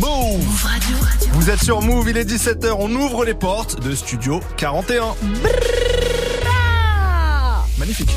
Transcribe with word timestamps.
Move 0.00 0.64
Radio. 0.64 0.96
Vous 1.32 1.50
êtes 1.50 1.62
sur 1.62 1.82
Move, 1.82 2.08
il 2.08 2.16
est 2.16 2.24
17h, 2.24 2.74
on 2.78 2.90
ouvre 2.90 3.26
les 3.26 3.34
portes 3.34 3.80
de 3.80 3.94
Studio 3.94 4.40
41. 4.56 5.14
Magnifique. 7.78 8.10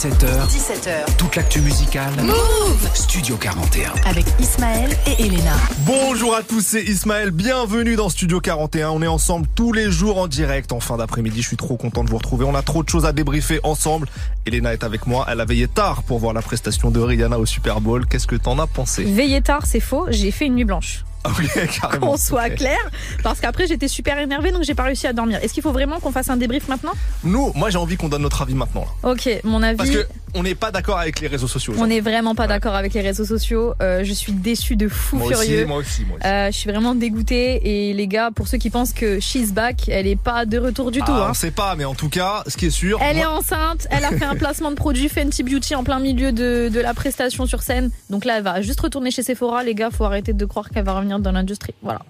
17h, 0.00 0.48
17h. 0.48 1.16
toute 1.18 1.36
l'actu 1.36 1.60
musicale. 1.60 2.10
Move 2.22 2.88
Studio 2.94 3.36
41. 3.36 3.92
avec 4.06 4.24
Ismaël 4.40 4.96
et 5.06 5.26
Elena. 5.26 5.52
Bonjour 5.80 6.34
à 6.34 6.42
tous, 6.42 6.62
c'est 6.62 6.82
Ismaël, 6.82 7.30
bienvenue 7.30 7.96
dans 7.96 8.08
Studio 8.08 8.40
41. 8.40 8.88
On 8.92 9.02
est 9.02 9.06
ensemble 9.06 9.46
tous 9.54 9.74
les 9.74 9.90
jours 9.90 10.16
en 10.16 10.26
direct 10.26 10.72
en 10.72 10.80
fin 10.80 10.96
d'après-midi. 10.96 11.42
Je 11.42 11.48
suis 11.48 11.58
trop 11.58 11.76
content 11.76 12.02
de 12.02 12.08
vous 12.08 12.16
retrouver. 12.16 12.46
On 12.46 12.54
a 12.54 12.62
trop 12.62 12.82
de 12.82 12.88
choses 12.88 13.04
à 13.04 13.12
débriefer 13.12 13.60
ensemble. 13.62 14.08
Elena 14.46 14.72
est 14.72 14.84
avec 14.84 15.06
moi. 15.06 15.26
Elle 15.28 15.42
a 15.42 15.44
veillé 15.44 15.68
tard 15.68 16.02
pour 16.04 16.18
voir 16.18 16.32
la 16.32 16.40
prestation 16.40 16.90
de 16.90 16.98
Rihanna 16.98 17.38
au 17.38 17.44
Super 17.44 17.82
Bowl. 17.82 18.06
Qu'est-ce 18.06 18.26
que 18.26 18.36
t'en 18.36 18.58
as 18.58 18.66
pensé? 18.66 19.04
Veiller 19.04 19.42
tard, 19.42 19.66
c'est 19.66 19.80
faux. 19.80 20.06
J'ai 20.08 20.30
fait 20.30 20.46
une 20.46 20.54
nuit 20.54 20.64
blanche. 20.64 21.04
Ah 21.24 21.30
carrément. 21.80 22.08
Qu'on 22.12 22.16
soit 22.16 22.50
clair. 22.50 22.78
Parce 23.22 23.40
qu'après, 23.40 23.66
j'étais 23.66 23.88
super 23.88 24.18
énervée, 24.18 24.52
donc 24.52 24.62
j'ai 24.62 24.74
pas 24.74 24.84
réussi 24.84 25.06
à 25.06 25.12
dormir. 25.12 25.38
Est-ce 25.42 25.52
qu'il 25.52 25.62
faut 25.62 25.72
vraiment 25.72 26.00
qu'on 26.00 26.12
fasse 26.12 26.30
un 26.30 26.36
débrief 26.36 26.68
maintenant? 26.68 26.92
Nous, 27.24 27.52
moi 27.54 27.70
j'ai 27.70 27.78
envie 27.78 27.96
qu'on 27.96 28.08
donne 28.08 28.22
notre 28.22 28.42
avis 28.42 28.54
maintenant. 28.54 28.86
là. 29.02 29.10
Ok, 29.10 29.28
mon 29.44 29.62
avis. 29.62 29.76
Parce 29.76 29.90
que 29.90 30.06
on 30.34 30.44
n'est 30.44 30.54
pas 30.54 30.70
d'accord 30.70 30.98
avec 30.98 31.18
les 31.20 31.26
réseaux 31.26 31.48
sociaux. 31.48 31.74
On 31.78 31.88
n'est 31.88 32.00
vraiment 32.00 32.34
pas 32.36 32.44
Ouais. 32.44 32.48
d'accord 32.48 32.74
avec 32.74 32.94
les 32.94 33.00
réseaux 33.00 33.24
sociaux. 33.24 33.74
Euh, 33.82 34.04
je 34.04 34.12
suis 34.12 34.32
déçue 34.32 34.76
de 34.76 34.88
fou 34.88 35.16
moi 35.16 35.26
aussi, 35.26 35.46
furieux. 35.48 35.66
moi 35.66 35.76
aussi, 35.78 36.04
moi 36.04 36.16
aussi. 36.18 36.26
Euh, 36.26 36.46
je 36.52 36.56
suis 36.56 36.70
vraiment 36.70 36.94
dégoûtée. 36.94 37.88
Et 37.88 37.92
les 37.94 38.06
gars, 38.06 38.30
pour 38.34 38.46
ceux 38.48 38.56
qui 38.58 38.70
pensent 38.70 38.92
que 38.92 39.18
she's 39.20 39.52
back, 39.52 39.88
elle 39.88 40.06
est 40.06 40.14
pas 40.16 40.46
de 40.46 40.56
retour 40.58 40.90
du 40.92 41.00
tout. 41.00 41.06
Ah, 41.08 41.24
hein. 41.24 41.28
On 41.30 41.34
sait 41.34 41.50
pas, 41.50 41.74
mais 41.74 41.84
en 41.84 41.94
tout 41.94 42.08
cas, 42.08 42.44
ce 42.46 42.56
qui 42.56 42.66
est 42.66 42.70
sûr. 42.70 42.98
Elle 43.02 43.18
est 43.18 43.26
enceinte, 43.26 43.88
elle 43.90 44.04
a 44.04 44.10
fait 44.10 44.24
un 44.24 44.36
placement 44.36 44.70
de 44.70 44.76
produit 44.76 45.08
Fenty 45.08 45.42
Beauty 45.42 45.74
en 45.74 45.82
plein 45.84 45.98
milieu 45.98 46.30
de, 46.32 46.70
de 46.72 46.80
la 46.80 46.94
prestation 46.94 47.44
sur 47.46 47.62
scène. 47.62 47.90
Donc 48.08 48.24
là, 48.24 48.36
elle 48.38 48.44
va 48.44 48.62
juste 48.62 48.80
retourner 48.80 49.10
chez 49.10 49.22
Sephora. 49.24 49.64
Les 49.64 49.74
gars, 49.74 49.90
faut 49.90 50.04
arrêter 50.04 50.32
de 50.32 50.44
croire 50.44 50.70
qu'elle 50.70 50.84
va 50.84 50.94
revenir 50.94 51.09
dans 51.18 51.32
l'industrie. 51.32 51.74
Voilà. 51.82 52.00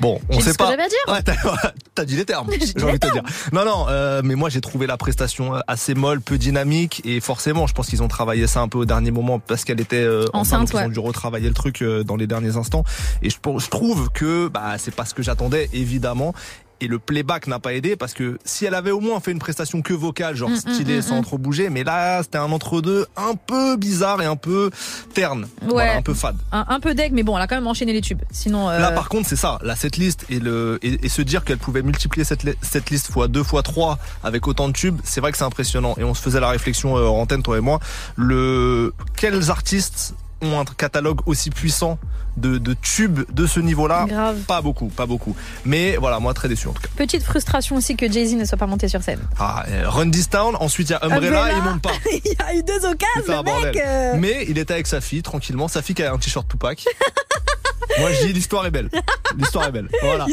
Bon, 0.00 0.20
on 0.30 0.40
sait 0.40 0.54
pas. 0.54 0.70
j'avais 0.70 0.82
à 0.84 0.88
dire. 0.88 0.98
Ouais, 1.08 1.22
t'as, 1.22 1.34
t'as 1.94 2.04
dit 2.04 2.16
les 2.16 2.24
termes. 2.24 2.48
J'ai 2.76 2.82
envie 2.84 2.92
de 2.94 2.98
te 3.06 3.12
dire. 3.12 3.22
Non, 3.52 3.64
non, 3.64 3.86
euh, 3.88 4.20
mais 4.24 4.34
moi 4.34 4.48
j'ai 4.50 4.60
trouvé 4.60 4.86
la 4.86 4.96
prestation 4.96 5.54
euh, 5.56 5.60
assez 5.66 5.94
molle, 5.94 6.20
peu 6.20 6.38
dynamique, 6.38 7.02
et 7.04 7.20
forcément, 7.20 7.66
je 7.66 7.74
pense 7.74 7.88
qu'ils 7.88 8.02
ont 8.02 8.08
travaillé 8.08 8.46
ça 8.46 8.60
un 8.60 8.68
peu 8.68 8.78
au 8.78 8.84
dernier 8.84 9.10
moment 9.10 9.38
parce 9.38 9.64
qu'elle 9.64 9.80
était 9.80 9.96
euh, 9.96 10.26
Enceinte, 10.32 10.70
Ils 10.72 10.76
ouais. 10.76 10.84
ont 10.84 10.88
dû 10.88 10.98
retravailler 10.98 11.48
le 11.48 11.54
truc 11.54 11.82
euh, 11.82 12.04
dans 12.04 12.16
les 12.16 12.26
derniers 12.26 12.56
instants. 12.56 12.84
Et 13.22 13.30
je, 13.30 13.38
pense- 13.40 13.64
je 13.64 13.70
trouve 13.70 14.10
que 14.10 14.48
bah 14.48 14.74
c'est 14.78 14.94
pas 14.94 15.04
ce 15.04 15.14
que 15.14 15.22
j'attendais, 15.22 15.68
évidemment. 15.72 16.34
Et 16.80 16.88
le 16.88 16.98
playback 16.98 17.46
n'a 17.46 17.58
pas 17.58 17.72
aidé 17.74 17.96
parce 17.96 18.12
que 18.14 18.38
si 18.44 18.64
elle 18.66 18.74
avait 18.74 18.90
au 18.90 19.00
moins 19.00 19.20
fait 19.20 19.30
une 19.32 19.38
prestation 19.38 19.80
que 19.82 19.92
vocale, 19.94 20.34
genre 20.36 20.50
Mm, 20.50 20.56
stylée 20.56 20.98
mm, 20.98 21.02
sans 21.02 21.20
mm. 21.20 21.24
trop 21.24 21.38
bouger, 21.38 21.70
mais 21.70 21.84
là 21.84 22.22
c'était 22.22 22.38
un 22.38 22.50
entre-deux 22.52 23.06
un 23.16 23.34
peu 23.34 23.76
bizarre 23.76 24.20
et 24.22 24.26
un 24.26 24.36
peu 24.36 24.70
terne, 25.14 25.46
Voilà, 25.62 25.92
Ouais. 25.92 25.96
un 25.98 26.02
peu 26.02 26.14
fade. 26.14 26.36
Un, 26.52 26.64
un 26.68 26.80
peu 26.80 26.94
deg, 26.94 27.12
mais 27.12 27.22
bon, 27.22 27.36
elle 27.36 27.42
a 27.42 27.46
quand 27.46 27.54
même 27.54 27.66
enchaîné 27.66 27.92
les 27.92 28.00
tubes. 28.00 28.20
Sinon, 28.30 28.68
euh, 28.68 28.78
Là, 28.78 28.90
par 28.92 29.08
contre, 29.08 29.28
c'est 29.28 29.36
ça, 29.36 29.58
la 29.62 29.76
setlist 29.76 30.26
et 30.30 30.40
le 30.40 30.78
et, 30.82 31.06
et 31.06 31.08
se 31.08 31.22
dire 31.22 31.44
qu'elle 31.44 31.58
pouvait 31.58 31.82
multiplier 31.82 32.24
cette 32.24 32.44
cette 32.62 32.90
liste 32.90 33.10
fois 33.10 33.28
deux 33.28 33.42
fois 33.44 33.62
trois 33.62 33.98
avec 34.22 34.46
autant 34.48 34.68
de 34.68 34.72
tubes, 34.72 34.98
c'est 35.04 35.20
vrai 35.20 35.32
que 35.32 35.38
c'est 35.38 35.44
impressionnant. 35.44 35.94
Et 35.98 36.04
on 36.04 36.14
se 36.14 36.20
faisait 36.22 36.40
la 36.40 36.48
réflexion 36.50 36.96
euh, 36.98 37.06
en 37.06 37.20
antenne, 37.22 37.42
toi 37.42 37.56
et 37.56 37.60
moi, 37.60 37.78
le 38.16 38.92
quels 39.16 39.50
artistes 39.50 40.14
ont 40.44 40.60
un 40.60 40.64
catalogue 40.64 41.20
aussi 41.26 41.50
puissant 41.50 41.98
de, 42.36 42.58
de 42.58 42.74
tubes 42.74 43.20
de 43.32 43.46
ce 43.46 43.60
niveau-là. 43.60 44.06
Pas 44.46 44.60
beaucoup, 44.60 44.88
pas 44.88 45.06
beaucoup. 45.06 45.36
Mais 45.64 45.96
voilà, 45.96 46.18
moi 46.18 46.34
très 46.34 46.48
déçu 46.48 46.68
en 46.68 46.72
tout 46.72 46.82
cas. 46.82 46.88
Petite 46.96 47.22
frustration 47.22 47.76
aussi 47.76 47.96
que 47.96 48.10
Jay-Z 48.10 48.34
ne 48.34 48.44
soit 48.44 48.58
pas 48.58 48.66
monté 48.66 48.88
sur 48.88 49.02
scène. 49.02 49.20
Ah, 49.38 49.64
euh, 49.68 49.88
Run 49.88 50.10
This 50.10 50.28
Town, 50.30 50.56
ensuite 50.58 50.90
il 50.90 50.92
y 50.92 50.96
a 50.96 51.04
Umbrella, 51.04 51.52
il 51.56 51.62
monte 51.62 51.82
pas. 51.82 51.92
Il 52.12 52.32
y 52.32 52.42
a 52.42 52.54
eu 52.54 52.62
deux 52.62 52.84
occasions, 52.86 53.42
le 53.42 53.64
mec. 53.64 54.20
Mais 54.20 54.46
il 54.48 54.58
était 54.58 54.74
avec 54.74 54.86
sa 54.86 55.00
fille 55.00 55.22
tranquillement, 55.22 55.68
sa 55.68 55.82
fille 55.82 55.94
qui 55.94 56.02
a 56.02 56.12
un 56.12 56.18
t-shirt 56.18 56.46
Tupac. 56.48 56.84
Moi 57.98 58.12
je 58.12 58.26
dis 58.26 58.32
l'histoire 58.32 58.66
est 58.66 58.70
belle. 58.70 58.88
L'histoire 59.36 59.66
est 59.66 59.72
belle. 59.72 59.88
Voilà. 60.02 60.26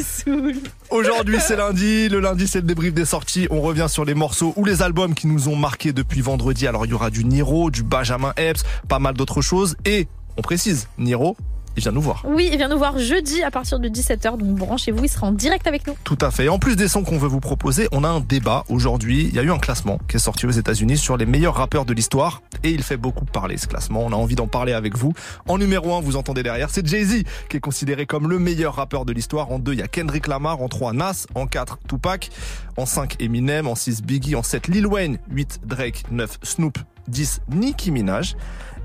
Aujourd'hui 0.90 1.38
c'est 1.40 1.56
lundi, 1.56 2.08
le 2.08 2.20
lundi 2.20 2.46
c'est 2.46 2.60
le 2.60 2.66
débrief 2.66 2.94
des 2.94 3.04
sorties, 3.04 3.46
on 3.50 3.60
revient 3.60 3.86
sur 3.88 4.04
les 4.04 4.14
morceaux 4.14 4.52
ou 4.56 4.64
les 4.64 4.82
albums 4.82 5.14
qui 5.14 5.26
nous 5.26 5.48
ont 5.48 5.56
marqués 5.56 5.92
depuis 5.92 6.20
vendredi. 6.20 6.66
Alors 6.66 6.86
il 6.86 6.90
y 6.90 6.94
aura 6.94 7.10
du 7.10 7.24
Niro, 7.24 7.70
du 7.70 7.82
Benjamin 7.82 8.32
Epps, 8.36 8.62
pas 8.88 8.98
mal 8.98 9.14
d'autres 9.14 9.42
choses 9.42 9.76
et 9.84 10.08
on 10.36 10.42
précise, 10.42 10.88
Niro, 10.98 11.36
il 11.76 11.82
vient 11.82 11.92
nous 11.92 12.00
voir. 12.00 12.24
Oui, 12.26 12.48
il 12.52 12.58
vient 12.58 12.68
nous 12.68 12.78
voir 12.78 12.98
jeudi 12.98 13.42
à 13.42 13.50
partir 13.50 13.78
de 13.78 13.88
17h, 13.88 14.36
donc 14.36 14.56
branchez-vous, 14.56 15.04
il 15.04 15.08
sera 15.08 15.26
en 15.26 15.32
direct 15.32 15.66
avec 15.66 15.86
nous. 15.86 15.94
Tout 16.04 16.18
à 16.20 16.30
fait. 16.30 16.48
En 16.48 16.58
plus 16.58 16.76
des 16.76 16.88
sons 16.88 17.02
qu'on 17.02 17.18
veut 17.18 17.28
vous 17.28 17.40
proposer, 17.40 17.88
on 17.92 18.04
a 18.04 18.08
un 18.08 18.20
débat 18.20 18.64
aujourd'hui. 18.68 19.28
Il 19.28 19.34
y 19.34 19.38
a 19.38 19.42
eu 19.42 19.50
un 19.50 19.58
classement 19.58 19.98
qui 20.08 20.16
est 20.16 20.20
sorti 20.20 20.46
aux 20.46 20.50
États-Unis 20.50 20.98
sur 20.98 21.16
les 21.16 21.26
meilleurs 21.26 21.54
rappeurs 21.54 21.84
de 21.84 21.94
l'histoire 21.94 22.42
et 22.62 22.70
il 22.70 22.82
fait 22.82 22.96
beaucoup 22.96 23.24
parler 23.24 23.56
ce 23.56 23.66
classement. 23.66 24.04
On 24.04 24.12
a 24.12 24.16
envie 24.16 24.34
d'en 24.34 24.46
parler 24.46 24.72
avec 24.72 24.96
vous. 24.96 25.12
En 25.48 25.58
numéro 25.58 25.94
1, 25.94 26.00
vous 26.00 26.16
entendez 26.16 26.42
derrière, 26.42 26.70
c'est 26.70 26.86
Jay-Z 26.86 27.24
qui 27.48 27.56
est 27.56 27.60
considéré 27.60 28.06
comme 28.06 28.28
le 28.28 28.38
meilleur 28.38 28.74
rappeur 28.74 29.04
de 29.04 29.12
l'histoire. 29.12 29.50
En 29.50 29.58
2, 29.58 29.72
il 29.72 29.78
y 29.78 29.82
a 29.82 29.88
Kendrick 29.88 30.26
Lamar, 30.26 30.60
en 30.60 30.68
3, 30.68 30.92
Nas, 30.92 31.26
en 31.34 31.46
4, 31.46 31.78
Tupac, 31.88 32.30
en 32.76 32.86
5, 32.86 33.16
Eminem, 33.20 33.66
en 33.66 33.74
6, 33.74 34.02
Biggie, 34.02 34.36
en 34.36 34.42
7, 34.42 34.68
Lil 34.68 34.86
Wayne, 34.86 35.18
8, 35.30 35.60
Drake, 35.64 36.04
9, 36.10 36.38
Snoop, 36.42 36.78
10, 37.08 37.40
Nicki 37.50 37.90
Minaj. 37.90 38.36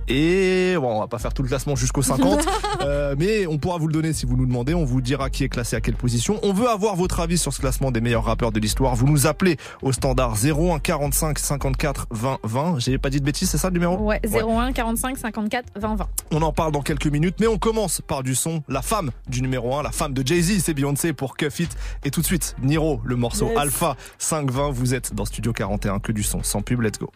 Et 0.07 0.75
bon, 0.77 0.97
on 0.97 0.99
va 0.99 1.07
pas 1.07 1.17
faire 1.19 1.33
tout 1.33 1.43
le 1.43 1.47
classement 1.47 1.75
jusqu'au 1.75 2.01
50, 2.01 2.45
euh, 2.81 3.15
mais 3.17 3.47
on 3.47 3.57
pourra 3.57 3.77
vous 3.77 3.87
le 3.87 3.93
donner 3.93 4.13
si 4.13 4.25
vous 4.25 4.37
nous 4.37 4.45
demandez. 4.45 4.73
On 4.73 4.85
vous 4.85 5.01
dira 5.01 5.29
qui 5.29 5.43
est 5.43 5.49
classé 5.49 5.75
à 5.75 5.81
quelle 5.81 5.95
position. 5.95 6.39
On 6.43 6.53
veut 6.53 6.69
avoir 6.69 6.95
votre 6.95 7.19
avis 7.19 7.37
sur 7.37 7.53
ce 7.53 7.59
classement 7.59 7.91
des 7.91 8.01
meilleurs 8.01 8.25
rappeurs 8.25 8.51
de 8.51 8.59
l'histoire. 8.59 8.95
Vous 8.95 9.07
nous 9.07 9.27
appelez 9.27 9.57
au 9.81 9.91
standard 9.91 10.35
01 10.43 10.79
45 10.79 11.39
54 11.39 12.07
20 12.11 12.39
20. 12.43 12.79
J'ai 12.79 12.97
pas 12.97 13.09
dit 13.09 13.19
de 13.19 13.25
bêtises, 13.25 13.49
c'est 13.49 13.57
ça 13.57 13.69
le 13.69 13.73
numéro? 13.73 13.97
Ouais, 13.97 14.21
01 14.23 14.71
45 14.71 15.17
54 15.17 15.65
20 15.75 15.95
20. 15.95 16.07
On 16.31 16.41
en 16.41 16.51
parle 16.53 16.71
dans 16.71 16.81
quelques 16.81 17.07
minutes, 17.07 17.37
mais 17.39 17.47
on 17.47 17.57
commence 17.57 18.01
par 18.01 18.23
du 18.23 18.35
son. 18.35 18.63
La 18.67 18.81
femme 18.81 19.11
du 19.27 19.41
numéro 19.41 19.75
1, 19.75 19.83
la 19.83 19.91
femme 19.91 20.13
de 20.13 20.25
Jay-Z, 20.25 20.61
c'est 20.63 20.73
Beyoncé 20.73 21.13
pour 21.13 21.35
Cuff 21.37 21.59
It. 21.59 21.75
Et 22.03 22.11
tout 22.11 22.21
de 22.21 22.25
suite, 22.25 22.55
Niro, 22.61 23.01
le 23.03 23.15
morceau 23.15 23.47
Yes. 23.49 23.57
Alpha 23.57 23.95
520. 24.17 24.71
Vous 24.71 24.93
êtes 24.93 25.13
dans 25.13 25.25
Studio 25.25 25.53
41, 25.53 25.99
que 25.99 26.11
du 26.11 26.23
son, 26.23 26.43
sans 26.43 26.61
pub, 26.61 26.81
let's 26.81 26.99
go. 26.99 27.11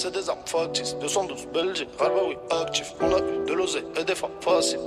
C'est 0.00 0.10
des 0.12 0.30
armes 0.30 0.38
factices. 0.46 0.96
212 0.98 1.48
Belgique, 1.52 1.88
Alba 1.98 2.20
oui, 2.26 2.36
actif. 2.50 2.94
On 3.00 3.12
a 3.12 3.18
eu 3.18 3.46
de 3.46 3.52
l'oseille 3.52 3.84
et 3.98 4.04
des 4.04 4.14
femmes 4.14 4.30
faciles. 4.40 4.80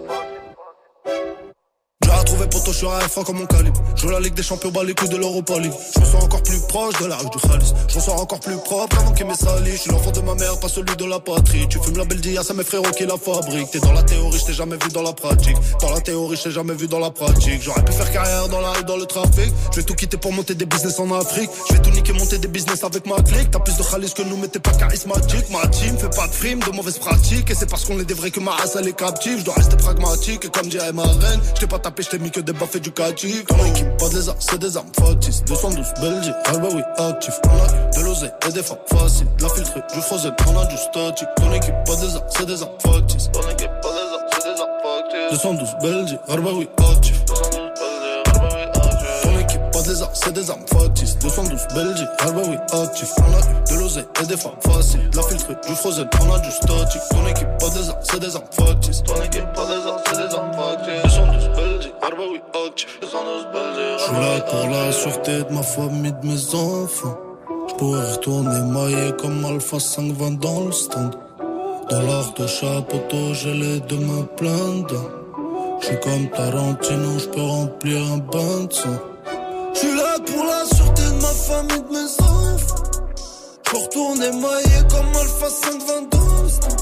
Je 2.65 2.71
suis 2.71 2.87
un 2.87 2.99
F1 2.99 3.23
comme 3.23 3.37
mon 3.37 3.45
calibre. 3.45 3.79
Je 3.95 4.01
joue 4.01 4.09
la 4.09 4.19
Ligue 4.19 4.33
des 4.33 4.41
Champions, 4.41 4.71
bas 4.71 4.83
les 4.83 4.95
couilles 4.95 5.09
de 5.09 5.17
l'Europa. 5.17 5.53
Je 5.61 5.99
me 5.99 6.05
sens 6.05 6.23
encore 6.23 6.41
plus 6.41 6.59
proche 6.67 6.97
de 6.99 7.05
la 7.05 7.17
rue 7.17 7.29
du 7.29 7.37
Khalis. 7.37 7.73
Je 7.87 7.99
sens 7.99 8.19
encore 8.19 8.39
plus 8.39 8.57
propre 8.57 8.97
avant 8.99 9.11
qu'il 9.11 9.27
m'ait 9.27 9.35
sali. 9.35 9.71
Je 9.71 9.77
suis 9.77 9.91
l'enfant 9.91 10.11
de 10.11 10.21
ma 10.21 10.33
mère, 10.33 10.59
pas 10.59 10.69
celui 10.69 10.95
de 10.95 11.05
la 11.05 11.19
patrie. 11.19 11.67
Tu 11.69 11.77
fumes 11.79 11.97
la 11.97 12.05
Beldia, 12.05 12.41
c'est 12.43 12.55
mes 12.55 12.63
frérots 12.63 12.91
qui 12.97 13.05
la 13.05 13.17
fabriquent. 13.17 13.69
T'es 13.69 13.79
dans 13.79 13.93
la 13.93 14.01
théorie, 14.03 14.39
je 14.39 14.45
t'ai 14.45 14.53
jamais 14.53 14.77
vu 14.77 14.89
dans 14.91 15.03
la 15.03 15.13
pratique. 15.13 15.57
Dans 15.81 15.91
la 15.91 16.01
théorie, 16.01 16.35
je 16.37 16.43
t'ai 16.43 16.51
jamais 16.51 16.73
vu 16.73 16.87
dans 16.87 16.99
la 16.99 17.11
pratique. 17.11 17.61
J'aurais 17.61 17.83
pu 17.85 17.91
faire 17.91 18.11
carrière 18.11 18.47
dans 18.49 18.61
la 18.61 18.71
rue, 18.71 18.83
dans 18.85 18.97
le 18.97 19.05
trafic. 19.05 19.53
Je 19.71 19.77
vais 19.77 19.83
tout 19.83 19.95
quitter 19.95 20.17
pour 20.17 20.33
monter 20.33 20.55
des 20.55 20.65
business 20.65 20.99
en 20.99 21.11
Afrique. 21.11 21.49
Je 21.69 21.73
vais 21.73 21.81
tout 21.81 21.91
niquer, 21.91 22.13
monter 22.13 22.39
des 22.39 22.47
business 22.47 22.83
avec 22.83 23.05
ma 23.05 23.17
clique. 23.17 23.51
T'as 23.51 23.59
plus 23.59 23.77
de 23.77 23.83
Khalis 23.83 24.13
que 24.13 24.23
nous, 24.23 24.37
mais 24.37 24.47
t'es 24.47 24.59
pas 24.59 24.71
charismatique. 24.71 25.49
Ma 25.51 25.67
team 25.67 25.97
fait 25.97 26.15
pas 26.15 26.27
de 26.27 26.33
frime, 26.33 26.59
de 26.59 26.71
mauvaises 26.71 26.97
pratiques. 26.97 27.51
Et 27.51 27.55
c'est 27.55 27.69
parce 27.69 27.85
qu'on 27.85 27.99
est 27.99 28.05
des 28.05 28.15
vrais 28.15 28.31
que 28.31 28.39
ma 28.39 28.51
race 28.51 28.77
elle 28.79 28.87
est 28.87 28.97
captive. 28.97 29.39
Je 29.39 29.45
dois 29.45 29.55
rester 29.55 29.75
pragmatique. 29.77 30.45
Et 30.45 30.49
comme 30.49 30.67
dirait 30.67 30.93
ma 30.93 31.03
reine, 31.03 31.41
je 31.55 31.59
t'ai 31.59 31.67
pas 31.67 31.79
tapé, 31.79 32.03
je 32.03 32.09
t'ai 32.09 32.19
mis 32.19 32.31
que 32.31 32.39
des 32.39 32.52
baffes 32.53 32.75
éducatifs. 32.75 33.45
Ton 33.45 33.65
équipe, 33.65 33.97
pas 33.97 34.09
de 34.09 34.15
lézards, 34.15 34.35
c'est 34.39 34.59
des 34.59 34.77
armes 34.77 34.91
factices. 34.99 35.43
212 35.45 35.93
Belgique, 36.01 36.33
Alba 36.45 36.67
oui, 36.73 36.81
actif. 36.97 37.39
On 37.45 37.49
a 37.49 37.89
de 37.99 38.05
l'oseille 38.05 38.31
et 38.47 38.51
des 38.51 38.63
femmes 38.63 38.77
faciles. 38.87 39.27
La 39.41 39.49
filtrée, 39.49 39.81
du 39.93 40.01
frozen, 40.01 40.33
on 40.47 40.59
a 40.59 40.65
du 40.65 40.77
statique. 40.77 41.27
Ton 41.37 41.51
équipe, 41.53 41.75
pas 41.85 41.95
de 41.95 42.01
lézards, 42.05 42.23
c'est 42.29 42.45
des 42.45 42.61
armes 42.61 42.71
factices. 42.81 43.29
Ton 43.31 43.41
équipe, 43.49 43.71
pas 43.81 43.89
de 43.89 43.95
lézards, 43.95 44.27
c'est 44.33 44.43
des 44.43 44.61
armes 44.61 44.69
factices. 44.83 45.31
212 45.31 45.75
Belgique, 45.81 46.19
Alba 46.29 46.49
oui, 46.53 46.69
actif. 46.89 47.25
212 47.25 47.59
Belgique, 47.79 48.21
Alba 48.31 48.47
oui, 48.53 48.65
actif. 48.73 49.23
Ton 49.23 49.39
équipe, 49.39 49.71
pas 49.71 49.81
des 49.81 50.01
armes, 50.01 50.11
c'est 50.13 50.33
des 50.33 50.49
armes 50.49 50.65
factices. 50.67 51.17
212 51.19 51.67
Belgique, 51.75 52.07
Alba 52.19 52.41
oui, 52.47 52.57
actif. 52.81 53.09
On 53.17 53.23
a 53.23 53.39
eu 53.39 53.75
de 53.75 53.79
l'oseille 53.79 54.05
et 54.21 54.25
des 54.25 54.37
femmes 54.37 54.51
faciles. 54.65 55.09
De 55.09 55.17
la 55.17 55.23
filtrée, 55.23 55.55
du 55.67 55.75
frozen, 55.75 56.07
on 56.21 56.33
a 56.33 56.39
du 56.39 56.51
statique. 56.51 57.01
Ton 57.09 57.27
équipe, 57.27 57.47
pas 57.59 57.69
des 57.69 57.89
armes, 57.89 57.99
c'est 58.03 58.19
des 58.19 58.35
armes 58.35 58.45
factices. 58.51 59.03
Ton 59.03 59.15
équipe, 59.23 59.53
pas 59.53 59.65
des 59.65 59.87
armes, 59.87 60.01
c'est 60.05 60.17
des 60.17 60.35
armes 60.35 60.53
factices. 60.53 60.92
212 62.75 62.81
Belgique, 62.81 62.81
Alba 62.81 62.81
oui, 62.81 62.81
actif. 62.81 62.99
212 63.01 63.47
Belgique, 63.53 63.99
Je 63.99 64.03
suis 64.03 64.13
là 64.13 64.39
pour 64.41 64.69
la 64.69 64.91
sûreté 64.91 65.43
de 65.43 65.53
ma 65.53 65.63
famille, 65.63 66.13
de 66.21 66.27
mes 66.27 66.55
enfants. 66.55 67.17
Je 67.69 67.73
pourrais 67.75 68.11
retourner 68.11 68.61
maillé 68.61 69.11
comme 69.19 69.45
Alpha 69.45 69.79
520 69.79 70.39
dans 70.39 70.65
le 70.65 70.71
stand. 70.71 71.15
Dans 71.89 72.01
l'art 72.01 72.33
de 72.33 72.47
chapeau, 72.47 72.99
j'ai 73.33 73.53
les 73.53 73.79
deux 73.81 73.99
mains 73.99 74.27
pleines 74.37 74.83
dedans. 74.83 75.09
Je 75.81 75.87
suis 75.87 75.99
comme 75.99 76.29
Tarantino, 76.29 77.19
je 77.19 77.27
peux 77.29 77.41
remplir 77.41 78.01
un 78.13 78.17
bain 78.17 78.63
de 78.67 78.73
sang. 78.73 78.99
Je 79.73 79.79
suis 79.79 79.95
là 79.95 80.17
pour 80.25 80.43
la 80.43 80.65
sûreté 80.75 81.03
de 81.03 81.21
ma 81.21 81.33
famille, 81.47 81.83
de 81.83 81.93
mes 81.93 82.11
enfants. 82.21 82.83
Peux 83.65 83.77
retourner 83.77 84.31
maillé 84.31 84.79
comme 84.89 85.15
Alpha 85.21 85.49
520 85.49 86.09
dans 86.09 86.43
le 86.43 86.49
stand. 86.49 86.81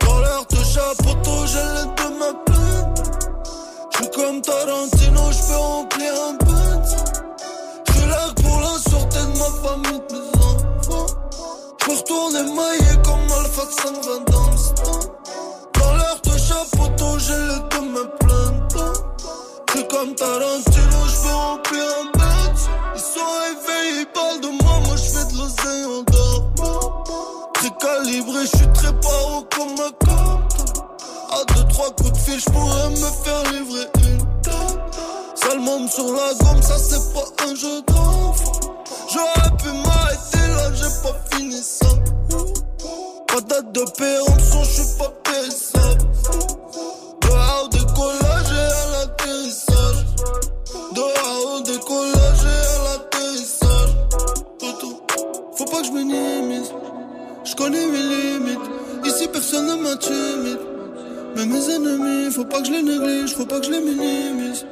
Dans 0.00 0.18
l'art 0.18 0.46
de 0.50 0.56
chapeau, 0.56 1.46
j'ai 1.46 1.66
les 1.76 1.86
deux 1.96 2.18
mains 2.18 2.38
pleines. 2.46 2.83
Comme 4.14 4.40
Tarantino, 4.42 5.32
je 5.32 5.46
peux 5.46 5.56
remplir 5.56 6.12
un 6.28 6.34
Benz. 6.44 6.96
Je 7.94 8.08
là 8.08 8.32
pour 8.42 8.60
la 8.60 8.78
sûreté 8.78 9.18
de 9.18 9.38
ma 9.38 9.50
famille, 9.62 10.02
de 10.08 10.14
mes 10.14 10.28
enfants. 10.44 11.06
Je 11.80 11.84
peux 11.84 11.92
retourner 11.92 12.42
maillé 12.54 12.94
comme 13.04 13.26
Alpha 13.38 13.64
de 13.64 13.72
120 13.72 14.30
dans. 14.30 15.80
Dans 15.80 15.92
l'heure 15.96 16.20
de 16.22 16.38
chapeau, 16.38 17.18
j'ai 17.18 17.34
le 17.34 17.58
de 17.70 17.80
me 17.88 18.04
plaindre. 18.18 18.92
C'est 19.72 19.88
comme 19.88 20.14
Tarantino, 20.14 21.00
je 21.08 21.22
peux 21.22 21.34
remplir 21.34 21.84
un 22.00 22.18
Benz. 22.18 22.68
Ils 22.94 23.00
sont 23.00 23.32
réveillés, 23.44 24.00
ils 24.00 24.06
parlent 24.14 24.40
de 24.40 24.62
moi, 24.62 24.74
moi 24.86 24.96
je 24.96 25.02
fais 25.02 25.24
de 25.32 25.38
l'oseille 25.38 25.84
en 25.86 26.02
dormant. 26.02 27.02
Très 27.54 27.70
calibré, 27.80 28.40
je 28.42 28.56
suis 28.56 28.72
très 28.74 28.92
paro 29.00 29.44
comme 29.54 29.74
ma 29.76 29.90
carte. 30.06 30.33
À 31.30 31.44
deux, 31.54 31.64
trois 31.68 31.90
coups 31.96 32.12
de 32.12 32.16
fil, 32.16 32.40
je 32.40 32.50
pourrais 32.50 32.90
me 32.90 33.24
faire 33.24 33.52
livrer 33.52 33.88
une 35.52 35.60
môme 35.64 35.88
sur 35.88 36.04
la 36.04 36.34
gomme, 36.34 36.62
ça 36.62 36.76
c'est 36.78 37.12
pas 37.12 37.44
un 37.46 37.54
jeu 37.54 37.82
d'enfant. 37.86 38.52
J'aurais 39.12 39.56
pu 39.56 39.68
m'arrêter 39.68 40.46
là, 40.56 40.72
j'ai 40.74 40.90
pas 41.02 41.16
fini 41.30 41.62
ça. 41.62 41.86
Pas 43.28 43.40
date 43.40 43.72
de 43.72 43.84
péremption, 43.96 44.64
je 44.64 44.70
suis 44.70 44.98
pas 44.98 45.12
périssable. 45.24 46.04
Dehors 47.22 47.64
au 47.64 47.68
décollage 47.68 48.52
et 48.52 48.72
à 48.72 48.90
l'atterrissage. 48.92 50.06
Dehors 50.94 51.54
au 51.54 51.60
décollage 51.62 52.44
et 52.44 52.66
à 52.66 52.84
l'atterrissage. 52.84 53.92
Faut 55.56 55.64
pas 55.64 55.80
que 55.80 55.86
je 55.86 55.92
minimise. 55.92 56.72
Je 57.44 57.54
connais 57.54 57.86
mes 57.86 58.02
limites. 58.02 58.70
Ici 59.04 59.28
personne 59.28 59.66
ne 59.66 59.74
m'intimide. 59.74 60.73
Mais 61.36 61.46
mes 61.46 61.70
ennemis, 61.70 62.32
faut 62.32 62.44
pas 62.44 62.60
que 62.60 62.66
je 62.66 62.72
les 62.72 62.82
néglige, 62.82 63.34
faut 63.34 63.44
pas 63.46 63.58
que 63.60 63.66
je 63.66 63.72
les 63.72 63.80
minimise. 63.80 64.64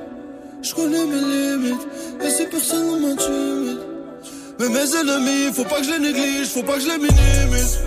Je 0.63 0.75
connais 0.75 1.05
mes 1.05 1.21
limites. 1.21 1.89
Ici 2.25 2.47
personne 2.51 2.87
ne 2.87 3.09
m'intimide. 3.09 3.79
Mais 4.61 4.69
mes 4.69 4.97
ennemis, 4.97 5.53
faut 5.53 5.65
pas 5.65 5.81
que 5.81 5.85
je 5.85 5.91
les 5.91 5.99
néglige, 5.99 6.49
faut 6.49 6.63
pas 6.63 6.75
que 6.75 6.81
je 6.81 6.89
les 6.89 6.99
minimise. 6.99 7.79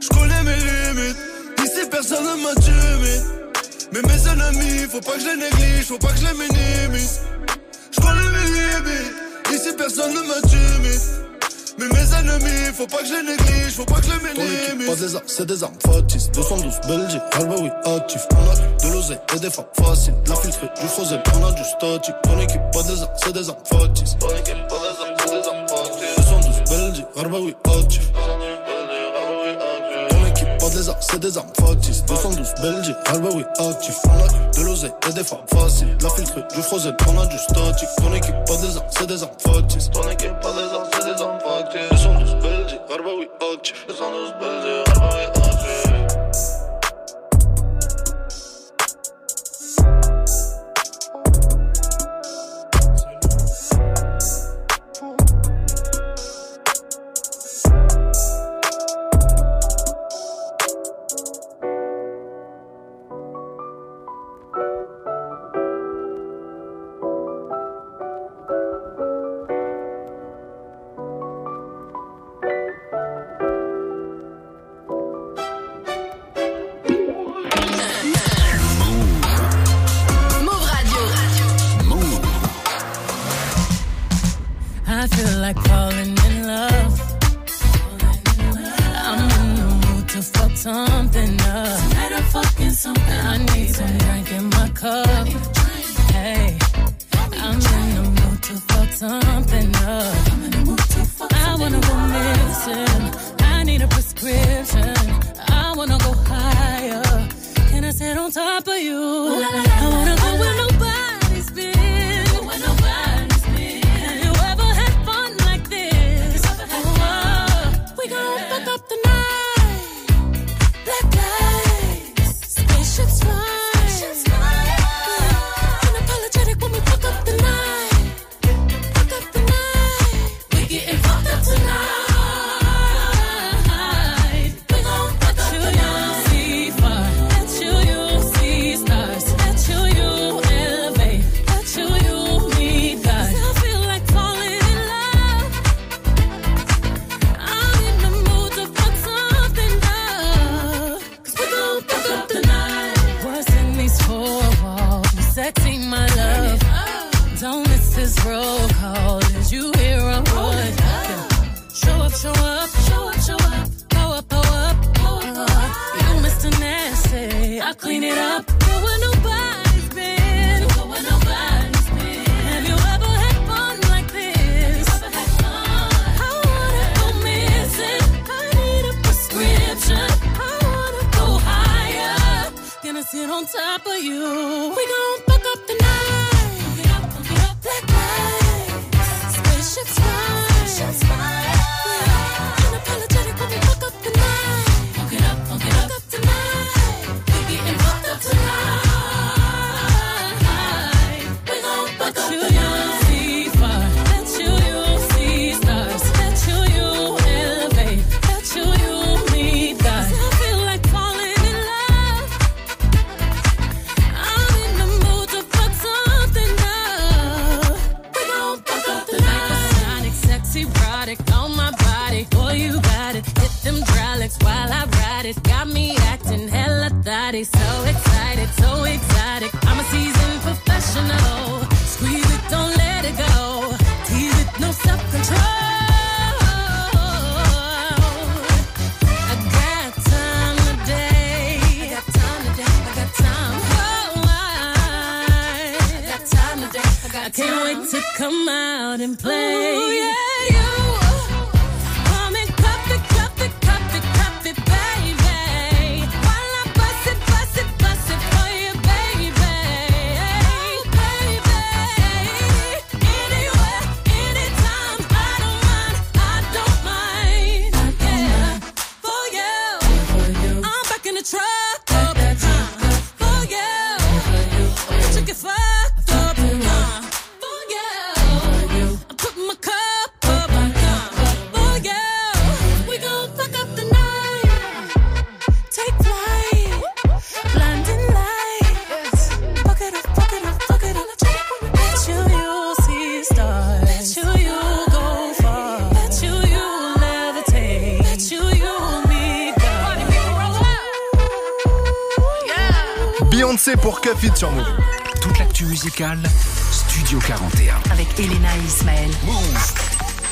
Je 0.00 0.08
connais 0.08 0.42
mes 0.44 0.56
limites. 0.56 1.16
Ici 1.62 1.86
personne 1.90 2.24
ne 2.24 2.42
m'intimide. 2.42 3.22
Mais 3.92 4.00
mes 4.02 4.28
ennemis, 4.30 4.86
faut 4.90 5.00
pas 5.00 5.12
que 5.12 5.20
je 5.20 5.26
les 5.26 5.36
néglige, 5.36 5.84
faut 5.86 5.98
pas 5.98 6.08
que 6.08 6.18
je 6.18 6.26
les 6.26 6.32
minimise. 6.32 7.20
Je 7.90 8.00
connais 8.00 8.20
mes 8.20 8.46
limites. 8.46 9.14
Ici 9.52 9.72
personne 9.76 10.14
ne 10.14 10.20
m'intimide. 10.20 11.00
Mais 11.78 11.86
mes 11.88 12.14
ennemis, 12.18 12.72
faut 12.74 12.86
pas 12.86 12.98
que 12.98 13.06
je 13.06 13.12
les 13.14 13.22
néglige, 13.22 13.72
faut 13.74 13.84
pas 13.84 14.00
que 14.00 14.06
je 14.06 14.12
les 14.12 14.34
Ton 14.34 14.42
équipe, 14.42 14.86
pas 14.86 14.94
des 14.96 15.14
armes, 15.14 15.24
c'est 15.26 15.46
des 15.46 15.62
armes 15.62 15.74
factices. 15.84 16.30
212 16.32 16.80
Belgique, 16.88 17.22
Alba 17.32 17.54
oui, 17.60 17.70
actif. 17.84 18.22
On 18.32 18.50
a 18.50 18.88
de 18.88 18.94
l'oseille 18.94 19.18
et 19.34 19.38
des 19.38 19.50
femmes 19.50 19.66
faciles. 19.78 20.14
De 20.24 20.30
La 20.30 20.36
filtrée, 20.36 20.68
du 20.80 20.88
frozen, 20.88 21.20
on 21.34 21.46
a 21.46 21.52
du 21.52 21.64
statique. 21.64 22.14
Ton 22.22 22.38
équipe, 22.40 22.60
pas 22.72 22.82
des 22.82 23.02
armes, 23.02 23.12
c'est 23.16 23.32
des 23.32 23.48
armes 23.50 23.58
factices. 23.64 24.16
Ton 24.18 24.28
équipe, 24.30 24.68
pas 24.68 24.76
des 24.76 25.02
armes, 25.02 25.16
c'est 25.18 25.30
des 25.30 25.48
armes 25.48 25.68
factices. 25.68 26.16
212 26.16 26.78
Belgique, 26.78 27.06
Alba 27.16 27.38
oui, 27.40 27.56
actif. 27.64 28.10
Armes, 30.88 30.98
c'est 31.00 31.18
des 31.18 31.36
armes 31.38 31.48
factices. 31.58 32.04
212 32.04 32.54
Belgique, 32.62 32.96
Alba 33.06 33.28
oui, 33.34 33.44
actif. 33.58 33.96
On 34.04 34.10
a 34.10 34.50
de 34.52 34.66
l'oseille 34.66 34.92
et 35.08 35.12
des 35.12 35.24
femmes 35.24 35.38
faciles. 35.52 35.96
La 36.02 36.10
filtrée, 36.10 36.42
du 36.54 36.62
frozen, 36.62 36.96
on 37.08 37.20
a 37.20 37.26
du 37.26 37.38
statique. 37.38 37.88
Ton 37.96 38.14
équipe, 38.14 38.34
pas 38.46 38.56
des 38.56 38.76
armes, 38.76 38.86
c'est 38.90 39.06
des 39.06 39.22
armes 39.22 39.32
factices. 39.38 39.90
Ton 39.90 40.08
équipe, 40.10 40.40
pas 40.40 40.52
des 40.52 40.74
armes, 40.74 40.88
c'est 40.92 41.04
des 41.04 41.22
armes 41.22 41.38
factices. 41.40 41.90
212 41.90 42.34
Belgique, 42.42 42.80
Alba 42.94 43.10
oui, 43.18 43.28
actif. 43.54 43.86
212 43.88 44.34
Belgique, 44.40 44.88
Alba 44.88 45.10
oui, 45.14 45.42
actif. 45.44 45.85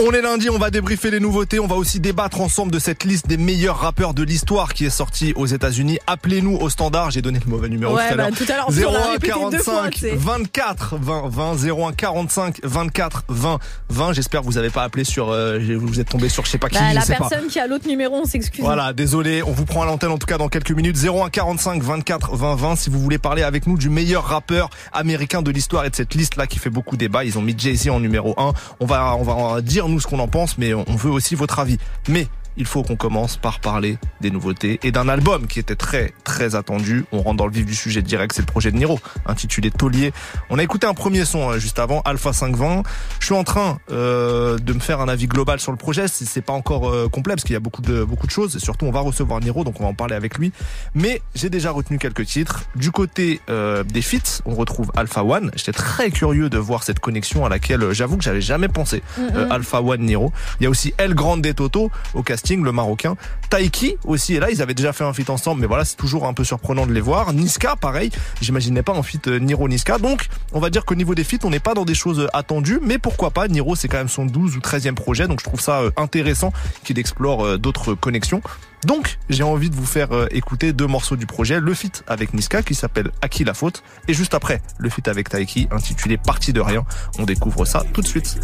On 0.07 0.11
est 0.13 0.21
lundi, 0.21 0.51
on 0.51 0.59
va 0.59 0.71
débriefer 0.71 1.11
les 1.11 1.19
nouveautés, 1.19 1.59
on 1.61 1.67
va 1.67 1.77
aussi 1.77 1.99
débattre 1.99 2.43
ensemble 2.43 2.71
de 2.71 2.79
cette 2.79 3.05
liste 3.05 3.27
des 3.27 3.39
meilleurs 3.39 3.79
rappeurs 3.79 4.13
de 4.13 4.23
l'histoire 4.23 4.75
qui 4.75 4.85
est 4.85 4.91
sortie 4.91 5.33
aux 5.35 5.47
États-Unis. 5.47 5.99
Appelez-nous 6.07 6.59
au 6.59 6.69
standard, 6.69 7.11
j'ai 7.11 7.23
donné 7.23 7.39
le 7.43 7.51
mauvais 7.51 7.71
numéro 7.71 7.97
Ouais, 7.97 8.09
tout 8.09 8.13
à 8.13 8.17
bah, 8.17 8.23
l'heure. 8.29 8.37
tout 8.37 8.53
à 8.53 8.57
l'heure, 8.57 8.67
on 8.69 8.93
l'a 8.93 9.01
01 9.01 9.13
répété 9.13 9.33
deux 9.51 9.59
fois, 9.63 9.75
45 9.89 9.91
tu 9.95 10.01
sais. 10.01 10.15
24 10.15 10.97
20 11.01 11.29
20 11.31 11.55
01 11.89 11.93
45 11.95 12.61
24 12.63 13.25
20 13.29 13.59
20. 13.89 14.13
J'espère 14.13 14.43
que 14.43 14.47
vous 14.47 14.59
avez 14.59 14.69
pas 14.69 14.83
appelé 14.83 15.05
sur 15.05 15.31
euh, 15.31 15.59
vous 15.79 15.99
êtes 15.99 16.11
tombé 16.11 16.29
sur 16.29 16.45
je 16.45 16.51
sais 16.51 16.59
pas 16.59 16.69
qui, 16.69 16.75
Bah, 16.77 16.91
je 16.91 16.95
la 16.97 17.01
sais 17.01 17.15
pas. 17.17 17.27
personne 17.31 17.49
qui 17.49 17.59
a 17.59 17.67
l'autre 17.67 17.89
numéro, 17.89 18.15
on 18.17 18.27
s'excuse. 18.27 18.63
Voilà, 18.63 18.93
désolé, 18.93 19.43
on 19.43 19.53
vous 19.53 19.65
prend 19.65 19.81
à 19.85 19.87
l'antenne 19.87 20.11
en 20.11 20.19
tout 20.19 20.27
cas 20.27 20.37
dans 20.37 20.51
quelques 20.51 20.73
minutes. 20.73 20.99
01 21.03 21.31
45 21.31 21.83
24 21.83 22.37
20 22.37 22.57
20 22.57 22.77
si 22.77 22.91
vous 22.91 23.01
voulez 23.01 23.17
parler 23.17 23.43
avec 23.43 23.67
nous 23.67 23.79
du 23.79 23.89
meilleur 23.89 24.25
rappeur 24.25 24.69
américain 24.93 25.41
de 25.41 25.51
l'histoire 25.51 25.87
et 25.87 25.91
de 25.91 25.97
cette 25.97 26.13
liste 26.15 26.37
là 26.37 26.47
qui 26.47 26.59
fait 26.59 26.69
beaucoup 26.69 26.99
débat. 26.99 27.25
Ils 27.25 27.39
ont 27.39 27.43
mis 27.43 27.55
Jay-Z 27.57 27.89
en 27.89 28.01
numéro 28.01 28.35
1. 28.37 28.53
On 28.81 28.85
va 28.87 29.17
on 29.17 29.23
va 29.23 29.63
dire 29.63 29.89
ce 30.01 30.07
qu'on 30.07 30.19
en 30.19 30.29
pense 30.29 30.59
mais 30.59 30.75
on 30.75 30.85
veut 30.97 31.11
aussi 31.11 31.35
votre 31.35 31.59
avis. 31.59 31.79
Mais 32.09 32.27
il 32.57 32.67
faut 32.67 32.83
qu'on 32.83 32.97
commence 32.97 33.37
par 33.37 33.61
parler 33.61 33.99
des 34.21 34.31
nouveautés 34.31 34.81
et 34.83 34.93
d'un 34.93 35.09
album 35.09 35.47
qui 35.47 35.59
était 35.59 35.77
très 35.77 36.13
très 36.25 36.55
attendu. 36.55 37.05
On 37.13 37.23
rentre 37.23 37.37
dans 37.37 37.47
le 37.47 37.53
vif 37.53 37.67
du 37.67 37.75
sujet 37.75 38.03
direct, 38.03 38.35
c'est 38.35 38.43
le 38.43 38.47
projet 38.47 38.71
de 38.71 38.77
Niro, 38.77 38.99
intitulé 39.27 39.71
Taulier. 39.71 40.13
On 40.51 40.59
a 40.59 40.63
écouté 40.63 40.87
un 40.87 40.95
premier 40.95 41.25
son 41.25 41.51
euh, 41.51 41.59
juste 41.59 41.79
avant, 41.79 42.01
Alpha 42.03 42.33
520. 42.33 42.83
Je 43.21 43.27
suis 43.27 43.35
en 43.35 43.45
train 43.45 43.79
euh, 43.91 44.59
de 44.59 44.73
me 44.73 44.81
faire 44.81 45.01
un 45.01 45.09
avis 45.09 45.27
global 45.27 45.61
sur 45.61 45.73
le 45.73 45.79
projet. 45.79 46.07
C'est 46.09 46.43
pas 46.43 46.53
encore 46.53 46.89
euh, 46.89 47.09
complet 47.09 47.35
parce 47.35 47.45
qu'il 47.45 47.55
y 47.55 47.57
a 47.57 47.61
beaucoup 47.61 47.83
de 47.83 48.05
beaucoup 48.05 48.27
de 48.27 48.33
choses. 48.33 48.57
Et 48.57 48.61
surtout, 48.61 48.87
on 48.87 48.91
va 48.91 49.01
recevoir 49.01 49.41
Niro, 49.41 49.65
donc 49.65 49.81
on 49.81 49.85
va 49.85 49.89
en 49.89 49.95
parler 49.95 50.15
avec 50.15 50.39
lui. 50.39 50.53
Mais 50.95 51.23
j'ai 51.35 51.51
déjà 51.51 51.71
retenu 51.71 51.99
quelques 51.99 52.27
titres. 52.27 52.65
Du 52.77 52.91
côté 52.91 53.41
euh, 53.49 53.85
des 53.85 54.03
feats, 54.03 54.43
on 54.47 54.55
retrouve 54.55 54.91
Alpha 54.97 55.25
One. 55.25 55.51
J'étais 55.57 55.73
très 55.73 56.11
curieux 56.11 56.51
de 56.51 56.59
voir 56.59 56.83
cette 56.83 56.99
connexion 56.99 57.45
à 57.45 57.49
laquelle 57.49 57.83
euh, 57.83 57.93
j'avoue 57.93 58.17
que 58.17 58.25
j'avais 58.25 58.41
jamais 58.41 58.69
pensé. 58.69 59.03
Euh, 59.19 59.49
Alpha 59.51 59.81
One 59.81 60.03
Niro. 60.03 60.33
Il 60.61 60.65
y 60.65 60.67
a 60.67 60.71
aussi 60.71 60.95
El 60.99 61.15
Grande 61.15 61.47
Toto 61.55 61.91
au 62.15 62.23
casting, 62.23 62.44
le 62.53 62.73
marocain. 62.73 63.17
Taiki 63.51 63.97
aussi 64.05 64.35
est 64.35 64.41
là. 64.41 64.51
Ils 64.51 64.61
avaient 64.63 64.75
déjà 64.75 64.93
fait 64.93 65.05
un 65.05 65.13
feat 65.13 65.31
ensemble, 65.31 65.63
mais 65.63 65.67
voilà, 65.67 65.85
c'est 65.85 65.97
toujours 65.97 66.27
un 66.27 66.35
peu 66.35 66.45
surprenant 66.45 66.87
de 66.87 66.93
les 66.93 67.01
voir. 67.01 67.33
Niska, 67.33 67.77
pareil. 67.77 68.11
J'imaginais 68.41 68.83
pas 68.83 68.93
un 68.93 69.03
feat 69.03 69.29
euh, 69.29 69.39
Niro 69.39 69.69
Niska. 69.69 69.99
Donc, 69.99 70.29
on 70.53 70.61
va 70.61 70.71
dire 70.71 70.85
qu'au 70.85 70.95
niveau 70.95 71.15
des 71.15 71.25
feats, 71.25 71.45
on 71.45 71.51
n'est 71.51 71.61
pas 71.61 71.75
dans 71.75 71.85
des 71.85 71.95
choses 71.95 72.21
euh, 72.21 72.29
attendues, 72.35 72.81
mais 72.83 72.99
pourquoi 72.99 73.31
pas. 73.31 73.49
Niro, 73.49 73.75
c'est 73.77 73.89
quand 73.89 73.97
même 73.97 74.09
son 74.09 74.27
12 74.27 74.57
ou 74.57 74.61
13e 74.61 74.95
projet, 74.95 75.27
donc 75.27 75.41
je 75.41 75.45
trouve 75.45 75.61
ça 75.61 75.81
euh, 75.81 75.91
intéressant 75.97 76.53
qu'il 76.85 76.99
explore 76.99 77.59
d'autres 77.59 77.95
connexions. 77.95 78.43
Donc, 78.85 79.19
j'ai 79.31 79.43
envie 79.43 79.71
de 79.71 79.75
vous 79.75 79.87
faire 79.87 80.11
écouter 80.31 80.75
deux 80.75 80.87
morceaux 80.87 81.17
du 81.17 81.27
projet. 81.27 81.59
Le 81.59 81.73
feat 81.73 82.05
avec 82.07 82.35
Niska 82.35 82.63
qui 82.63 82.75
s'appelle 82.75 83.11
À 83.23 83.29
qui 83.29 83.45
la 83.45 83.55
faute? 83.55 83.83
Et 84.09 84.15
juste 84.15 84.35
après, 84.35 84.61
le 84.77 84.91
feat 84.91 85.09
avec 85.09 85.31
Taiki 85.31 85.69
intitulé 85.71 86.19
Partie 86.19 86.53
de 86.53 86.61
rien. 86.61 86.85
On 87.19 87.25
découvre 87.25 87.65
ça 87.65 87.83
tout 87.95 88.03
de 88.03 88.07
suite. 88.07 88.39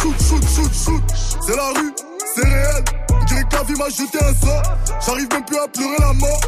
Shoot, 0.00 0.14
shoot, 0.22 0.44
shoot, 0.54 0.72
shoot. 0.72 1.02
C'est 1.46 1.56
la 1.56 1.68
rue, 1.68 1.94
c'est 2.34 2.44
réel. 2.44 2.84
On 3.58 3.64
vie 3.64 3.74
m'a 3.74 3.88
jeté 3.88 4.18
un 4.22 4.34
sort. 4.46 4.62
J'arrive 5.06 5.28
même 5.32 5.44
plus 5.44 5.56
à 5.56 5.66
pleurer 5.68 5.96
la 5.98 6.12
mort. 6.12 6.40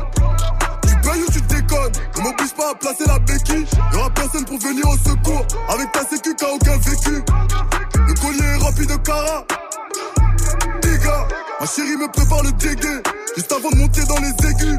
Tu 0.87 0.95
payes 1.09 1.23
ou 1.23 1.33
tu 1.33 1.41
déconnes? 1.41 1.93
Ne 2.17 2.23
m'oblige 2.23 2.53
pas 2.53 2.71
à 2.71 2.75
placer 2.75 3.05
la 3.07 3.19
béquille. 3.19 3.67
Y'aura 3.93 4.11
personne 4.11 4.45
pour 4.45 4.59
venir 4.59 4.87
au 4.87 4.97
secours. 4.99 5.47
Avec 5.71 5.91
ta 5.93 6.05
sécu, 6.05 6.35
t'as 6.37 6.49
aucun 6.49 6.77
vécu. 6.77 7.25
Le 8.07 8.15
collier 8.15 8.45
est 8.45 8.63
rempli 8.63 8.87
de 8.87 8.97
cara. 8.97 9.45
Dégâts, 10.83 11.09
ma 11.61 11.67
chérie 11.67 11.97
me 11.97 12.13
prépare 12.13 12.43
le 12.43 12.53
dégueu. 12.53 13.03
Juste 13.37 13.53
avant 13.53 13.71
de 13.71 13.77
monter 13.77 14.05
dans 14.05 14.19
les 14.21 14.51
aigus. 14.51 14.79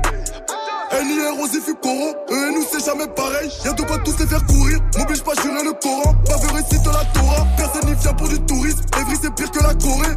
NIR, 0.92 1.36
Rosy, 1.38 1.62
Fucoro, 1.62 2.16
eux 2.32 2.50
et 2.50 2.54
nous 2.54 2.66
c'est 2.72 2.84
jamais 2.84 3.08
pareil. 3.16 3.50
Y'a 3.64 3.74
de 3.74 3.82
quoi 3.84 3.98
tous 4.00 4.18
les 4.20 4.26
faire 4.26 4.44
courir. 4.46 4.80
M'oblige 4.98 5.24
pas 5.24 5.34
jurer 5.42 5.64
le 5.64 5.74
Coran. 5.74 6.16
Pas 6.26 6.38
vu 6.38 6.48
récite 6.54 6.86
la 6.86 7.06
Torah. 7.14 7.48
Personne 7.58 7.90
n'y 7.90 7.96
vient 7.96 8.14
pour 8.14 8.28
du 8.28 8.40
tourisme. 8.42 8.82
Evry 9.00 9.16
c'est 9.22 9.34
pire 9.36 9.52
que 9.52 9.64
la 9.64 9.74
Corée. 9.76 10.16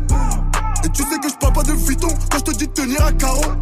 Et 0.85 0.89
tu 0.89 1.03
sais 1.03 1.19
que 1.19 1.29
je 1.29 1.35
parle 1.35 1.53
pas 1.53 1.63
de 1.63 1.77
fuiton 1.77 2.09
quand 2.31 2.39
je 2.39 2.45
te 2.45 2.51
dis 2.59 2.69
tenir 2.69 3.05
à 3.05 3.13
carreau. 3.13 3.53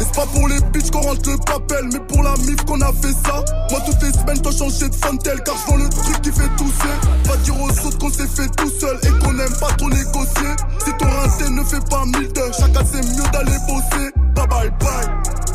Et 0.00 0.04
c'est 0.04 0.14
pas 0.14 0.26
pour 0.26 0.48
les 0.48 0.60
bitches 0.72 0.90
qu'on 0.90 1.02
rentre 1.02 1.30
le 1.30 1.36
papel, 1.38 1.88
mais 1.92 2.00
pour 2.00 2.22
la 2.22 2.34
mif 2.38 2.64
qu'on 2.64 2.80
a 2.80 2.92
fait 2.92 3.12
ça. 3.24 3.44
Moi 3.70 3.80
toutes 3.86 4.02
les 4.02 4.12
semaines, 4.12 4.38
dois 4.38 4.52
changer 4.52 4.88
de 4.88 4.94
fantel 4.94 5.40
car 5.44 5.54
je 5.56 5.70
vends 5.70 5.76
le 5.76 5.88
truc 5.88 6.20
qui 6.22 6.32
fait 6.32 6.48
tousser. 6.56 6.94
Pas 7.28 7.36
dire 7.36 7.60
aux 7.60 7.86
autres 7.86 7.98
qu'on 7.98 8.10
s'est 8.10 8.26
fait 8.26 8.48
tout 8.56 8.70
seul 8.80 8.98
et 9.04 9.10
qu'on 9.22 9.38
aime 9.38 9.56
pas 9.60 9.72
trop 9.76 9.90
négocier. 9.90 10.52
Si 10.84 10.92
ton 10.98 11.10
rincé 11.10 11.50
ne 11.50 11.62
fait 11.62 11.88
pas 11.88 12.04
mille 12.06 12.32
d'heures, 12.32 12.54
chacun 12.54 12.84
c'est 12.90 13.04
mieux 13.04 13.30
d'aller 13.32 13.58
bosser. 13.68 14.10
Bye 14.34 14.46
bye 14.48 14.70
bye. 14.80 15.51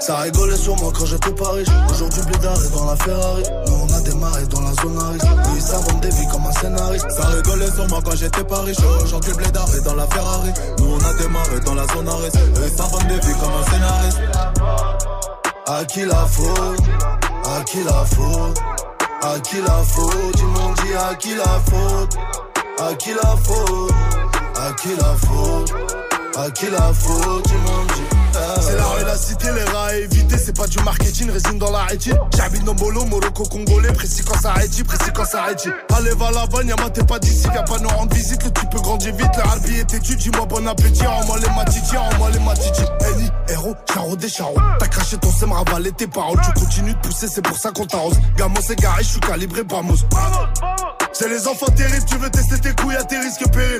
Ça 0.00 0.16
rigolait 0.18 0.56
sur 0.56 0.76
moi 0.76 0.92
quand 0.96 1.06
j'étais 1.06 1.32
pas 1.32 1.50
riche. 1.52 1.68
Aujourd'hui, 1.90 2.22
blédard 2.22 2.56
est 2.62 2.74
dans 2.76 2.84
la 2.84 2.96
Ferrari. 2.96 3.42
Nous, 3.66 3.74
on 3.74 3.94
a 3.96 4.00
démarré 4.02 4.46
dans 4.46 4.60
la 4.60 4.72
zone 4.74 4.98
à 4.98 5.08
risque. 5.08 5.26
S'inventent 5.60 6.00
des 6.02 6.10
vies 6.10 6.28
comme 6.30 6.44
un 6.44 6.52
scénariste. 6.52 7.10
Ça 7.10 7.26
rigolait 7.28 7.70
sur 7.70 7.88
moi 7.88 8.00
quand 8.04 8.16
j'étais 8.16 8.44
pas 8.44 8.60
riche. 8.60 8.76
Aujourd'hui, 9.02 9.32
blédard 9.32 9.68
est 9.74 9.80
dans 9.80 9.94
la 9.94 10.06
Ferrari. 10.08 10.52
Nous, 10.78 10.92
on 10.92 10.98
a 10.98 11.14
démarré 11.14 11.60
dans 11.64 11.74
la 11.74 11.86
zone 11.86 12.08
à 12.08 12.16
risque. 12.16 12.38
Ils 12.62 12.76
s'inventent 12.76 13.06
des 13.08 13.20
vies 13.20 13.38
comme 13.40 13.52
un 13.54 13.64
scénariste. 13.70 14.20
À 15.66 15.84
qui 15.86 16.04
la 16.04 16.26
faute? 16.26 16.80
À 17.46 17.64
qui 17.64 17.82
la 17.82 18.04
faute? 18.04 18.58
À 19.22 19.40
qui 19.40 19.56
la 19.62 19.82
faute? 19.82 20.34
Ils 20.36 20.44
m'ont 20.44 20.72
dit 20.74 20.94
à 20.94 21.14
qui 21.14 21.34
la 21.34 21.44
faute? 21.44 22.18
À 22.78 22.94
qui 22.94 23.14
la 23.14 23.36
faute? 23.36 23.92
À 24.56 24.72
qui 24.74 24.88
la 24.96 25.14
faute? 25.16 26.03
À 26.36 26.50
qui 26.50 26.66
la 26.66 26.92
faute. 26.92 27.46
C'est 28.60 28.76
la 28.76 28.84
rue, 28.84 29.04
cité, 29.16 29.46
les 29.52 29.62
rats 29.62 29.86
à 29.86 29.94
éviter, 29.94 30.36
c'est 30.36 30.56
pas 30.56 30.66
du 30.66 30.78
marketing, 30.80 31.30
résine 31.30 31.58
dans 31.58 31.70
la 31.70 31.84
rétine. 31.84 32.18
J'habite 32.36 32.64
dans 32.64 32.74
Bolo, 32.74 33.04
Morocco, 33.04 33.44
Congolais, 33.44 33.92
précis 33.92 34.22
quand 34.26 34.40
ça 34.40 34.50
arrête, 34.50 34.84
précis 34.84 35.10
quand 35.14 35.24
ça 35.24 35.42
arrête. 35.42 35.68
Allez, 35.94 36.10
va 36.10 36.32
là-bas, 36.32 36.64
Nyama, 36.64 36.90
t'es 36.90 37.04
pas 37.04 37.20
d'ici, 37.20 37.46
viens 37.52 37.62
pas 37.62 37.78
nous 37.78 37.88
rendre 37.88 38.12
visite, 38.12 38.42
le 38.42 38.50
type 38.50 38.74
grandit 38.74 39.12
vite, 39.12 39.36
le 39.36 39.42
harbi 39.42 39.78
est 39.78 39.84
têtu, 39.84 40.16
dis-moi 40.16 40.46
bon 40.46 40.66
appétit, 40.66 41.06
en 41.06 41.24
moi 41.26 41.36
les 41.38 41.54
matiti, 41.54 41.96
en 41.96 42.18
moi 42.18 42.30
les 42.30 42.40
matiti. 42.40 42.82
Eni, 43.12 43.30
héros, 43.48 43.76
charo 43.92 44.16
des 44.16 44.28
charros, 44.28 44.56
t'as 44.80 44.88
craché 44.88 45.16
ton 45.18 45.30
sème, 45.30 45.52
ravalé 45.52 45.92
tes 45.92 46.08
paroles, 46.08 46.40
tu 46.44 46.60
continues 46.60 46.94
de 46.94 47.00
pousser, 47.00 47.28
c'est 47.28 47.42
pour 47.42 47.56
ça 47.56 47.70
qu'on 47.70 47.86
t'arrose. 47.86 48.18
Gamo, 48.36 48.58
c'est 48.60 48.76
garé, 48.76 49.04
je 49.04 49.08
suis 49.10 49.20
calibré, 49.20 49.62
Bamos. 49.62 49.98
C'est 51.14 51.28
les 51.28 51.46
enfants 51.46 51.70
terribles, 51.76 52.04
tu 52.06 52.16
veux 52.16 52.28
tester 52.28 52.58
tes 52.58 52.72
couilles 52.74 52.96
à 52.96 53.04
tes 53.04 53.16
risques 53.16 53.48
périls. 53.52 53.78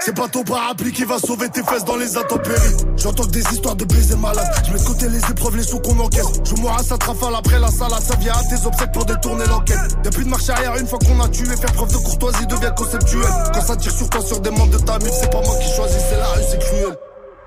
C'est 0.00 0.16
pas 0.16 0.28
ton 0.28 0.42
parapluie 0.44 0.92
qui 0.92 1.04
va 1.04 1.18
sauver 1.18 1.50
tes 1.50 1.62
fesses 1.62 1.84
dans 1.84 1.96
les 1.96 2.16
intempéries. 2.16 2.76
J'entends 2.96 3.26
des 3.26 3.40
histoires 3.40 3.76
de 3.76 3.84
baiser 3.84 4.16
malades. 4.16 4.50
Je 4.66 4.72
mets 4.72 4.78
de 4.78 4.84
côté 4.84 5.08
les 5.10 5.18
épreuves, 5.18 5.56
les 5.56 5.62
sous 5.62 5.78
qu'on 5.80 5.98
encaisse. 5.98 6.40
Je 6.44 6.54
mourrai 6.54 6.76
à 6.80 6.82
sa 6.82 6.96
trafale 6.96 7.34
après 7.36 7.58
la 7.58 7.68
salade. 7.68 8.00
Ça 8.00 8.16
vient 8.16 8.32
à 8.32 8.42
tes 8.44 8.66
obsèques 8.66 8.92
pour 8.92 9.04
détourner 9.04 9.44
l'enquête. 9.46 9.78
Y'a 10.02 10.10
plus 10.10 10.24
de 10.24 10.30
marche 10.30 10.48
arrière 10.48 10.74
une 10.76 10.86
fois 10.86 10.98
qu'on 11.00 11.20
a 11.20 11.28
tué. 11.28 11.54
Faire 11.54 11.72
preuve 11.72 11.92
de 11.92 11.98
courtoisie 11.98 12.46
devient 12.46 12.72
conceptuel. 12.74 13.28
Quand 13.52 13.60
ça 13.60 13.76
tire 13.76 13.92
sur 13.92 14.08
toi 14.08 14.22
sur 14.22 14.40
des 14.40 14.50
membres 14.50 14.72
de 14.72 14.78
ta 14.78 14.98
mif, 15.00 15.12
c'est 15.12 15.30
pas 15.30 15.42
moi 15.42 15.54
qui 15.60 15.70
choisis, 15.76 16.02
c'est 16.08 16.16
la 16.16 16.28
rue, 16.28 16.42
c'est 16.50 16.58
cruel. 16.60 16.96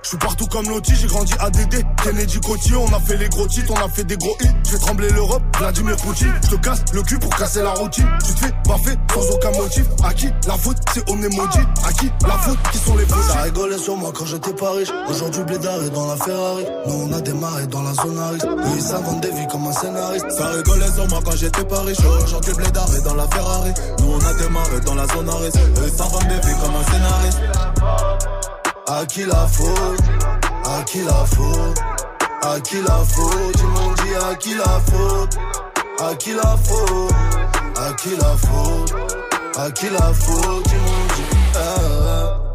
Je 0.04 0.10
suis 0.10 0.18
partout 0.18 0.48
comme 0.48 0.68
Loti, 0.68 0.94
j'ai 0.96 1.08
grandi 1.08 1.34
à 1.40 1.50
DD. 1.50 1.86
Kennedy 2.04 2.40
Coty, 2.40 2.74
on 2.76 2.88
a 2.94 3.00
fait 3.00 3.18
les 3.18 3.30
gros 3.30 3.48
titres, 3.48 3.72
on 3.72 3.86
a 3.86 3.88
fait 3.88 4.04
des 4.04 4.18
gros 4.18 4.36
hits. 4.42 4.48
Je 4.66 4.72
fais 4.72 4.78
trembler 4.80 5.10
l'Europe, 5.10 5.44
Vladimir 5.58 5.96
Poutine. 5.98 6.34
Je 6.44 6.50
te 6.50 6.56
casse 6.56 6.84
le 6.94 7.04
cul 7.04 7.20
pour 7.20 7.30
casser 7.36 7.62
la 7.62 7.70
routine. 7.72 8.08
Tu 8.26 8.34
te 8.34 8.40
fais 8.40 8.52
baffer 8.68 8.98
sans 9.14 9.36
aucun 9.36 9.52
motif. 9.52 9.86
À 10.04 10.14
qui 10.14 10.28
la 10.48 10.58
faute, 10.58 10.78
c'est 10.94 11.08
on 11.10 11.22
est 11.22 11.36
maudit. 11.36 11.60
À 11.86 11.94
qui 11.94 12.12
la 12.28 12.38
faute, 12.40 12.58
qui 12.72 12.78
sont 12.80 12.98
les 12.98 13.06
faux 13.06 13.22
Ça 13.22 13.42
rigolait 13.44 13.78
sur 13.78 13.96
moi 13.96 14.12
quand 14.14 14.26
j'étais 14.26 14.54
pas 14.54 14.72
riche. 14.72 14.90
Aujourd'hui, 15.08 15.44
Blédard 15.44 15.84
est 15.84 15.92
dans 15.92 16.08
la 16.08 16.16
Ferrari. 16.18 16.66
Nous, 16.88 16.94
on 16.94 17.14
a 17.14 17.22
démarré 17.22 17.68
dans 17.68 17.84
la 17.84 17.94
zone 17.94 18.18
à 18.18 18.30
risque. 18.30 18.46
Eux, 18.46 18.78
ils 18.78 19.22
des 19.22 19.32
vies 19.32 19.48
comme 19.52 19.68
un 19.68 19.74
scénariste. 19.74 20.32
Ça 20.32 20.48
rigolait 20.50 20.92
sur 20.92 21.08
moi 21.10 21.20
quand 21.24 21.36
j'étais 21.36 21.64
pas 21.64 21.82
riche. 21.82 22.00
Aujourd'hui, 22.24 22.54
Blédard 22.56 22.90
est 22.96 23.04
dans 23.04 23.16
la 23.16 23.28
Ferrari. 23.28 23.74
Nous, 24.00 24.14
on 24.14 24.26
a 24.26 24.34
démarré 24.34 24.80
dans 24.84 24.96
la 24.96 25.06
zone 25.08 25.30
à 25.30 25.36
risque. 25.36 25.58
Eux, 25.58 25.88
ils 25.88 26.28
des 26.28 26.48
vies 26.48 26.56
comme 26.60 26.76
un 26.76 26.92
scénariste. 26.92 27.42
À 28.88 29.06
qui 29.06 29.26
la 29.26 29.48
faute? 29.48 30.00
À 30.66 30.84
qui 30.84 31.02
la 31.04 31.26
faute? 31.26 31.80
À 32.42 32.60
qui 32.60 32.82
la 32.82 33.04
faute? 33.06 33.56
Ils 33.58 33.68
m'ont 33.68 33.94
dit 33.94 34.16
à 34.16 34.36
qui 34.36 34.54
la 34.56 34.80
faute? 34.80 35.38
À 36.00 36.16
qui 36.16 36.34
la 36.34 36.58
faute? 36.58 37.14
À 37.78 37.94
qui 37.94 38.10
la 38.16 38.36
faute? 38.38 38.94
À 39.58 39.72
qui 39.72 39.90
la 39.90 40.14
faute? 40.14 40.66
Ils 40.72 40.80
m'ont 40.80 41.06
dit 41.16 41.24
ah, 41.56 41.60
ah. 42.08 42.51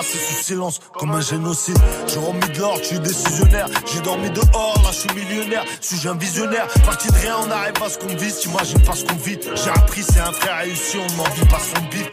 Passé 0.00 0.16
sous 0.16 0.42
silence, 0.42 0.80
comme 0.98 1.10
un 1.10 1.20
génocide. 1.20 1.76
J'ai 2.06 2.20
remis 2.20 2.48
de 2.54 2.58
l'or, 2.58 2.78
je 2.78 2.84
suis 2.84 2.98
décisionnaire. 3.00 3.66
J'ai 3.84 4.00
dormi 4.00 4.30
dehors, 4.30 4.80
là, 4.82 4.88
je 4.92 5.00
suis 5.00 5.10
millionnaire. 5.14 5.62
Suis-je 5.82 6.08
un 6.08 6.16
visionnaire? 6.16 6.66
Parti 6.86 7.08
de 7.08 7.16
rien, 7.16 7.36
on 7.46 7.50
arrive 7.50 7.74
à 7.84 7.90
ce 7.90 7.98
qu'on 7.98 8.16
vise. 8.16 8.38
T'imagines 8.38 8.80
pas 8.80 8.94
ce 8.94 9.04
qu'on 9.04 9.16
vit. 9.16 9.38
J'ai 9.62 9.68
appris, 9.68 10.02
c'est 10.02 10.20
un 10.20 10.32
frère 10.32 10.56
réussi, 10.60 10.96
on 10.96 11.16
n'en 11.18 11.28
vit 11.34 11.44
pas 11.44 11.58
son 11.58 11.82
bif. 11.90 12.10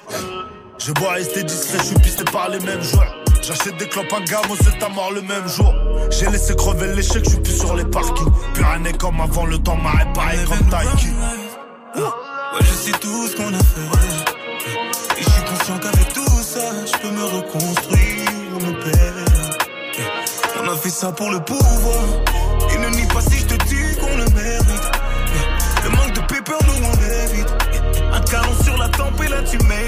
Je 0.80 0.92
bois 0.92 1.12
rester 1.12 1.44
discret, 1.44 1.78
je 1.78 1.84
suis 1.86 2.00
pisté 2.00 2.26
par 2.26 2.50
les 2.50 2.60
mêmes 2.60 2.82
joueurs. 2.82 3.16
J'achète 3.42 3.78
des 3.78 3.88
clopes 3.88 4.12
à 4.12 4.20
gamme, 4.20 4.52
c'est 4.62 4.84
à 4.84 4.90
mort 4.90 5.14
le 5.14 5.22
même 5.22 5.48
jour. 5.48 5.74
J'ai 6.12 6.30
laissé 6.30 6.58
crever 6.58 6.94
l'échec, 6.94 7.24
je 7.24 7.30
suis 7.30 7.40
plus 7.40 7.58
sur 7.58 7.74
les 7.74 7.86
parkings. 7.86 8.34
Plus 8.54 8.66
rien 8.66 8.80
n'est 8.80 8.98
comme 8.98 9.22
avant, 9.22 9.46
le 9.46 9.60
temps 9.60 9.78
m'a 9.78 9.92
réparé 9.92 10.40
comme 10.46 10.70
Taiki. 10.70 11.08
Ouais, 11.96 12.60
je 12.60 12.74
sais 12.74 12.92
tout 13.00 13.28
ce 13.30 13.38
qu'on 13.38 13.54
a 13.54 13.60
fait. 13.60 13.97
Pour 21.12 21.32
le 21.32 21.40
pouvoir. 21.40 22.04
Et 22.74 22.78
ne 22.80 22.90
nie 22.96 23.06
pas 23.08 23.22
si 23.22 23.40
je 23.40 23.46
te 23.46 23.56
dis 23.66 23.96
qu'on 24.00 24.18
le 24.18 24.26
mérite. 24.34 24.92
Le 25.84 25.90
manque 25.90 26.14
de 26.14 26.22
paper, 26.22 26.58
nous 26.68 26.86
on 26.86 26.94
évite. 27.24 27.48
Un 28.14 28.22
canon 28.22 28.54
sur 28.64 28.78
la 28.78 28.90
tempe 28.90 29.22
et 29.24 29.30
là 29.30 29.38
tu 29.44 29.58
médites. 29.66 29.87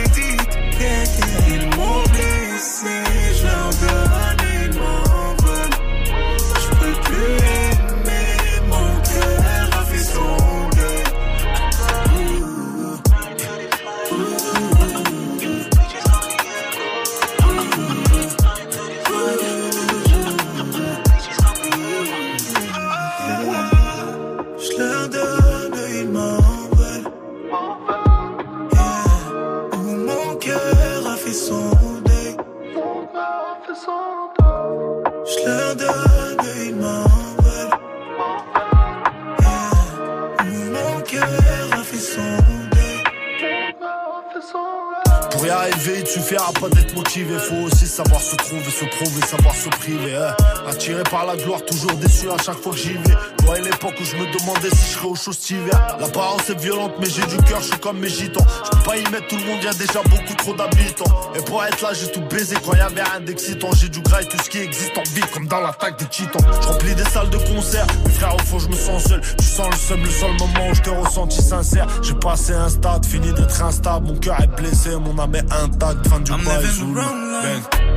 Se 48.79 48.85
trouver, 48.85 49.21
savoir 49.25 49.55
se 49.55 49.69
priver. 49.69 50.15
hein. 50.15 50.35
Attiré 50.67 51.03
par 51.03 51.25
la 51.25 51.35
gloire, 51.35 51.63
toujours 51.65 51.93
déçu 51.97 52.29
à 52.29 52.37
chaque 52.41 52.61
fois 52.61 52.71
que 52.71 52.77
j'y 52.77 52.93
vais. 52.93 53.17
Moi, 53.45 53.55
à 53.55 53.59
l'époque 53.59 53.95
où 53.99 54.05
je 54.05 54.15
me 54.15 54.25
demandais 54.37 54.69
si 54.69 54.93
je 54.93 54.97
serais 54.97 55.07
au 55.07 55.15
chaud 55.15 55.33
cet 55.33 55.49
hiver. 55.49 55.97
L'apparence 55.99 56.49
est 56.49 56.59
violente, 56.59 56.93
mais 56.99 57.09
j'ai 57.09 57.25
du 57.25 57.37
cœur, 57.43 57.59
je 57.61 57.67
suis 57.71 57.79
comme 57.79 57.99
mes 57.99 58.09
gitans. 58.09 58.45
Je 58.65 58.69
peux 58.77 58.83
pas 58.83 58.97
y 58.97 59.03
mettre 59.11 59.27
tout 59.27 59.37
le 59.37 59.45
monde, 59.45 59.63
y 59.63 59.67
a 59.67 59.73
déjà 59.73 60.01
beaucoup 60.03 60.33
trop 60.37 60.53
d'habitants. 60.53 61.31
Et 61.35 61.41
pour 61.41 61.63
être 61.63 61.81
là, 61.81 61.89
j'ai 61.93 62.11
tout 62.11 62.21
baisé 62.21 62.55
quand 62.63 62.73
y 62.73 62.79
avait 62.79 63.03
rien 63.03 63.19
d'excitant. 63.19 63.69
J'ai 63.73 63.89
du 63.89 64.01
gras 64.01 64.21
et 64.21 64.27
tout 64.27 64.37
ce 64.43 64.49
qui 64.49 64.59
existe 64.59 64.97
en 64.97 65.03
vie, 65.13 65.27
comme 65.33 65.47
dans 65.47 65.59
l'attaque 65.59 65.99
des 65.99 66.05
titans. 66.05 66.41
Je 66.61 66.67
remplis 66.67 66.95
des 66.95 67.05
salles 67.05 67.29
de 67.29 67.37
concert, 67.37 67.85
mes 68.05 68.11
frères, 68.11 68.35
au 68.35 68.39
fond, 68.39 68.59
je 68.59 68.67
me 68.69 68.75
sens 68.75 69.03
seul. 69.03 69.21
Tu 69.37 69.45
sens 69.45 69.69
le 69.71 69.77
seum, 69.77 70.01
le 70.01 70.09
seul 70.09 70.31
moment 70.39 70.69
où 70.69 70.73
je 70.73 70.81
t'ai 70.81 70.91
ressenti 70.91 71.41
sincère. 71.41 71.87
J'ai 72.01 72.13
passé 72.13 72.53
un 72.53 72.69
stade, 72.69 73.05
fini 73.05 73.33
d'être 73.33 73.61
instable. 73.61 74.07
Mon 74.07 74.17
cœur 74.17 74.39
est 74.41 74.47
blessé, 74.47 74.91
mon 74.95 75.17
âme 75.19 75.35
est 75.35 75.51
intacte. 75.51 76.07
Fin 76.07 76.19
du 76.19 76.31
bail 76.31 77.88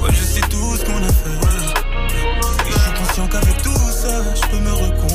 Ouais, 0.00 0.10
je 0.12 0.22
sais 0.22 0.40
tout 0.42 0.76
ce 0.76 0.84
qu'on 0.84 1.02
a 1.02 1.08
fait. 1.08 1.30
Et 2.66 2.72
je 2.72 2.78
suis 2.78 2.94
conscient 2.94 3.26
qu'avec 3.28 3.62
tout 3.62 3.90
ça, 3.90 4.22
je 4.34 4.48
peux 4.48 4.58
me 4.58 4.72
reconstruire 4.72 5.05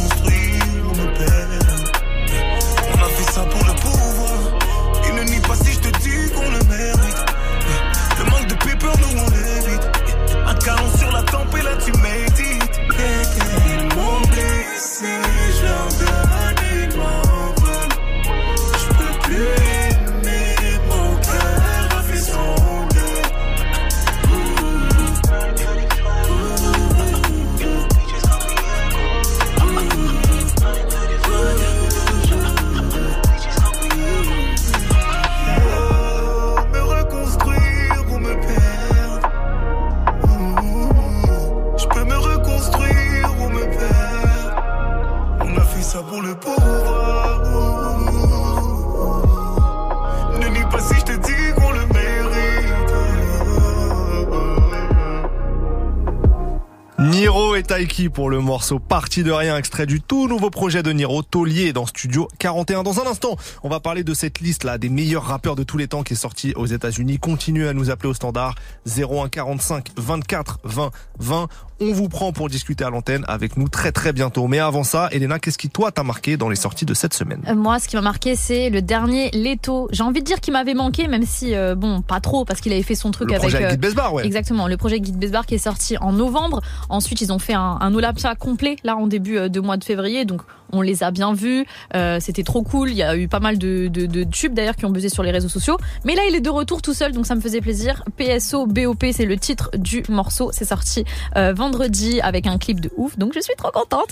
pour 58.14 58.30
le 58.30 58.40
morceau 58.40 58.80
Parti 58.92 59.24
de 59.24 59.32
rien, 59.32 59.56
extrait 59.56 59.86
du 59.86 60.02
tout 60.02 60.28
nouveau 60.28 60.50
projet 60.50 60.84
de 60.84 60.92
Niro, 60.92 61.24
Taulier 61.24 61.72
dans 61.72 61.86
Studio 61.86 62.28
41. 62.40 62.84
Dans 62.84 63.00
un 63.00 63.08
instant, 63.10 63.38
on 63.64 63.70
va 63.70 63.80
parler 63.80 64.04
de 64.04 64.14
cette 64.14 64.42
liste 64.42 64.66
là 64.66 64.78
des 64.78 64.90
meilleurs 64.90 65.24
rappeurs 65.24 65.56
de 65.56 65.64
tous 65.64 65.78
les 65.78 65.88
temps 65.88 66.04
qui 66.04 66.12
est 66.12 66.18
sortie 66.18 66.52
aux 66.58 66.66
États-Unis. 66.66 67.18
Continuez 67.18 67.70
à 67.70 67.74
nous 67.74 67.90
appeler 67.90 68.10
au 68.10 68.14
standard 68.14 68.56
0145 68.86 69.92
24 69.96 70.60
20 70.66 70.92
20. 71.20 71.48
On 71.84 71.94
vous 71.94 72.10
prend 72.10 72.32
pour 72.32 72.48
discuter 72.48 72.84
à 72.84 72.92
l'antenne 72.92 73.26
avec 73.28 73.58
nous 73.58 73.68
très 73.68 73.92
très 73.92 74.14
bientôt. 74.14 74.48
Mais 74.48 74.60
avant 74.60 74.84
ça, 74.84 75.08
Elena, 75.12 75.40
qu'est-ce 75.40 75.58
qui 75.58 75.70
toi 75.70 75.92
t'a 75.92 76.04
marqué 76.04 76.38
dans 76.38 76.48
les 76.48 76.56
sorties 76.56 76.86
de 76.86 76.94
cette 76.94 77.16
semaine? 77.16 77.42
Euh, 77.48 77.56
Moi, 77.56 77.80
ce 77.80 77.88
qui 77.88 77.96
m'a 77.96 78.04
marqué, 78.04 78.36
c'est 78.36 78.70
le 78.70 78.84
dernier 78.84 79.32
Leto. 79.32 79.88
J'ai 79.92 80.04
envie 80.04 80.20
de 80.20 80.26
dire 80.26 80.42
qu'il 80.42 80.54
m'avait 80.54 80.76
manqué, 80.76 81.08
même 81.08 81.26
si, 81.26 81.56
euh, 81.56 81.74
bon, 81.74 82.04
pas 82.04 82.20
trop, 82.20 82.46
parce 82.46 82.62
qu'il 82.62 82.72
avait 82.72 82.84
fait 82.84 82.94
son 82.94 83.10
truc 83.10 83.30
Le 83.30 83.38
avec. 83.38 83.50
projet 83.50 83.64
euh, 83.64 83.68
avec 83.70 83.80
Guy 83.80 83.88
Besbar, 83.88 84.14
ouais. 84.14 84.28
Exactement, 84.28 84.68
le 84.68 84.78
projet 84.78 85.00
Guide 85.00 85.18
Besbar 85.18 85.48
qui 85.48 85.56
est 85.56 85.58
sorti 85.58 85.98
en 85.98 86.12
novembre. 86.12 86.62
Ensuite, 86.90 87.20
ils 87.22 87.32
ont 87.34 87.40
fait 87.40 87.56
un, 87.56 87.80
un 87.82 87.96
Olympia 87.96 88.36
complet, 88.36 88.76
là, 88.84 88.96
en 88.98 89.08
début 89.08 89.38
euh, 89.38 89.50
de 89.50 89.60
mois 89.60 89.78
de 89.78 89.84
février. 89.84 90.26
Donc, 90.26 90.42
on 90.72 90.82
les 90.82 91.04
a 91.04 91.12
bien 91.12 91.34
vus. 91.34 91.66
Euh, 91.96 92.20
C'était 92.22 92.44
trop 92.44 92.64
cool. 92.64 92.90
Il 92.90 92.96
y 92.96 93.04
a 93.04 93.16
eu 93.18 93.28
pas 93.28 93.40
mal 93.40 93.58
de, 93.58 93.88
de, 93.88 94.06
de 94.06 94.24
tubes, 94.24 94.54
d'ailleurs, 94.54 94.76
qui 94.76 94.86
ont 94.86 94.90
buzzé 94.90 95.10
sur 95.10 95.24
les 95.24 95.32
réseaux 95.32 95.50
sociaux. 95.50 95.78
Mais 96.06 96.16
là, 96.16 96.22
il 96.30 96.36
est 96.36 96.42
de 96.42 96.50
retour 96.50 96.82
tout 96.82 96.94
seul, 96.94 97.12
donc 97.12 97.26
ça 97.26 97.36
me 97.36 97.42
faisait 97.42 97.62
plaisir. 97.62 98.04
PSO 98.18 98.66
BOP, 98.68 99.06
c'est 99.12 99.26
le 99.26 99.38
titre 99.38 99.70
du 99.78 100.04
morceau. 100.10 100.52
C'est 100.54 100.66
sorti 100.66 101.04
euh, 101.36 101.54
vendredi 101.54 102.22
avec 102.22 102.48
un 102.48 102.58
clip 102.58 102.80
de 102.80 102.90
ouf. 102.98 103.18
Donc, 103.18 103.34
je 103.36 103.40
suis 103.42 103.56
trop 103.58 103.72
contente. 103.72 104.10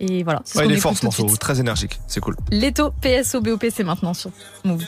Et 0.00 0.22
voilà. 0.22 0.42
c'est 0.44 0.54
ce 0.54 0.58
Ouais, 0.58 0.66
il 0.66 0.72
est 0.72 0.76
fort 0.80 0.96
ce 0.96 1.04
morceau, 1.04 1.26
très 1.38 1.60
énergique, 1.60 2.00
c'est 2.06 2.20
cool. 2.20 2.36
Leto 2.50 2.90
PSO 3.00 3.40
BOP, 3.40 3.64
c'est 3.72 3.84
maintenant 3.84 4.14
sur 4.14 4.30
Move. 4.64 4.84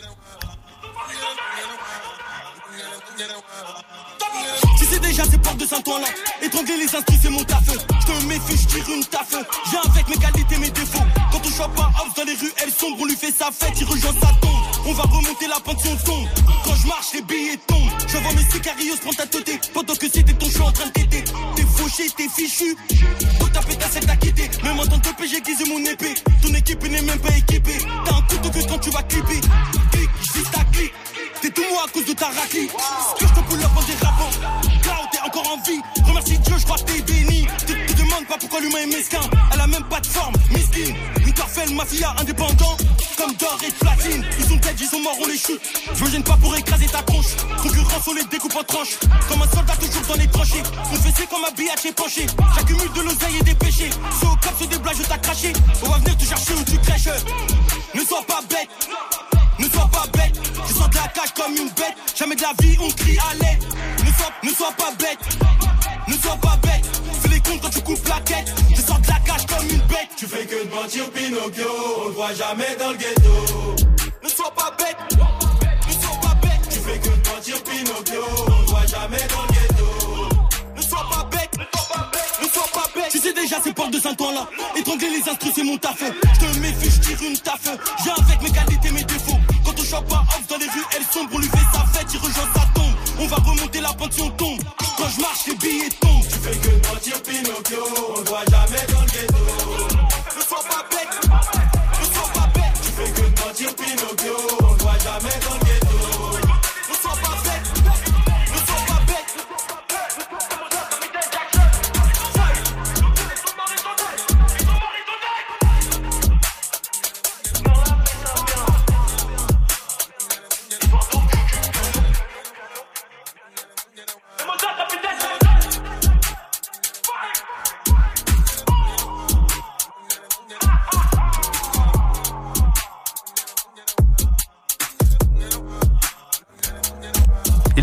Déjà 5.13 5.25
ces 5.31 5.39
portes 5.39 5.59
de 5.59 5.67
Saint-Ouen 5.67 6.01
Étrangler 6.43 6.77
les 6.79 6.97
instrus 6.97 7.19
c'est 7.21 7.31
mon 7.31 7.45
taf. 7.45 7.65
Je 7.67 8.07
te 8.07 8.27
méfie, 8.27 8.57
je 8.57 8.67
tire 8.67 8.95
une 8.95 9.05
taf. 9.05 9.29
J'ai 9.71 9.77
avec 9.77 10.09
mes 10.09 10.17
qualités, 10.17 10.59
mes 10.59 10.71
défauts. 10.71 11.07
Quand 11.31 11.41
on 11.45 11.51
chope 11.51 11.79
un 11.79 11.93
house 12.01 12.15
dans 12.17 12.25
les 12.25 12.35
rues, 12.35 12.53
elles 12.63 12.73
sombrent 12.73 13.03
On 13.03 13.05
lui 13.05 13.17
fait 13.17 13.31
sa 13.31 13.51
fête, 13.51 13.75
il 13.79 13.85
rejoint 13.85 14.13
sa 14.21 14.29
tombe. 14.41 14.51
On 14.87 14.93
va 14.93 15.03
remonter 15.05 15.47
la 15.49 15.61
pente 15.61 15.81
si 15.81 15.89
on 15.89 16.25
Quand 16.65 16.75
je 16.75 16.87
marche, 16.89 17.13
les 17.15 17.23
billets 17.23 17.59
tombent. 17.67 17.91
Je 18.09 18.19
vois 18.19 18.33
mes 18.33 18.51
sicarios 18.51 18.97
prendre 18.97 19.17
ta 19.17 19.27
teuté 19.27 19.61
Pendant 19.75 19.95
que 19.95 20.09
c'était 20.09 20.33
ton 20.33 20.51
choix 20.51 20.67
en 20.69 20.73
train 20.73 20.87
de 20.87 20.93
t'aider. 20.93 21.25
T'es 21.57 21.63
fauché, 21.63 22.11
t'es 22.17 22.29
fichu. 22.29 22.77
Toute 23.39 23.53
ta 23.53 23.61
pétasse 23.61 23.97
elle 23.97 24.07
t'a 24.07 24.17
quitté. 24.17 24.51
Même 24.65 24.81
en 24.81 24.87
tant 24.87 24.99
que 24.99 25.15
PG 25.15 25.37
aiguisé 25.37 25.65
mon 25.69 25.85
épée. 25.85 26.15
Ton 26.41 26.55
équipe 26.55 26.83
n'est 26.89 27.03
même 27.03 27.21
pas 27.21 27.37
équipée. 27.37 27.79
T'as 28.05 28.17
un 28.17 28.23
couteau 28.23 28.51
que 28.51 28.67
quand 28.67 28.79
tu 28.79 28.91
vas 28.91 29.03
clipper 29.03 29.41
Clic, 29.93 30.11
j'vise 30.23 30.51
ta 30.51 30.65
clique 30.73 30.95
T'es 31.43 31.51
tout 31.51 31.65
moi 31.73 31.83
à 31.85 31.89
cause 31.91 32.05
de 32.05 32.13
ta 32.13 32.27
raclée. 32.27 32.69
Ce 32.69 33.21
que 33.21 33.29
je 33.29 33.35
te 33.35 33.41
pull 33.49 33.61
up 33.61 33.71
en 33.77 33.83
dérapant 33.83 34.31
Cloud, 34.81 35.09
t'es 35.11 35.19
encore 35.27 35.53
en 35.53 35.57
vie. 35.69 35.81
Remercie 36.07 36.39
Dieu, 36.39 36.55
je 36.57 36.65
crois 36.65 36.77
que 36.77 36.85
t'es 36.85 37.03
béni. 37.03 37.49
Tu 37.67 37.75
te 37.75 38.01
demandes 38.01 38.27
pas 38.29 38.37
pourquoi 38.39 38.61
l'humain 38.61 38.79
est 38.79 38.87
mesquin. 38.87 39.19
Elle 39.53 39.61
a 39.61 39.67
même 39.67 39.83
pas 39.89 39.99
de 39.99 40.07
forme, 40.07 40.37
miskin 40.51 40.95
Une 41.27 41.33
carfelle, 41.33 41.75
mafia, 41.75 42.15
indépendant. 42.21 42.77
Comme 43.17 43.35
d'or 43.35 43.59
et 43.67 43.71
de 43.71 43.75
platine. 43.75 44.25
Ils 44.39 44.45
sont 44.45 44.55
dead, 44.55 44.81
ils 44.81 44.87
sont 44.87 45.01
morts, 45.01 45.17
on 45.21 45.27
les 45.27 45.37
chute. 45.37 45.61
Je 45.93 46.05
me 46.05 46.11
gêne 46.11 46.23
pas 46.23 46.37
pour 46.37 46.55
écraser 46.57 46.87
ta 46.87 47.03
tronche 47.03 47.35
Concurrence, 47.61 48.07
on 48.07 48.15
les 48.15 48.25
découpe 48.25 48.55
en 48.55 48.63
tranches. 48.63 48.99
Comme 49.29 49.43
un 49.43 49.51
soldat 49.51 49.75
toujours 49.81 50.07
dans 50.07 50.15
les 50.15 50.29
tranchées. 50.29 50.63
C'est 51.17 51.29
comme 51.29 51.45
un 51.45 51.53
billard 51.57 51.75
est 51.85 51.93
penché 51.93 52.27
J'accumule 52.55 52.93
de 52.95 53.01
l'oseille 53.01 53.39
et 53.41 53.43
des 53.43 53.55
péchés. 53.57 53.91
C'est 54.21 54.27
au 54.27 54.37
cap, 54.37 54.55
c'est 54.61 54.69
des 54.69 54.79
blagues, 54.79 54.97
je 54.97 55.03
t'ai 55.03 55.19
craché. 55.21 55.53
On 55.83 55.89
va 55.89 55.99
venir 55.99 56.17
te 56.17 56.25
chercher 56.25 56.55
où 56.55 56.63
tu 56.63 56.79
crèches. 56.79 57.25
Ne 57.97 58.01
sois 58.05 58.23
pas 58.29 58.41
bête. 58.49 58.69
Ne 59.59 59.69
sois 59.69 59.89
pas 59.93 60.07
bête, 60.07 60.12
de 60.93 60.97
la 60.97 61.09
cage 61.09 61.33
comme 61.35 61.57
une 61.57 61.71
bête. 61.71 61.97
Jamais 62.15 62.37
de 62.37 62.43
la 62.43 62.53
vie 62.61 62.77
on 62.81 62.91
crie 62.91 63.19
à 63.31 63.35
l'aide. 63.35 63.63
Ne 64.05 64.13
sois, 64.13 64.33
ne 64.43 64.51
sois 64.51 64.73
pas 64.73 64.93
bête, 64.99 65.19
ne 66.09 66.15
sois 66.15 66.37
pas 66.37 66.59
bête. 66.63 66.85
Fais 67.23 67.29
les 67.29 67.41
comptes 67.41 67.61
quand 67.63 67.71
tu 67.71 67.81
coupes 67.83 68.09
la 68.09 68.21
tête. 68.21 68.53
Je 68.75 68.83
sors 68.83 68.99
de 68.99 69.09
la 69.09 69.19
cage 69.21 69.47
comme 69.47 69.69
une 69.69 69.87
bête. 69.89 70.11
Tu 70.17 70.27
fais 70.27 70.47
que 70.47 70.65
de 70.65 70.75
mentir 70.75 71.11
Pinocchio, 71.11 71.69
on 72.05 72.09
le 72.09 72.15
voit 72.15 72.35
jamais 72.35 72.77
dans 72.79 72.91
le 72.91 72.97
ghetto. 72.97 73.77
Ne 74.23 74.29
sois 74.29 74.53
pas 74.55 74.75
bête, 74.79 74.97
ne 75.19 75.93
sois 75.93 76.21
pas 76.21 76.35
bête. 76.43 76.61
Tu 76.71 76.79
fais 76.79 76.99
que 76.99 77.09
de 77.09 77.29
mentir 77.29 77.63
Pinocchio, 77.65 78.25
on 78.47 78.61
le 78.61 78.67
voit 78.67 78.87
jamais 78.87 79.27
dans 79.29 79.43
le 79.43 79.53
ghetto. 79.53 80.29
Ne 80.77 80.83
sois 80.83 81.07
pas 81.11 81.29
bête, 81.31 81.51
ne 81.59 81.65
sois 81.75 81.89
pas 81.89 82.11
bête, 82.13 82.33
ne 82.43 82.49
sois 82.49 82.69
pas 82.73 82.89
bête. 82.95 83.11
Tu 83.11 83.19
sais 83.19 83.33
déjà 83.33 83.61
ces 83.63 83.73
portes 83.73 83.93
de 83.93 84.01
Saint-Ouen 84.01 84.33
là. 84.33 84.49
Étrangler 84.77 85.09
les 85.11 85.29
instrus, 85.29 85.53
c'est 85.55 85.65
mon 85.65 85.79
taf. 85.79 85.99
Je 86.01 86.41
te 86.41 86.59
méfie, 86.59 86.91
je 86.91 87.01
tire 87.01 87.23
une 87.23 87.39
taf. 87.39 87.61
J'ai 88.05 88.11
avec 88.11 88.43
mes 88.43 88.51
qualités, 88.51 88.91
mes 88.91 89.05
défauts. 89.05 89.39
On 89.83 89.85
chope 89.85 90.13
un 90.13 90.17
house 90.17 90.47
dans 90.49 90.59
les 90.59 90.67
rues, 90.67 90.87
elles 90.95 91.05
sombrent. 91.13 91.35
On 91.35 91.39
lui 91.39 91.49
fait 91.49 91.67
sa 91.73 91.85
fête, 91.87 92.07
il 92.13 92.19
rejoint 92.19 92.49
sa 92.55 92.61
tombe. 92.73 92.95
On 93.19 93.27
va 93.27 93.37
remonter 93.37 93.81
la 93.81 93.93
pente 93.93 94.13
si 94.13 94.23
on 94.23 94.31
tombe. 94.31 94.61
Quand 94.97 95.09
je 95.09 95.21
marche, 95.21 95.47
les 95.49 95.55
billets 95.57 95.89
tombent. 96.01 96.23
Tu 96.23 96.39
fais 96.39 96.57
que 96.57 96.89
mentir 96.89 97.21
Pinocchio, 97.23 97.85
on 98.15 98.21
le 98.21 98.25
voit 98.29 98.45
jamais 98.45 98.87
dans 98.93 99.01
le 99.01 99.07
ghetto. 99.07 99.35
Ne 100.37 100.43
sois 100.43 100.63
pas 100.69 100.87
bête, 100.89 101.09
ne 102.01 102.05
sois 102.15 102.33
pas 102.33 102.49
bête. 102.55 102.81
Tu 102.81 102.91
fais 102.93 103.11
que 103.11 103.45
mentir 103.45 103.75
Pinocchio, 103.75 104.37
on 104.61 104.73
le 104.73 104.79
voit 104.79 104.99
jamais 104.99 105.35
dans 105.45 105.55
le 105.55 105.65
ghetto. 105.65 106.52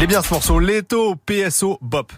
Bien 0.09 0.23
ce 0.23 0.33
morceau, 0.33 0.57
Leto 0.57 1.15
PSO 1.27 1.77
Bop. 1.81 2.11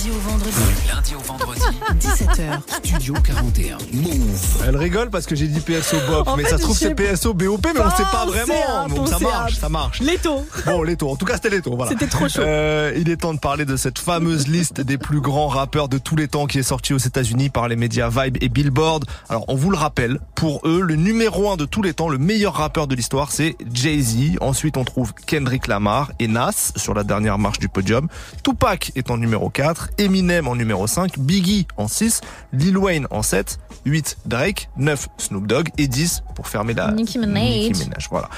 Lundi 0.00 0.16
au 0.16 0.30
vendredi, 0.30 0.56
Du 0.82 0.88
lundi 0.94 1.14
au 1.14 1.18
vendredi, 1.18 1.60
17h. 2.00 2.60
Studio 2.86 3.14
41. 3.22 3.76
Move. 3.92 4.64
Elle 4.66 4.76
rigole 4.78 5.10
parce 5.10 5.26
que 5.26 5.36
j'ai 5.36 5.46
dit 5.46 5.60
PSO 5.60 5.98
Bop, 6.08 6.26
En 6.26 6.36
mais 6.38 6.44
fait, 6.44 6.50
ça 6.50 6.56
se 6.56 6.62
trouve 6.62 6.78
c'est 6.78 6.94
PSO 6.94 7.34
BOP, 7.34 7.66
mais 7.74 7.80
on 7.80 7.90
sait 7.90 8.02
pas 8.10 8.24
vraiment. 8.24 8.88
Donc 8.88 9.08
ça 9.08 9.18
marche, 9.18 9.56
ça 9.58 9.68
marche. 9.68 10.00
Leto 10.00 10.46
Bon, 10.64 10.82
Leto, 10.82 11.10
en 11.10 11.16
tout 11.16 11.26
cas 11.26 11.34
c'était 11.34 11.50
Leto, 11.50 11.76
voilà. 11.76 11.90
C'était 11.90 12.06
trop 12.06 12.28
chaud. 12.30 12.40
Euh, 12.40 12.94
il 12.96 13.10
est 13.10 13.18
temps 13.18 13.34
de 13.34 13.38
parler 13.38 13.66
de 13.66 13.76
cette 13.76 13.98
fameuse 13.98 14.48
liste 14.48 14.80
des 14.80 14.96
plus 14.96 15.20
grands 15.20 15.48
rappeurs 15.48 15.88
de 15.90 15.98
tous 15.98 16.16
les 16.16 16.28
temps 16.28 16.46
qui 16.46 16.58
est 16.60 16.62
sortie 16.62 16.94
aux 16.94 16.98
États-Unis 16.98 17.50
par 17.50 17.68
les 17.68 17.76
médias 17.76 18.08
Vibe 18.08 18.38
et 18.40 18.48
Billboard. 18.48 19.04
Alors 19.28 19.44
on 19.48 19.54
vous 19.54 19.70
le 19.70 19.76
rappelle, 19.76 20.18
pour 20.34 20.62
eux, 20.64 20.80
le 20.80 20.96
numéro 20.96 21.50
un 21.50 21.56
de 21.58 21.66
tous 21.66 21.82
les 21.82 21.92
temps, 21.92 22.08
le 22.08 22.16
meilleur 22.16 22.54
rappeur 22.54 22.86
de 22.86 22.94
l'histoire, 22.94 23.32
c'est 23.32 23.54
Jay-Z. 23.70 24.38
Ensuite 24.40 24.78
on 24.78 24.84
trouve 24.84 25.12
Kendrick 25.26 25.66
Lamar 25.66 26.10
et 26.20 26.26
Nas 26.26 26.72
sur 26.76 26.94
la 26.94 27.04
dernière 27.04 27.36
marche 27.38 27.58
du 27.58 27.68
podium. 27.68 28.08
Tupac 28.42 28.92
est 28.96 29.10
en 29.10 29.18
numéro 29.18 29.50
4, 29.50 29.89
Eminem 29.98 30.48
en 30.48 30.56
numéro 30.56 30.86
5, 30.86 31.18
Biggie 31.18 31.66
en 31.76 31.88
6, 31.88 32.20
Lil 32.52 32.76
Wayne 32.78 33.06
en 33.10 33.22
7, 33.22 33.58
8 33.84 34.18
Drake, 34.26 34.68
9 34.76 35.08
Snoop 35.18 35.46
Dogg 35.46 35.68
et 35.78 35.86
10 35.88 36.22
pour 36.34 36.48
fermer 36.48 36.74
la 36.74 36.92
Nicki 36.92 37.18
Minaj. 37.18 37.42
Nicki 37.42 37.84
Minaj, 37.84 38.08
voilà. 38.10 38.28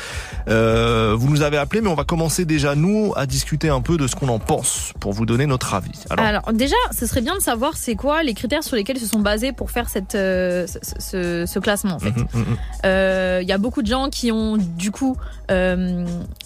Euh, 0.48 1.14
vous 1.16 1.28
nous 1.28 1.42
avez 1.42 1.56
appelé, 1.56 1.80
mais 1.80 1.88
on 1.88 1.94
va 1.94 2.04
commencer 2.04 2.44
déjà 2.44 2.74
nous 2.74 3.12
à 3.16 3.26
discuter 3.26 3.68
un 3.68 3.80
peu 3.80 3.96
de 3.96 4.06
ce 4.06 4.14
qu'on 4.16 4.28
en 4.28 4.38
pense 4.38 4.92
pour 5.00 5.12
vous 5.12 5.26
donner 5.26 5.46
notre 5.46 5.74
avis. 5.74 5.90
Alors, 6.10 6.24
Alors 6.26 6.52
déjà, 6.52 6.76
ce 6.96 7.06
serait 7.06 7.20
bien 7.20 7.34
de 7.36 7.40
savoir 7.42 7.76
c'est 7.76 7.94
quoi 7.96 8.22
les 8.22 8.34
critères 8.34 8.64
sur 8.64 8.76
lesquels 8.76 8.98
se 8.98 9.06
sont 9.06 9.20
basés 9.20 9.52
pour 9.52 9.70
faire 9.70 9.88
cette, 9.88 10.14
euh, 10.14 10.66
ce, 10.66 10.78
ce- 10.98 11.44
ce 11.46 11.58
classement 11.58 11.94
en 11.94 11.98
fait. 11.98 12.10
mhm, 12.10 12.26
mhm. 12.34 12.56
Euh, 12.84 13.38
Il 13.42 13.48
y 13.48 13.52
a 13.52 13.58
beaucoup 13.58 13.82
de 13.82 13.86
gens 13.86 14.08
qui 14.10 14.30
ont 14.32 14.56
du 14.56 14.90
coup 14.90 15.16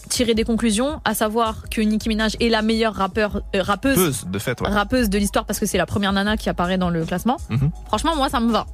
tiré 0.09 0.35
des 0.35 0.45
conclusions, 0.45 1.01
à 1.05 1.15
savoir 1.15 1.69
que 1.71 1.81
Nicki 1.81 2.09
Minaj 2.09 2.37
est 2.41 2.49
la 2.49 2.63
meilleure 2.63 2.95
rappeur, 2.95 3.43
euh, 3.55 3.63
rappeuse, 3.63 3.97
Peuse, 3.97 4.27
de 4.27 4.39
fait, 4.39 4.61
ouais. 4.61 4.69
rappeuse 4.69 5.09
de 5.09 5.19
l'histoire 5.19 5.45
parce 5.45 5.59
que 5.59 5.67
c'est 5.67 5.79
la 5.79 5.87
première 5.87 6.13
nana 6.13 6.37
qui 6.37 6.49
apparaît 6.49 6.79
dans 6.79 6.91
le 6.91 7.05
classement. 7.05 7.37
Mhm. 7.51 7.71
Franchement, 7.87 8.17
moi, 8.17 8.29
ça 8.29 8.41
me 8.41 8.51
va. 8.53 8.67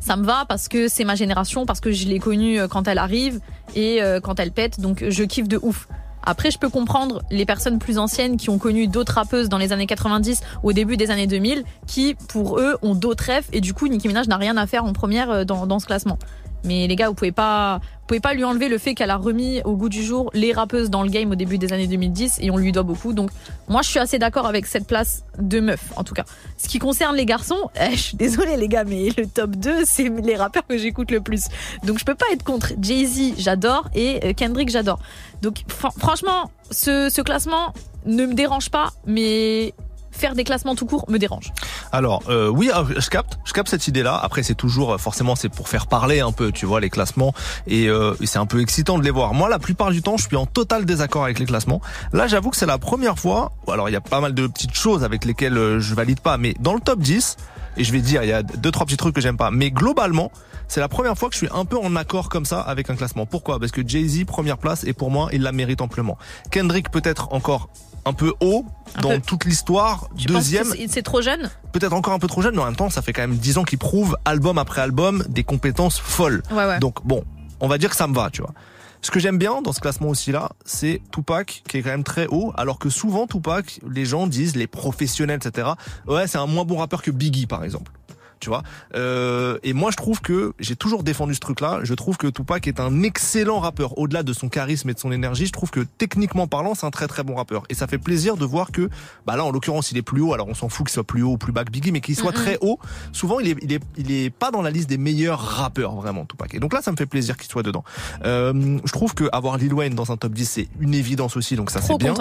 Ça 0.00 0.16
me 0.16 0.24
va 0.24 0.44
parce 0.48 0.68
que 0.68 0.88
c'est 0.88 1.04
ma 1.04 1.14
génération, 1.14 1.66
parce 1.66 1.80
que 1.80 1.92
je 1.92 2.06
l'ai 2.08 2.18
connue 2.18 2.58
euh, 2.58 2.68
quand 2.68 2.88
elle 2.88 2.98
arrive 2.98 3.40
et 3.74 4.02
euh, 4.02 4.20
quand 4.20 4.40
elle 4.40 4.50
pète, 4.52 4.80
donc 4.80 5.04
je 5.06 5.24
kiffe 5.24 5.48
de 5.48 5.58
ouf. 5.62 5.88
Après, 6.22 6.50
je 6.50 6.58
peux 6.58 6.68
comprendre 6.68 7.22
les 7.30 7.46
personnes 7.46 7.78
plus 7.78 7.96
anciennes 7.96 8.36
qui 8.36 8.50
ont 8.50 8.58
connu 8.58 8.86
d'autres 8.88 9.14
rappeuses 9.14 9.48
dans 9.48 9.56
les 9.56 9.72
années 9.72 9.86
90 9.86 10.42
ou 10.62 10.68
au 10.68 10.72
début 10.74 10.98
des 10.98 11.10
années 11.10 11.26
2000, 11.26 11.64
qui, 11.86 12.14
pour 12.28 12.58
eux, 12.58 12.76
ont 12.82 12.94
d'autres 12.94 13.24
rêves 13.24 13.46
et 13.54 13.62
du 13.62 13.72
coup, 13.72 13.88
Nicki 13.88 14.06
Minaj 14.06 14.28
n'a 14.28 14.36
rien 14.36 14.58
à 14.58 14.66
faire 14.66 14.84
en 14.84 14.92
première 14.92 15.46
dans, 15.46 15.66
dans 15.66 15.78
ce 15.78 15.86
classement. 15.86 16.18
Mais 16.64 16.86
les 16.86 16.96
gars, 16.96 17.08
vous 17.08 17.14
pouvez 17.14 17.32
pas, 17.32 17.78
vous 17.78 18.06
pouvez 18.06 18.20
pas 18.20 18.34
lui 18.34 18.44
enlever 18.44 18.68
le 18.68 18.76
fait 18.78 18.94
qu'elle 18.94 19.10
a 19.10 19.16
remis 19.16 19.62
au 19.64 19.76
goût 19.76 19.88
du 19.88 20.02
jour 20.02 20.30
les 20.34 20.52
rappeuses 20.52 20.90
dans 20.90 21.02
le 21.02 21.08
game 21.08 21.30
au 21.30 21.34
début 21.34 21.56
des 21.58 21.72
années 21.72 21.86
2010 21.86 22.38
et 22.42 22.50
on 22.50 22.56
lui 22.56 22.70
doit 22.72 22.82
beaucoup. 22.82 23.12
Donc, 23.12 23.30
moi, 23.68 23.80
je 23.82 23.88
suis 23.88 23.98
assez 23.98 24.18
d'accord 24.18 24.46
avec 24.46 24.66
cette 24.66 24.86
place 24.86 25.24
de 25.38 25.60
meuf, 25.60 25.80
en 25.96 26.04
tout 26.04 26.12
cas. 26.14 26.24
Ce 26.58 26.68
qui 26.68 26.78
concerne 26.78 27.16
les 27.16 27.24
garçons, 27.26 27.70
eh, 27.80 27.92
je 27.92 28.00
suis 28.02 28.16
désolée 28.16 28.56
les 28.56 28.68
gars, 28.68 28.84
mais 28.84 29.08
le 29.16 29.26
top 29.26 29.50
2, 29.52 29.84
c'est 29.84 30.08
les 30.08 30.36
rappeurs 30.36 30.66
que 30.66 30.76
j'écoute 30.76 31.10
le 31.10 31.20
plus. 31.20 31.44
Donc, 31.84 31.98
je 31.98 32.04
peux 32.04 32.14
pas 32.14 32.26
être 32.32 32.44
contre. 32.44 32.72
Jay-Z, 32.80 33.34
j'adore 33.38 33.88
et 33.94 34.20
euh, 34.24 34.32
Kendrick, 34.34 34.68
j'adore. 34.70 34.98
Donc, 35.42 35.62
fran- 35.68 35.92
franchement, 35.96 36.50
ce 36.70 37.20
classement 37.22 37.72
ne 38.06 38.26
me 38.26 38.34
dérange 38.34 38.70
pas, 38.70 38.90
mais 39.06 39.72
faire 40.20 40.34
des 40.34 40.44
classements 40.44 40.74
tout 40.74 40.86
court 40.86 41.04
me 41.08 41.18
dérange. 41.18 41.52
Alors 41.92 42.22
euh, 42.28 42.48
oui, 42.48 42.70
euh, 42.74 42.84
je 42.98 43.08
capte, 43.08 43.38
je 43.44 43.52
capte 43.52 43.68
cette 43.70 43.88
idée-là. 43.88 44.20
Après, 44.22 44.42
c'est 44.42 44.54
toujours 44.54 44.92
euh, 44.92 44.98
forcément 44.98 45.34
c'est 45.34 45.48
pour 45.48 45.68
faire 45.68 45.86
parler 45.86 46.20
un 46.20 46.32
peu, 46.32 46.52
tu 46.52 46.66
vois, 46.66 46.80
les 46.80 46.90
classements 46.90 47.32
et, 47.66 47.88
euh, 47.88 48.14
et 48.20 48.26
c'est 48.26 48.38
un 48.38 48.46
peu 48.46 48.60
excitant 48.60 48.98
de 48.98 49.04
les 49.04 49.10
voir. 49.10 49.34
Moi, 49.34 49.48
la 49.48 49.58
plupart 49.58 49.90
du 49.90 50.02
temps, 50.02 50.16
je 50.16 50.26
suis 50.26 50.36
en 50.36 50.46
total 50.46 50.84
désaccord 50.84 51.24
avec 51.24 51.38
les 51.38 51.46
classements. 51.46 51.80
Là, 52.12 52.28
j'avoue 52.28 52.50
que 52.50 52.56
c'est 52.56 52.66
la 52.66 52.78
première 52.78 53.18
fois. 53.18 53.52
Alors, 53.72 53.88
il 53.88 53.92
y 53.92 53.96
a 53.96 54.00
pas 54.00 54.20
mal 54.20 54.34
de 54.34 54.46
petites 54.46 54.74
choses 54.74 55.02
avec 55.02 55.24
lesquelles 55.24 55.78
je 55.78 55.94
valide 55.94 56.20
pas, 56.20 56.36
mais 56.36 56.54
dans 56.60 56.74
le 56.74 56.80
top 56.80 57.00
10, 57.00 57.36
et 57.76 57.84
je 57.84 57.92
vais 57.92 58.00
dire, 58.00 58.22
il 58.22 58.28
y 58.28 58.32
a 58.32 58.42
deux 58.42 58.70
trois 58.70 58.84
petits 58.84 58.96
trucs 58.96 59.14
que 59.14 59.20
j'aime 59.20 59.36
pas, 59.36 59.50
mais 59.50 59.70
globalement, 59.70 60.30
c'est 60.68 60.80
la 60.80 60.88
première 60.88 61.16
fois 61.16 61.28
que 61.28 61.34
je 61.34 61.38
suis 61.38 61.48
un 61.52 61.64
peu 61.64 61.78
en 61.78 61.96
accord 61.96 62.28
comme 62.28 62.44
ça 62.44 62.60
avec 62.60 62.90
un 62.90 62.96
classement. 62.96 63.26
Pourquoi? 63.26 63.58
Parce 63.58 63.72
que 63.72 63.86
Jay-Z 63.86 64.24
première 64.24 64.58
place 64.58 64.84
et 64.84 64.92
pour 64.92 65.10
moi, 65.10 65.28
il 65.32 65.42
la 65.42 65.52
mérite 65.52 65.80
amplement. 65.80 66.18
Kendrick 66.50 66.90
peut-être 66.90 67.32
encore 67.32 67.70
un 68.04 68.12
peu 68.12 68.32
haut 68.40 68.64
Un 68.96 69.00
dans 69.02 69.10
peu. 69.10 69.20
toute 69.20 69.44
l'histoire. 69.44 70.08
Deuxième, 70.26 70.64
c'est- 70.66 70.88
c'est 70.88 71.02
trop 71.02 71.20
jeune? 71.22 71.50
Peut-être 71.72 71.92
encore 71.92 72.12
un 72.14 72.18
peu 72.18 72.26
trop 72.28 72.42
jeune, 72.42 72.54
mais 72.54 72.62
en 72.62 72.66
même 72.66 72.76
temps, 72.76 72.90
ça 72.90 73.02
fait 73.02 73.12
quand 73.12 73.22
même 73.22 73.36
10 73.36 73.58
ans 73.58 73.64
qu'il 73.64 73.78
prouve 73.78 74.16
album 74.24 74.58
après 74.58 74.80
album 74.80 75.24
des 75.28 75.44
compétences 75.44 75.98
folles. 75.98 76.42
Ouais, 76.50 76.64
ouais. 76.66 76.78
Donc 76.80 77.04
bon, 77.04 77.24
on 77.60 77.68
va 77.68 77.78
dire 77.78 77.90
que 77.90 77.96
ça 77.96 78.06
me 78.06 78.14
va, 78.14 78.30
tu 78.30 78.42
vois. 78.42 78.52
Ce 79.02 79.10
que 79.10 79.18
j'aime 79.18 79.38
bien 79.38 79.62
dans 79.62 79.72
ce 79.72 79.80
classement 79.80 80.08
aussi 80.08 80.30
là, 80.30 80.50
c'est 80.66 81.00
Tupac 81.10 81.62
qui 81.66 81.78
est 81.78 81.82
quand 81.82 81.88
même 81.88 82.04
très 82.04 82.26
haut, 82.26 82.52
alors 82.58 82.78
que 82.78 82.90
souvent 82.90 83.26
Tupac, 83.26 83.80
les 83.90 84.04
gens 84.04 84.26
disent, 84.26 84.56
les 84.56 84.66
professionnels, 84.66 85.40
etc. 85.42 85.68
Ouais, 86.06 86.26
c'est 86.26 86.36
un 86.36 86.44
moins 86.46 86.64
bon 86.66 86.76
rappeur 86.76 87.00
que 87.00 87.10
Biggie 87.10 87.46
par 87.46 87.64
exemple. 87.64 87.92
Tu 88.40 88.48
vois. 88.48 88.62
Euh, 88.94 89.58
et 89.62 89.74
moi, 89.74 89.90
je 89.90 89.96
trouve 89.96 90.20
que 90.20 90.54
j'ai 90.58 90.76
toujours 90.76 91.02
défendu 91.02 91.34
ce 91.34 91.40
truc-là. 91.40 91.80
Je 91.82 91.94
trouve 91.94 92.16
que 92.16 92.26
Tupac 92.26 92.66
est 92.66 92.80
un 92.80 93.02
excellent 93.02 93.60
rappeur. 93.60 93.98
Au-delà 93.98 94.22
de 94.22 94.32
son 94.32 94.48
charisme 94.48 94.88
et 94.88 94.94
de 94.94 94.98
son 94.98 95.12
énergie, 95.12 95.46
je 95.46 95.52
trouve 95.52 95.70
que 95.70 95.80
techniquement 95.80 96.46
parlant, 96.46 96.74
c'est 96.74 96.86
un 96.86 96.90
très 96.90 97.06
très 97.06 97.22
bon 97.22 97.34
rappeur. 97.34 97.64
Et 97.68 97.74
ça 97.74 97.86
fait 97.86 97.98
plaisir 97.98 98.36
de 98.36 98.44
voir 98.44 98.72
que, 98.72 98.88
bah 99.26 99.36
là, 99.36 99.44
en 99.44 99.50
l'occurrence, 99.50 99.92
il 99.92 99.98
est 99.98 100.02
plus 100.02 100.22
haut. 100.22 100.32
Alors, 100.32 100.48
on 100.48 100.54
s'en 100.54 100.68
fout 100.68 100.86
qu'il 100.86 100.94
soit 100.94 101.04
plus 101.04 101.22
haut 101.22 101.32
ou 101.32 101.38
plus 101.38 101.52
bas 101.52 101.64
que 101.64 101.70
Biggie, 101.70 101.92
mais 101.92 102.00
qu'il 102.00 102.16
soit 102.16 102.32
très 102.32 102.58
haut. 102.62 102.78
Souvent, 103.12 103.40
il 103.40 103.48
est, 103.48 103.56
il 103.62 103.72
est, 103.72 103.82
il 103.96 104.10
est 104.10 104.30
pas 104.30 104.50
dans 104.50 104.62
la 104.62 104.70
liste 104.70 104.88
des 104.88 104.98
meilleurs 104.98 105.40
rappeurs 105.40 105.94
vraiment, 105.94 106.24
Tupac. 106.24 106.54
Et 106.54 106.60
donc 106.60 106.72
là, 106.72 106.80
ça 106.82 106.92
me 106.92 106.96
fait 106.96 107.06
plaisir 107.06 107.36
qu'il 107.36 107.50
soit 107.50 107.62
dedans. 107.62 107.84
Euh, 108.24 108.78
je 108.84 108.92
trouve 108.92 109.14
que 109.14 109.24
avoir 109.32 109.58
Lil 109.58 109.74
Wayne 109.74 109.94
dans 109.94 110.12
un 110.12 110.16
top 110.16 110.32
10, 110.32 110.46
c'est 110.46 110.68
une 110.80 110.94
évidence 110.94 111.36
aussi. 111.36 111.56
Donc 111.56 111.70
ça, 111.70 111.82
c'est 111.82 111.98
bien. 111.98 112.14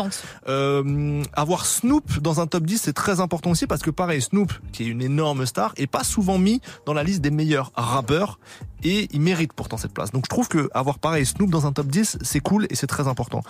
Euh, 0.48 1.24
avoir 1.34 1.66
Snoop 1.66 2.20
dans 2.20 2.42
un 2.42 2.48
top 2.48 2.64
10, 2.64 2.82
c'est 2.84 2.94
très 2.94 3.20
important 3.20 3.52
aussi 3.52 3.68
parce 3.68 3.82
que 3.82 3.92
pareil, 3.92 4.22
Snoop, 4.22 4.52
qui 4.72 4.84
est 4.84 4.88
une 4.88 5.02
énorme 5.02 5.46
star, 5.46 5.74
est 5.78 5.88
pas 5.88 6.04
souvent 6.10 6.38
mis 6.38 6.62
dans 6.86 6.93
la 6.93 7.04
liste 7.04 7.22
des 7.22 7.32
meilleurs 7.32 7.72
rappeurs 7.76 8.39
et 8.84 9.08
il 9.12 9.22
mérite 9.22 9.54
pourtant 9.54 9.78
cette 9.78 9.93
place. 9.93 10.12
Donc 10.12 10.26
je 10.26 10.30
trouve 10.30 10.48
que 10.48 10.69
avoir 10.74 11.00
pareil 11.00 11.26
Snoop 11.26 11.50
dans 11.50 11.65
un 11.65 11.74
top 11.74 11.88
10, 11.88 12.19
c'est 12.22 12.39
cool 12.39 12.65
et 12.69 12.76
c'est 12.76 12.88
très 12.88 13.08
important. 13.08 13.41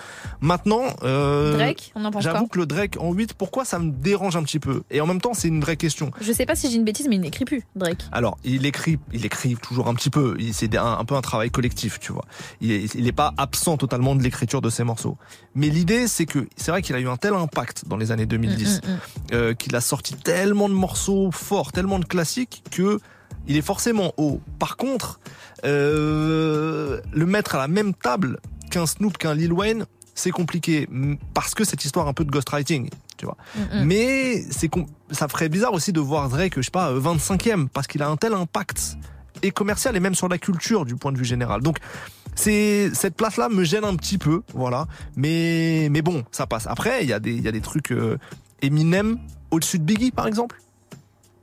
Maintenant, 0.42 0.84
euh, 1.04 1.54
Drake, 1.54 1.92
on 1.96 2.04
en 2.06 2.12
pense 2.12 2.24
j'avoue 2.24 2.48
que 2.48 2.58
le 2.58 2.66
Drake 2.66 2.98
en 3.00 3.14
8, 3.14 3.34
pourquoi 3.34 3.66
ça 3.66 3.80
me 3.80 3.92
dérange 3.92 4.36
un 4.36 4.44
petit 4.44 4.60
peu? 4.60 4.84
Et 4.90 5.02
en 5.02 5.08
même 5.08 5.22
temps, 5.22 5.34
c'est 5.34 5.48
une 5.48 5.62
vraie 5.62 5.78
question. 5.78 6.12
Je 6.22 6.32
sais 6.34 6.46
pas 6.46 6.56
si 6.56 6.70
j'ai 6.70 6.78
une 6.78 6.84
bêtise, 6.84 7.08
mais 7.08 7.16
il 7.16 7.22
n'écrit 7.22 7.46
plus, 7.46 7.64
Drake. 7.76 8.04
Alors, 8.12 8.38
il 8.44 8.66
écrit, 8.66 8.98
il 9.14 9.26
écrit 9.26 9.56
toujours 9.56 9.88
un 9.88 9.94
petit 9.94 10.10
peu. 10.10 10.38
C'est 10.52 10.76
un, 10.76 10.98
un 11.00 11.06
peu 11.06 11.16
un 11.16 11.22
travail 11.22 11.52
collectif, 11.52 12.00
tu 12.00 12.12
vois. 12.12 12.26
Il 12.62 12.72
est, 12.72 12.96
il 12.96 13.08
est 13.08 13.12
pas 13.14 13.34
absent 13.38 13.78
totalement 13.78 14.16
de 14.16 14.24
l'écriture 14.24 14.62
de 14.62 14.70
ses 14.70 14.84
morceaux. 14.84 15.18
Mais 15.56 15.70
l'idée, 15.70 16.08
c'est 16.08 16.26
que 16.26 16.48
c'est 16.56 16.72
vrai 16.72 16.82
qu'il 16.82 16.96
a 16.96 17.00
eu 17.00 17.08
un 17.08 17.18
tel 17.18 17.34
impact 17.34 17.88
dans 17.88 17.98
les 17.98 18.12
années 18.12 18.26
2010, 18.26 18.70
Mm, 18.70 18.88
mm, 18.88 18.94
mm. 18.94 19.00
euh, 19.34 19.54
qu'il 19.54 19.76
a 19.76 19.82
sorti 19.82 20.16
tellement 20.16 20.70
de 20.70 20.74
morceaux 20.74 21.32
forts, 21.32 21.72
tellement 21.72 22.00
de 22.00 22.06
classiques 22.06 22.49
que 22.72 23.00
il 23.48 23.58
est 23.58 23.62
forcément 23.62 24.14
haut. 24.18 24.42
Par 24.60 24.78
contre, 24.78 25.20
euh, 25.66 27.02
le 27.12 27.26
mettre 27.26 27.56
à 27.56 27.58
la 27.58 27.68
même 27.68 27.94
table 27.94 28.40
qu'un 28.70 28.86
Snoop, 28.86 29.18
qu'un 29.18 29.34
Lil 29.34 29.54
Wayne, 29.54 29.86
c'est 30.14 30.32
compliqué 30.32 30.88
parce 31.34 31.56
que 31.56 31.64
cette 31.64 31.84
histoire 31.86 32.08
un 32.08 32.14
peu 32.14 32.26
de 32.26 32.32
ghostwriting, 32.32 32.90
tu 33.18 33.26
vois. 33.26 33.38
Mm, 33.56 33.60
mm. 33.62 33.84
Mais 33.86 34.42
c'est 34.52 34.70
ça 35.12 35.28
ferait 35.28 35.50
bizarre 35.50 35.74
aussi 35.74 35.94
de 35.94 36.00
voir 36.00 36.30
Drake, 36.30 36.54
je 36.58 36.62
sais 36.62 36.72
pas, 36.72 36.92
euh, 36.92 37.00
25e, 37.00 37.68
parce 37.70 37.88
qu'il 37.88 38.04
a 38.04 38.10
un 38.10 38.18
tel 38.18 38.34
impact 38.34 38.98
et 39.42 39.52
commercial 39.52 39.96
et 39.96 40.00
même 40.00 40.16
sur 40.16 40.28
la 40.28 40.38
culture 40.38 40.86
du 40.86 40.96
point 40.96 41.12
de 41.12 41.18
vue 41.18 41.26
général. 41.26 41.62
Donc 41.62 41.78
c'est 42.36 42.92
cette 42.94 43.16
place-là 43.16 43.50
me 43.50 43.64
gêne 43.64 43.86
un 43.86 43.96
petit 43.96 44.18
peu, 44.18 44.44
voilà. 44.54 44.88
Mais 45.16 45.88
mais 45.90 46.02
bon, 46.02 46.24
ça 46.32 46.48
passe. 46.48 46.68
Après, 46.68 47.04
il 47.04 47.10
y 47.10 47.14
a 47.14 47.20
des 47.20 47.34
il 47.34 47.42
y 47.42 47.48
a 47.48 47.52
des 47.52 47.62
trucs 47.62 47.92
euh, 47.92 48.18
Eminem 48.62 49.18
au-dessus 49.52 49.80
de 49.80 49.84
Biggie 49.84 50.12
par 50.12 50.28
exemple. 50.28 50.58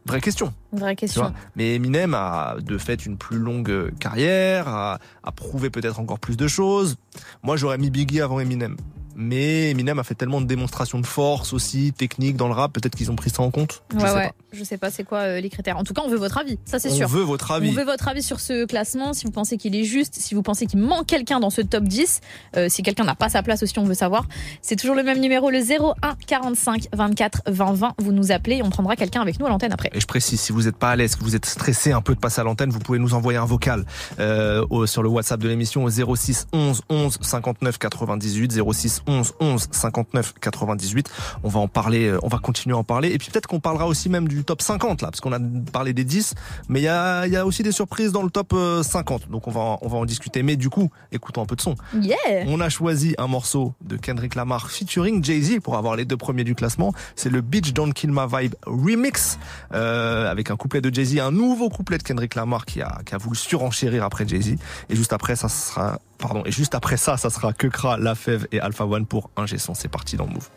Vraie 0.07 0.21
question. 0.21 0.55
Vraie 0.73 0.95
question. 0.95 1.33
Mais 1.57 1.75
Eminem 1.75 2.15
a 2.15 2.57
de 2.61 2.79
fait 2.79 3.05
une 3.07 3.17
plus 3.17 3.39
longue 3.39 3.71
euh, 3.71 3.91
carrière, 3.99 4.69
a, 4.69 4.99
a 5.25 5.33
prouvé 5.33 5.69
peut-être 5.69 5.99
encore 5.99 6.21
plus 6.21 6.37
de 6.37 6.47
choses. 6.47 6.97
Moi, 7.43 7.57
j'aurais 7.57 7.79
mis 7.79 7.91
Biggie 7.91 8.21
avant 8.21 8.39
Eminem. 8.39 8.77
Mais 9.17 9.71
Eminem 9.71 9.99
a 9.99 10.05
fait 10.05 10.15
tellement 10.15 10.41
de 10.41 10.47
démonstrations 10.47 11.01
de 11.01 11.07
force 11.07 11.53
aussi, 11.53 11.93
technique 11.97 12.37
dans 12.37 12.49
le 12.49 12.55
rap, 12.55 12.73
peut-être 12.73 12.95
qu'ils 12.95 13.11
ont 13.11 13.17
pris 13.17 13.31
ça 13.31 13.43
en 13.43 13.51
compte. 13.51 13.83
Je 13.93 13.97
ouais, 13.97 14.09
sais 14.09 14.15
ouais. 14.15 14.27
pas. 14.29 14.35
Je 14.53 14.65
sais 14.65 14.77
pas 14.79 14.91
c'est 14.91 15.05
quoi 15.05 15.19
euh, 15.19 15.41
les 15.41 15.49
critères. 15.51 15.77
En 15.79 15.85
tout 15.85 15.93
cas, 15.95 16.03
on 16.05 16.09
veut 16.09 16.17
votre 16.17 16.39
avis, 16.39 16.59
ça 16.65 16.79
c'est 16.79 16.91
On 16.91 16.95
sûr. 16.97 17.09
veut 17.09 17.23
votre 17.23 17.51
avis. 17.51 17.69
On 17.71 17.73
veut 17.73 17.85
votre 17.85 18.09
avis 18.09 18.23
sur 18.23 18.41
ce 18.41 18.65
classement, 18.67 19.13
si 19.13 19.25
vous 19.27 19.31
pensez 19.33 19.57
qu'il 19.59 19.75
est 19.75 19.85
juste, 19.85 20.15
si 20.17 20.35
vous 20.35 20.43
pensez 20.43 20.67
qu'il 20.67 20.79
manque 20.81 21.07
quelqu'un 21.07 21.41
dans 21.41 21.51
ce 21.51 21.61
top 21.63 21.85
10, 21.85 22.21
euh, 22.57 22.69
si 22.69 22.83
quelqu'un 22.83 23.05
n'a 23.05 23.15
pas 23.15 23.29
sa 23.29 23.43
place 23.43 23.63
aussi, 23.63 23.79
on 23.79 23.85
veut 23.85 23.95
savoir. 23.95 24.27
C'est 24.63 24.77
toujours 24.77 24.95
le 24.97 25.03
même 25.03 25.21
numéro, 25.21 25.51
le 25.51 25.59
01 25.61 26.17
45 26.27 26.89
24 26.95 27.43
20 27.49 27.73
20. 27.75 27.95
Vous 27.99 28.13
nous 28.13 28.33
appelez 28.33 28.57
et 28.57 28.63
on 28.63 28.71
prendra 28.71 28.97
quelqu'un 28.97 29.21
avec 29.23 29.39
nous 29.41 29.47
à 29.47 29.49
l'antenne 29.49 29.73
après. 29.73 29.91
Et 29.93 30.01
je 30.01 30.07
précise, 30.07 30.41
si 30.41 30.53
vous 30.53 30.63
n'êtes 30.63 30.77
pas 30.77 30.91
à 30.91 30.97
l'aise, 30.97 31.17
que 31.17 31.25
vous 31.25 31.37
êtes 31.37 31.47
stressé 31.47 31.93
un 31.93 32.01
peu 32.03 32.15
de 32.15 32.21
passer 32.21 32.41
à 32.41 32.45
l'antenne, 32.45 32.71
vous 32.71 32.79
pouvez 32.81 32.99
nous 32.99 33.15
envoyer 33.15 33.39
un 33.39 33.45
vocal 33.47 33.85
euh, 34.19 34.65
au- 34.71 34.87
sur 34.87 35.03
le 35.03 35.09
WhatsApp 35.09 35.41
de 35.41 35.49
l'émission 35.49 35.85
au 35.85 35.91
06 35.91 36.47
11 36.53 36.83
11 36.89 37.19
59 37.21 37.79
98 37.79 38.53
06 38.73 39.03
11 39.07 39.35
11 39.41 39.69
59 39.71 40.35
98. 40.41 41.11
On 41.43 41.49
va 41.49 41.61
en 41.61 41.69
parler, 41.69 42.07
euh, 42.09 42.19
on 42.23 42.29
va 42.29 42.39
continuer 42.39 42.75
à 42.75 42.79
en 42.79 42.85
parler. 42.85 43.11
Et 43.11 43.19
puis 43.19 43.31
peut-être 43.31 43.47
qu'on 43.47 43.61
parlera 43.61 43.87
aussi 43.87 44.09
même 44.09 44.29
du 44.29 44.45
top 44.45 44.63
50 44.63 45.03
là, 45.03 45.09
parce 45.09 45.21
qu'on 45.21 45.33
a 45.33 45.39
parlé 45.73 45.93
des 45.93 46.05
10, 46.05 46.35
mais 46.69 46.81
il 46.81 46.85
y 46.85 46.89
a, 46.89 47.27
y 47.27 47.37
a 47.37 47.47
aussi 47.47 47.63
des 47.63 47.73
surprises 47.73 48.13
dans 48.13 48.23
le 48.23 48.31
top 48.31 48.53
euh, 48.53 48.83
50. 48.83 49.29
Donc 49.31 49.47
on 49.49 49.51
va, 49.51 49.61
en- 49.61 49.79
on 49.83 49.89
va 49.89 49.99
en 49.99 50.05
discuter. 50.05 50.43
Mais 50.43 50.57
du 50.57 50.71
coup, 50.71 50.91
écoutons 51.13 51.43
un 51.43 51.47
peu 51.47 51.57
de 51.57 51.61
son. 51.61 51.75
Yeah 52.01 52.17
On 52.47 52.61
a 52.61 52.69
choisi 52.69 53.15
un 53.19 53.27
morceau 53.27 53.75
de 53.85 53.97
Kendrick 53.97 54.35
Lamar 54.35 54.71
featuring 54.71 55.23
Jay-Z 55.25 55.61
pour 55.63 55.77
avoir 55.77 55.97
les 55.97 56.05
deux 56.05 56.17
premiers 56.17 56.45
du 56.45 56.55
classement. 56.55 56.93
C'est 57.15 57.31
le 57.31 57.41
Beach 57.41 57.73
Don't 57.73 57.93
Kill 57.93 58.11
My 58.13 58.27
Vibe 58.31 58.55
remix 58.67 59.39
euh, 59.73 60.31
avec 60.31 60.51
un 60.51 60.57
couplet 60.57 60.81
de 60.81 60.93
Jay-Z, 60.95 61.19
un 61.19 61.31
nouveau 61.33 61.69
couplet 61.69 61.99
de 61.99 62.03
Kendrick 62.03 62.35
Lamar 62.35 62.65
qui 62.67 62.83
a, 62.83 62.99
qui 63.05 63.15
a 63.15 63.19
voulu 63.19 63.37
surenchérir 63.37 64.05
après 64.05 64.27
Jay-Z. 64.27 64.57
Et 64.91 64.97
juste 64.97 65.13
après, 65.13 65.37
ça 65.37 65.49
sera, 65.49 65.99
pardon, 66.19 66.43
et 66.45 66.53
juste 66.53 66.75
après 66.75 66.97
ça, 66.97 67.17
ça 67.17 67.31
sera 67.31 67.53
Kekra, 67.53 67.99
La 67.99 68.15
Fève 68.15 68.47
et 68.53 68.61
Alpha 68.61 68.85
One 68.85 69.07
pour 69.07 69.31
un 69.37 69.45
G100. 69.45 69.75
C'est 69.75 69.89
parti 69.89 70.17
dans 70.17 70.27
le 70.27 70.33
move. 70.33 70.49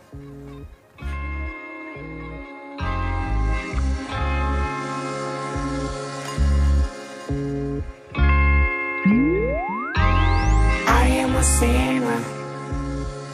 I 10.87 11.07
am 11.21 11.35
a 11.35 11.43
sinner 11.43 12.19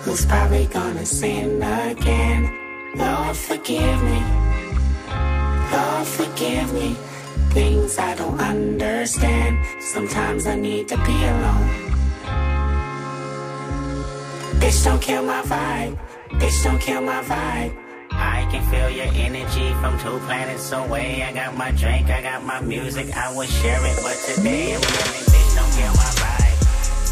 who's 0.06 0.26
probably 0.26 0.68
gonna 0.68 1.06
sin 1.06 1.62
again. 1.62 2.52
Lord, 2.96 3.36
forgive 3.36 4.04
me. 4.04 4.22
Lord, 5.72 6.08
forgive 6.08 6.74
me. 6.74 6.96
Things 7.52 7.98
I 7.98 8.16
don't 8.16 8.40
understand. 8.40 9.58
Sometimes 9.80 10.48
I 10.48 10.56
need 10.56 10.88
to 10.90 10.98
be 10.98 11.24
alone. 11.26 11.85
Bitch, 14.66 14.84
don't 14.84 15.00
kill 15.00 15.22
my 15.22 15.44
vibe. 15.44 15.96
Bitch, 16.42 16.64
don't 16.64 16.80
kill 16.80 17.00
my 17.00 17.22
vibe. 17.22 17.78
I 18.10 18.48
can 18.50 18.66
feel 18.72 18.90
your 18.90 19.14
energy 19.14 19.72
from 19.76 19.94
two 20.00 20.18
planets 20.26 20.72
away. 20.72 21.22
I 21.22 21.32
got 21.34 21.56
my 21.56 21.70
drink, 21.70 22.10
I 22.10 22.20
got 22.24 22.44
my 22.44 22.62
music, 22.62 23.16
I 23.16 23.32
would 23.36 23.48
share 23.48 23.78
it, 23.86 23.96
but 24.02 24.18
today 24.26 24.74
I'm 24.74 24.82
yelling, 24.82 25.26
bitch, 25.30 25.56
don't 25.56 25.72
kill 25.78 25.94
my 25.94 26.12
vibe. 26.18 26.58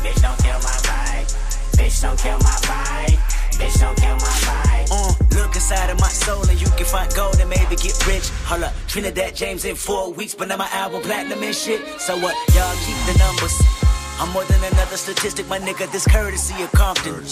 Bitch, 0.02 0.22
don't 0.24 0.39
kill 0.42 0.60
my 0.66 0.78
vibe. 0.82 1.30
Bitch, 1.78 2.02
don't 2.02 2.18
kill 2.18 2.39
my 2.39 2.58
vibe. 2.66 3.18
Bitch, 3.60 3.80
don't 3.80 3.98
kill 3.98 4.16
my 4.16 4.34
vibe. 4.50 4.88
Uh, 4.89 5.38
look 5.38 5.54
inside 5.54 5.92
of 5.92 6.00
my 6.00 6.08
soul 6.08 6.42
and 6.50 6.60
you 6.60 6.68
can 6.76 6.88
find 6.88 7.13
gold 7.13 7.39
and 7.39 7.52
maybe 7.52 7.76
get 7.76 7.94
rich. 8.08 8.30
Hold 8.50 8.63
up, 8.63 8.74
Trinidad 8.88 9.36
James 9.36 9.63
in 9.66 9.76
four 9.76 10.12
weeks, 10.12 10.34
but 10.34 10.48
now 10.48 10.58
my 10.58 10.70
album 10.72 11.04
platinum 11.04 11.44
and 11.44 11.56
shit. 11.56 11.86
So 12.02 12.18
what? 12.18 12.34
Y'all 12.56 12.76
keep 12.82 12.98
the 13.13 13.16
numbers. 13.20 13.92
I'm 14.19 14.30
more 14.32 14.43
than 14.45 14.63
another 14.63 14.97
statistic, 14.97 15.47
my 15.47 15.60
nigga. 15.60 15.91
This 15.91 16.08
courtesy 16.08 16.62
of 16.63 16.71
Compton. 16.71 17.26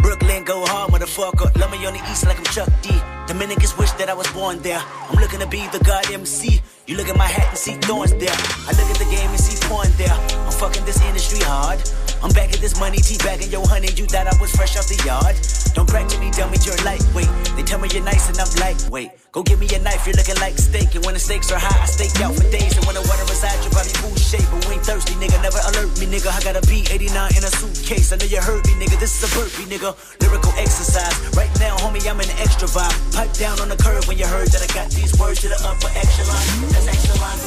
Brooklyn 0.00 0.44
go 0.44 0.64
hard, 0.66 0.90
motherfucker. 0.92 1.56
Love 1.58 1.72
me 1.72 1.84
on 1.86 1.94
the 1.94 2.02
east 2.10 2.26
like 2.26 2.38
I'm 2.38 2.44
Chuck 2.44 2.68
D. 2.82 2.90
Dominicans 3.26 3.76
wish 3.78 3.90
that 3.92 4.08
I 4.08 4.14
was 4.14 4.30
born 4.32 4.60
there. 4.60 4.82
I'm 5.08 5.18
looking 5.18 5.40
to 5.40 5.46
be 5.46 5.66
the 5.68 5.80
god 5.84 6.10
MC. 6.10 6.60
You 6.86 6.96
look 6.96 7.08
at 7.08 7.16
my 7.16 7.26
hat 7.26 7.48
and 7.48 7.58
see 7.58 7.74
thorns 7.80 8.12
there. 8.14 8.36
I 8.68 8.72
look 8.76 8.90
at 8.90 8.98
the 8.98 9.08
game 9.10 9.30
and 9.30 9.40
see 9.40 9.56
porn 9.66 9.88
there. 9.96 10.12
I'm 10.12 10.52
fucking 10.52 10.84
this 10.84 11.00
industry 11.04 11.40
hard. 11.42 11.80
I'm 12.24 12.32
back 12.32 12.56
at 12.56 12.60
this 12.64 12.80
money, 12.80 12.96
teabagging 12.96 13.52
your 13.52 13.68
honey. 13.68 13.92
You 14.00 14.08
thought 14.08 14.24
I 14.24 14.32
was 14.40 14.48
fresh 14.56 14.80
off 14.80 14.88
the 14.88 14.96
yard. 15.04 15.36
Don't 15.76 15.84
brag 15.84 16.08
to 16.08 16.16
me, 16.16 16.32
dummy, 16.32 16.56
you're 16.64 16.80
lightweight. 16.80 17.28
They 17.52 17.60
tell 17.60 17.76
me 17.76 17.92
you're 17.92 18.00
nice 18.00 18.32
and 18.32 18.40
I'm 18.40 18.48
lightweight. 18.56 19.12
Go 19.28 19.44
give 19.44 19.60
me 19.60 19.68
a 19.76 19.78
knife, 19.84 20.08
you're 20.08 20.16
looking 20.16 20.40
like 20.40 20.56
steak. 20.56 20.96
And 20.96 21.04
when 21.04 21.12
the 21.12 21.20
stakes 21.20 21.52
are 21.52 21.60
high, 21.60 21.76
I 21.76 21.84
stake 21.84 22.16
out 22.24 22.32
for 22.32 22.48
days. 22.48 22.80
And 22.80 22.84
when 22.88 22.96
the 22.96 23.04
water 23.04 23.28
inside 23.28 23.60
your 23.60 23.76
body 23.76 23.92
full 24.00 24.16
shape, 24.16 24.48
but 24.48 24.64
we 24.64 24.80
ain't 24.80 24.88
thirsty, 24.88 25.12
nigga. 25.20 25.36
Never 25.44 25.60
alert 25.68 25.92
me, 26.00 26.08
nigga. 26.08 26.32
I 26.32 26.40
got 26.40 26.56
a 26.56 26.64
B89 26.64 27.12
in 27.36 27.44
a 27.44 27.52
suitcase. 27.60 28.08
I 28.08 28.16
know 28.16 28.24
you 28.24 28.40
heard 28.40 28.64
me, 28.72 28.72
nigga. 28.80 28.96
This 28.96 29.20
is 29.20 29.28
a 29.28 29.30
burpee, 29.36 29.68
nigga. 29.68 29.92
Lyrical 30.24 30.56
exercise. 30.56 31.12
Right 31.36 31.52
now, 31.60 31.76
homie, 31.84 32.00
I'm 32.08 32.16
in 32.24 32.28
the 32.32 32.38
extra 32.40 32.64
vibe. 32.72 32.96
Pipe 33.12 33.36
down 33.36 33.60
on 33.60 33.68
the 33.68 33.76
curb 33.76 34.08
when 34.08 34.16
you 34.16 34.24
heard 34.24 34.48
that 34.48 34.64
I 34.64 34.70
got 34.72 34.88
these 34.96 35.12
words 35.20 35.44
to 35.44 35.52
the 35.52 35.60
upper 35.60 35.92
echelon. 35.92 36.40
That's 36.72 36.88
excellent. 36.88 37.40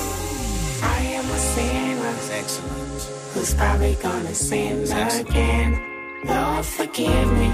I 0.86 1.18
am 1.18 1.26
a 1.26 1.40
sinner 1.42 2.14
That's 2.14 2.30
excellent. 2.30 2.87
Who's 3.38 3.54
probably 3.54 3.96
gonna 4.02 4.34
sin 4.34 4.84
again. 5.22 5.70
Lord, 6.26 6.66
forgive 6.66 7.30
me. 7.38 7.52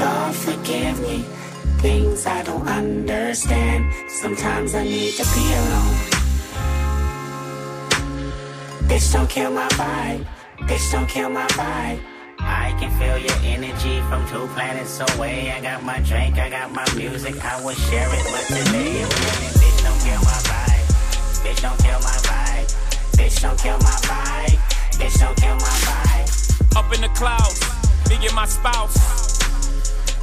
Lord, 0.00 0.34
forgive 0.34 1.00
me. 1.00 1.24
Things 1.80 2.26
I 2.26 2.42
don't 2.42 2.68
understand. 2.68 3.92
Sometimes 4.10 4.74
I 4.74 4.84
need 4.84 5.12
to 5.14 5.24
be 5.34 5.44
alone. 5.60 5.96
Bitch, 8.88 9.12
don't 9.12 9.30
kill 9.30 9.50
my 9.50 9.68
vibe. 9.68 10.26
Bitch, 10.68 10.92
don't 10.92 11.08
kill 11.08 11.30
my 11.30 11.46
vibe. 11.60 12.00
I 12.38 12.76
can 12.78 12.90
feel 12.98 13.18
your 13.18 13.38
energy 13.54 14.00
from 14.08 14.20
two 14.28 14.46
planets 14.54 15.00
away. 15.00 15.50
I 15.50 15.62
got 15.62 15.82
my 15.82 15.98
drink, 16.00 16.38
I 16.38 16.50
got 16.50 16.70
my 16.72 16.86
music, 16.94 17.42
I 17.42 17.64
will 17.64 17.74
share 17.88 18.08
it. 18.12 18.24
But 18.32 18.44
today 18.48 19.02
I'm 19.02 19.10
bitch, 19.60 19.78
don't 19.82 20.00
kill 20.06 20.22
my 20.30 20.38
vibe. 20.50 20.86
Bitch, 21.42 21.62
don't 21.62 21.78
kill 21.78 22.00
my 22.00 22.16
vibe. 22.20 22.25
Bitch, 23.16 23.40
don't 23.40 23.58
kill 23.58 23.78
my 23.78 23.96
vibe. 24.04 24.58
Bitch, 24.98 25.18
don't 25.18 25.36
kill 25.36 25.54
my 25.54 25.76
vibe. 25.88 26.76
Up 26.76 26.94
in 26.94 27.00
the 27.00 27.08
clouds, 27.08 27.60
me 28.08 28.16
and 28.26 28.34
my 28.34 28.46
spouse. 28.46 28.96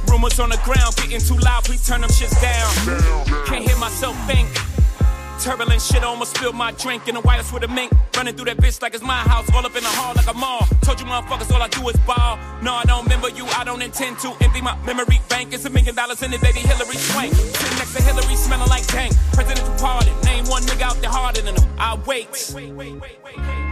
Rumors 0.08 0.38
on 0.38 0.50
the 0.50 0.58
ground 0.58 0.94
getting 0.96 1.20
too 1.20 1.36
loud, 1.38 1.64
please 1.64 1.84
turn 1.86 2.00
them 2.00 2.10
shits 2.10 2.40
down. 2.40 3.46
Can't 3.46 3.64
hear 3.64 3.76
myself 3.78 4.16
think. 4.26 4.48
Turbulent 5.40 5.82
shit 5.82 6.02
almost 6.04 6.36
spilled 6.36 6.54
my 6.54 6.72
drink 6.72 7.08
in 7.08 7.14
the 7.14 7.20
wireless 7.20 7.52
with 7.52 7.64
a 7.64 7.68
mink. 7.68 7.92
Running 8.16 8.34
through 8.34 8.46
that 8.46 8.56
bitch 8.58 8.80
like 8.80 8.94
it's 8.94 9.02
my 9.02 9.18
house, 9.18 9.48
all 9.54 9.64
up 9.64 9.74
in 9.76 9.82
the 9.82 9.88
hall 9.88 10.14
like 10.14 10.26
a 10.26 10.34
mall. 10.34 10.66
Told 10.82 11.00
you 11.00 11.06
motherfuckers 11.06 11.52
all 11.52 11.62
I 11.62 11.68
do 11.68 11.86
is 11.88 11.96
ball. 12.06 12.38
No, 12.62 12.74
I 12.74 12.84
don't 12.84 13.04
remember 13.04 13.28
you, 13.28 13.44
I 13.46 13.64
don't 13.64 13.82
intend 13.82 14.18
to 14.20 14.32
empty 14.40 14.60
my 14.60 14.76
memory 14.86 15.20
bank. 15.28 15.52
It's 15.52 15.64
a 15.64 15.70
million 15.70 15.94
dollars 15.94 16.22
in 16.22 16.32
it, 16.32 16.40
baby 16.40 16.60
Hillary 16.60 16.96
Swank. 16.96 17.34
Sitting 17.34 17.78
next 17.78 17.94
to 17.94 18.02
Hillary, 18.02 18.36
smelling 18.36 18.68
like 18.68 18.86
dang. 18.86 19.12
Presidential 19.32 19.74
pardon, 19.78 20.14
name 20.22 20.44
one 20.46 20.62
nigga 20.62 20.82
out 20.82 20.96
there 21.00 21.10
harder 21.10 21.42
than 21.42 21.56
him. 21.56 21.68
I 21.78 21.98
wait. 22.06 23.63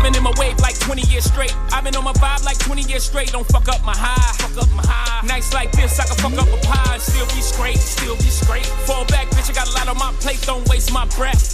I've 0.00 0.08
been 0.08 0.16
in 0.16 0.24
my 0.24 0.32
wave 0.40 0.56
like 0.60 0.80
20 0.80 1.02
years 1.12 1.28
straight. 1.28 1.52
I've 1.76 1.84
been 1.84 1.94
on 1.94 2.04
my 2.04 2.16
vibe 2.16 2.42
like 2.42 2.56
20 2.56 2.88
years 2.88 3.04
straight. 3.04 3.36
Don't 3.36 3.44
fuck 3.44 3.68
up 3.68 3.84
my 3.84 3.92
high. 3.92 4.32
Fuck 4.40 4.64
up 4.64 4.72
my 4.72 4.80
high. 4.80 5.20
Nights 5.28 5.52
like 5.52 5.72
this, 5.72 6.00
I 6.00 6.08
can 6.08 6.16
fuck 6.16 6.32
up 6.40 6.48
a 6.48 6.56
pie 6.64 6.94
and 6.96 7.02
still 7.02 7.28
be 7.36 7.44
straight. 7.44 7.76
Still 7.76 8.16
be 8.16 8.32
straight. 8.32 8.64
Fall 8.88 9.04
back, 9.12 9.28
bitch. 9.28 9.50
I 9.50 9.52
got 9.52 9.68
a 9.68 9.72
lot 9.76 9.92
on 9.92 9.98
my 10.00 10.08
plate. 10.24 10.40
Don't 10.48 10.66
waste 10.70 10.90
my 10.90 11.04
breath. 11.20 11.52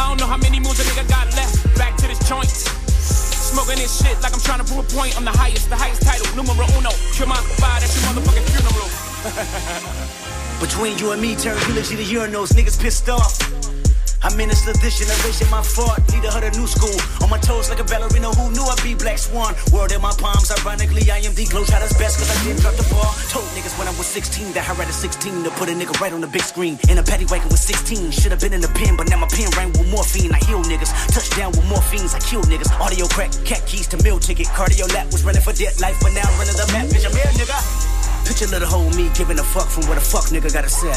I 0.00 0.08
don't 0.08 0.18
know 0.18 0.24
how 0.24 0.38
many 0.38 0.60
moves 0.60 0.80
a 0.80 0.84
nigga 0.88 1.04
got 1.12 1.28
left. 1.36 1.60
Back 1.76 2.00
to 2.00 2.08
this 2.08 2.24
joint. 2.24 2.48
Smoking 2.48 3.76
this 3.76 4.00
shit 4.00 4.16
like 4.24 4.32
I'm 4.32 4.40
trying 4.40 4.64
to 4.64 4.66
prove 4.72 4.88
a 4.88 4.96
point. 4.96 5.12
I'm 5.20 5.28
the 5.28 5.36
highest, 5.36 5.68
the 5.68 5.76
highest 5.76 6.00
title. 6.00 6.24
Numero 6.32 6.64
uno. 6.80 6.88
Kill 7.12 7.28
my 7.28 7.36
vibe, 7.60 7.84
that's 7.84 7.92
your 8.00 8.16
motherfucking 8.16 8.48
funeral. 8.48 8.88
Between 10.64 10.96
you 10.96 11.12
and 11.12 11.20
me, 11.20 11.36
turn 11.36 11.60
eulogy 11.68 12.00
to 12.00 12.06
urinals. 12.16 12.56
Niggas 12.56 12.80
pissed 12.80 13.10
off. 13.12 13.36
I 14.22 14.30
minister 14.38 14.72
this 14.78 15.02
generation, 15.02 15.50
my 15.50 15.62
fault. 15.62 15.98
Leader 16.14 16.30
of 16.30 16.42
the 16.46 16.54
new 16.54 16.66
school. 16.70 16.94
On 17.22 17.28
my 17.28 17.42
toes 17.42 17.66
like 17.66 17.82
a 17.82 17.86
ballerina 17.90 18.30
who 18.30 18.54
knew 18.54 18.62
I'd 18.62 18.78
be 18.86 18.94
Black 18.94 19.18
Swan. 19.18 19.58
World 19.74 19.90
in 19.90 20.00
my 20.00 20.14
palms, 20.14 20.46
ironically, 20.54 21.10
I 21.10 21.26
am 21.26 21.34
the 21.34 21.42
glow 21.50 21.66
Globetrotter's 21.66 21.98
best 21.98 22.22
cause 22.22 22.30
I 22.30 22.38
didn't 22.46 22.62
drop 22.62 22.78
the 22.78 22.86
ball. 22.86 23.10
Told 23.34 23.50
niggas 23.58 23.74
when 23.82 23.90
I 23.90 23.94
was 23.98 24.06
16 24.06 24.54
that 24.54 24.62
I 24.70 24.78
read 24.78 24.86
a 24.86 24.94
16 24.94 25.42
to 25.42 25.50
put 25.58 25.68
a 25.68 25.74
nigga 25.74 25.98
right 25.98 26.12
on 26.14 26.20
the 26.22 26.30
big 26.30 26.42
screen. 26.42 26.78
In 26.86 26.98
a 26.98 27.02
paddy 27.02 27.26
wagon 27.26 27.50
with 27.50 27.58
16. 27.58 28.14
Should've 28.14 28.38
been 28.38 28.54
in 28.54 28.62
the 28.62 28.70
pen, 28.78 28.94
but 28.94 29.10
now 29.10 29.18
my 29.18 29.26
pen 29.26 29.50
rang 29.58 29.74
with 29.74 29.90
morphine. 29.90 30.30
I 30.30 30.38
heal 30.46 30.62
niggas. 30.62 30.94
Touchdown 31.10 31.50
with 31.58 31.66
morphines, 31.66 32.14
I 32.14 32.22
kill 32.22 32.42
niggas. 32.46 32.70
Audio 32.78 33.10
crack, 33.10 33.34
cat 33.42 33.66
keys 33.66 33.90
to 33.90 33.98
meal 34.06 34.22
ticket. 34.22 34.46
Cardio 34.54 34.86
lap 34.94 35.10
was 35.10 35.26
running 35.26 35.42
for 35.42 35.52
dead 35.52 35.74
life, 35.82 35.98
but 35.98 36.14
now 36.14 36.22
I'm 36.22 36.38
running 36.38 36.54
the 36.54 36.68
map. 36.70 36.86
Bitch, 36.94 37.02
I'm 37.02 37.14
here, 37.14 37.32
nigga. 37.34 37.58
Picture 38.22 38.46
little 38.46 38.70
hoe 38.70 38.86
me 38.94 39.10
giving 39.18 39.38
a 39.38 39.42
fuck 39.42 39.66
from 39.66 39.82
what 39.90 39.98
a 39.98 40.00
fuck 40.00 40.30
nigga 40.30 40.46
gotta 40.46 40.70
say. 40.70 40.94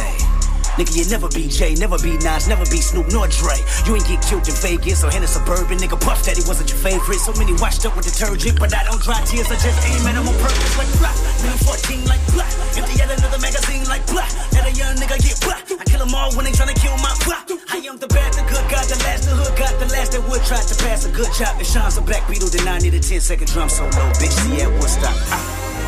Nigga, 0.76 0.92
you 0.92 1.08
never 1.08 1.32
be 1.32 1.48
Jay, 1.48 1.74
never 1.76 1.96
be 2.04 2.20
Nas, 2.20 2.52
never 2.52 2.68
be 2.68 2.84
Snoop 2.84 3.08
nor 3.08 3.32
Dre. 3.32 3.56
You 3.88 3.96
ain't 3.96 4.04
get 4.12 4.20
killed 4.20 4.44
in 4.44 4.56
Vegas 4.60 5.08
or 5.08 5.12
in 5.16 5.24
a 5.24 5.28
suburban. 5.28 5.80
Nigga, 5.80 5.96
Puff 5.96 6.20
Daddy 6.28 6.44
wasn't 6.44 6.68
your 6.68 6.80
favorite. 6.84 7.24
So 7.24 7.32
many 7.40 7.56
washed 7.64 7.88
up 7.88 7.96
with 7.96 8.04
detergent, 8.04 8.60
but 8.60 8.76
I 8.76 8.84
don't 8.84 9.00
dry 9.00 9.24
tears. 9.24 9.48
I 9.48 9.56
just 9.56 9.80
aim 9.88 10.04
at 10.04 10.20
them 10.20 10.28
on 10.28 10.36
purpose 10.44 10.76
like 10.76 10.92
blah. 11.00 11.16
Nigga 11.40 11.64
14 11.64 12.04
like 12.12 12.20
black. 12.36 12.52
Empty 12.76 13.00
at 13.00 13.08
another 13.08 13.40
magazine 13.40 13.88
like 13.88 14.04
black. 14.12 14.28
Let 14.52 14.68
a 14.68 14.74
young 14.76 15.00
nigga 15.00 15.16
get 15.24 15.40
black. 15.40 15.64
I 15.72 15.84
kill 15.88 16.04
them 16.04 16.12
all 16.12 16.36
when 16.36 16.44
they 16.44 16.52
tryna 16.52 16.76
kill 16.76 17.00
my 17.00 17.16
blah. 17.24 17.40
I 17.72 17.80
am 17.88 17.96
the 17.96 18.12
bad, 18.12 18.36
the 18.36 18.44
good 18.44 18.68
God, 18.68 18.84
the 18.92 19.00
last, 19.08 19.32
the 19.32 19.36
hood 19.36 19.56
got 19.56 19.80
the 19.80 19.88
last 19.96 20.12
that 20.12 20.28
would 20.28 20.44
try 20.44 20.60
to 20.60 20.76
pass 20.84 21.08
a 21.08 21.12
good 21.16 21.32
job. 21.40 21.56
It 21.56 21.72
shines 21.72 21.96
a 21.96 22.04
black 22.04 22.28
beetle, 22.28 22.52
then 22.52 22.68
I 22.68 22.80
need 22.80 22.94
a 22.94 23.00
10 23.00 23.22
second 23.24 23.48
drum 23.48 23.70
solo. 23.70 24.12
Bitch, 24.20 24.36
see 24.44 24.60
at 24.60 24.72
Woodstock. 24.76 25.16
Ah. 25.32 25.85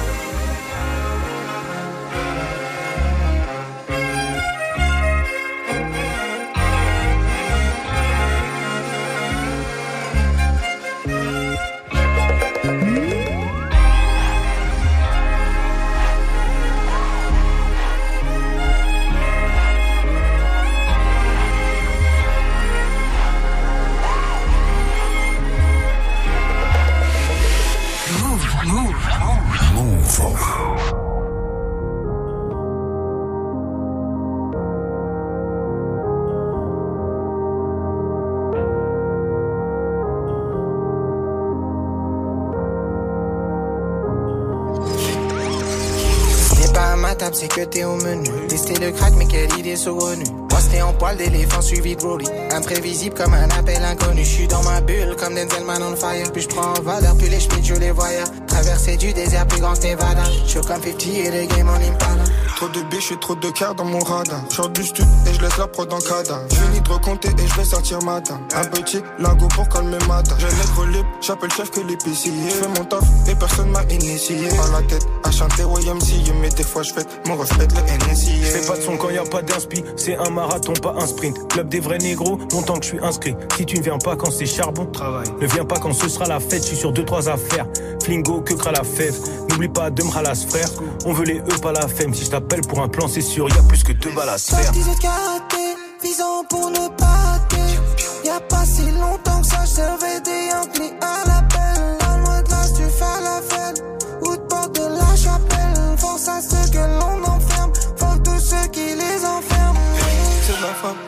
Saugrenue. 49.77 50.25
Moi, 50.49 50.59
c'était 50.59 50.81
poil 50.97 51.17
d'éléphant 51.17 51.62
suivi 51.62 51.95
de 51.95 52.01
Broly. 52.01 52.27
Imprévisible 52.51 53.15
comme 53.15 53.33
un 53.33 53.49
appel 53.49 53.83
inconnu. 53.83 54.23
Je 54.23 54.29
suis 54.29 54.47
dans 54.47 54.63
ma 54.63 54.81
bulle 54.81 55.15
comme 55.17 55.36
Denzel 55.36 55.63
Man 55.63 55.81
on 55.83 55.95
fire. 55.95 56.31
Puis 56.31 56.43
je 56.43 56.47
prends 56.47 56.73
en 56.73 56.81
valeur, 56.81 57.15
puis 57.17 57.29
les 57.29 57.39
schmitts, 57.39 57.65
je 57.65 57.75
les 57.75 57.91
voyais. 57.91 58.23
Traverser 58.47 58.97
du 58.97 59.13
désert 59.13 59.47
plus 59.47 59.62
grand 59.62 59.73
que 59.73 59.88
Nevada. 59.88 60.23
Je 60.45 60.49
suis 60.49 60.62
comme 60.62 60.81
50 60.81 61.07
et 61.07 61.31
les 61.31 61.47
game 61.47 61.69
en 61.69 61.75
Impala. 61.75 62.23
Trop 62.55 62.69
de 62.69 62.81
biches 62.89 63.12
et 63.12 63.19
trop 63.19 63.36
de 63.36 63.49
cœur 63.51 63.75
dans 63.75 63.86
mon 63.86 63.99
radar. 63.99 64.41
J'sors 64.49 64.69
du 64.69 64.83
stud 64.83 65.05
et 65.27 65.33
je 65.33 65.41
laisse 65.41 65.57
la 65.57 65.67
prod 65.67 65.91
en 65.93 65.99
cadavre. 65.99 66.47
Fini 66.51 66.81
de 66.81 66.89
recompter 66.89 67.29
et 67.29 67.47
je 67.47 67.53
vais 67.55 67.65
sortir 67.65 68.01
matin. 68.03 68.39
Un 68.55 68.65
petit 68.65 69.01
lingot 69.19 69.47
pour 69.49 69.69
calmer 69.69 69.99
matin. 70.07 70.36
J'ai 70.39 70.47
les 70.47 70.91
libre, 70.93 71.07
j'appelle 71.21 71.51
chef 71.51 71.69
que 71.69 71.81
l'épicier. 71.81 72.31
J'fais 72.49 72.67
mon 72.67 72.86
taf 72.86 73.03
et 73.29 73.36
personne 73.36 73.69
m'a 73.69 73.83
initié. 73.83 74.38
À 74.49 74.81
la 74.81 74.88
tête, 74.88 75.05
à 75.23 75.31
chanter 75.31 75.63
YMCA. 75.63 76.33
Mais 76.41 76.49
des 76.49 76.63
fois 76.63 76.81
j'fais 76.83 77.03
mon 77.27 77.36
reflet 77.36 77.67
le 77.67 78.12
NSI. 78.12 78.41
Fais 78.41 78.65
pas 78.67 78.77
de 78.77 78.81
son 78.81 78.97
quand 78.97 79.10
y 79.10 79.17
a 79.17 79.23
pas 79.23 79.41
d'inspi, 79.41 79.83
c'est 79.95 80.17
un 80.17 80.29
marathon, 80.29 80.73
pas 80.88 81.02
un 81.02 81.08
sprint. 81.08 81.47
Club 81.50 81.69
des 81.69 81.80
vrais 81.80 81.97
négros, 81.97 82.38
longtemps 82.52 82.76
que 82.76 82.84
je 82.84 82.89
suis 82.89 83.00
inscrit. 83.00 83.36
Si 83.58 83.65
tu 83.65 83.78
ne 83.78 83.84
viens 83.84 83.97
pas 83.97 84.15
quand 84.15 84.32
c'est 84.32 84.45
charbon, 84.45 84.86
travail. 84.86 85.28
Ne 85.41 85.47
viens 85.47 85.65
pas 85.65 85.78
quand 85.80 85.93
ce 85.93 86.10
sera 86.10 86.25
la 86.25 86.40
fête, 86.40 86.63
je 86.63 86.67
suis 86.69 86.77
sur 86.77 86.92
deux 86.92 87.06
trois 87.06 87.29
affaires. 87.29 87.65
Flingo, 88.04 88.42
que 88.42 88.54
cra 88.54 88.71
la 88.71 88.83
fève? 88.83 89.15
N'oublie 89.50 89.67
pas 89.67 89.90
de 89.90 90.04
m'ralas 90.04 90.46
frère. 90.48 90.69
On 91.06 91.13
veut 91.13 91.25
les 91.25 91.40
E, 91.40 91.60
pas 91.62 91.71
la 91.71 91.88
femme. 91.88 92.13
Si 92.13 92.25
je 92.25 92.31
t'appelle 92.31 92.62
pour 92.62 92.81
un 92.81 92.88
plan, 92.88 93.08
c'est 93.08 93.21
sûr, 93.21 93.50
y 93.50 93.58
a 93.58 93.63
plus 93.63 93.83
que 93.83 93.94
deux 93.94 94.12
balles 94.12 94.29
à 94.29 94.38
se 94.38 94.56
faire. 94.56 94.71
18 94.71 95.00
karaté, 95.00 95.75
visant 96.04 96.44
pour 96.50 96.69
ne 96.69 96.88
pas 96.96 97.06
rater. 97.06 97.79
Y'a 98.25 98.40
pas 98.40 98.65
si 98.65 98.83
longtemps 98.92 99.42
que 99.42 99.48
ça, 99.48 99.65
je 99.65 99.71
servais 99.71 100.21
des 100.21 100.48
Yankees 100.52 100.94
à 101.02 101.27
l'appel. 101.27 101.56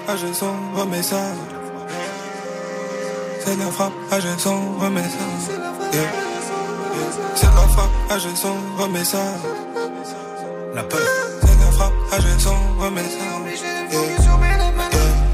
Frappe, 0.10 0.18
j'ai 0.18 0.34
son, 0.34 0.54
remets 0.76 1.04
ça. 1.04 1.18
C'est 3.46 3.58
la 3.58 3.66
frappe, 3.72 3.94
j'ai. 4.12 4.28
Yeah. 4.28 4.36
Yeah. 5.94 6.12
C'est 7.36 7.46
la 7.46 7.52
frappe, 7.52 7.90
j'ai 8.18 8.36
son, 8.36 8.56
remets 8.78 9.04
ça. 9.04 9.18
La 10.74 10.84
peur. 10.84 11.00
C'est 11.42 11.48
la 11.48 11.72
frappe, 11.72 11.94
j'ai. 12.12 12.28
Yeah. 12.28 13.02
Yeah. 13.92 14.30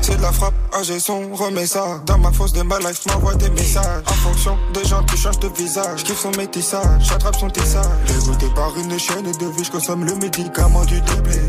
C'est 0.02 0.18
de 0.18 0.22
la 0.22 0.32
frappe, 0.32 0.54
AG 0.74 1.00
son, 1.00 1.34
remets 1.34 1.66
ça. 1.66 2.02
Dans 2.06 2.18
ma 2.18 2.32
fosse 2.32 2.54
de 2.54 2.62
ma 2.62 2.80
life, 2.80 3.06
m'envoie 3.08 3.36
des 3.36 3.50
messages. 3.50 4.04
En 4.08 4.14
fonction 4.14 4.58
des 4.74 4.86
gens 4.86 5.04
qui 5.04 5.18
changent 5.18 5.40
de 5.40 5.48
visage. 5.48 6.02
J'kiffe 6.02 6.20
son 6.20 6.32
métissage, 6.32 7.02
j'attrape 7.02 7.36
son 7.36 7.50
tissage. 7.50 7.86
Dégoûté 8.08 8.48
par 8.56 8.78
une 8.78 9.00
chaîne 9.00 9.24
de 9.24 9.46
vie, 9.58 9.64
j'consomme 9.64 10.06
le 10.06 10.16
médicament 10.16 10.86
du 10.86 11.02
doublé. 11.02 11.42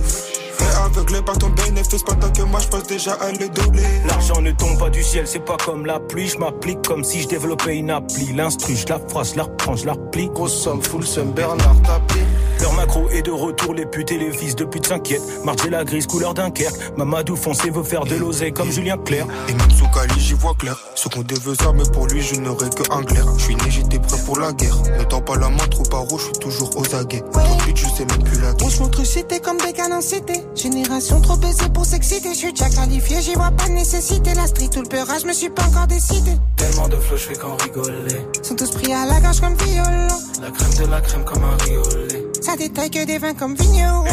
Fait 0.58 0.76
aveuglé 0.84 1.22
par 1.22 1.36
ton 1.38 1.48
bénéfice 1.50 2.02
pendant 2.02 2.30
que 2.30 2.42
moi 2.42 2.60
je 2.60 2.68
pense 2.68 2.84
déjà 2.84 3.12
à 3.14 3.32
le 3.32 3.48
doubler. 3.48 3.82
L'argent 4.06 4.40
ne 4.40 4.52
tombe 4.52 4.78
pas 4.78 4.90
du 4.90 5.02
ciel, 5.02 5.26
c'est 5.26 5.44
pas 5.44 5.56
comme 5.64 5.86
la 5.86 6.00
pluie. 6.00 6.28
Je 6.28 6.38
m'applique 6.38 6.82
comme 6.86 7.04
si 7.04 7.22
je 7.22 7.28
développais 7.28 7.76
une 7.76 7.90
appli. 7.90 8.32
L'instru, 8.32 8.74
je 8.74 8.86
la 8.88 8.98
phrase, 8.98 9.32
je 9.32 9.36
la 9.36 9.44
reprends, 9.44 9.76
je 9.76 9.86
la 9.86 9.92
replie. 9.92 10.28
Grosse 10.28 10.62
somme, 10.62 10.82
full 10.82 11.06
somme, 11.06 11.32
Bernard 11.32 11.80
tapis. 11.82 12.20
Leur 12.60 12.72
macro 12.74 13.08
est 13.10 13.22
de 13.22 13.30
retour, 13.30 13.74
les 13.74 13.86
putes 13.86 14.12
et 14.12 14.18
les 14.18 14.32
fils 14.32 14.56
de 14.56 14.64
pute 14.64 14.86
s'inquiètent. 14.86 15.44
Marché 15.44 15.70
la 15.70 15.84
grise, 15.84 16.06
couleur 16.06 16.34
Dunkerque. 16.34 16.96
Mamadou 16.96 17.36
foncé 17.36 17.70
veut 17.70 17.82
faire 17.82 18.04
de 18.04 18.16
l'oseille 18.16 18.52
comme 18.52 18.70
Julien 18.70 18.96
Clerc. 18.98 19.26
Et 19.48 19.54
même 19.54 19.70
sous 19.70 19.88
Cali, 19.88 20.18
j'y 20.18 20.34
vois 20.34 20.54
clair. 20.54 20.78
Ce 20.94 21.08
qu'on 21.08 21.22
devait 21.22 21.54
ça, 21.54 21.72
mais 21.74 21.84
pour 21.92 22.06
lui, 22.06 22.22
je 22.22 22.36
n'aurais 22.36 22.70
que 22.70 22.82
un 22.92 23.02
clair. 23.02 23.24
Je 23.38 23.44
suis 23.44 23.56
né, 23.56 23.70
j'étais 23.70 23.98
prêt 23.98 24.18
pour 24.24 24.38
la 24.38 24.52
guerre. 24.52 24.76
Ne 24.98 25.04
tends 25.04 25.20
pas 25.20 25.36
la 25.36 25.48
main 25.48 25.66
trop 25.70 25.84
par 25.84 26.06
je 26.08 26.16
suis 26.24 26.32
toujours 26.32 26.70
aux 26.76 26.94
aguets. 26.94 27.22
Trop 27.32 27.58
vite, 27.66 27.76
je 27.76 27.86
sais 27.86 28.04
même 28.06 28.22
plus 28.22 28.40
la 28.40 28.52
On 28.62 28.70
se 28.70 28.80
montre 28.80 29.04
cité 29.04 29.40
comme 29.40 29.58
des 29.58 29.72
canons 29.72 30.00
cités. 30.00 30.42
Génération 30.54 31.20
trop 31.20 31.36
baisée 31.36 31.68
pour 31.72 31.84
s'exciter. 31.84 32.30
Je 32.30 32.38
suis 32.38 32.52
déjà 32.52 32.68
qualifié, 32.70 33.20
j'y 33.20 33.34
vois 33.34 33.50
pas 33.50 33.66
de 33.68 33.72
nécessité. 33.72 34.34
La 34.34 34.46
street 34.46 34.70
ou 34.76 34.82
le 34.82 34.88
peurage, 34.88 35.22
je 35.22 35.26
me 35.26 35.32
suis 35.32 35.50
pas 35.50 35.64
encore 35.64 35.86
décidé. 35.86 36.32
Tellement 36.56 36.88
de 36.88 36.96
flots, 36.96 37.16
je 37.16 37.22
fais 37.24 37.34
qu'en 37.34 37.56
rigoler. 37.56 38.26
Sont 38.42 38.56
tous 38.56 38.70
pris 38.70 38.92
à 38.92 39.04
la 39.06 39.20
gorge 39.20 39.40
comme 39.40 39.54
violon. 39.54 40.08
La 40.40 40.50
crème 40.50 40.86
de 40.86 40.90
la 40.90 41.00
crème 41.00 41.24
comme 41.24 41.44
un 41.44 41.56
riolet. 41.64 42.15
Ça 42.42 42.56
détaille 42.56 42.90
que 42.90 43.04
des 43.04 43.18
vins 43.18 43.34
comme 43.34 43.54
vigneron. 43.54 44.04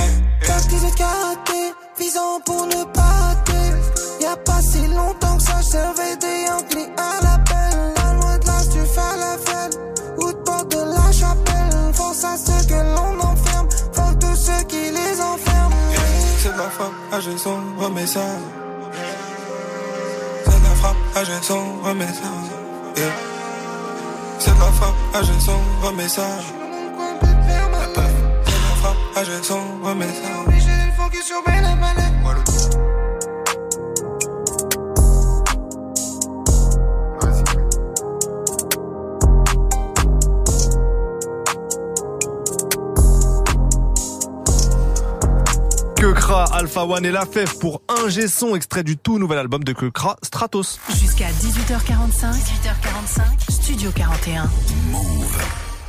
Parti 0.48 0.76
de 0.76 0.98
karaté, 0.98 1.74
visant 2.00 2.40
pour 2.46 2.66
ne 2.68 2.84
pas. 2.94 3.24
Y 4.22 4.26
a 4.26 4.38
pas 4.38 4.62
si 4.62 4.88
longtemps 4.88 5.36
que 5.36 5.44
ça, 5.44 5.60
je 5.62 5.68
servais 5.68 6.16
des 6.16 6.46
Yankees 6.48 6.90
à 6.98 7.24
l'appel. 7.24 7.94
Pas 7.96 8.14
loin 8.14 8.38
de 8.38 8.46
là, 8.46 8.60
tu 8.72 8.80
fais 8.80 9.18
la 9.20 9.38
fête. 9.38 9.80
Ou 10.18 10.32
de 10.32 10.38
porte 10.38 10.72
de 10.72 10.78
la 10.78 11.12
chapelle. 11.12 11.94
Force 11.94 12.24
à 12.24 12.38
ceux 12.38 12.66
que 12.68 12.74
l'on 12.74 13.20
enferme. 13.20 13.68
Faut 13.92 14.16
tous 14.22 14.36
ceux 14.36 14.64
qui 14.70 14.92
les 14.92 15.20
enferment. 15.20 15.76
C'est 16.40 16.54
de 16.54 16.58
la 16.58 16.70
frappe, 16.70 16.94
AG 17.12 17.38
son, 17.38 17.58
remets 17.78 18.08
ça. 18.08 18.22
C'est 20.46 20.60
de 20.60 20.64
la 20.64 20.76
frappe, 20.76 20.96
AG 21.16 21.28
son, 21.42 21.64
remets 21.84 22.06
ça. 22.06 22.32
Yeah. 22.96 23.06
C'est 24.40 24.56
de 24.56 24.60
la 24.60 24.72
frappe, 24.72 24.96
AG 25.16 25.28
son, 25.40 25.86
remets 25.86 26.08
ça. 26.08 26.28
Frappe, 29.14 29.28
AG 29.28 29.44
son, 29.44 29.60
remets 29.84 30.06
ça. 30.06 30.42
Obligé 30.46 30.68
de 30.68 31.02
focus 31.02 31.26
sur 31.26 31.44
Ben. 31.44 31.64
Kekra, 45.96 46.44
Alpha 46.52 46.84
One 46.84 47.06
et 47.06 47.12
La 47.12 47.26
Fève 47.26 47.58
pour 47.60 47.82
un 47.88 48.10
son 48.28 48.56
extrait 48.58 48.84
du 48.84 48.98
tout 48.98 49.20
nouvel 49.20 49.40
album 49.40 49.64
de 49.64 49.72
Kekra, 49.72 50.18
Stratos. 50.22 50.80
Jusqu'à 50.90 51.30
18h45, 51.30 52.34
18h45, 52.34 53.52
Studio 53.52 53.90
41. 53.96 54.50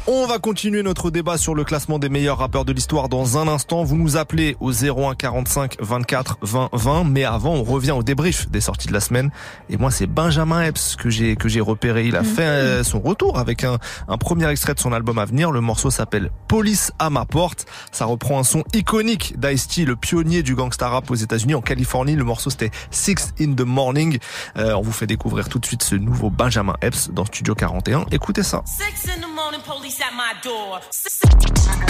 On 0.07 0.27
va 0.27 0.39
continuer 0.39 0.83
notre 0.83 1.11
débat 1.11 1.39
sur 1.39 1.55
le 1.55 1.65
classement 1.65 1.99
des 1.99 2.11
meilleurs 2.11 2.37
rappeurs 2.37 2.67
de 2.67 2.75
l'histoire 2.75 3.09
dans 3.09 3.39
un 3.39 3.49
instant. 3.49 3.85
Vous 3.85 3.97
nous 3.97 4.19
appelez 4.19 4.55
au 4.61 4.71
01 4.71 5.15
45 5.15 5.77
24 5.81 6.37
20 6.43 6.69
20. 6.75 7.05
Mais 7.05 7.25
avant, 7.25 7.55
on 7.55 7.63
revient 7.63 7.93
au 7.93 8.03
débrief 8.03 8.51
des 8.51 8.61
sorties 8.61 8.89
de 8.89 8.93
la 8.93 9.01
semaine. 9.01 9.31
Et 9.71 9.79
moi, 9.79 9.91
c'est 9.91 10.07
Benjamin 10.07 10.61
Epps 10.61 10.97
que 10.97 11.09
j'ai 11.09 11.37
que 11.37 11.49
j'ai 11.49 11.63
repéré. 11.63 12.05
Il 12.07 12.17
a 12.17 12.23
fait 12.23 12.43
euh, 12.43 12.85
son 12.85 13.01
retour 13.01 13.39
avec 13.39 13.65
un, 13.65 13.79
un 14.07 14.19
premier 14.19 14.47
extrait 14.51 14.75
de 14.75 14.79
son 14.79 14.93
album 14.93 15.17
à 15.17 15.25
venir. 15.25 15.51
Le 15.51 15.63
morceau 15.63 15.91
s'appelle 15.91 16.31
Police 16.49 16.93
à 16.99 17.09
ma 17.09 17.25
porte. 17.25 17.65
Ça 17.91 18.05
reprend 18.05 18.39
un 18.39 18.45
son 18.45 18.63
iconique 18.75 19.41
d'Ice-T, 19.41 19.87
le 19.87 19.97
pionnier 19.97 20.43
du 20.43 20.55
gangsta 20.55 20.87
rap 20.87 21.11
aux 21.11 21.15
États-Unis, 21.15 21.55
en 21.55 21.63
Californie. 21.63 22.15
Le 22.15 22.25
morceau 22.25 22.51
c'était 22.51 22.73
Six 22.91 23.33
in 23.41 23.55
the 23.55 23.63
Morning. 23.63 24.19
Euh, 24.59 24.75
on 24.75 24.83
vous 24.83 24.93
fait 24.93 25.07
découvrir 25.07 25.49
tout 25.49 25.59
de 25.59 25.65
suite 25.65 25.83
ce 25.83 25.95
nouveau 25.95 26.29
Benjamin 26.29 26.75
Epps 26.83 27.09
dans 27.11 27.25
Studio 27.25 27.55
41. 27.55 28.05
Écoutez 28.11 28.43
ça. 28.43 28.63
Six 28.67 29.09
in 29.09 29.23
the 29.23 29.35
morning, 29.35 29.63
police 29.67 29.94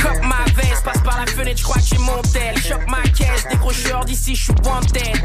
Cop 0.02 0.22
ma 0.22 0.44
veste, 0.54 0.84
passe 0.84 1.00
par 1.02 1.18
la 1.18 1.26
fenêtre, 1.26 1.58
je 1.58 1.64
que 1.64 1.80
j'ai 1.80 1.98
mon. 1.98 2.22
Chope 2.62 2.88
ma 2.88 3.02
caisse, 3.02 3.46
décrocheur 3.50 4.04
d'ici, 4.04 4.34
je 4.34 4.44
suis. 4.44 4.54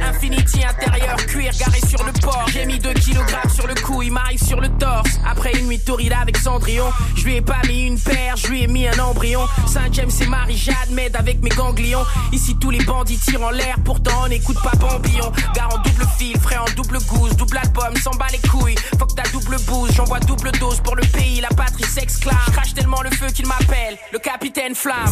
Infinity 0.02 0.64
intérieur, 0.64 1.16
cuir 1.28 1.52
garé 1.60 1.80
sur 1.88 2.04
le 2.04 2.12
port. 2.22 2.46
J'ai 2.52 2.66
mis 2.66 2.80
2 2.80 2.94
kg 2.94 3.52
sur 3.54 3.68
le 3.68 3.76
cou, 3.76 4.02
il 4.02 4.12
m'arrive 4.12 4.42
sur 4.42 4.62
le 4.62 4.70
torse. 4.78 5.20
Après 5.30 5.52
une 5.58 5.68
nuit 5.68 5.80
torride 5.80 6.14
avec 6.14 6.38
Cendrillon, 6.38 6.92
je 7.16 7.24
lui 7.26 7.36
ai 7.38 7.42
pas 7.42 7.62
mis 7.68 7.88
une 7.88 8.00
paire, 8.00 8.36
je 8.38 8.48
lui 8.48 8.64
ai 8.64 8.68
mis 8.68 8.88
un 8.88 9.00
embryon. 9.00 9.42
Saint-James 9.68 10.12
et 10.22 10.28
Marie-Jade 10.28 10.76
avec 11.14 11.42
mes 11.42 11.50
ganglions. 11.50 12.06
Ici 12.32 12.56
tous 12.60 12.72
les 12.72 12.84
bandits 12.84 13.20
tirent 13.20 13.44
en 13.44 13.52
l'air, 13.52 13.76
pourtant 13.84 14.24
on 14.24 14.28
n'écoute 14.30 14.62
pas 14.64 14.76
Bambillon. 14.78 15.32
Gare 15.54 15.74
en 15.74 15.78
double 15.80 16.08
fil, 16.18 16.38
frais 16.40 16.58
en 16.58 16.70
double 16.76 17.00
gousse, 17.06 17.36
double 17.36 17.58
album, 17.58 17.96
s'en 17.98 18.12
bat 18.12 18.28
les 18.32 18.50
couilles. 18.50 18.76
Faut 18.98 19.06
que 19.06 19.14
t'as 19.14 19.30
double 19.32 19.58
bouse, 19.68 19.92
j'envoie 19.96 20.20
double 20.22 20.52
dose 20.54 20.80
pour 20.82 20.96
le 20.96 21.04
pays, 21.08 21.42
la 21.42 21.50
patrie 21.50 21.84
s'exclame. 21.84 22.38
Tellement 22.76 23.02
le 23.02 23.10
feu 23.10 23.28
qu'il 23.28 23.48
m'appelle, 23.48 23.98
le 24.12 24.20
capitaine 24.20 24.76
flamme. 24.76 25.10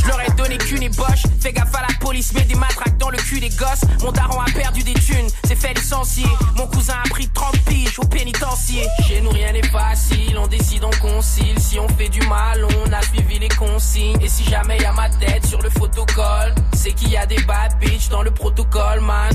Je 0.00 0.06
leur 0.06 0.20
ai 0.20 0.30
donné 0.36 0.58
qu'une 0.58 0.82
ébauche. 0.82 1.24
Fais 1.40 1.52
gaffe 1.52 1.74
à 1.74 1.82
la 1.82 1.98
police, 1.98 2.32
mets 2.32 2.44
des 2.44 2.54
matraques 2.54 2.96
dans 2.98 3.10
le 3.10 3.18
cul 3.18 3.40
des 3.40 3.48
gosses. 3.50 3.82
Mon 4.02 4.12
daron 4.12 4.40
a 4.40 4.50
perdu 4.50 4.82
des 4.82 4.94
thunes, 4.94 5.28
c'est 5.44 5.56
fait 5.56 5.74
licencier. 5.74 6.26
Mon 6.56 6.66
cousin 6.66 6.94
a 7.04 7.08
pris 7.08 7.28
30 7.28 7.58
piges 7.66 7.98
au 7.98 8.06
pénitencier. 8.06 8.86
Chez 9.06 9.20
nous 9.20 9.30
rien 9.30 9.52
n'est 9.52 9.66
facile, 9.66 10.38
on 10.38 10.46
décide, 10.46 10.84
on 10.84 10.90
concile. 11.06 11.58
Si 11.58 11.78
on 11.78 11.88
fait 11.88 12.08
du 12.08 12.20
mal, 12.22 12.64
on 12.64 12.92
a 12.92 13.02
suivi 13.02 13.38
les 13.38 13.48
consignes. 13.48 14.20
Et 14.22 14.28
si 14.28 14.44
jamais 14.44 14.78
y 14.78 14.84
a 14.84 14.92
ma 14.92 15.08
tête 15.10 15.44
sur 15.46 15.60
le 15.60 15.70
photocall, 15.70 16.54
c'est 16.72 16.92
qu'il 16.92 17.10
y 17.10 17.16
a 17.16 17.26
des 17.26 17.40
bad 17.42 17.78
bitch 17.80 18.08
dans 18.08 18.22
le 18.22 18.30
protocole, 18.30 19.00
man. 19.00 19.34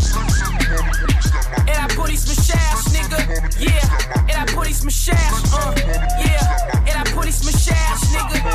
Et 1.68 1.72
la 1.72 1.93
police 1.96 2.28
me 2.28 2.43
cherche, 2.43 2.86
nigga, 2.91 3.18
yeah. 3.60 3.70
Et 4.30 4.34
la 4.34 4.52
police 4.54 4.84
me 4.84 4.89
cherche, 4.89 5.43
uh, 5.54 6.26
yeah. 6.26 6.84
Et 6.88 6.93
la 6.93 7.03
police 7.11 7.43
me 7.43 7.51
cherche, 7.51 8.01
nigga. 8.09 8.49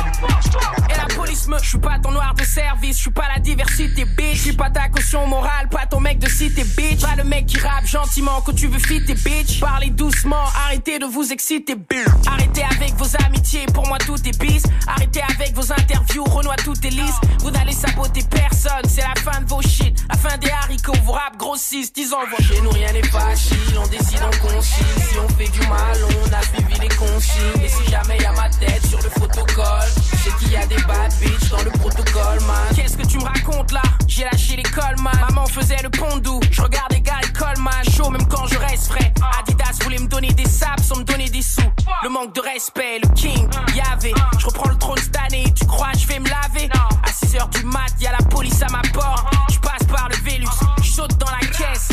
Et 0.89 0.97
la 0.97 1.15
police 1.15 1.47
me. 1.47 1.57
Je 1.61 1.69
suis 1.69 1.77
pas 1.77 1.99
ton 1.99 2.11
noir 2.11 2.33
de 2.33 2.43
service, 2.43 2.97
je 2.97 3.01
suis 3.01 3.11
pas 3.11 3.27
la 3.33 3.39
diversité, 3.39 4.05
bitch. 4.05 4.35
Je 4.35 4.41
suis 4.41 4.53
pas 4.53 4.69
ta 4.69 4.89
caution 4.89 5.27
morale, 5.27 5.69
pas 5.69 5.85
ton 5.85 5.99
mec 5.99 6.19
de 6.19 6.27
cité, 6.27 6.63
bitch. 6.63 7.01
Pas 7.01 7.15
le 7.15 7.23
mec 7.23 7.45
qui 7.45 7.57
rappe 7.59 7.85
gentiment 7.85 8.41
quand 8.45 8.53
tu 8.53 8.67
veux 8.67 8.79
fitter, 8.79 9.13
bitch. 9.13 9.59
Parlez 9.59 9.89
doucement, 9.89 10.43
arrêtez 10.65 10.99
de 10.99 11.05
vous 11.05 11.31
exciter, 11.31 11.75
bitch. 11.75 12.07
Arrêtez 12.27 12.63
avec 12.63 12.95
vos 12.95 13.07
amitiés, 13.25 13.65
pour 13.73 13.87
moi 13.87 13.97
tout 13.99 14.17
est 14.27 14.39
bis. 14.39 14.63
Arrêtez 14.87 15.21
avec 15.21 15.53
vos 15.55 15.71
interviews, 15.71 16.23
Renoir 16.25 16.55
tout 16.57 16.75
est 16.85 16.89
lisse. 16.89 17.15
Vous 17.39 17.51
n'allez 17.51 17.73
saboter 17.73 18.23
personne, 18.29 18.83
c'est 18.87 19.01
la 19.01 19.15
fin 19.21 19.41
de 19.41 19.47
vos 19.47 19.61
shit. 19.61 20.03
La 20.09 20.17
fin 20.17 20.37
des 20.37 20.49
haricots, 20.49 20.93
vos 21.05 21.13
rap 21.13 21.37
grossissent, 21.37 21.93
disons 21.93 22.17
vos. 22.29 22.43
Chez 22.43 22.61
nous 22.61 22.71
rien 22.71 22.91
n'est 22.93 23.03
facile, 23.03 23.57
on 23.77 23.87
décide, 23.87 24.19
on 24.25 24.47
concile. 24.47 24.85
Si 25.09 25.17
on 25.19 25.29
fait 25.29 25.49
du 25.49 25.59
mal, 25.67 25.97
on 26.23 26.33
a 26.33 26.41
suivi 26.41 26.79
les 26.81 26.95
consignes. 26.95 27.63
Et 27.63 27.69
si 27.69 27.91
jamais 27.91 28.17
y 28.21 28.25
a 28.25 28.31
ma 28.33 28.49
tête 28.49 28.85
sur 28.85 29.01
le 29.01 29.09
photocall, 29.09 29.87
c'est 30.23 30.35
qu'il 30.37 30.51
y 30.51 30.55
a 30.55 30.65
des 30.67 30.81
bad 30.83 31.11
bitch 31.19 31.49
dans 31.49 31.63
le 31.63 31.71
protocole, 31.71 32.39
man. 32.45 32.75
Qu'est-ce 32.75 32.95
que 32.95 33.05
tu 33.05 33.17
me 33.17 33.23
racontes 33.23 33.71
là? 33.71 33.81
J'ai 34.07 34.23
lâché 34.25 34.55
l'école, 34.55 34.95
man. 35.01 35.13
Maman 35.29 35.47
faisait 35.47 35.81
le 35.81 35.89
pondou, 35.89 36.39
je 36.51 36.61
regardais 36.61 37.01
Gary 37.01 37.31
Coleman. 37.33 37.83
Chaud 37.95 38.09
même 38.09 38.27
quand 38.27 38.45
je 38.47 38.57
reste 38.57 38.91
frais. 38.91 39.11
Adidas 39.39 39.83
voulait 39.83 39.99
me 39.99 40.07
donner 40.07 40.31
des 40.33 40.47
saps 40.47 40.83
sans 40.83 40.97
me 40.97 41.03
donner 41.03 41.29
des 41.29 41.41
sous. 41.41 41.61
Le 42.03 42.09
manque 42.09 42.35
de 42.35 42.41
respect, 42.41 42.99
le 43.03 43.09
king, 43.13 43.49
y'avait. 43.75 44.13
Je 44.37 44.45
reprends 44.45 44.69
le 44.69 44.77
trône 44.77 44.99
cette 44.99 45.17
année, 45.17 45.51
tu 45.55 45.65
crois 45.65 45.91
je 45.97 46.05
vais 46.07 46.19
me 46.19 46.29
laver? 46.29 46.69
À 47.03 47.11
6h 47.11 47.49
du 47.49 47.65
mat, 47.65 47.91
y 47.99 48.07
a 48.07 48.11
la 48.11 48.25
police 48.29 48.61
à 48.61 48.67
ma 48.71 48.81
porte. 48.93 49.25
Je 49.51 49.59
passe 49.59 49.83
par 49.87 50.09
le 50.09 50.15
Vélux, 50.23 50.47
je 50.83 50.91
saute 50.91 51.17
dans 51.17 51.31
la 51.31 51.47
caisse. 51.47 51.89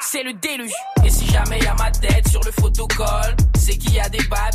C'est 0.00 0.22
le 0.22 0.32
déluge. 0.34 0.72
Et 1.04 1.10
si 1.10 1.26
jamais 1.30 1.58
y 1.58 1.66
a 1.66 1.74
ma 1.74 1.90
tête 1.90 2.28
sur 2.28 2.42
le 2.44 2.52
photocall, 2.52 3.34
c'est 3.58 3.76
qu'il 3.78 3.94
y 3.94 4.00
a 4.00 4.08
des 4.08 4.22
bad 4.24 4.54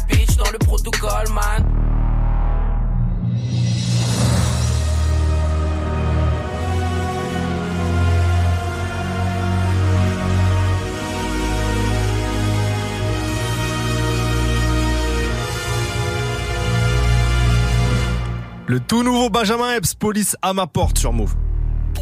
Le 18.70 18.82
tout 18.82 19.02
nouveau 19.02 19.30
Benjamin 19.30 19.76
Epps, 19.76 19.96
police 19.96 20.36
à 20.42 20.52
ma 20.52 20.68
porte 20.68 20.98
sur 20.98 21.14
Move. 21.14 21.34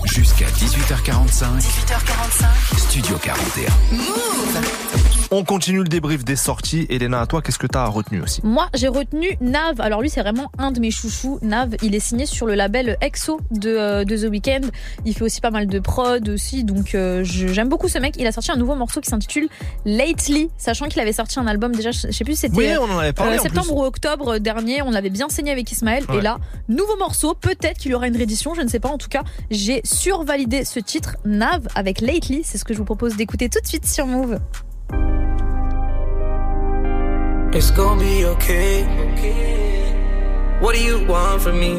Jusqu'à 0.05 0.47
18h45. 0.47 1.59
18h45. 1.59 2.77
Studio 2.79 3.17
41. 3.19 4.94
On 5.37 5.43
continue 5.43 5.79
le 5.79 5.89
débrief 5.89 6.23
des 6.23 6.37
sorties. 6.37 6.85
Elena, 6.89 7.19
à 7.19 7.25
toi, 7.27 7.41
qu'est-ce 7.41 7.59
que 7.59 7.67
t'as 7.67 7.85
retenu 7.87 8.21
aussi? 8.21 8.39
Moi, 8.45 8.69
j'ai 8.73 8.87
retenu 8.87 9.37
Nav. 9.41 9.81
Alors 9.81 10.01
lui, 10.01 10.09
c'est 10.09 10.21
vraiment 10.21 10.49
un 10.57 10.71
de 10.71 10.79
mes 10.79 10.91
chouchous. 10.91 11.39
Nav, 11.41 11.75
il 11.83 11.93
est 11.93 11.99
signé 11.99 12.25
sur 12.25 12.45
le 12.45 12.55
label 12.55 12.95
EXO 13.01 13.41
de, 13.51 13.69
euh, 13.69 14.05
de 14.05 14.15
The 14.15 14.29
Weeknd. 14.31 14.61
Il 15.03 15.13
fait 15.13 15.25
aussi 15.25 15.41
pas 15.41 15.51
mal 15.51 15.67
de 15.67 15.79
prod 15.79 16.29
aussi, 16.29 16.63
donc 16.63 16.95
euh, 16.95 17.25
j'aime 17.25 17.67
beaucoup 17.67 17.89
ce 17.89 17.99
mec. 17.99 18.15
Il 18.17 18.25
a 18.27 18.31
sorti 18.31 18.49
un 18.53 18.55
nouveau 18.55 18.75
morceau 18.75 19.01
qui 19.01 19.09
s'intitule 19.09 19.49
Lately, 19.83 20.51
sachant 20.57 20.87
qu'il 20.87 21.01
avait 21.01 21.11
sorti 21.11 21.37
un 21.37 21.47
album 21.47 21.75
déjà, 21.75 21.91
je 21.91 22.11
sais 22.11 22.23
plus 22.23 22.39
c'était 22.39 22.55
Oui, 22.55 22.69
on 22.79 22.89
en 22.89 22.99
avait 22.99 23.11
parlé, 23.11 23.37
en 23.37 23.41
septembre 23.43 23.67
plus. 23.67 23.75
ou 23.75 23.83
octobre 23.83 24.37
dernier. 24.37 24.83
On 24.83 24.91
l'avait 24.91 25.09
bien 25.09 25.27
saigné 25.27 25.51
avec 25.51 25.69
Ismaël. 25.69 26.05
Ouais. 26.07 26.19
Et 26.19 26.21
là, 26.21 26.37
nouveau 26.69 26.95
morceau. 26.95 27.33
Peut-être 27.33 27.77
qu'il 27.77 27.91
y 27.91 27.93
aura 27.93 28.07
une 28.07 28.15
réédition, 28.15 28.53
je 28.55 28.61
ne 28.61 28.69
sais 28.69 28.79
pas. 28.79 28.87
En 28.87 28.97
tout 28.97 29.09
cas, 29.09 29.23
j'ai 29.51 29.81
survalidé 29.83 30.63
ce 30.63 30.79
titre 30.79 31.17
Nav 31.25 31.67
avec 31.75 31.99
Lately. 31.99 32.43
C'est 32.45 32.57
ce 32.57 32.63
que 32.63 32.73
je 32.73 32.77
vous 32.79 32.85
propose 32.85 33.17
d'écouter 33.17 33.49
tout 33.49 33.59
de 33.59 33.67
suite 33.67 33.85
sur 33.85 34.07
Move. 34.07 34.39
It's 37.57 37.71
gonna 37.71 38.01
be 38.01 38.25
okay. 38.25 38.83
What 40.59 40.75
do 40.75 40.81
you 40.83 41.05
want 41.05 41.41
from 41.41 41.57
me? 41.57 41.73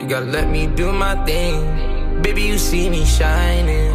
You 0.00 0.08
gotta 0.08 0.26
let 0.26 0.50
me 0.50 0.66
do 0.66 0.90
my 0.90 1.14
thing. 1.24 2.20
Baby, 2.20 2.42
you 2.42 2.58
see 2.58 2.90
me 2.90 3.04
shining. 3.04 3.94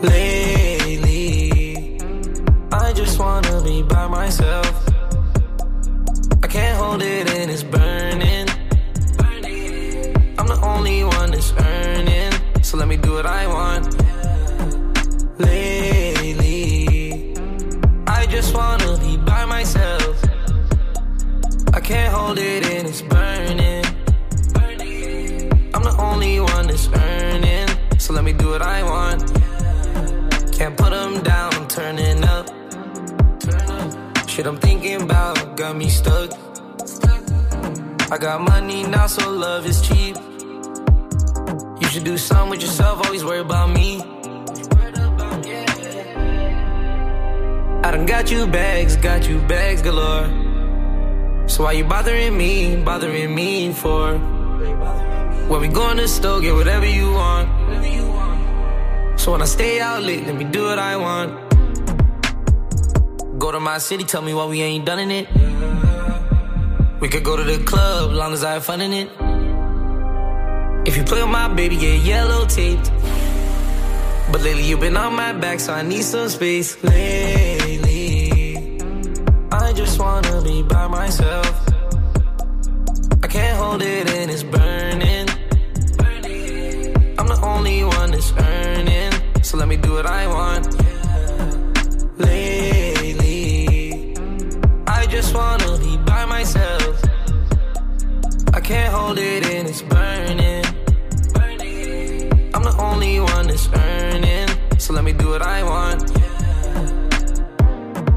Lately, 0.00 1.98
I 2.70 2.92
just 2.92 3.18
wanna 3.18 3.62
be 3.62 3.82
by 3.82 4.06
myself. 4.06 4.72
I 6.40 6.46
can't 6.46 6.76
hold 6.78 7.02
it 7.02 7.28
and 7.34 7.50
it's 7.50 7.64
burning. 7.64 8.48
I'm 10.38 10.46
the 10.46 10.60
only 10.62 11.02
one 11.02 11.32
that's 11.32 11.52
earning, 11.58 12.32
so 12.62 12.76
let 12.76 12.86
me 12.86 12.96
do 12.96 13.14
what 13.14 13.26
I 13.26 13.48
want. 13.48 13.84
Lately, 15.40 16.03
just 18.34 18.52
wanna 18.56 18.98
be 18.98 19.16
by 19.16 19.44
myself. 19.44 20.16
I 21.72 21.80
can't 21.80 22.12
hold 22.12 22.36
it 22.36 22.66
and 22.66 22.88
it's 22.88 23.02
burning. 23.02 23.84
I'm 25.72 25.82
the 25.90 25.94
only 25.98 26.40
one 26.40 26.66
that's 26.66 26.88
earning, 26.88 27.68
so 27.98 28.12
let 28.12 28.24
me 28.24 28.32
do 28.32 28.48
what 28.48 28.62
I 28.62 28.82
want. 28.82 29.20
Can't 30.52 30.76
put 30.76 30.90
them 30.90 31.22
down, 31.22 31.54
I'm 31.54 31.68
turning 31.68 32.24
up. 32.24 32.46
Shit 34.28 34.46
I'm 34.46 34.58
thinking 34.58 35.02
about 35.02 35.56
got 35.56 35.76
me 35.76 35.88
stuck. 35.88 36.30
I 38.10 38.18
got 38.18 38.40
money 38.40 38.82
now, 38.82 39.06
so 39.06 39.30
love 39.30 39.64
is 39.64 39.80
cheap. 39.80 40.16
You 41.80 41.86
should 41.88 42.04
do 42.04 42.18
something 42.18 42.50
with 42.50 42.62
yourself, 42.62 43.06
always 43.06 43.24
worry 43.24 43.40
about 43.40 43.70
me. 43.70 44.02
I 47.84 47.90
done 47.90 48.06
got 48.06 48.30
you 48.30 48.46
bags, 48.46 48.96
got 48.96 49.28
you 49.28 49.38
bags 49.40 49.82
galore. 49.82 50.24
So 51.46 51.64
why 51.64 51.72
you 51.72 51.84
bothering 51.84 52.34
me, 52.34 52.82
bothering 52.82 53.34
me 53.34 53.74
for? 53.74 54.16
When 55.48 55.60
we 55.60 55.68
go 55.68 55.90
in 55.90 55.98
the 55.98 56.08
store, 56.08 56.40
get 56.40 56.54
whatever 56.54 56.86
you 56.86 57.12
want. 57.12 57.46
So 59.20 59.32
when 59.32 59.42
I 59.42 59.44
stay 59.44 59.80
out 59.80 60.02
late, 60.02 60.24
let 60.24 60.34
me 60.34 60.44
do 60.44 60.62
what 60.64 60.78
I 60.78 60.96
want. 60.96 61.30
Go 63.38 63.52
to 63.52 63.60
my 63.60 63.76
city, 63.76 64.04
tell 64.04 64.22
me 64.22 64.32
why 64.32 64.46
we 64.46 64.62
ain't 64.62 64.86
done 64.86 65.00
in 65.00 65.10
it. 65.10 65.28
We 67.00 67.10
could 67.10 67.22
go 67.22 67.36
to 67.36 67.42
the 67.42 67.62
club, 67.64 68.12
long 68.12 68.32
as 68.32 68.44
I 68.44 68.52
have 68.54 68.64
fun 68.64 68.80
in 68.80 68.94
it. 68.94 69.10
If 70.88 70.96
you 70.96 71.04
play 71.04 71.20
with 71.20 71.30
my 71.30 71.48
baby, 71.48 71.76
get 71.76 72.00
yellow 72.00 72.46
taped. 72.46 72.90
But 74.32 74.40
lately 74.40 74.64
you've 74.64 74.80
been 74.80 74.96
on 74.96 75.14
my 75.14 75.34
back, 75.34 75.60
so 75.60 75.74
I 75.74 75.82
need 75.82 76.02
some 76.02 76.30
space. 76.30 76.82
Lately, 76.82 77.60
I 77.60 77.63
just 79.74 79.98
wanna 79.98 80.40
be 80.42 80.62
by 80.62 80.86
myself. 80.86 81.68
I 83.22 83.26
can't 83.26 83.58
hold 83.58 83.82
it 83.82 84.08
and 84.08 84.30
it's 84.30 84.44
burning. 84.44 85.28
I'm 87.18 87.26
the 87.26 87.40
only 87.42 87.82
one 87.82 88.12
that's 88.12 88.32
earning, 88.38 89.12
so 89.42 89.56
let 89.56 89.66
me 89.66 89.76
do 89.76 89.92
what 89.94 90.06
I 90.06 90.26
want. 90.28 90.66
Lately, 92.18 94.14
I 94.86 95.06
just 95.06 95.34
wanna 95.34 95.78
be 95.78 95.96
by 95.98 96.24
myself. 96.24 97.02
I 98.54 98.60
can't 98.60 98.92
hold 98.94 99.18
it 99.18 99.44
and 99.44 99.68
it's 99.68 99.82
burning. 99.82 100.64
I'm 102.54 102.62
the 102.62 102.76
only 102.78 103.18
one 103.18 103.48
that's 103.48 103.68
earning, 103.74 104.48
so 104.78 104.92
let 104.92 105.02
me 105.02 105.12
do 105.12 105.30
what 105.30 105.42
I 105.42 105.64
want. 105.64 106.23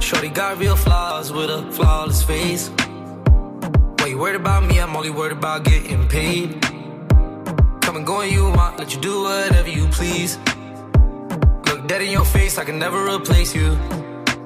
Shorty 0.07 0.29
got 0.29 0.57
real 0.57 0.77
flaws 0.77 1.33
with 1.33 1.49
a 1.49 1.69
flawless 1.73 2.23
face. 2.23 2.69
Why 3.99 4.07
you 4.07 4.17
worried 4.17 4.37
about 4.37 4.63
me? 4.63 4.79
I'm 4.79 4.95
only 4.95 5.09
worried 5.09 5.33
about 5.33 5.65
getting 5.65 6.07
paid. 6.07 6.61
Come 7.81 7.97
and 7.97 8.05
go 8.05 8.19
when 8.19 8.31
you 8.31 8.45
want, 8.45 8.79
let 8.79 8.95
you 8.95 9.01
do 9.01 9.23
whatever 9.23 9.69
you 9.69 9.85
please. 9.89 10.37
Look 11.67 11.89
dead 11.89 12.01
in 12.03 12.11
your 12.11 12.23
face, 12.23 12.57
I 12.57 12.63
can 12.63 12.79
never 12.79 13.03
replace 13.13 13.53
you. 13.53 13.77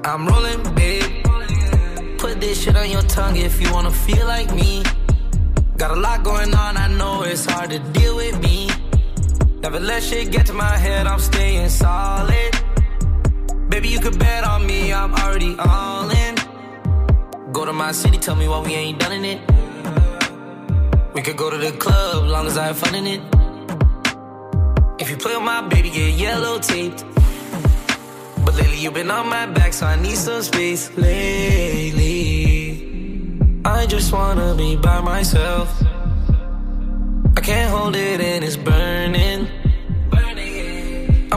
I'm 0.03 0.25
rolling, 0.25 0.63
babe. 0.73 1.27
Put 2.17 2.41
this 2.41 2.63
shit 2.63 2.75
on 2.75 2.89
your 2.89 3.03
tongue 3.03 3.37
if 3.37 3.61
you 3.61 3.71
wanna 3.71 3.91
feel 3.91 4.25
like 4.25 4.51
me. 4.55 4.81
Got 5.77 5.91
a 5.91 5.99
lot 6.07 6.23
going 6.23 6.55
on, 6.55 6.75
I 6.75 6.87
know 6.87 7.21
it's 7.21 7.45
hard 7.45 7.69
to 7.69 7.77
deal 7.77 8.15
with 8.15 8.41
me. 8.41 8.67
Never 9.61 9.79
let 9.79 10.01
shit 10.01 10.31
get 10.31 10.47
to 10.47 10.53
my 10.53 10.75
head, 10.75 11.05
I'm 11.05 11.19
staying 11.19 11.69
solid. 11.69 12.60
Baby, 13.71 13.87
you 13.87 13.99
could 14.01 14.19
bet 14.19 14.43
on 14.43 14.67
me, 14.67 14.91
I'm 14.91 15.13
already 15.15 15.55
all 15.57 16.09
in. 16.09 16.35
Go 17.53 17.63
to 17.63 17.71
my 17.71 17.93
city, 17.93 18.17
tell 18.17 18.35
me 18.35 18.45
why 18.45 18.59
we 18.59 18.73
ain't 18.73 18.99
done 18.99 19.13
in 19.13 19.23
it. 19.23 19.39
We 21.13 21.21
could 21.21 21.37
go 21.37 21.49
to 21.49 21.57
the 21.57 21.71
club, 21.71 22.25
long 22.25 22.47
as 22.47 22.57
I 22.57 22.65
have 22.65 22.77
fun 22.77 22.95
in 22.95 23.07
it. 23.07 23.21
If 24.99 25.09
you 25.09 25.15
play 25.15 25.35
with 25.37 25.45
my 25.45 25.61
baby, 25.69 25.89
get 25.89 26.19
yellow 26.19 26.59
taped. 26.59 27.05
But 28.43 28.55
lately 28.55 28.79
you've 28.83 28.93
been 28.93 29.09
on 29.09 29.29
my 29.29 29.45
back, 29.45 29.71
so 29.71 29.85
I 29.85 29.95
need 29.95 30.17
some 30.17 30.41
space. 30.41 30.91
Lately, 30.97 32.11
I 33.63 33.85
just 33.85 34.11
wanna 34.11 34.53
be 34.53 34.75
by 34.75 34.99
myself. 34.99 35.81
I 37.37 37.41
can't 37.41 37.71
hold 37.71 37.95
it 37.95 38.19
and 38.19 38.43
it's 38.43 38.57
burning. 38.57 39.60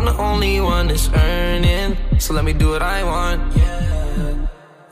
I'm 0.05 0.15
the 0.15 0.23
only 0.23 0.61
one 0.61 0.89
that's 0.89 1.09
earning, 1.09 1.97
so 2.19 2.35
let 2.35 2.45
me 2.45 2.53
do 2.53 2.69
what 2.69 2.83
I 2.83 3.03
want. 3.05 3.41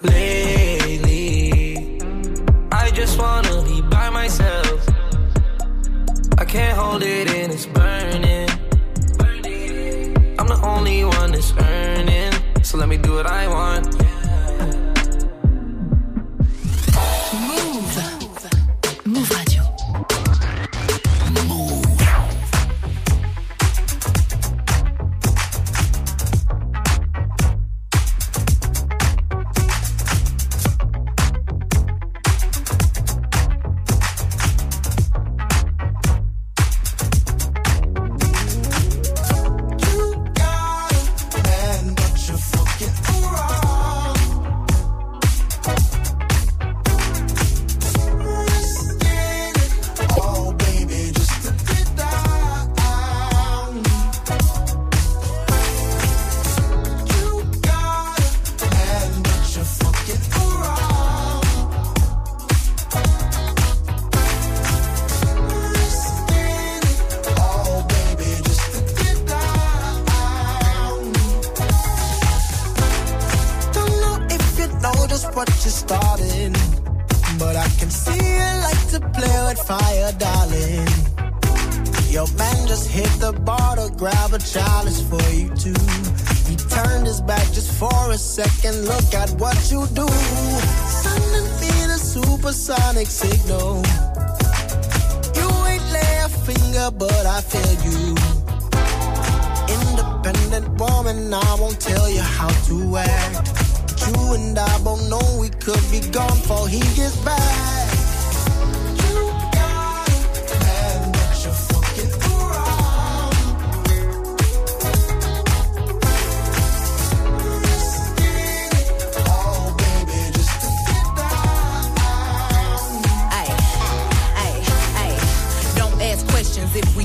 Lately, 0.00 2.00
I 2.72 2.90
just 2.92 3.18
wanna 3.18 3.62
be 3.62 3.82
by 3.82 4.08
myself. 4.08 4.88
I 6.38 6.46
can't 6.46 6.78
hold 6.78 7.02
it 7.02 7.28
and 7.28 7.52
it's 7.52 7.66
burning. 7.66 8.48
I'm 10.38 10.46
the 10.46 10.60
only 10.64 11.04
one 11.04 11.32
that's 11.32 11.52
earning, 11.58 12.32
so 12.62 12.78
let 12.78 12.88
me 12.88 12.96
do 12.96 13.12
what 13.12 13.26
I 13.26 13.48
want. 13.48 13.92
Move. 13.92 14.11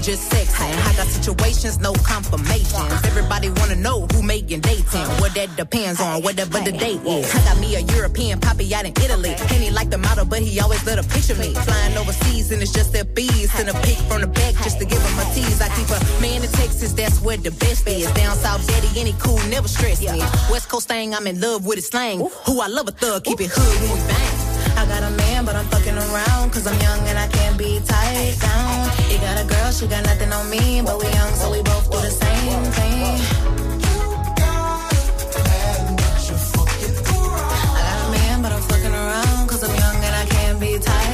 Just 0.08 0.32
sexing. 0.32 0.72
I 0.88 0.96
got 0.96 1.08
situations, 1.08 1.80
no 1.80 1.92
confirmations. 1.92 2.94
Everybody 3.04 3.50
wanna 3.50 3.76
know 3.76 4.08
who 4.14 4.24
making 4.24 4.62
dating. 4.62 5.04
What 5.20 5.36
that 5.36 5.54
depends 5.58 6.00
on, 6.00 6.24
whatever 6.24 6.60
the 6.60 6.72
date 6.72 7.04
is. 7.04 7.28
I 7.36 7.44
got 7.44 7.60
me 7.60 7.76
a 7.76 7.82
European 7.82 8.40
poppy 8.40 8.74
out 8.74 8.86
in 8.86 8.94
Italy. 9.04 9.36
And 9.36 9.60
he 9.62 9.70
like 9.70 9.90
the 9.90 9.98
model, 9.98 10.24
but 10.24 10.40
he 10.40 10.62
always 10.62 10.82
let 10.86 10.98
her 10.98 11.04
picture 11.04 11.36
me. 11.36 11.54
Flying 11.54 11.98
overseas 11.98 12.54
and 12.54 12.62
it's 12.62 12.72
just 12.72 12.94
their 12.94 13.04
bees. 13.04 13.52
Send 13.52 13.68
a 13.68 13.74
pic 13.84 13.98
from 14.08 14.22
the 14.22 14.28
back 14.28 14.54
just 14.64 14.80
to 14.80 14.86
give 14.86 15.02
him 15.02 15.20
a 15.20 15.26
tease. 15.36 15.60
I 15.60 15.68
keep 15.76 15.90
a 15.90 16.00
man 16.22 16.42
in 16.42 16.52
Texas, 16.52 16.94
that's 16.94 17.20
where 17.20 17.36
the 17.36 17.52
best 17.52 17.86
is. 17.86 18.10
Down 18.14 18.38
south, 18.38 18.66
daddy, 18.66 18.88
any 18.98 19.12
cool, 19.20 19.42
never 19.50 19.68
stress 19.68 20.00
me. 20.00 20.20
West 20.50 20.70
Coast 20.70 20.88
thing, 20.88 21.16
I'm 21.16 21.28
in 21.28 21.42
love 21.42 21.66
with 21.66 21.80
his 21.80 21.88
slang. 21.88 22.20
Who 22.46 22.62
I 22.62 22.68
love 22.68 22.88
a 22.88 22.92
thug, 22.92 23.26
keep 23.26 23.42
it 23.42 23.52
hood 23.52 23.82
when 23.82 23.92
we 23.92 24.08
bang. 24.08 24.37
I 24.78 24.86
got 24.86 25.02
a 25.02 25.10
man, 25.10 25.44
but 25.44 25.56
I'm 25.56 25.66
fucking 25.66 25.98
around. 25.98 26.52
Cause 26.52 26.68
I'm 26.68 26.80
young 26.80 27.00
and 27.10 27.18
I 27.18 27.28
can't 27.28 27.58
be 27.58 27.82
tied 27.84 28.38
down. 28.40 28.92
You 29.10 29.18
got 29.18 29.42
a 29.44 29.46
girl, 29.48 29.72
she 29.72 29.88
got 29.88 30.06
nothing 30.06 30.32
on 30.32 30.50
me. 30.52 30.82
But 30.86 31.00
we 31.02 31.10
young, 31.10 31.34
so 31.34 31.52
we 31.52 31.64
both 31.64 31.90
do 31.90 31.98
the 31.98 32.12
same 32.12 32.64
thing. 32.78 33.18
I 37.76 37.82
got 37.88 38.00
a 38.06 38.12
man, 38.12 38.42
but 38.44 38.52
I'm 38.52 38.62
fucking 38.62 38.94
around. 38.94 39.50
Cause 39.50 39.64
I'm 39.64 39.76
young 39.76 39.98
and 40.08 40.16
I 40.16 40.26
can't 40.26 40.60
be 40.60 40.78
tied 40.78 41.07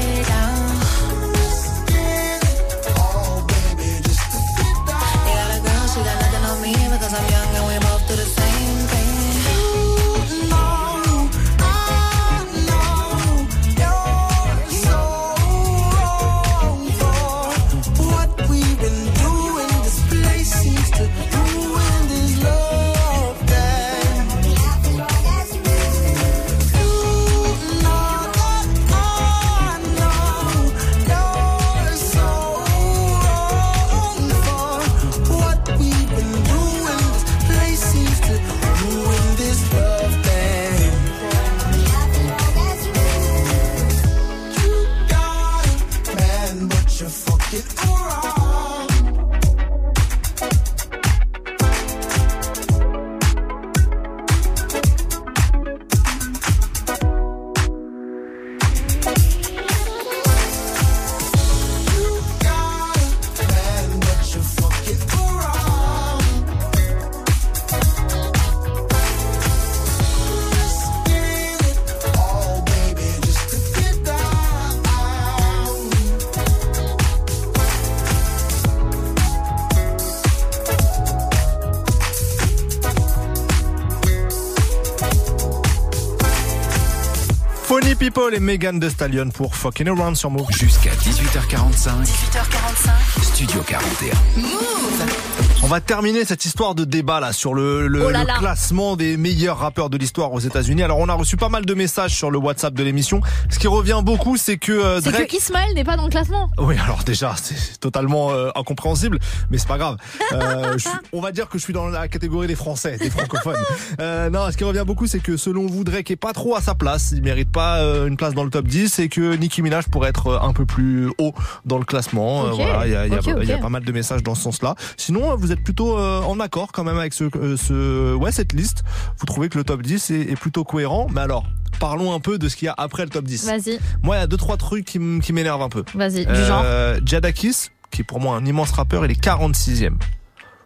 People 88.14 88.36
et 88.36 88.40
Megan 88.40 88.80
Thee 88.80 88.90
Stallion 88.90 89.30
pour 89.30 89.56
Fucking 89.56 89.88
Around 89.88 90.16
sur 90.16 90.30
Move. 90.30 90.46
Jusqu'à 90.52 90.92
18h45, 90.92 92.06
18h45. 92.06 93.24
Studio 93.24 93.64
41. 93.64 95.53
On 95.66 95.68
va 95.68 95.80
terminer 95.80 96.26
cette 96.26 96.44
histoire 96.44 96.76
de 96.76 96.84
débat 96.84 97.22
là 97.22 97.32
sur 97.32 97.54
le, 97.54 97.88
le- 97.88 98.06
Oh 98.06 98.10
là 98.10 98.22
le 98.24 98.28
là. 98.28 98.34
classement 98.38 98.98
des 98.98 99.16
meilleurs 99.16 99.60
rappeurs 99.60 99.90
de 99.90 99.98
l'histoire 99.98 100.34
aux 100.34 100.40
États-Unis. 100.42 100.84
Alors 100.84 101.00
on 101.00 101.08
a 101.08 101.14
reçu 101.14 101.38
pas 101.38 101.48
mal 101.48 101.66
de 101.66 101.74
messages 101.74 102.14
sur 102.14 102.30
le 102.30 102.38
WhatsApp 102.38 102.74
de 102.74 102.84
l'émission. 102.84 103.22
Ce 103.50 103.58
qui 103.60 103.68
revient 103.68 104.02
beaucoup, 104.04 104.36
c'est 104.36 104.58
que 104.58 104.74
euh, 104.74 105.00
C'est 105.02 105.12
Drake. 105.12 105.30
que 105.30 105.38
Ismaël 105.38 105.74
n'est 105.74 105.86
pas 105.86 105.96
dans 105.96 106.04
le 106.04 106.10
classement. 106.10 106.50
Oui, 106.58 106.76
alors 106.84 107.04
déjà, 107.06 107.34
c'est 107.42 107.80
totalement 107.80 108.32
euh, 108.32 108.50
incompréhensible, 108.56 109.20
mais 109.50 109.58
c'est 109.58 109.68
pas 109.70 109.78
grave. 109.78 109.96
Euh, 110.34 110.74
je 110.78 110.90
on 111.14 111.22
va 111.22 111.32
dire 111.32 111.48
que 111.48 111.58
je 111.58 111.64
suis 111.64 111.74
dans 111.74 111.88
la 111.88 112.10
catégorie 112.10 112.48
des 112.48 112.56
Français, 112.56 112.98
des 112.98 113.10
francophones. 113.10 113.56
Euh, 114.02 114.30
non, 114.30 114.52
ce 114.52 114.58
qui 114.58 114.66
revient 114.66 114.84
beaucoup, 114.86 115.08
c'est 115.08 115.20
que 115.22 115.38
selon 115.38 115.66
vous, 115.68 115.86
Drake 115.86 116.12
est 116.12 116.18
pas 116.18 116.34
trop 116.34 116.58
à 116.58 116.62
sa 116.62 116.76
place. 116.76 117.14
Il 117.16 117.24
mérite 117.24 117.50
pas 117.52 117.78
euh, 117.78 118.08
une 118.08 118.18
place 118.18 118.34
dans 118.34 118.44
le 118.44 118.50
top 118.50 118.68
10 118.68 119.00
et 119.00 119.08
que 119.08 119.36
Nicki 119.36 119.62
Minaj 119.62 119.86
pourrait 119.88 120.10
être 120.10 120.28
euh, 120.28 120.40
un 120.42 120.52
peu 120.52 120.66
plus 120.66 121.10
haut 121.20 121.34
dans 121.66 121.78
le 121.78 121.86
classement. 121.86 122.50
Voilà, 122.50 122.86
il 122.86 122.92
y 122.92 122.96
a, 122.98 123.08
y 123.08 123.14
a- 123.16 123.56
y 123.58 123.62
pas 123.62 123.70
mal 123.70 123.86
de 123.86 123.92
messages 123.94 124.24
dans 124.24 124.36
ce 124.36 124.42
sens-là. 124.44 124.76
Sinon, 124.98 125.32
euh, 125.32 125.53
vous 125.54 125.60
êtes 125.60 125.64
plutôt 125.64 126.00
euh, 126.00 126.22
en 126.22 126.40
accord 126.40 126.72
quand 126.72 126.84
même 126.84 126.98
avec 126.98 127.14
ce, 127.14 127.26
euh, 127.36 127.58
ce, 127.58 128.16
ouais, 128.16 128.32
cette 128.32 128.54
liste. 128.54 128.84
Vous 129.20 129.26
trouvez 129.28 129.50
que 129.50 129.58
le 129.60 129.64
top 129.64 129.84
10 129.84 130.10
est, 130.10 130.32
est 130.32 130.36
plutôt 130.36 130.64
cohérent. 130.64 131.08
Mais 131.14 131.22
alors, 131.22 131.46
parlons 131.80 132.12
un 132.14 132.20
peu 132.20 132.40
de 132.40 132.50
ce 132.50 132.56
qu'il 132.56 132.66
y 132.66 132.70
a 132.70 132.74
après 132.76 133.04
le 133.04 133.10
top 133.12 133.26
10. 133.26 133.46
Vas-y, 133.46 133.80
Moi, 134.02 134.16
il 134.16 134.20
y 134.20 134.24
a 134.24 134.28
deux, 134.28 134.38
trois 134.38 134.58
trucs 134.58 134.86
qui 134.86 135.00
m'énervent 135.00 135.62
un 135.62 135.70
peu. 135.70 135.84
vas-y, 135.94 136.26
du 136.26 136.34
genre. 136.46 136.64
Euh, 136.66 137.00
Jadakis, 137.06 137.70
qui 137.92 138.02
est 138.02 138.04
pour 138.04 138.20
moi 138.20 138.36
un 138.36 138.46
immense 138.46 138.72
rappeur, 138.72 139.06
il 139.06 139.12
est 139.12 139.24
46e. 139.24 139.94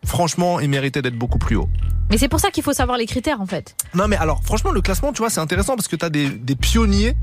Franchement, 0.06 0.62
il 0.62 0.70
méritait 0.70 1.02
d'être 1.02 1.18
beaucoup 1.18 1.40
plus 1.40 1.58
haut. 1.58 1.68
Mais 2.10 2.18
c'est 2.18 2.28
pour 2.30 2.40
ça 2.40 2.52
qu'il 2.52 2.64
faut 2.64 2.74
savoir 2.74 2.98
les 2.98 3.06
critères 3.06 3.42
en 3.42 3.46
fait. 3.46 3.76
Non 3.94 4.08
mais 4.08 4.16
alors 4.16 4.42
franchement 4.44 4.72
le 4.72 4.82
classement 4.82 5.12
tu 5.14 5.20
vois 5.20 5.30
c'est 5.30 5.40
intéressant 5.42 5.76
parce 5.76 5.88
que 5.88 5.96
tu 5.96 6.06
as 6.06 6.10
des, 6.10 6.30
des 6.30 6.56
pionniers 6.56 7.16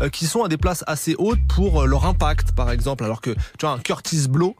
euh, 0.00 0.08
qui 0.10 0.26
sont 0.26 0.42
à 0.44 0.48
des 0.48 0.56
places 0.58 0.84
assez 0.86 1.14
hautes 1.18 1.38
pour 1.48 1.82
euh, 1.82 1.86
leur 1.86 2.04
impact 2.06 2.52
par 2.52 2.70
exemple 2.70 3.04
alors 3.04 3.20
que 3.20 3.30
tu 3.30 3.66
vois 3.66 3.70
un 3.70 3.78
Curtis 3.78 4.26
Blow 4.28 4.54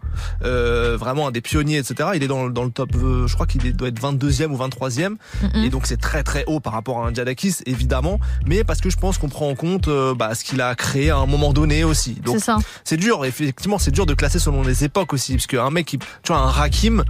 euh, 0.44 0.96
vraiment 0.98 1.28
un 1.28 1.30
des 1.30 1.40
pionniers 1.40 1.78
etc 1.78 2.10
il 2.14 2.22
est 2.22 2.28
dans, 2.28 2.48
dans 2.48 2.64
le 2.64 2.70
top 2.70 2.90
euh, 2.96 3.26
je 3.26 3.34
crois 3.34 3.46
qu'il 3.46 3.74
doit 3.76 3.88
être 3.88 4.00
22e 4.00 4.46
ou 4.46 4.56
23e 4.56 5.16
Mhm. 5.42 5.64
et 5.64 5.68
donc 5.70 5.86
c'est 5.86 5.96
très 6.00 6.22
très 6.22 6.44
haut 6.46 6.60
par 6.60 6.72
rapport 6.72 7.04
à 7.04 7.08
un 7.08 7.14
Jadakis 7.14 7.56
évidemment 7.66 8.18
mais 8.46 8.64
parce 8.64 8.80
que 8.80 8.88
je 8.90 8.96
pense 8.96 9.18
qu'on 9.18 9.28
prend 9.28 9.48
en 9.48 9.54
compte 9.54 9.88
euh, 9.88 10.14
bah, 10.14 10.34
ce 10.34 10.44
qu'il 10.44 10.60
a 10.60 10.74
créé 10.74 11.10
à 11.10 11.16
un 11.18 11.26
moment 11.26 11.52
donné 11.52 11.84
aussi 11.84 12.14
donc 12.14 12.36
C'est 12.38 12.44
ça. 12.44 12.58
c'est 12.84 12.96
dur 12.96 13.24
effectivement 13.24 13.78
c'est 13.78 13.90
dur 13.90 14.06
de 14.06 14.14
classer 14.14 14.38
selon 14.38 14.62
les 14.62 14.84
époques 14.84 15.12
aussi 15.12 15.34
parce 15.34 15.46
qu'un 15.46 15.70
mec 15.70 15.86
qui 15.86 15.98
tu 15.98 16.06
vois 16.28 16.38
un 16.38 16.50
Rakim 16.50 17.04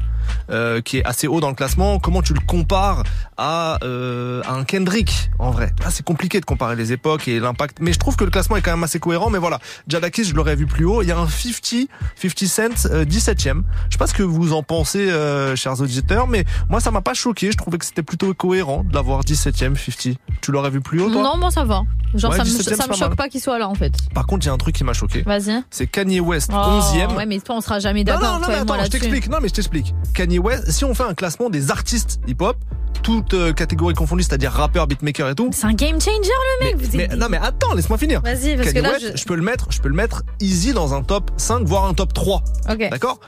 euh, 0.50 0.80
qui 0.80 0.98
est 0.98 1.04
assez 1.04 1.28
haut 1.28 1.40
dans 1.40 1.48
le 1.50 1.54
classement 1.54 1.98
comment 2.00 2.22
tu 2.22 2.34
le 2.34 2.40
compares 2.56 3.02
à, 3.36 3.78
euh, 3.82 4.40
à 4.46 4.52
un 4.54 4.64
Kendrick 4.64 5.30
en 5.38 5.50
vrai 5.50 5.72
Là, 5.82 5.90
c'est 5.90 6.04
compliqué 6.04 6.40
de 6.40 6.46
comparer 6.46 6.74
les 6.74 6.92
époques 6.92 7.28
et 7.28 7.38
l'impact 7.38 7.78
mais 7.80 7.92
je 7.92 7.98
trouve 7.98 8.16
que 8.16 8.24
le 8.24 8.30
classement 8.30 8.56
est 8.56 8.62
quand 8.62 8.70
même 8.70 8.82
assez 8.84 8.98
cohérent 8.98 9.28
mais 9.28 9.38
voilà 9.38 9.58
Jadakis 9.88 10.24
je 10.24 10.34
l'aurais 10.34 10.56
vu 10.56 10.66
plus 10.66 10.86
haut 10.86 11.02
il 11.02 11.08
y 11.08 11.12
a 11.12 11.18
un 11.18 11.28
50 11.28 11.88
50 12.16 12.38
Cent 12.48 12.86
euh, 12.90 13.04
17ème 13.04 13.62
je 13.88 13.92
sais 13.92 13.98
pas 13.98 14.06
ce 14.06 14.14
que 14.14 14.22
vous 14.22 14.54
en 14.54 14.62
pensez 14.62 15.10
euh, 15.10 15.54
chers 15.54 15.78
auditeurs 15.82 16.26
mais 16.28 16.44
moi 16.70 16.80
ça 16.80 16.90
m'a 16.90 17.02
pas 17.02 17.12
choqué 17.14 17.52
je 17.52 17.56
trouvais 17.58 17.76
que 17.76 17.84
c'était 17.84 18.02
plutôt 18.02 18.32
cohérent 18.32 18.84
de 18.84 18.94
l'avoir 18.94 19.20
17ème 19.22 19.76
50 19.76 20.16
tu 20.40 20.50
l'aurais 20.52 20.70
vu 20.70 20.80
plus 20.80 21.00
haut 21.02 21.10
toi? 21.10 21.22
Non, 21.22 21.36
moi 21.36 21.50
ça 21.50 21.64
va. 21.64 21.82
Genre 22.14 22.30
Ouais, 22.30 22.38
ça 22.38 22.44
me, 22.44 22.48
17e, 22.48 22.62
ça 22.76 22.84
me 22.84 22.88
pas 22.88 22.94
choque 22.94 23.08
mal. 23.08 23.16
pas 23.16 23.28
qu'il 23.28 23.40
soit 23.40 23.58
là 23.58 23.68
en 23.68 23.74
fait. 23.74 23.92
par 24.14 24.26
contre 24.26 24.46
il 24.46 24.48
y 24.48 24.50
a 24.50 24.54
un 24.54 24.58
truc 24.58 24.74
qui 24.74 24.84
m'a 24.84 24.92
choqué 24.94 25.22
Vas-y. 25.22 25.62
c'est 25.70 25.86
Kanye 25.86 26.20
West 26.20 26.50
Oh, 26.52 26.56
11ème 26.56 27.14
Ouais, 27.16 27.26
mais 27.26 27.38
toi 27.40 27.56
on 27.56 27.60
sera 27.60 27.78
jamais 27.80 28.04
non, 28.04 28.14
d'accord 28.14 28.34
non, 28.34 28.38
non, 28.40 28.44
toi 28.46 28.54
mais 28.54 28.60
attends, 28.60 28.84
je 28.84 28.90
t'explique. 28.90 29.28
Non, 29.28 29.38
mais 29.42 29.48
je 29.48 29.54
t'explique. 29.54 29.94
Kanye 30.14 30.38
West, 30.38 30.70
si 30.70 30.84
on 30.84 30.94
fait 30.94 31.02
un 31.02 31.14
classement 31.14 31.50
des 31.50 31.70
artistes 31.70 32.20
hip-hop, 32.50 32.56
toutes 33.02 33.34
euh, 33.34 33.52
catégories 33.52 33.94
confondues, 33.94 34.22
c'est-à-dire 34.22 34.52
rappeur, 34.52 34.86
beatmaker 34.86 35.28
et 35.30 35.34
tout. 35.34 35.50
C'est 35.52 35.66
un 35.66 35.72
game 35.74 36.00
changer 36.00 36.18
le 36.60 36.64
mec. 36.66 36.76
vous 36.76 36.96
Mais, 36.96 37.08
non 37.08 37.26
mais 37.28 37.38
attends, 37.38 37.74
laisse-moi 37.74 37.98
finir. 37.98 38.20
Vas-y, 38.22 38.56
parce 38.56 38.68
Kanye 38.72 38.74
que 38.74 38.82
là, 38.82 38.90
West, 38.92 39.12
je- 39.12 39.16
je... 39.16 39.24
peux 39.24 39.36
le 39.36 39.42
mettre, 39.42 39.66
je 39.70 39.80
peux 39.80 39.88
le 39.88 39.94
mettre 39.94 40.22
easy 40.40 40.72
dans 40.72 40.94
un 40.94 41.02
top 41.02 41.30
5 41.36 41.62
voire 41.66 41.84
un 41.84 41.94
top 41.94 42.12
3. 42.12 42.42
Ok. 42.70 42.88
D'accord? 42.90 43.20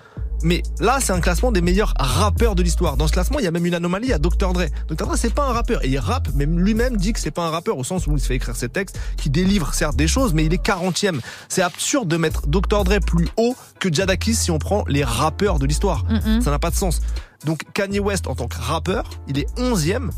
Mais 0.45 0.63
là, 0.79 0.99
c'est 1.01 1.13
un 1.13 1.19
classement 1.21 1.51
des 1.51 1.61
meilleurs 1.61 1.95
rappeurs 1.99 2.55
de 2.55 2.63
l'histoire. 2.63 2.97
Dans 2.97 3.09
ce 3.09 3.13
classement, 3.13 3.41
il 3.41 3.45
y 3.45 3.49
a 3.49 3.51
même 3.51 3.67
une 3.67 3.75
anomalie, 3.75 4.07
il 4.07 4.11
y 4.11 4.13
a 4.13 4.19
Dr. 4.21 4.53
Dre. 4.53 4.67
Dr. 4.87 5.05
Dre, 5.07 5.17
c'est 5.17 5.35
pas 5.35 5.43
un 5.49 5.53
rappeur. 5.53 5.85
Et 5.85 5.89
il 5.89 5.99
rappe, 5.99 6.29
mais 6.37 6.47
lui-même 6.47 6.97
dit 6.97 7.13
que 7.13 7.19
c'est 7.19 7.33
pas 7.33 7.45
un 7.45 7.51
rappeur 7.51 7.77
au 7.77 7.83
sens 7.83 8.07
où 8.07 8.13
il 8.13 8.21
se 8.21 8.27
fait 8.29 8.37
écrire 8.37 8.55
ses 8.55 8.69
textes, 8.69 9.01
qui 9.17 9.31
délivre 9.31 9.75
certes 9.75 9.97
des 9.97 10.07
choses, 10.07 10.35
mais 10.35 10.45
il 10.45 10.55
est 10.55 10.65
40e. 10.65 11.19
C'est 11.49 11.63
absurde 11.63 12.07
de 12.07 12.17
mettre 12.17 12.47
Dr. 12.47 12.85
Dre 12.85 13.01
plus 13.05 13.27
haut 13.37 13.57
que 13.81 13.93
Jadakis 13.93 14.37
si 14.37 14.53
on 14.53 14.61
prend 14.61 14.85
les 14.87 15.03
rappeurs 15.03 15.59
de 15.59 15.67
l'histoire. 15.67 16.05
Ça 16.41 16.53
n'a 16.53 16.61
pas 16.61 16.71
de 16.71 16.77
sens. 16.77 17.01
Donc 17.45 17.65
Kanye 17.73 18.01
West, 18.01 18.27
en 18.27 18.35
tant 18.35 18.49
que 18.49 18.61
rappeur, 18.61 19.09
il 19.29 19.39
est 19.39 19.49
11e. 19.59 20.11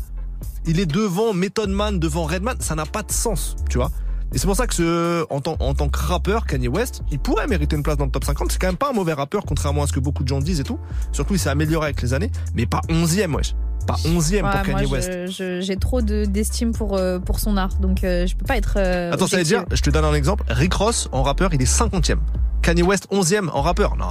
Il 0.65 0.79
est 0.79 0.85
devant 0.85 1.33
Method 1.33 1.69
Man, 1.69 1.99
devant 1.99 2.25
Redman. 2.25 2.57
Ça 2.59 2.75
n'a 2.75 2.85
pas 2.85 3.03
de 3.03 3.11
sens, 3.11 3.55
tu 3.69 3.77
vois. 3.77 3.91
Et 4.33 4.37
c'est 4.37 4.47
pour 4.47 4.55
ça 4.55 4.65
que 4.67 4.73
ce, 4.73 5.25
en, 5.29 5.41
tant, 5.41 5.57
en 5.59 5.73
tant 5.73 5.89
que 5.89 5.99
rappeur, 5.99 6.45
Kanye 6.45 6.67
West, 6.69 7.01
il 7.11 7.19
pourrait 7.19 7.47
mériter 7.47 7.75
une 7.75 7.83
place 7.83 7.97
dans 7.97 8.05
le 8.05 8.11
top 8.11 8.23
50. 8.23 8.51
C'est 8.51 8.59
quand 8.59 8.67
même 8.67 8.77
pas 8.77 8.89
un 8.91 8.93
mauvais 8.93 9.13
rappeur, 9.13 9.43
contrairement 9.45 9.83
à 9.83 9.87
ce 9.87 9.91
que 9.93 9.99
beaucoup 9.99 10.23
de 10.23 10.27
gens 10.29 10.39
disent 10.39 10.59
et 10.61 10.63
tout. 10.63 10.79
Surtout, 11.11 11.33
il 11.33 11.39
s'est 11.39 11.49
amélioré 11.49 11.87
avec 11.87 12.01
les 12.01 12.13
années, 12.13 12.31
mais 12.55 12.65
pas 12.65 12.81
11e, 12.89 13.35
wesh. 13.35 13.55
Pas 13.87 13.95
11e 14.05 14.43
Ouais, 14.45 14.51
pour 14.51 14.61
Kanye 14.61 14.87
moi, 14.87 14.97
West. 14.99 15.11
j'ai 15.61 15.75
trop 15.75 16.01
de- 16.01 16.25
d'estime 16.25 16.71
pour, 16.71 16.95
euh, 16.95 17.19
pour 17.19 17.39
son 17.39 17.57
art, 17.57 17.73
donc 17.81 18.03
euh, 18.03 18.25
je 18.27 18.35
peux 18.35 18.45
pas 18.45 18.55
être. 18.55 18.75
euh, 18.77 19.11
Attends, 19.11 19.27
ça 19.27 19.37
veut 19.37 19.43
dire, 19.43 19.65
je 19.71 19.81
te 19.81 19.89
donne 19.89 20.05
un 20.05 20.13
exemple. 20.13 20.43
Rick 20.49 20.75
Ross, 20.75 21.09
en 21.11 21.23
rappeur, 21.23 21.53
il 21.53 21.61
est 21.61 21.65
50e. 21.65 22.19
Kanye 22.61 22.83
West, 22.83 23.07
11e 23.11 23.49
en 23.49 23.61
rappeur. 23.63 23.95
Non. 23.97 24.05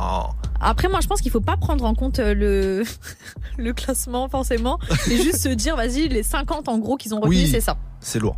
Après, 0.61 0.89
moi, 0.89 0.99
je 1.01 1.07
pense 1.07 1.21
qu'il 1.23 1.31
faut 1.31 1.41
pas 1.41 1.57
prendre 1.57 1.85
en 1.85 1.95
compte 1.95 2.19
le, 2.19 2.83
le 3.59 3.73
classement, 3.73 4.29
forcément, 4.29 4.79
et 5.11 5.17
juste 5.23 5.39
se 5.39 5.49
dire, 5.49 5.77
vas-y, 5.77 6.09
les 6.09 6.25
50 6.25 6.69
en 6.69 6.79
gros 6.79 6.97
qu'ils 6.97 7.15
ont 7.15 7.21
retenus, 7.21 7.45
Oui. 7.45 7.49
c'est 7.51 7.61
ça. 7.61 7.77
C'est 8.01 8.19
lourd. 8.19 8.37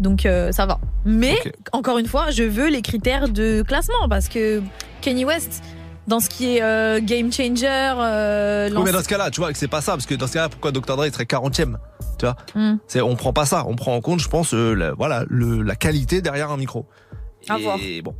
Donc 0.00 0.26
euh, 0.26 0.52
ça 0.52 0.66
va. 0.66 0.78
Mais 1.04 1.36
encore 1.72 1.98
une 1.98 2.06
fois, 2.06 2.30
je 2.30 2.44
veux 2.44 2.68
les 2.68 2.82
critères 2.82 3.28
de 3.28 3.62
classement 3.62 4.08
parce 4.08 4.28
que 4.28 4.62
Kanye 5.00 5.24
West, 5.24 5.62
dans 6.08 6.20
ce 6.20 6.28
qui 6.28 6.56
est 6.56 6.62
euh, 6.62 7.00
game 7.02 7.32
changer, 7.32 7.66
euh, 7.68 8.70
Oui, 8.74 8.82
mais 8.84 8.92
dans 8.92 9.02
ce 9.02 9.08
cas-là, 9.08 9.30
tu 9.30 9.40
vois 9.40 9.52
que 9.52 9.58
c'est 9.58 9.68
pas 9.68 9.82
ça, 9.82 9.92
parce 9.92 10.06
que 10.06 10.14
dans 10.14 10.26
ce 10.26 10.32
cas-là, 10.32 10.48
pourquoi 10.48 10.72
Dr. 10.72 10.96
Dre 10.96 11.06
il 11.06 11.12
serait 11.12 11.24
40e 11.24 11.76
Tu 12.18 12.24
vois? 12.24 12.36
Hmm. 12.54 12.78
C'est, 12.86 13.00
on 13.02 13.14
prend 13.14 13.32
pas 13.32 13.44
ça, 13.44 13.64
on 13.66 13.76
prend 13.76 13.94
en 13.94 14.00
compte, 14.00 14.20
je 14.20 14.28
pense, 14.28 14.54
euh, 14.54 14.72
la, 14.74 14.92
voilà, 14.94 15.24
le, 15.28 15.62
la 15.62 15.76
qualité 15.76 16.22
derrière 16.22 16.50
un 16.50 16.56
micro. 16.56 16.86
À 17.48 17.58
et 17.58 17.62
voir. 17.62 17.78
bon. 18.02 18.14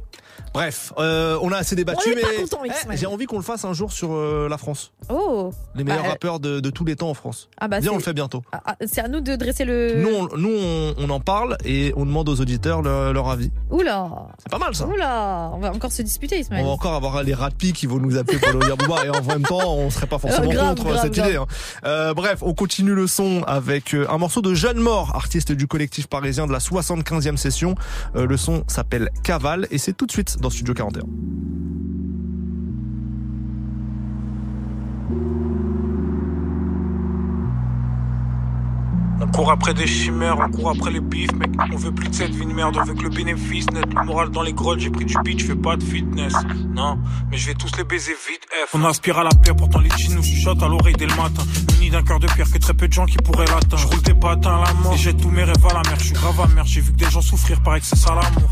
Bref, 0.54 0.92
euh, 0.98 1.38
on 1.42 1.52
a 1.52 1.56
assez 1.58 1.76
débattu, 1.76 2.14
mais 2.14 2.22
Eh, 2.92 2.96
j'ai 2.96 3.06
envie 3.06 3.26
qu'on 3.26 3.36
le 3.36 3.42
fasse 3.42 3.64
un 3.64 3.72
jour 3.72 3.92
sur 3.92 4.12
euh, 4.12 4.48
la 4.48 4.58
France. 4.58 4.92
Oh. 5.08 5.50
Les 5.74 5.84
meilleurs 5.84 6.02
Bah, 6.02 6.08
rappeurs 6.10 6.40
de, 6.40 6.60
de 6.60 6.70
tous 6.70 6.84
les 6.84 6.96
temps 6.96 7.10
en 7.10 7.14
France. 7.14 7.48
Ah 7.60 7.68
bah, 7.68 7.80
Viens, 7.80 7.92
on 7.92 7.96
le 7.96 8.02
fait 8.02 8.12
bientôt. 8.12 8.42
Ah, 8.52 8.60
ah, 8.66 8.74
c'est 8.86 9.00
à 9.00 9.08
nous 9.08 9.20
de 9.20 9.36
dresser 9.36 9.64
le. 9.64 9.94
Nous, 10.02 10.08
on, 10.14 10.36
nous 10.36 10.50
on, 10.58 10.94
on 10.98 11.10
en 11.10 11.20
parle 11.20 11.56
et 11.64 11.92
on 11.96 12.04
demande 12.06 12.28
aux 12.28 12.40
auditeurs 12.40 12.82
leur, 12.82 13.12
leur 13.12 13.28
avis. 13.28 13.50
Oula. 13.70 14.08
C'est 14.38 14.50
pas 14.50 14.58
mal 14.58 14.74
ça. 14.74 14.86
Oula. 14.86 15.50
On 15.54 15.58
va 15.58 15.72
encore 15.72 15.92
se 15.92 16.02
disputer, 16.02 16.38
Ismaël. 16.38 16.62
On 16.64 16.68
va 16.68 16.72
encore 16.72 16.94
avoir 16.94 17.22
les 17.22 17.34
rapis 17.34 17.72
qui 17.72 17.86
vont 17.86 17.98
nous 17.98 18.16
appeler 18.16 18.38
pour 18.38 18.52
nous 18.54 18.60
dire 18.60 18.76
et 19.04 19.10
en 19.10 19.22
même 19.22 19.42
temps 19.42 19.74
on 19.74 19.90
serait 19.90 20.06
pas 20.06 20.18
forcément 20.18 20.48
Euh, 20.50 20.52
grave, 20.54 20.68
contre 20.76 20.84
grave, 20.90 21.02
cette 21.02 21.14
grave. 21.14 21.28
idée. 21.28 21.36
hein. 21.36 21.46
Euh, 21.84 22.14
bref, 22.14 22.38
on 22.42 22.54
continue 22.54 22.94
le 22.94 23.06
son 23.06 23.42
avec 23.46 23.94
un 23.94 24.18
morceau 24.18 24.40
de 24.42 24.54
Jeanne 24.54 24.78
Mort, 24.78 25.12
artiste 25.14 25.52
du 25.52 25.66
collectif 25.66 26.06
parisien 26.06 26.46
de 26.46 26.52
la 26.52 26.58
75e 26.58 27.36
session. 27.36 27.74
Le 28.14 28.36
son 28.36 28.64
s'appelle 28.66 29.10
Cavale 29.22 29.66
et 29.70 29.78
c'est 29.78 29.92
tout 29.92 30.06
de 30.06 30.12
suite 30.12 30.27
dans 30.36 30.50
Studio 30.50 30.74
41. 30.74 31.06
On 39.20 39.26
court 39.26 39.50
après 39.50 39.74
des 39.74 39.86
chimères, 39.86 40.38
on 40.38 40.50
court 40.50 40.70
après 40.70 40.92
les 40.92 41.00
bifs, 41.00 41.32
mec. 41.34 41.50
On 41.72 41.76
veut 41.76 41.92
plus 41.92 42.08
de 42.08 42.14
cette 42.14 42.30
vie 42.30 42.46
de 42.46 42.52
merde, 42.52 42.76
on 42.76 43.02
le 43.02 43.08
bénéfice 43.08 43.68
net. 43.72 43.84
Le 43.92 44.04
moral 44.04 44.30
dans 44.30 44.42
les 44.42 44.52
grottes, 44.52 44.78
j'ai 44.78 44.90
pris 44.90 45.04
du 45.04 45.14
beat, 45.24 45.40
je 45.40 45.46
fais 45.46 45.56
pas 45.56 45.76
de 45.76 45.82
fitness. 45.82 46.32
Non, 46.72 46.98
mais 47.30 47.36
je 47.36 47.48
vais 47.48 47.54
tous 47.54 47.76
les 47.76 47.84
baiser 47.84 48.12
vite, 48.12 48.46
F. 48.66 48.74
On 48.74 48.84
aspire 48.84 49.18
à 49.18 49.24
la 49.24 49.30
paix, 49.30 49.52
pourtant 49.56 49.80
les 49.80 49.90
jeans 49.90 50.14
nous 50.14 50.22
chuchotent 50.22 50.62
à 50.62 50.68
l'oreille 50.68 50.94
dès 50.96 51.06
le 51.06 51.16
matin. 51.16 51.42
Muni 51.72 51.90
d'un 51.90 52.02
cœur 52.02 52.20
de 52.20 52.26
pierre 52.28 52.50
que 52.50 52.58
très 52.58 52.74
peu 52.74 52.86
de 52.86 52.92
gens 52.92 53.06
qui 53.06 53.16
pourraient 53.16 53.46
l'atteindre. 53.46 53.78
Je 53.78 53.86
roule 53.88 54.02
des 54.02 54.14
patins 54.14 54.56
à 54.56 54.64
la 54.66 54.72
mort, 54.74 54.94
et 54.94 54.96
jette 54.96 55.20
tous 55.20 55.30
mes 55.30 55.44
rêves 55.44 55.66
à 55.68 55.74
la 55.74 55.82
mer. 55.82 55.98
Je 55.98 56.04
suis 56.04 56.14
grave 56.14 56.40
amer, 56.40 56.64
j'ai 56.64 56.80
vu 56.80 56.92
que 56.92 56.98
des 56.98 57.10
gens 57.10 57.22
souffrir, 57.22 57.60
paraît 57.62 57.80
que 57.80 57.86
ça 57.86 58.14
l'amour. 58.14 58.50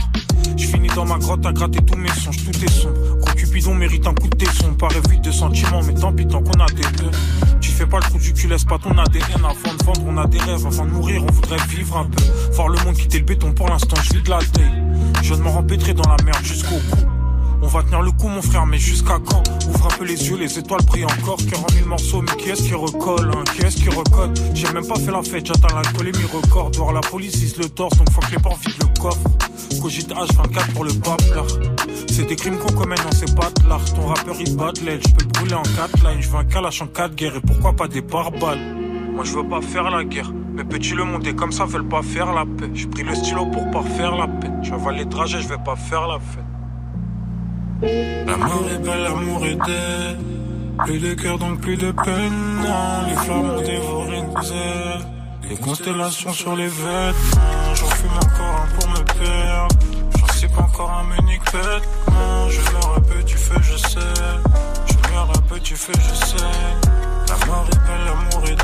Je 0.57 0.67
finis 0.67 0.89
dans 0.89 1.05
ma 1.05 1.19
grotte 1.19 1.47
à 1.47 1.53
gratter 1.53 1.85
tous 1.85 1.99
mes 1.99 2.09
songes, 2.09 2.45
tout 2.45 2.65
est 2.65 2.71
sombre. 2.71 3.16
Cupidon 3.57 3.75
mérite 3.75 4.07
un 4.07 4.13
coup 4.13 4.29
de 4.29 4.37
tesson, 4.37 4.75
paraît 4.75 5.01
vide 5.09 5.23
de 5.23 5.31
sentiments, 5.31 5.81
mais 5.83 5.95
tant 5.95 6.13
pis 6.13 6.27
tant 6.27 6.43
qu'on 6.43 6.61
a 6.61 6.67
des 6.67 6.83
deux. 6.99 7.11
Tu 7.59 7.71
fais 7.71 7.87
pas 7.87 7.97
le 7.97 8.03
trou 8.03 8.19
du 8.19 8.35
cul, 8.35 8.49
laisse 8.49 8.65
pas 8.65 8.77
ton 8.77 8.91
ADN 8.99 9.23
avant 9.37 9.75
de 9.75 9.83
vendre, 9.83 10.03
on 10.07 10.19
a 10.19 10.27
des 10.27 10.39
rêves, 10.39 10.67
avant 10.67 10.85
de 10.85 10.91
mourir, 10.91 11.25
on 11.27 11.33
voudrait 11.33 11.67
vivre 11.71 11.97
un 11.97 12.05
peu. 12.05 12.23
Voir 12.53 12.69
le 12.69 12.79
monde 12.85 12.97
quitter 12.97 13.21
le 13.21 13.25
béton 13.25 13.55
pour 13.55 13.71
l'instant, 13.71 13.97
je 14.03 14.21
de 14.21 14.29
la 14.29 14.41
taille. 14.41 14.83
Je 15.23 15.29
viens 15.29 15.39
de 15.39 15.43
me 15.43 15.49
rempêtrer 15.49 15.95
dans 15.95 16.07
la 16.07 16.23
merde 16.23 16.45
jusqu'au 16.45 16.77
cou. 16.91 17.16
On 17.67 17.69
va 17.69 17.83
tenir 17.83 18.01
le 18.01 18.13
coup, 18.13 18.29
mon 18.29 18.41
frère, 18.41 18.65
mais 18.65 18.79
jusqu'à 18.79 19.19
quand? 19.19 19.43
Ouvre 19.69 19.87
un 19.87 19.99
peu 19.99 20.05
les 20.05 20.29
yeux, 20.29 20.37
les 20.37 20.57
étoiles 20.57 20.85
brillent 20.87 21.05
encore. 21.05 21.37
40 21.37 21.73
000 21.73 21.89
morceaux, 21.89 22.23
mais 22.23 22.41
qui 22.41 22.51
est-ce 22.51 22.63
qui 22.63 22.75
recolle 22.75 23.29
hein? 23.35 23.43
Qui 23.57 23.63
est-ce 23.63 23.77
qui 23.79 23.89
recode 23.89 24.39
J'ai 24.55 24.73
même 24.73 24.87
pas 24.87 24.95
fait 24.95 25.11
la 25.11 25.21
fête, 25.21 25.47
j'attends 25.47 25.75
l'alcool 25.75 26.07
et 26.07 26.13
mes 26.13 26.25
records. 26.33 26.71
Dehors, 26.71 26.93
la 26.93 27.01
police 27.01 27.35
vise 27.35 27.57
le 27.57 27.69
torse, 27.69 27.99
donc 27.99 28.09
faut 28.13 28.21
que 28.21 28.31
les 28.31 28.39
porcs 28.39 28.57
vident 28.59 28.89
le 28.95 29.01
coffre. 29.01 29.21
Cogite 29.83 30.11
H24 30.11 30.73
pour 30.75 30.85
le 30.85 30.93
pape, 30.93 31.21
là. 31.35 31.43
C'est 32.09 32.27
des 32.27 32.37
crimes 32.37 32.59
qu'on 32.59 32.73
commet, 32.73 32.95
c'est 33.11 33.35
pas 33.35 33.51
de 33.51 33.69
l'art. 33.69 33.85
Ton 33.85 34.07
rappeur, 34.07 34.37
il 34.39 34.57
bat 34.57 34.71
l'aile, 34.85 35.01
je 35.05 35.13
peux 35.13 35.25
le 35.25 35.31
brûler 35.33 35.55
en 35.55 35.63
4 35.63 36.09
lines. 36.09 36.23
Je 36.23 36.29
veux 36.29 36.39
un 36.39 36.45
calache 36.45 36.83
en 36.83 36.87
4 36.87 37.17
guerres, 37.17 37.35
et 37.35 37.41
pourquoi 37.41 37.73
pas 37.73 37.89
des 37.89 38.01
pare-balles? 38.01 38.77
Moi, 39.13 39.25
je 39.25 39.33
veux 39.33 39.49
pas 39.49 39.61
faire 39.61 39.91
la 39.91 40.05
guerre. 40.05 40.33
Mes 40.55 40.63
petits 40.63 40.95
le 40.95 41.03
monde 41.03 41.27
est 41.27 41.35
comme 41.35 41.51
ça, 41.51 41.65
veulent 41.65 41.89
pas 41.89 42.03
faire 42.03 42.33
la 42.33 42.45
paix. 42.45 42.71
J'ai 42.75 42.87
pris 42.87 43.03
le 43.03 43.15
stylo 43.17 43.47
pour 43.47 43.69
pas 43.73 43.83
faire 43.83 44.15
la 44.15 44.29
paix. 44.29 44.51
J'avale 44.63 44.99
les 44.99 45.09
trajets, 45.09 45.43
je 45.43 45.49
vais 45.49 45.59
pas 45.65 45.75
faire 45.75 46.07
la 46.07 46.21
fête. 46.21 46.46
L'amour 47.83 48.65
est 48.73 48.79
belle, 48.79 49.03
l'amour 49.03 49.45
est. 49.47 49.59
Plus 50.85 50.99
de 50.99 51.15
cœur, 51.15 51.39
donc 51.39 51.61
plus 51.61 51.77
de 51.77 51.91
peine. 51.91 52.57
Non, 52.63 53.07
les 53.09 53.17
flammes 53.17 53.51
ont 53.51 53.61
dévoré 53.61 54.23
nos. 54.23 55.49
Les 55.49 55.57
constellations 55.57 56.33
sur 56.33 56.57
les 56.57 56.69
vêtements. 56.69 57.75
J'en 57.75 57.87
fume 57.87 58.17
encore 58.17 58.63
un 58.63 58.67
pour 58.79 58.89
me 58.91 59.05
perdre. 59.05 59.77
J'en 60.19 60.27
sais 60.29 60.49
pas 60.49 60.63
encore 60.63 60.91
un 60.91 61.23
unique 61.23 61.45
vêtement. 61.53 62.49
Je 62.49 62.61
meurs 62.73 62.95
un 62.97 63.01
peu, 63.01 63.23
tu 63.25 63.37
fais, 63.37 63.63
je 63.63 63.77
sais. 63.77 64.15
Je 64.87 65.13
meurs 65.13 65.31
un 65.35 65.41
peu, 65.49 65.59
tu 65.61 65.77
fais, 65.77 65.93
je 65.93 66.15
sais. 66.27 66.37
La 67.29 67.47
mort 67.47 67.67
est 67.71 67.79
belle, 67.87 68.05
l'amour 68.07 68.49
est. 68.49 68.57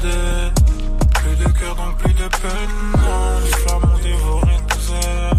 Plus 1.14 1.36
de 1.36 1.48
cœur, 1.58 1.74
donc 1.76 1.96
plus 1.98 2.14
de 2.14 2.28
peine. 2.28 2.74
Non, 2.94 3.40
les 3.44 3.50
flammes 3.50 3.84
ont 3.84 4.02
dévoré 4.02 4.56
nos. 4.56 5.31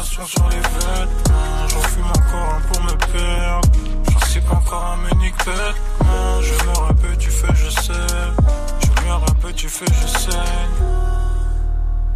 J'en 0.00 1.80
fume 1.82 2.04
encore 2.06 2.54
un 2.54 2.60
pour 2.72 2.82
me 2.82 2.92
perdre. 3.12 3.68
J'en 4.12 4.20
sais 4.20 4.40
pas 4.40 4.54
encore 4.54 4.84
un 4.84 5.16
unique 5.16 5.34
vêtement. 5.38 6.40
Je 6.40 6.64
meurs 6.66 6.90
un 6.90 6.94
peu, 6.94 7.16
tu 7.18 7.30
fais, 7.30 7.54
je 7.56 7.68
sais. 7.68 7.92
Je 8.80 9.04
meurs 9.04 9.24
un 9.28 9.34
peu, 9.42 9.52
tu 9.52 9.68
fais, 9.68 9.86
je 9.86 10.06
sais. 10.06 10.38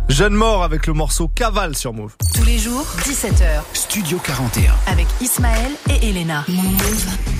Jeanne 0.08 0.34
Mort 0.34 0.62
avec 0.62 0.86
le 0.86 0.92
morceau 0.92 1.28
Cavale 1.28 1.74
sur 1.76 1.94
Move. 1.94 2.14
Tous 2.34 2.44
les 2.44 2.58
jours, 2.58 2.84
17h. 3.04 3.62
Studio 3.72 4.18
41. 4.22 4.72
Avec 4.86 5.06
Ismaël 5.20 5.72
et 5.88 6.10
Elena. 6.10 6.44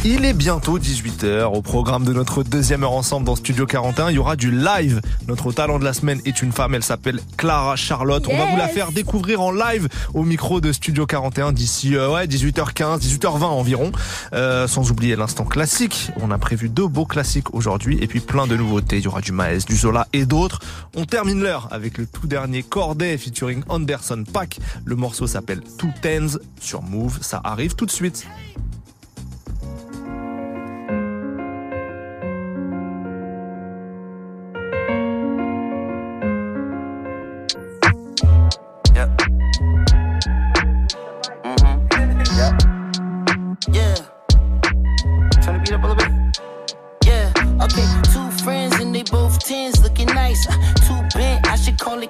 Il 0.05 0.25
est 0.25 0.33
bientôt 0.33 0.79
18h. 0.79 1.45
Au 1.45 1.61
programme 1.61 2.05
de 2.05 2.13
notre 2.13 2.43
deuxième 2.43 2.83
heure 2.83 2.93
ensemble 2.93 3.27
dans 3.27 3.37
Studio 3.37 3.67
41, 3.67 4.11
il 4.11 4.15
y 4.15 4.19
aura 4.19 4.37
du 4.37 4.51
live. 4.51 5.01
Notre 5.29 5.53
talent 5.53 5.79
de 5.79 5.85
la 5.85 5.93
semaine 5.93 6.21
est 6.25 6.41
une 6.41 6.53
femme, 6.53 6.75
elle 6.75 6.83
s'appelle 6.83 7.21
Clara 7.37 7.77
Charlotte. 7.77 8.27
On 8.31 8.37
va 8.37 8.47
vous 8.47 8.57
la 8.57 8.69
faire 8.69 8.93
découvrir 8.93 9.43
en 9.43 9.53
live 9.53 9.89
au 10.15 10.23
micro 10.23 10.61
de 10.61 10.73
Studio 10.73 11.05
41 11.05 11.53
d'ici 11.53 11.95
euh, 11.95 12.11
ouais, 12.15 12.27
18h15, 12.27 13.01
18h20 13.01 13.45
environ. 13.45 13.93
Euh, 14.33 14.67
sans 14.67 14.91
oublier 14.91 15.15
l'instant 15.17 15.45
classique. 15.45 16.11
On 16.23 16.31
a 16.31 16.39
prévu 16.39 16.69
deux 16.69 16.87
beaux 16.87 17.07
classiques 17.07 17.55
aujourd'hui 17.55 17.99
et 18.01 18.07
puis 18.07 18.21
plein 18.21 18.47
de 18.47 18.57
nouveautés. 18.57 18.99
Il 18.99 19.05
y 19.05 19.09
aura 19.09 19.21
du 19.21 19.33
Maes, 19.33 19.65
du 19.67 19.77
Zola 19.77 20.09
et 20.13 20.25
d'autres. 20.25 20.61
On 20.97 21.05
termine 21.05 21.43
l'heure 21.43 21.69
avec 21.71 21.99
le 21.99 22.07
tout 22.07 22.27
dernier 22.27 22.62
Corday 22.63 23.17
featuring 23.17 23.63
Anderson 23.69 24.25
Pack. 24.33 24.59
Le 24.85 24.97
morceau 24.97 25.27
s'appelle 25.27 25.61
Two 25.79 25.91
Tens 26.03 26.39
sur 26.61 26.83
Move. 26.83 27.19
Ça 27.23 27.41
arrive 27.45 27.75
tout 27.75 27.87
de 27.87 27.91
suite. 27.91 28.27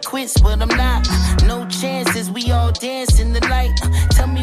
Quits, 0.05 0.41
but 0.41 0.61
I'm 0.61 0.69
not. 0.69 1.07
No 1.45 1.67
chances, 1.69 2.31
we 2.31 2.51
all 2.51 2.73
dance 2.73 3.19
in 3.21 3.33
the 3.33 3.41
light. 3.49 3.52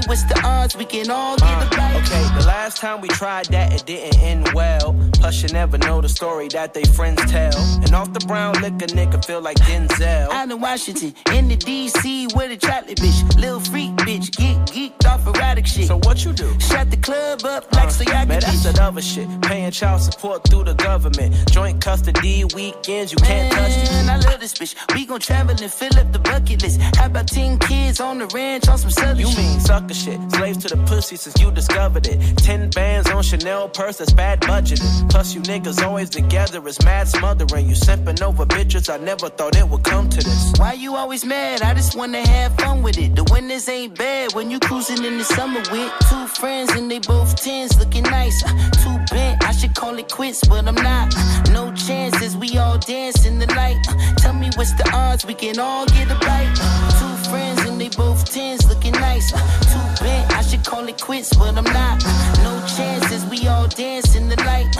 Uh, 0.09 0.11
what's 0.11 0.23
the 0.23 0.41
odds 0.43 0.75
we 0.75 0.85
can 0.85 1.09
all 1.11 1.37
get 1.37 1.63
a 1.63 1.69
bite. 1.77 1.95
Okay, 1.97 2.39
the 2.39 2.45
last 2.47 2.77
time 2.77 3.01
we 3.01 3.07
tried 3.09 3.45
that, 3.47 3.73
it 3.73 3.85
didn't 3.85 4.19
end 4.21 4.49
well. 4.53 4.95
Plus, 5.13 5.43
you 5.43 5.49
never 5.49 5.77
know 5.77 6.01
the 6.01 6.09
story 6.09 6.47
that 6.49 6.73
they 6.73 6.83
friends 6.83 7.21
tell. 7.31 7.55
And 7.83 7.93
off 7.93 8.11
the 8.13 8.19
brown 8.21 8.53
liquor, 8.61 8.87
nigga 8.87 9.23
feel 9.23 9.41
like 9.41 9.57
Denzel. 9.57 10.29
Out 10.29 10.49
in 10.49 10.59
Washington, 10.59 11.13
in 11.33 11.47
the 11.47 11.57
DC 11.57 12.35
with 12.35 12.51
a 12.51 12.57
chocolate 12.57 12.97
bitch. 12.97 13.39
Little 13.39 13.59
freak 13.59 13.91
bitch, 13.97 14.31
get 14.35 14.57
geeked 14.67 15.05
off 15.05 15.27
erratic 15.27 15.67
shit. 15.67 15.87
So 15.87 15.97
what 15.97 16.25
you 16.25 16.33
do? 16.33 16.59
Shut 16.59 16.89
the 16.89 16.97
club 16.97 17.43
up 17.43 17.71
like 17.73 17.91
so 17.91 18.03
y'all 18.03 18.25
Man, 18.25 18.39
that's 18.41 18.63
that 18.63 18.79
other 18.79 19.01
shit. 19.01 19.27
Paying 19.41 19.71
child 19.71 20.01
support 20.01 20.47
through 20.47 20.63
the 20.63 20.73
government. 20.73 21.35
Joint 21.51 21.81
custody 21.81 22.45
weekends, 22.55 23.11
you 23.11 23.17
can't 23.17 23.51
touch 23.51 23.71
it. 23.71 24.09
I 24.09 24.17
love 24.17 24.39
this 24.39 24.53
bitch. 24.53 24.75
We 24.95 25.05
gon' 25.05 25.19
travel 25.19 25.55
and 25.59 25.71
fill 25.71 25.97
up 25.97 26.11
the 26.11 26.19
bucket 26.19 26.61
list. 26.63 26.79
How 26.97 27.07
about 27.07 27.27
10 27.27 27.59
kids 27.59 27.99
on 27.99 28.19
the 28.19 28.27
ranch 28.27 28.67
on 28.67 28.77
some 28.77 28.91
southern 28.91 29.19
You 29.19 29.35
mean 29.37 29.59
sucker 29.59 29.93
Slaves 29.99 30.57
to 30.63 30.69
the 30.75 30.81
pussy 30.85 31.17
since 31.17 31.39
you 31.41 31.51
discovered 31.51 32.07
it. 32.07 32.17
Ten 32.37 32.69
bands 32.69 33.09
on 33.09 33.21
Chanel 33.21 33.67
purse, 33.67 33.97
that's 33.97 34.13
bad 34.13 34.39
budgeting. 34.41 35.09
Plus, 35.09 35.35
you 35.35 35.41
niggas 35.41 35.83
always 35.85 36.09
together, 36.09 36.65
it's 36.67 36.81
mad 36.85 37.07
smothering. 37.09 37.67
You 37.67 37.75
simping 37.75 38.21
over 38.21 38.45
bitches, 38.45 38.89
I 38.93 38.97
never 39.03 39.27
thought 39.29 39.57
it 39.57 39.67
would 39.67 39.83
come 39.83 40.09
to 40.09 40.17
this. 40.17 40.53
Why 40.57 40.73
you 40.73 40.95
always 40.95 41.25
mad? 41.25 41.61
I 41.61 41.73
just 41.73 41.95
wanna 41.97 42.25
have 42.25 42.55
fun 42.55 42.81
with 42.81 42.97
it. 42.97 43.15
The 43.15 43.25
winters 43.31 43.67
ain't 43.67 43.97
bad 43.97 44.33
when 44.33 44.49
you 44.49 44.59
cruising 44.59 45.03
in 45.03 45.17
the 45.17 45.25
summer 45.25 45.59
with 45.71 45.91
two 46.09 46.27
friends 46.27 46.71
and 46.71 46.89
they 46.89 46.99
both 46.99 47.35
tens 47.35 47.77
looking 47.77 48.03
nice. 48.03 48.41
Uh, 48.45 48.69
Too 48.83 48.97
bent, 49.13 49.43
I 49.43 49.51
should 49.51 49.75
call 49.75 49.97
it 49.99 50.09
quits, 50.09 50.41
but 50.47 50.65
I'm 50.65 50.75
not. 50.75 51.13
Uh, 51.17 51.43
No 51.51 51.73
chances, 51.73 52.37
we 52.37 52.57
all 52.57 52.77
dance 52.77 53.25
in 53.25 53.37
the 53.39 53.47
light. 53.53 53.77
Uh, 53.89 53.95
Tell 54.17 54.33
me 54.33 54.49
what's 54.55 54.73
the 54.73 54.89
odds 54.93 55.25
we 55.25 55.33
can 55.33 55.59
all 55.59 55.85
get 55.87 56.09
a 56.09 56.15
bite. 56.25 56.55
Two 56.99 57.13
friends 57.29 57.61
and 57.65 57.79
they 57.79 57.89
both 57.89 58.25
tens 58.25 58.67
looking 58.67 58.93
nice. 58.93 59.31
Too 59.31 60.03
bent, 60.03 60.33
I 60.35 60.41
should 60.41 60.63
call 60.65 60.87
it 60.87 60.99
quits, 61.01 61.35
but 61.35 61.57
I'm 61.57 61.63
not. 61.63 62.03
No 62.43 62.53
chances, 62.75 63.25
we 63.25 63.47
all 63.47 63.67
dance 63.67 64.15
in 64.15 64.29
the 64.29 64.37
light. 64.43 64.73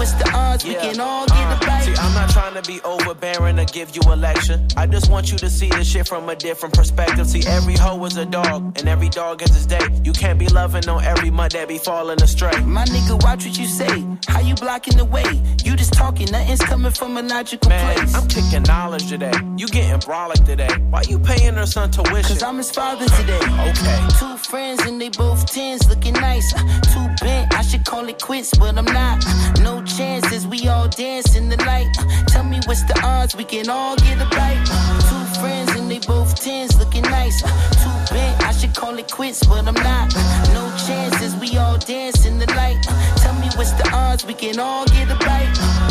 Uh, 0.00 0.02
what's 0.02 0.12
the 0.14 0.30
odds 0.34 0.64
we 0.64 0.74
can 0.74 0.98
all 0.98 1.26
get 1.26 1.62
a 1.62 1.66
bite. 1.66 1.82
See, 1.82 1.94
I'm 1.98 2.14
not 2.14 2.30
trying 2.30 2.54
to 2.54 2.62
be 2.62 2.80
overbearing 2.82 3.58
or 3.58 3.64
give 3.66 3.94
you 3.94 4.02
a 4.06 4.16
lecture. 4.16 4.58
I 4.76 4.86
just 4.86 5.10
want 5.10 5.30
you 5.30 5.36
to 5.38 5.50
see 5.50 5.68
the 5.68 5.84
shit 5.84 6.08
from 6.08 6.28
a 6.28 6.34
different 6.36 6.74
perspective. 6.74 7.26
See, 7.28 7.42
every 7.46 7.74
hoe 7.76 8.02
is 8.06 8.16
a 8.16 8.24
dog, 8.24 8.78
and 8.78 8.88
every 8.88 9.08
dog 9.10 9.42
is 9.42 9.54
his 9.54 9.66
day. 9.66 9.80
You 10.02 10.12
can't 10.12 10.38
be 10.38 10.48
loving 10.48 10.88
on 10.88 11.04
every 11.04 11.30
mud 11.30 11.52
that 11.52 11.68
be 11.68 11.78
falling 11.78 12.22
astray. 12.22 12.58
My 12.62 12.84
nigga, 12.84 13.22
watch 13.22 13.44
what 13.44 13.58
you 13.58 13.66
say. 13.66 14.04
How 14.28 14.40
you 14.40 14.54
blocking 14.54 14.96
the 14.96 15.04
way? 15.04 15.24
You 15.64 15.76
just 15.76 15.92
talking, 15.92 16.30
nothing's 16.30 16.60
coming 16.62 16.92
from 16.92 17.16
a 17.16 17.22
logical 17.22 17.68
Man, 17.68 17.96
place. 17.96 18.14
I'm 18.14 18.26
kicking 18.28 18.62
knowledge 18.62 19.06
today. 19.08 19.32
You 19.56 19.66
getting 19.68 20.00
brolic 20.00 20.44
today. 20.46 20.72
Why 20.90 21.02
you 21.08 21.18
paying 21.18 21.54
her 21.54 21.66
son 21.66 21.90
tuition? 21.90 22.22
Cause 22.22 22.42
I'm 22.42 22.56
his 22.56 22.70
father 22.70 23.06
today. 23.16 23.40
Okay. 23.70 24.00
Two 24.18 24.36
friends 24.38 24.80
and 24.86 25.00
they 25.00 25.10
both 25.10 25.46
tens 25.52 25.88
looking 25.88 26.14
nice. 26.14 26.54
Uh, 26.54 26.80
Too 26.92 27.24
bent, 27.24 27.54
I 27.54 27.62
should 27.62 27.84
call 27.84 28.08
it 28.08 28.20
quits, 28.20 28.56
but 28.56 28.76
I'm 28.78 28.84
not. 28.86 29.24
Uh, 29.26 29.52
No 29.62 29.82
chances, 29.96 30.46
we 30.46 30.68
all 30.68 30.88
dance 30.88 31.36
in 31.36 31.48
the 31.48 31.56
light. 31.64 31.90
Uh, 31.98 32.24
Tell 32.26 32.44
me 32.44 32.60
what's 32.66 32.82
the 32.84 32.98
odds 33.02 33.34
we 33.36 33.44
can 33.44 33.68
all 33.68 33.96
get 33.96 34.20
a 34.20 34.28
bite. 34.30 34.64
Two 35.08 35.40
friends 35.40 35.70
and 35.78 35.90
they 35.90 35.98
both 36.00 36.34
tens 36.34 36.78
looking 36.78 37.02
nice. 37.02 37.40
Too 37.42 38.14
bent, 38.14 38.42
I 38.44 38.52
should 38.52 38.74
call 38.74 38.98
it 38.98 39.10
quits, 39.10 39.44
but 39.46 39.66
I'm 39.66 39.74
not. 39.74 40.14
No 40.52 40.70
chances, 40.86 41.34
we 41.36 41.56
all 41.56 41.78
dance 41.78 42.26
in 42.26 42.38
the 42.38 42.46
light. 42.54 42.84
Uh, 42.88 43.16
Tell 43.16 43.34
me 43.34 43.48
what's 43.56 43.72
the 43.72 43.88
odds 43.92 44.24
we 44.24 44.34
can 44.34 44.58
all 44.58 44.86
get 44.86 45.10
a 45.10 45.16
bite. 45.16 45.89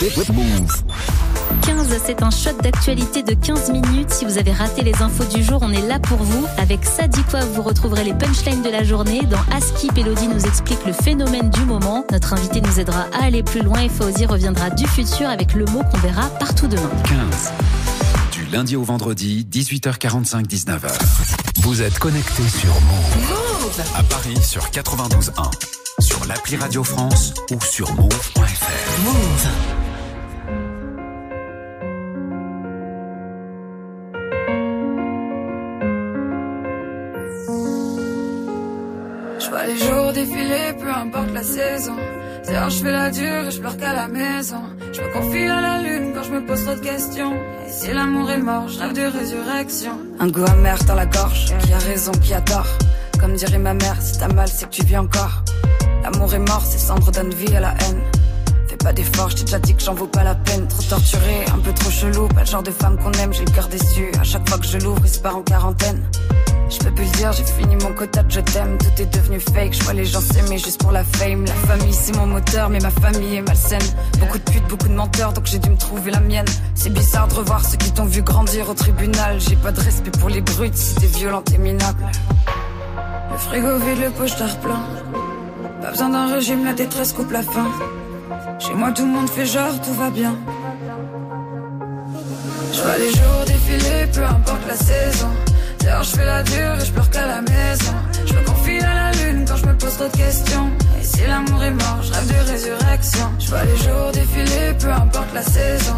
Move. 0.00 0.82
15, 1.62 2.00
c'est 2.06 2.22
un 2.22 2.30
shot 2.30 2.52
d'actualité 2.62 3.24
de 3.24 3.34
15 3.34 3.70
minutes. 3.70 4.10
Si 4.10 4.24
vous 4.24 4.38
avez 4.38 4.52
raté 4.52 4.82
les 4.82 4.94
infos 5.02 5.24
du 5.24 5.42
jour, 5.42 5.58
on 5.60 5.72
est 5.72 5.86
là 5.86 5.98
pour 5.98 6.18
vous. 6.18 6.46
Avec 6.56 6.84
ça 6.84 7.08
dit 7.08 7.22
quoi, 7.28 7.40
vous 7.40 7.62
retrouverez 7.62 8.04
les 8.04 8.14
punchlines 8.14 8.62
de 8.62 8.70
la 8.70 8.84
journée. 8.84 9.22
Dans 9.22 9.40
Askip, 9.52 9.98
Elodie 9.98 10.28
nous 10.28 10.46
explique 10.46 10.78
le 10.86 10.92
phénomène 10.92 11.50
du 11.50 11.62
moment. 11.62 12.04
Notre 12.12 12.34
invité 12.34 12.60
nous 12.60 12.78
aidera 12.78 13.06
à 13.12 13.24
aller 13.24 13.42
plus 13.42 13.62
loin 13.62 13.80
et 13.80 13.88
Fauzi 13.88 14.24
reviendra 14.24 14.70
du 14.70 14.86
futur 14.86 15.28
avec 15.28 15.54
le 15.54 15.64
mot 15.64 15.82
qu'on 15.82 15.98
verra 15.98 16.28
partout 16.38 16.68
demain. 16.68 16.90
15. 17.04 17.52
Du 18.30 18.46
lundi 18.52 18.76
au 18.76 18.84
vendredi, 18.84 19.48
18h45, 19.50 20.46
19h. 20.46 20.92
Vous 21.62 21.82
êtes 21.82 21.98
connecté 21.98 22.44
sur 22.48 22.72
Move. 22.82 23.82
À 23.96 24.04
Paris 24.04 24.38
sur 24.42 24.62
92.1. 24.66 25.50
Sur 26.00 26.24
l'appli 26.26 26.54
Radio 26.54 26.84
France 26.84 27.34
ou 27.50 27.60
sur 27.60 27.92
move.fr. 27.94 29.02
Move. 29.04 29.77
Jours 40.08 40.12
défiler, 40.12 40.72
peu 40.80 40.90
importe 40.90 41.32
la 41.32 41.42
saison. 41.42 41.96
D'ailleurs, 42.46 42.70
je 42.70 42.82
fais 42.82 42.92
la 42.92 43.10
dure 43.10 43.46
et 43.46 43.50
je 43.50 43.60
pleure 43.60 43.76
qu'à 43.76 43.92
la 43.92 44.08
maison. 44.08 44.62
Je 44.92 45.00
me 45.02 45.12
confie 45.12 45.44
à 45.44 45.60
la 45.60 45.82
lune 45.82 46.12
quand 46.14 46.22
je 46.22 46.30
me 46.32 46.46
pose 46.46 46.64
trop 46.64 46.74
de 46.74 46.80
questions. 46.80 47.34
Et 47.66 47.70
si 47.70 47.92
l'amour 47.92 48.30
est 48.30 48.38
mort, 48.38 48.68
je 48.68 48.78
rêve 48.78 48.92
de 48.94 49.02
résurrection. 49.02 49.92
Un 50.18 50.28
goût 50.28 50.44
amer 50.46 50.78
dans 50.84 50.94
la 50.94 51.06
gorge, 51.06 51.52
qui 51.62 51.72
a 51.72 51.78
raison, 51.78 52.12
qui 52.12 52.32
a 52.32 52.40
tort. 52.40 52.66
Comme 53.20 53.34
dirait 53.34 53.58
ma 53.58 53.74
mère, 53.74 53.96
si 54.00 54.18
t'as 54.18 54.28
mal, 54.28 54.48
c'est 54.48 54.66
que 54.66 54.74
tu 54.74 54.84
vis 54.84 54.96
encore. 54.96 55.42
L'amour 56.02 56.32
est 56.34 56.38
mort, 56.50 56.64
ses 56.64 56.78
cendres 56.78 57.10
donnent 57.10 57.34
vie 57.34 57.54
à 57.56 57.60
la 57.60 57.72
haine. 57.72 58.00
Fais 58.68 58.76
pas 58.76 58.92
d'efforts, 58.92 59.30
je 59.30 59.36
t'ai 59.36 59.44
déjà 59.44 59.58
dit 59.58 59.74
que 59.74 59.82
j'en 59.82 59.94
vaux 59.94 60.06
pas 60.06 60.24
la 60.24 60.34
peine. 60.34 60.66
Trop 60.68 60.82
torturé, 60.82 61.44
un 61.54 61.58
peu 61.58 61.72
trop 61.72 61.90
chelou, 61.90 62.28
pas 62.28 62.40
le 62.40 62.46
genre 62.46 62.62
de 62.62 62.70
femme 62.70 62.96
qu'on 62.96 63.12
aime, 63.12 63.32
j'ai 63.34 63.44
le 63.44 63.50
cœur 63.50 63.68
déçu. 63.68 64.10
À 64.20 64.24
chaque 64.24 64.48
fois 64.48 64.58
que 64.58 64.66
je 64.66 64.78
l'ouvre, 64.78 65.02
il 65.04 65.10
se 65.10 65.18
part 65.18 65.36
en 65.36 65.42
quarantaine. 65.42 66.02
Je 66.70 66.78
peux 66.78 66.90
plus 66.90 67.04
le 67.04 67.10
dire, 67.12 67.32
j'ai 67.32 67.44
fini 67.44 67.76
mon 67.76 67.94
quota 67.94 68.22
de 68.22 68.30
je 68.30 68.40
t'aime. 68.40 68.76
Tout 68.78 69.02
est 69.02 69.06
devenu 69.06 69.40
fake, 69.40 69.72
je 69.72 69.82
vois 69.84 69.94
les 69.94 70.04
gens 70.04 70.20
s'aimer 70.20 70.58
juste 70.58 70.80
pour 70.80 70.92
la 70.92 71.02
fame. 71.02 71.44
La 71.46 71.54
famille 71.54 71.94
c'est 71.94 72.14
mon 72.14 72.26
moteur, 72.26 72.68
mais 72.68 72.78
ma 72.80 72.90
famille 72.90 73.36
est 73.36 73.42
malsaine. 73.42 73.80
Beaucoup 74.20 74.38
de 74.38 74.42
putes, 74.42 74.68
beaucoup 74.68 74.88
de 74.88 74.94
menteurs, 74.94 75.32
donc 75.32 75.46
j'ai 75.46 75.58
dû 75.58 75.70
me 75.70 75.76
trouver 75.76 76.10
la 76.10 76.20
mienne. 76.20 76.46
C'est 76.74 76.92
bizarre 76.92 77.28
de 77.28 77.34
revoir 77.34 77.64
ceux 77.64 77.78
qui 77.78 77.90
t'ont 77.92 78.04
vu 78.04 78.22
grandir 78.22 78.68
au 78.68 78.74
tribunal. 78.74 79.40
J'ai 79.40 79.56
pas 79.56 79.72
de 79.72 79.80
respect 79.80 80.10
pour 80.10 80.28
les 80.28 80.42
brutes, 80.42 80.76
si 80.76 80.94
t'es 80.96 81.06
violent, 81.06 81.40
t'es 81.42 81.58
minable. 81.58 82.04
Le 83.30 83.38
frigo 83.38 83.78
vide, 83.78 84.00
le 84.00 84.10
pochetard 84.10 84.56
plein. 84.58 84.82
Pas 85.80 85.90
besoin 85.90 86.10
d'un 86.10 86.34
régime, 86.34 86.64
la 86.64 86.74
détresse 86.74 87.14
coupe 87.14 87.32
la 87.32 87.42
faim. 87.42 87.70
Chez 88.58 88.74
moi 88.74 88.92
tout 88.92 89.06
le 89.06 89.12
monde 89.12 89.30
fait 89.30 89.46
genre, 89.46 89.80
tout 89.80 89.94
va 89.94 90.10
bien. 90.10 90.36
Je 92.72 92.82
vois 92.82 92.98
les 92.98 93.10
jours 93.10 93.44
défiler, 93.46 94.06
peu 94.12 94.24
importe 94.24 94.66
la 94.66 94.76
saison. 94.76 95.28
D'ailleurs, 95.80 96.02
je 96.02 96.10
fais 96.16 96.24
la 96.24 96.42
dure 96.42 96.74
et 96.80 96.84
je 96.84 96.92
pleure 96.92 97.10
qu'à 97.10 97.26
la 97.26 97.40
maison. 97.40 97.94
Je 98.26 98.34
me 98.34 98.44
confie 98.44 98.78
à 98.78 98.94
la 98.94 99.12
lune 99.12 99.44
quand 99.48 99.56
je 99.56 99.66
me 99.66 99.76
pose 99.76 99.94
trop 99.96 100.08
de 100.08 100.16
questions. 100.16 100.70
Et 101.00 101.04
si 101.04 101.26
l'amour 101.26 101.62
est 101.62 101.70
mort, 101.70 102.02
je 102.02 102.12
rêve 102.12 102.28
de 102.28 102.50
résurrection. 102.50 103.30
Je 103.38 103.48
vois 103.48 103.64
les 103.64 103.76
jours 103.76 104.12
défiler, 104.12 104.74
peu 104.78 104.90
importe 104.92 105.32
la 105.34 105.42
saison. 105.42 105.96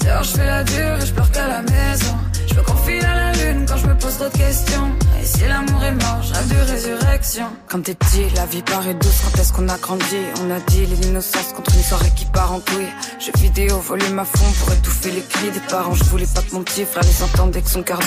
D'ailleurs, 0.00 0.22
je 0.24 0.30
fais 0.30 0.46
la 0.46 0.64
dure 0.64 0.96
et 1.00 1.06
je 1.06 1.12
pleure 1.12 1.30
qu'à 1.30 1.48
la 1.48 1.62
maison. 1.62 2.16
Je 2.48 2.54
me 2.54 2.62
confie 2.62 3.00
à 3.00 3.14
la 3.14 3.32
lune 3.32 3.64
quand 3.66 3.76
je 3.76 3.86
me 3.86 3.94
pose 3.96 4.16
trop 4.16 4.28
de 4.28 4.36
questions. 4.36 4.92
Et 5.20 5.24
si 5.24 5.40
l'amour 5.46 5.82
est 5.84 5.92
mort, 5.92 6.22
je 6.22 6.34
rêve 6.34 6.48
de 6.48 6.70
résurrection. 6.72 7.46
Quand 7.68 7.82
t'es 7.82 7.94
petit, 7.94 8.28
la 8.34 8.46
vie 8.46 8.62
paraît 8.62 8.94
douce 8.94 9.20
quand 9.24 9.40
est-ce 9.40 9.52
qu'on 9.52 9.68
a 9.68 9.78
grandi? 9.78 10.18
On 10.44 10.50
a 10.50 10.60
dit 10.60 10.86
l'innocence 10.86 11.52
contre 11.54 11.74
une 11.74 11.82
soirée 11.82 12.12
qui 12.14 12.26
part 12.26 12.52
en 12.52 12.60
couille. 12.60 12.92
Jeux 13.20 13.32
vidéo, 13.38 13.78
volume 13.78 14.18
à 14.18 14.24
fond 14.24 14.52
pour 14.60 14.72
étouffer 14.74 15.12
les 15.12 15.22
cris 15.22 15.50
des 15.50 15.60
parents. 15.70 15.94
Je 15.94 16.04
voulais 16.04 16.26
pas 16.34 16.42
que 16.42 16.52
mon 16.54 16.62
petit 16.62 16.84
frère 16.84 17.04
les 17.04 17.22
entende 17.22 17.52
que 17.52 17.70
son 17.70 17.82
cœur. 17.82 18.00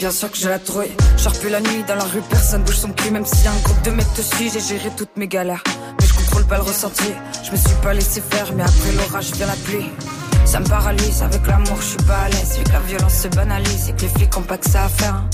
Bien 0.00 0.10
sûr 0.10 0.30
que 0.30 0.38
j'ai 0.38 0.48
la 0.48 0.58
trouille. 0.58 0.90
Je 1.18 1.28
plus 1.40 1.50
la 1.50 1.60
nuit 1.60 1.84
dans 1.86 1.94
la 1.94 2.04
rue, 2.04 2.22
personne 2.22 2.62
bouge 2.62 2.78
son 2.78 2.88
cul. 2.88 3.10
Même 3.10 3.26
si 3.26 3.46
un 3.46 3.54
groupe 3.62 3.82
de 3.82 3.90
mecs 3.90 4.14
te 4.14 4.22
suit, 4.22 4.50
j'ai 4.50 4.60
géré 4.60 4.88
toutes 4.96 5.14
mes 5.18 5.28
galères. 5.28 5.62
Mais 6.00 6.06
je 6.06 6.14
contrôle 6.14 6.46
pas 6.46 6.56
le 6.56 6.62
ressenti. 6.62 7.12
Je 7.44 7.50
me 7.50 7.56
suis 7.56 7.76
pas 7.82 7.92
laissé 7.92 8.22
faire, 8.22 8.50
mais 8.56 8.62
après 8.62 8.92
l'orage 8.92 9.30
vient 9.32 9.46
la 9.46 9.56
pluie. 9.62 9.90
Ça 10.46 10.58
me 10.58 10.64
paralyse, 10.66 11.22
avec 11.22 11.46
l'amour 11.46 11.76
je 11.80 11.86
suis 11.86 12.02
pas 12.04 12.16
à 12.16 12.28
l'aise. 12.30 12.56
Vu 12.56 12.64
que 12.64 12.72
la 12.72 12.78
violence 12.80 13.12
se 13.14 13.28
banalise 13.28 13.90
et 13.90 13.92
que 13.92 14.00
les 14.00 14.08
flics 14.08 14.34
ont 14.38 14.42
pas 14.42 14.56
que 14.56 14.70
ça 14.70 14.84
à 14.84 14.88
faire. 14.88 15.16
hein. 15.16 15.28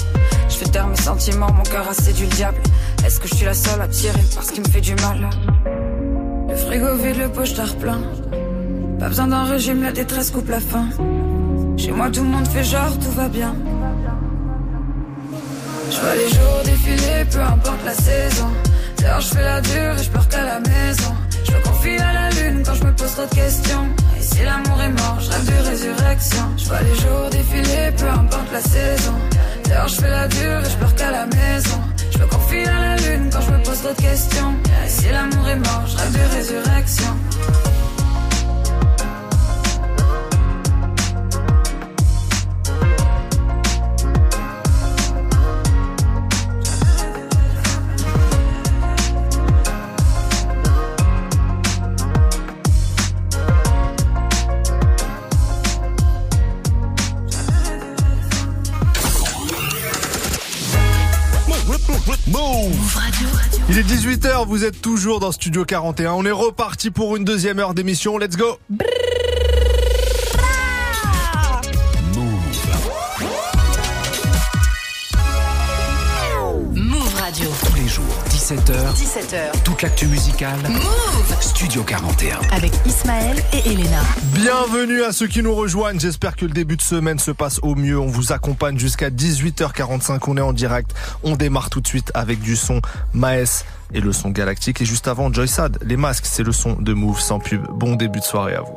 Je 0.48 0.56
fais 0.56 0.64
taire 0.64 0.88
mes 0.88 0.96
sentiments, 0.96 1.52
mon 1.52 1.62
cœur 1.62 1.86
a 1.88 1.94
séduit 1.94 2.26
le 2.26 2.34
diable. 2.34 2.58
Est-ce 3.06 3.20
que 3.20 3.28
je 3.28 3.36
suis 3.36 3.46
la 3.46 3.54
seule 3.54 3.80
à 3.80 3.86
tirer 3.86 4.24
parce 4.34 4.50
qu'il 4.50 4.64
me 4.64 4.68
fait 4.68 4.80
du 4.80 4.96
mal? 4.96 5.30
Le 6.48 6.56
frigo 6.56 6.96
vide, 6.96 7.18
le 7.18 7.28
pochetard 7.28 7.76
plein. 7.76 8.00
Pas 8.98 9.06
besoin 9.06 9.28
d'un 9.28 9.44
régime, 9.44 9.84
la 9.84 9.92
détresse 9.92 10.32
coupe 10.32 10.48
la 10.48 10.58
faim. 10.58 10.88
Chez 11.76 11.92
moi 11.92 12.10
tout 12.10 12.24
le 12.24 12.30
monde 12.30 12.48
fait 12.48 12.64
genre, 12.64 12.98
tout 12.98 13.12
va 13.12 13.28
bien. 13.28 13.54
Je 15.90 16.00
vois 16.00 16.14
les 16.14 16.28
jours 16.28 16.62
défiler, 16.64 17.24
peu 17.30 17.40
importe 17.40 17.84
la 17.84 17.94
saison. 17.94 18.48
D'ailleurs, 18.98 19.20
je 19.20 19.28
fais 19.28 19.42
la 19.42 19.60
dure 19.60 19.98
et 19.98 20.02
je 20.02 20.10
pleure 20.10 20.28
qu'à 20.28 20.44
la 20.44 20.60
maison. 20.60 21.14
Je 21.44 21.52
me 21.52 21.60
confie 21.62 21.96
à 21.98 22.12
la 22.12 22.30
lune 22.30 22.62
quand 22.64 22.74
je 22.74 22.84
me 22.84 22.92
pose 22.92 23.12
trop 23.12 23.26
de 23.26 23.34
questions. 23.34 23.86
Et 24.18 24.22
si 24.22 24.42
l'amour 24.42 24.80
est 24.82 24.90
mort, 24.90 25.18
je 25.20 25.30
rêve 25.30 25.46
de 25.46 25.68
résurrection. 25.68 26.44
Je 26.56 26.64
vois 26.64 26.80
les 26.82 26.94
jours 26.94 27.30
défiler, 27.30 27.90
peu 27.96 28.08
importe 28.08 28.52
la 28.52 28.60
saison. 28.60 29.14
D'ailleurs, 29.64 29.88
je 29.88 29.94
fais 30.00 30.10
la 30.10 30.28
dure 30.28 30.60
et 30.66 30.70
je 30.70 30.76
pleure 30.76 30.94
qu'à 30.96 31.10
la 31.10 31.26
maison. 31.26 31.80
Je 32.10 32.18
me 32.18 32.26
confie 32.26 32.66
à 32.68 32.80
la 32.80 32.96
lune 32.96 33.30
quand 33.32 33.40
je 33.42 33.50
me 33.52 33.62
pose 33.62 33.80
trop 33.80 33.94
de 33.94 34.00
questions. 34.00 34.54
Et 34.84 34.88
si 34.88 35.08
l'amour 35.08 35.48
est 35.48 35.56
mort, 35.56 35.84
je 35.86 35.96
rêve 35.96 36.12
de 36.12 37.25
Il 63.68 63.78
est 63.78 63.82
18h, 63.82 64.46
vous 64.46 64.64
êtes 64.64 64.80
toujours 64.80 65.20
dans 65.20 65.32
Studio 65.32 65.64
41. 65.64 66.12
On 66.12 66.24
est 66.24 66.30
reparti 66.30 66.90
pour 66.90 67.16
une 67.16 67.24
deuxième 67.24 67.58
heure 67.58 67.74
d'émission. 67.74 68.18
Let's 68.18 68.36
go 68.36 68.58
17h. 78.96 79.26
17h. 79.26 79.62
Toute 79.62 79.82
l'actu 79.82 80.06
musicale. 80.06 80.58
Move 80.68 81.36
Studio 81.40 81.82
41. 81.82 82.38
avec 82.50 82.72
Ismaël 82.86 83.36
et 83.52 83.70
Elena. 83.70 84.00
Bienvenue 84.32 85.02
à 85.02 85.12
ceux 85.12 85.26
qui 85.26 85.42
nous 85.42 85.54
rejoignent. 85.54 86.00
J'espère 86.00 86.34
que 86.34 86.46
le 86.46 86.52
début 86.52 86.76
de 86.76 86.82
semaine 86.82 87.18
se 87.18 87.30
passe 87.30 87.60
au 87.62 87.74
mieux. 87.74 87.98
On 87.98 88.06
vous 88.06 88.32
accompagne 88.32 88.78
jusqu'à 88.78 89.10
18h45. 89.10 90.20
On 90.28 90.36
est 90.38 90.40
en 90.40 90.54
direct. 90.54 90.94
On 91.22 91.36
démarre 91.36 91.68
tout 91.68 91.82
de 91.82 91.86
suite 91.86 92.10
avec 92.14 92.40
du 92.40 92.56
son 92.56 92.80
Maes 93.12 93.64
et 93.92 94.00
le 94.00 94.12
son 94.12 94.30
galactique. 94.30 94.80
Et 94.80 94.86
juste 94.86 95.08
avant, 95.08 95.30
Joy 95.30 95.46
Sad. 95.46 95.78
Les 95.84 95.98
masques, 95.98 96.26
c'est 96.26 96.42
le 96.42 96.52
son 96.52 96.72
de 96.72 96.94
Move 96.94 97.20
sans 97.20 97.38
pub. 97.38 97.66
Bon 97.72 97.96
début 97.96 98.20
de 98.20 98.24
soirée 98.24 98.54
à 98.54 98.62
vous. 98.62 98.76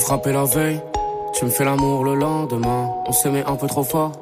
Frappé 0.00 0.32
la 0.32 0.44
veille, 0.44 0.80
tu 1.34 1.44
me 1.44 1.50
fais 1.50 1.64
l'amour 1.64 2.04
le 2.04 2.14
lendemain. 2.14 2.90
On 3.06 3.12
s'aimait 3.12 3.44
un 3.46 3.56
peu 3.56 3.66
trop 3.66 3.84
fort, 3.84 4.12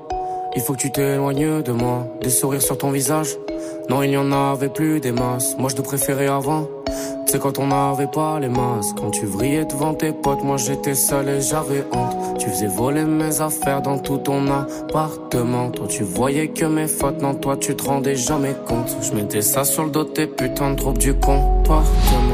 il 0.56 0.62
faut 0.62 0.74
que 0.74 0.78
tu 0.78 0.90
t'éloignes 0.90 1.62
de 1.62 1.72
moi. 1.72 2.06
Des 2.20 2.30
sourires 2.30 2.62
sur 2.62 2.76
ton 2.76 2.90
visage, 2.90 3.36
non, 3.88 4.02
il 4.02 4.10
n'y 4.10 4.16
en 4.16 4.30
avait 4.32 4.68
plus 4.68 5.00
des 5.00 5.12
masses. 5.12 5.56
Moi 5.58 5.70
je 5.70 5.76
te 5.76 5.82
préférais 5.82 6.26
avant, 6.26 6.66
c'est 7.26 7.38
quand 7.38 7.58
on 7.58 7.68
n'avait 7.68 8.06
pas 8.06 8.40
les 8.40 8.48
masques. 8.48 8.96
Quand 8.98 9.10
tu 9.10 9.26
vrillais 9.26 9.64
devant 9.64 9.94
tes 9.94 10.12
potes, 10.12 10.42
moi 10.42 10.56
j'étais 10.56 10.94
seul 10.94 11.28
et 11.28 11.40
j'avais 11.40 11.84
honte. 11.92 12.38
Tu 12.38 12.48
faisais 12.50 12.66
voler 12.66 13.04
mes 13.04 13.40
affaires 13.40 13.82
dans 13.82 13.98
tout 13.98 14.18
ton 14.18 14.46
appartement. 14.50 15.70
Toi 15.70 15.86
tu 15.88 16.02
voyais 16.02 16.48
que 16.48 16.64
mes 16.64 16.88
fautes, 16.88 17.22
non, 17.22 17.34
toi 17.34 17.56
tu 17.56 17.74
te 17.76 17.84
rendais 17.84 18.16
jamais 18.16 18.54
compte. 18.66 18.96
Je 19.00 19.12
mettais 19.12 19.42
ça 19.42 19.64
sur 19.64 19.84
le 19.84 19.90
dos 19.90 20.04
tes 20.04 20.26
putains 20.26 20.72
de 20.72 20.76
troupes 20.76 20.98
du 20.98 21.14
comportement. 21.14 22.27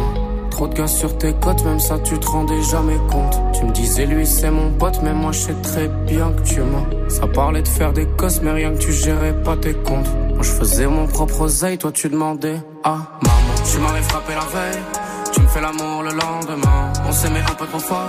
Trop 0.54 0.68
de 0.68 0.74
gars 0.74 0.86
sur 0.86 1.18
tes 1.18 1.32
côtes, 1.32 1.64
même 1.64 1.80
ça 1.80 1.98
tu 1.98 2.16
te 2.16 2.28
rendais 2.28 2.62
jamais 2.62 2.96
compte. 3.10 3.34
Tu 3.54 3.64
me 3.64 3.72
disais 3.72 4.06
lui 4.06 4.24
c'est 4.24 4.52
mon 4.52 4.70
pote, 4.70 5.00
mais 5.02 5.12
moi 5.12 5.32
je 5.32 5.40
sais 5.40 5.54
très 5.64 5.88
bien 5.88 6.30
que 6.30 6.42
tu 6.48 6.60
mens. 6.60 6.86
Ça 7.08 7.26
parlait 7.26 7.60
de 7.62 7.66
faire 7.66 7.92
des 7.92 8.06
cosses, 8.06 8.40
mais 8.40 8.52
rien 8.52 8.70
que 8.70 8.78
tu 8.78 8.92
gérais 8.92 9.34
pas 9.42 9.56
tes 9.56 9.74
comptes. 9.74 10.06
Moi 10.32 10.42
je 10.42 10.50
faisais 10.50 10.86
mon 10.86 11.08
propre 11.08 11.40
oseille, 11.40 11.76
toi 11.76 11.90
tu 11.90 12.08
demandais 12.08 12.54
à 12.84 12.90
maman. 12.90 13.54
Tu 13.68 13.78
m'avais 13.80 14.02
frappé 14.02 14.32
la 14.32 14.60
veille, 14.60 14.82
tu 15.32 15.40
me 15.40 15.48
fais 15.48 15.60
l'amour 15.60 16.04
le 16.04 16.10
lendemain. 16.10 16.92
On 17.04 17.10
s'aimait 17.10 17.40
un 17.40 17.54
peu 17.54 17.66
trop 17.66 17.80
fort, 17.80 18.08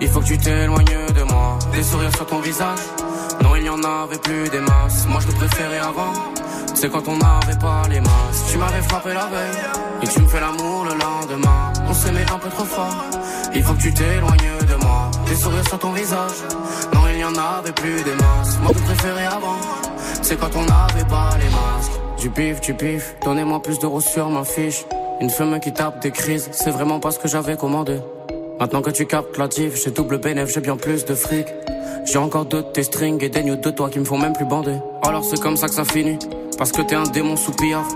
il 0.00 0.06
faut 0.06 0.20
que 0.20 0.26
tu 0.26 0.38
t'éloignes 0.38 0.84
de 0.84 1.22
moi. 1.24 1.58
Des 1.72 1.82
sourires 1.82 2.14
sur 2.14 2.26
ton 2.26 2.38
visage, 2.38 2.78
non 3.42 3.56
il 3.56 3.62
n'y 3.62 3.68
en 3.68 3.82
avait 3.82 4.18
plus 4.18 4.48
des 4.48 4.60
masses. 4.60 5.06
Moi 5.08 5.20
je 5.20 5.26
te 5.28 5.32
préférais 5.36 5.78
avant. 5.78 6.12
C'est 6.74 6.90
quand 6.90 7.06
on 7.06 7.16
n'avait 7.16 7.58
pas 7.58 7.82
les 7.88 8.00
masses. 8.00 8.44
Tu 8.50 8.58
m'avais 8.58 8.82
frappé 8.82 9.14
la 9.14 9.26
veille 9.26 9.62
et 10.02 10.06
tu 10.06 10.20
me 10.20 10.28
fais 10.28 10.40
l'amour 10.40 10.84
le 10.84 10.94
lendemain. 10.94 11.72
On 11.88 11.94
s'aimait 11.94 12.30
un 12.32 12.38
peu 12.38 12.48
trop 12.48 12.64
fort. 12.64 13.04
Il 13.54 13.62
faut 13.62 13.74
que 13.74 13.82
tu 13.82 13.92
t'éloignes 13.92 14.66
de 14.68 14.84
moi. 14.84 15.10
Des 15.26 15.36
sourires 15.36 15.68
sur 15.68 15.78
ton 15.78 15.92
visage. 15.92 16.38
Non, 16.94 17.00
il 17.10 17.16
n'y 17.16 17.24
en 17.24 17.34
avait 17.34 17.72
plus 17.72 18.02
des 18.02 18.14
masses. 18.14 18.58
Moi, 18.62 18.72
je 18.74 18.82
préférais 18.82 19.26
avant. 19.26 19.58
C'est 20.22 20.38
quand 20.38 20.56
on 20.56 20.64
n'avait 20.64 21.08
pas 21.08 21.30
les 21.38 21.50
masques. 21.50 22.00
Du 22.18 22.30
pif, 22.30 22.60
du 22.60 22.74
pif. 22.74 23.14
Donnez-moi 23.24 23.60
plus 23.62 23.78
d'euros 23.78 24.00
sur 24.00 24.30
ma 24.30 24.44
fiche. 24.44 24.84
Une 25.20 25.30
femme 25.30 25.60
qui 25.60 25.72
tape 25.72 26.00
des 26.00 26.10
crises. 26.10 26.48
C'est 26.52 26.70
vraiment 26.70 26.98
pas 26.98 27.10
ce 27.10 27.18
que 27.18 27.28
j'avais 27.28 27.56
commandé. 27.56 28.00
Maintenant 28.58 28.82
que 28.82 28.90
tu 28.90 29.06
captes 29.06 29.36
la 29.38 29.48
div, 29.48 29.74
j'ai 29.82 29.90
double 29.90 30.18
bénéf, 30.18 30.52
j'ai 30.52 30.60
bien 30.60 30.76
plus 30.76 31.04
de 31.04 31.14
fric. 31.14 31.46
J'ai 32.04 32.18
encore 32.18 32.44
deux 32.44 32.62
de 32.62 32.68
tes 32.68 32.82
strings 32.82 33.22
et 33.22 33.28
des 33.28 33.42
news 33.42 33.56
de 33.56 33.70
toi 33.70 33.88
qui 33.90 33.98
me 33.98 34.04
font 34.04 34.18
même 34.18 34.32
plus 34.32 34.44
bander. 34.44 34.76
Alors 35.02 35.24
c'est 35.24 35.40
comme 35.40 35.56
ça 35.56 35.68
que 35.68 35.74
ça 35.74 35.84
finit. 35.84 36.18
Parce 36.58 36.72
que 36.72 36.82
t'es 36.82 36.94
un 36.94 37.04
démon 37.04 37.36
sous 37.36 37.52
pillard. 37.52 37.86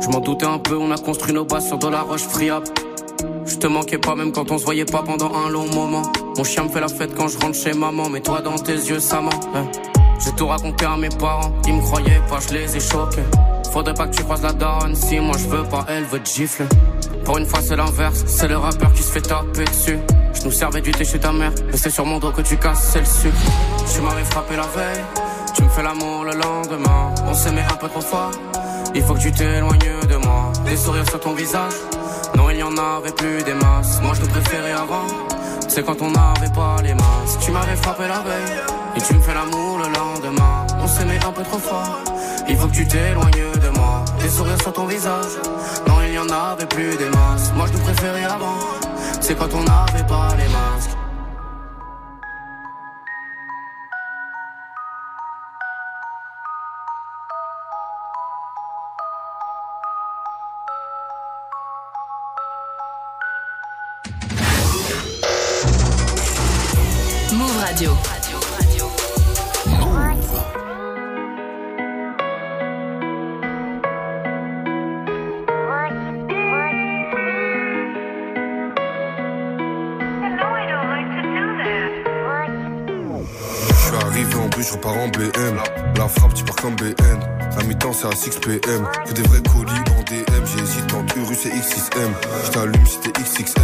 Je 0.00 0.08
m'en 0.08 0.20
doutais 0.20 0.46
un 0.46 0.58
peu, 0.58 0.76
on 0.76 0.90
a 0.90 0.96
construit 0.96 1.34
nos 1.34 1.44
bases 1.44 1.66
sur 1.66 1.78
de 1.78 1.88
la 1.88 2.02
roche 2.02 2.22
friable. 2.22 2.66
Je 3.44 3.56
te 3.56 3.66
manquais 3.66 3.98
pas 3.98 4.14
même 4.14 4.32
quand 4.32 4.50
on 4.50 4.58
se 4.58 4.64
voyait 4.64 4.84
pas 4.84 5.02
pendant 5.02 5.32
un 5.34 5.50
long 5.50 5.66
moment. 5.74 6.02
Mon 6.36 6.44
chien 6.44 6.64
me 6.64 6.68
fait 6.68 6.80
la 6.80 6.88
fête 6.88 7.14
quand 7.14 7.28
je 7.28 7.38
rentre 7.38 7.56
chez 7.56 7.72
maman, 7.72 8.08
mais 8.08 8.20
toi 8.20 8.40
dans 8.40 8.56
tes 8.56 8.74
yeux 8.74 9.00
ça 9.00 9.20
ment. 9.20 9.30
hein. 9.54 9.66
J'ai 10.24 10.32
tout 10.32 10.46
raconté 10.46 10.84
à 10.84 10.96
mes 10.96 11.08
parents, 11.08 11.50
ils 11.66 11.74
me 11.74 11.80
croyaient 11.80 12.20
pas, 12.28 12.38
je 12.46 12.54
les 12.54 12.76
ai 12.76 12.80
choqués. 12.80 13.22
Faudrait 13.72 13.94
pas 13.94 14.06
que 14.06 14.16
tu 14.16 14.22
croises 14.22 14.42
la 14.42 14.52
daronne, 14.52 14.94
si 14.94 15.18
moi 15.18 15.36
je 15.38 15.48
veux 15.48 15.64
pas, 15.64 15.84
elle 15.88 16.04
veut 16.04 16.20
te 16.20 16.28
gifler. 16.28 16.66
Pour 17.24 17.38
une 17.38 17.46
fois 17.46 17.60
c'est 17.62 17.76
l'inverse, 17.76 18.24
c'est 18.26 18.48
le 18.48 18.56
rappeur 18.56 18.92
qui 18.92 19.02
se 19.02 19.12
fait 19.12 19.20
taper 19.20 19.64
dessus. 19.64 19.98
Je 20.34 20.44
nous 20.44 20.50
servais 20.52 20.80
du 20.80 20.90
thé 20.90 21.04
chez 21.04 21.18
ta 21.18 21.32
mère, 21.32 21.52
mais 21.70 21.76
c'est 21.76 21.90
sur 21.90 22.06
mon 22.06 22.18
dos 22.18 22.32
que 22.32 22.42
tu 22.42 22.56
casses, 22.56 22.96
le 22.96 23.04
sucre. 23.04 23.36
Tu 23.92 24.00
m'avais 24.00 24.24
frappé 24.24 24.56
la 24.56 24.62
veille, 24.62 25.04
tu 25.54 25.62
me 25.62 25.68
fais 25.68 25.82
l'amour 25.82 26.24
le 26.24 26.32
lendemain. 26.32 27.14
On 27.26 27.34
s'aimait 27.34 27.66
un 27.70 27.76
peu 27.76 27.88
trop 27.88 28.00
fort, 28.00 28.30
il 28.94 29.02
faut 29.02 29.14
que 29.14 29.20
tu 29.20 29.32
t'éloignes 29.32 29.78
de 30.08 30.16
moi. 30.16 30.52
Des 30.64 30.76
sourires 30.76 31.08
sur 31.08 31.20
ton 31.20 31.34
visage, 31.34 31.74
non 32.36 32.50
il 32.50 32.56
n'y 32.56 32.62
en 32.62 32.76
avait 32.76 33.12
plus 33.12 33.42
des 33.42 33.54
masses. 33.54 34.00
Moi 34.02 34.12
je 34.14 34.22
te 34.22 34.30
préférais 34.30 34.72
avant, 34.72 35.06
c'est 35.68 35.84
quand 35.84 36.00
on 36.02 36.10
n'avait 36.10 36.52
pas 36.54 36.76
les 36.82 36.94
masses. 36.94 37.38
Tu 37.40 37.50
m'avais 37.50 37.76
frappé 37.76 38.04
la 38.08 38.20
veille, 38.20 38.60
et 38.96 39.00
tu 39.00 39.14
me 39.14 39.20
fais 39.20 39.34
l'amour 39.34 39.78
le 39.78 39.84
lendemain. 39.84 40.66
On 40.82 40.86
s'aimait 40.86 41.24
un 41.24 41.32
peu 41.32 41.42
trop 41.42 41.58
fort, 41.58 41.98
il 42.48 42.56
faut 42.56 42.66
que 42.68 42.74
tu 42.74 42.86
t'éloignes 42.86 43.52
de 43.62 43.68
moi. 43.68 43.79
Des 44.22 44.28
sourires 44.28 44.60
sur 44.62 44.72
ton 44.72 44.86
visage, 44.86 45.32
non 45.88 46.00
il 46.02 46.10
n'y 46.12 46.18
en 46.18 46.28
avait 46.28 46.66
plus 46.66 46.94
des 46.96 47.08
masses. 47.08 47.52
Moi 47.56 47.66
je 47.66 47.72
te 47.72 47.82
préférais 47.82 48.24
avant, 48.24 48.58
c'est 49.20 49.36
quand 49.36 49.48
on 49.54 49.64
n'avait 49.64 50.06
pas 50.06 50.28
les 50.36 50.48
masques. 50.48 50.96
Move 67.32 67.56
Radio. 67.58 68.19
La 84.82 86.08
frappe, 86.08 86.32
tu 86.34 86.44
pars 86.44 86.56
comme 86.56 86.74
BN. 86.76 86.94
À 87.58 87.62
mi-temps, 87.64 87.92
c'est 87.92 88.06
à 88.06 88.16
6 88.16 88.38
PM. 88.40 88.86
Que 89.06 89.12
des 89.12 89.22
vrais 89.22 89.42
colis 89.42 89.72
en 89.72 90.02
DM. 90.04 90.46
J'hésite 90.46 90.94
entre 90.94 91.18
Urus 91.18 91.46
et 91.46 91.50
X6M. 91.50 92.10
Je 92.46 92.50
t'allume 92.50 92.86
si 92.86 92.98
t'es 93.00 93.12
XXL. 93.20 93.62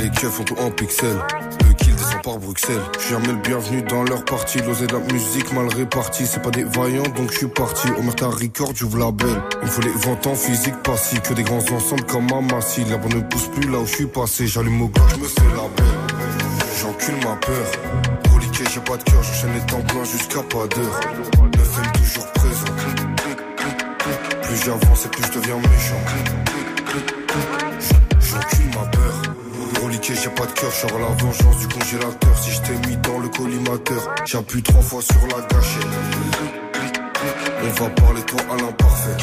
Les 0.00 0.10
keufs 0.10 0.32
font 0.32 0.42
tout 0.42 0.56
en 0.58 0.70
pixels. 0.70 1.18
Le 1.64 1.74
kill 1.74 1.94
descend 1.94 2.22
par 2.22 2.38
Bruxelles. 2.38 2.82
Je 2.94 3.04
suis 3.04 3.14
jamais 3.14 3.28
le 3.28 3.36
bienvenu 3.36 3.82
dans 3.82 4.02
leur 4.02 4.24
partie. 4.24 4.58
L'osé 4.58 4.88
de 4.88 4.94
la 4.94 5.00
musique 5.12 5.52
mal 5.52 5.68
répartie. 5.68 6.26
C'est 6.26 6.42
pas 6.42 6.50
des 6.50 6.64
vaillants, 6.64 7.08
donc 7.16 7.30
je 7.30 7.38
suis 7.38 7.46
parti. 7.46 7.88
Au 7.96 8.02
Merta 8.02 8.26
Record, 8.26 8.72
j'ouvre 8.74 8.98
la 8.98 9.12
belle. 9.12 9.40
Il 9.62 9.66
me 9.66 9.70
faut 9.70 9.82
les 9.82 9.90
ventes 9.90 10.26
en 10.26 10.34
physique 10.34 10.82
passif. 10.82 11.22
Que 11.22 11.34
des 11.34 11.44
grands 11.44 11.58
ensembles 11.58 12.04
comme 12.06 12.32
Amassi. 12.32 12.84
La 12.86 12.96
bonne 12.96 13.14
ne 13.14 13.20
pousse 13.20 13.48
plus 13.48 13.70
là 13.70 13.78
où 13.78 13.86
je 13.86 13.94
suis 13.94 14.06
passé. 14.06 14.48
J'allume 14.48 14.82
au 14.82 14.88
gars, 14.88 15.02
je 15.14 15.20
me 15.20 15.28
fais 15.28 15.40
la 15.54 15.68
belle. 15.76 16.26
J'encule 16.80 17.14
ma 17.24 17.36
peur. 17.36 18.28
J'ai 18.64 18.80
pas 18.80 18.96
de 18.96 19.04
cœur, 19.04 19.22
j'enchaîne 19.22 19.52
les 19.54 19.66
temps 19.66 19.80
pleins 19.82 20.04
jusqu'à 20.04 20.42
pas 20.42 20.66
d'heure. 20.66 21.00
9 21.56 21.92
toujours 21.92 22.26
présent. 22.32 22.64
Plus 24.42 24.64
j'avance 24.64 25.06
et 25.06 25.08
plus 25.10 25.22
je 25.22 25.38
deviens 25.38 25.56
méchant. 25.58 26.02
J'encule 28.20 28.66
ma 28.74 28.84
peur. 28.86 29.22
Reliqué, 29.80 30.14
j'ai 30.16 30.30
pas 30.30 30.46
de 30.46 30.52
cœur, 30.52 30.72
je 30.72 30.86
la 30.86 31.24
vengeance 31.24 31.58
du 31.58 31.68
congélateur. 31.68 32.38
Si 32.38 32.50
je 32.50 32.60
t'ai 32.62 32.88
mis 32.88 32.96
dans 32.96 33.18
le 33.20 33.28
collimateur, 33.28 34.14
j'appuie 34.24 34.62
trois 34.64 34.82
fois 34.82 35.02
sur 35.02 35.20
la 35.28 35.46
gâchette. 35.46 35.86
On 37.62 37.84
va 37.84 37.90
parler 37.90 38.22
toi 38.22 38.40
à 38.50 38.56
l'imparfait. 38.56 39.16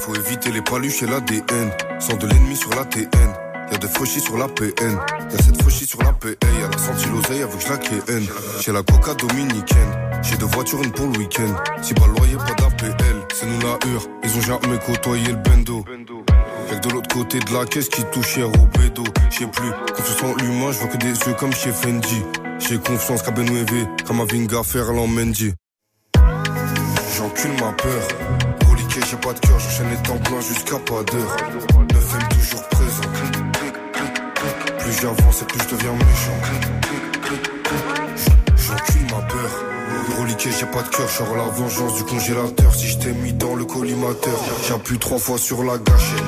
Faut 0.00 0.16
éviter 0.16 0.50
les 0.50 0.62
paluches 0.62 1.04
et 1.04 1.06
l'ADN. 1.06 1.70
Sans 2.00 2.16
de 2.16 2.26
l'ennemi 2.26 2.56
sur 2.56 2.70
la 2.70 2.84
TN. 2.84 3.43
Y'a 3.72 3.78
des 3.78 3.88
fauchis 3.88 4.20
sur 4.20 4.36
la 4.36 4.48
PN. 4.48 4.98
Y'a 5.30 5.38
cette 5.38 5.62
fauchis 5.62 5.86
sur 5.86 6.02
la 6.02 6.12
PA. 6.12 6.28
Y'a 6.28 6.68
la 6.68 6.78
senti 6.78 7.06
l'oseille 7.08 7.42
avec 7.42 7.68
la 7.68 7.76
KN. 7.78 8.24
J'ai 8.60 8.72
la 8.72 8.82
coca 8.82 9.14
dominicaine. 9.14 9.92
J'ai 10.22 10.36
deux 10.36 10.46
voitures, 10.46 10.82
une 10.82 10.92
pour 10.92 11.06
le 11.06 11.18
week-end. 11.18 11.54
Si 11.82 11.94
pas 11.94 12.06
le 12.06 12.14
loyer, 12.14 12.36
pas 12.36 12.54
d'APL. 12.54 13.26
C'est 13.34 13.46
nous 13.46 13.60
la 13.60 13.78
hure. 13.88 14.06
Ils 14.22 14.36
ont 14.36 14.40
jamais 14.40 14.78
côtoyé 14.86 15.28
le 15.28 15.36
bendo. 15.36 15.84
Y'a 16.70 16.76
que 16.76 16.88
de 16.88 16.92
l'autre 16.94 17.14
côté 17.14 17.38
de 17.38 17.52
la 17.52 17.64
caisse 17.64 17.88
qui 17.88 18.04
touche 18.12 18.36
hier 18.36 18.48
au 18.48 18.78
bédo. 18.78 19.04
J'sais 19.30 19.46
plus, 19.46 19.70
confiance 19.94 20.22
en 20.22 20.34
l'humain, 20.36 20.72
je 20.72 20.78
vois 20.78 20.88
que 20.88 20.96
des 20.96 21.08
yeux 21.08 21.34
comme 21.38 21.52
chez 21.52 21.72
Fendi. 21.72 22.22
J'ai 22.58 22.78
confiance 22.78 23.22
qu'à 23.22 23.30
Benouévé, 23.30 23.86
comme 24.06 24.20
à 24.20 24.24
Vinga 24.24 24.62
Ferland 24.62 25.08
Mendy. 25.08 25.52
j'encule 27.16 27.52
ma 27.60 27.72
peur. 27.72 28.08
Reliqué, 28.68 29.00
j'ai 29.10 29.16
pas 29.16 29.32
de 29.32 29.40
cœur, 29.40 29.58
j'enchaîne 29.58 29.90
les 29.90 30.02
temps 30.02 30.18
pleins 30.18 30.40
jusqu'à 30.40 30.78
pas 30.78 31.02
d'heure. 31.02 31.36
Plus 34.94 35.02
j'avance 35.02 35.42
et 35.42 35.44
plus 35.46 35.58
je 35.58 35.74
deviens 35.74 35.92
méchant. 35.92 36.38
J'encule 38.56 39.02
ma 39.10 39.22
peur. 39.22 39.50
Reliqué, 40.20 40.50
j'ai 40.52 40.66
pas 40.66 40.82
de 40.82 40.88
cœur, 40.88 41.08
genre 41.08 41.36
la 41.36 41.44
vengeance 41.44 41.96
du 41.96 42.04
congélateur. 42.04 42.74
Si 42.74 42.86
je 42.86 42.98
t'ai 42.98 43.12
mis 43.12 43.32
dans 43.32 43.56
le 43.56 43.64
collimateur, 43.64 44.38
j'appuie 44.68 44.98
trois 44.98 45.18
fois 45.18 45.38
sur 45.38 45.64
la 45.64 45.78
gâchette. 45.78 46.22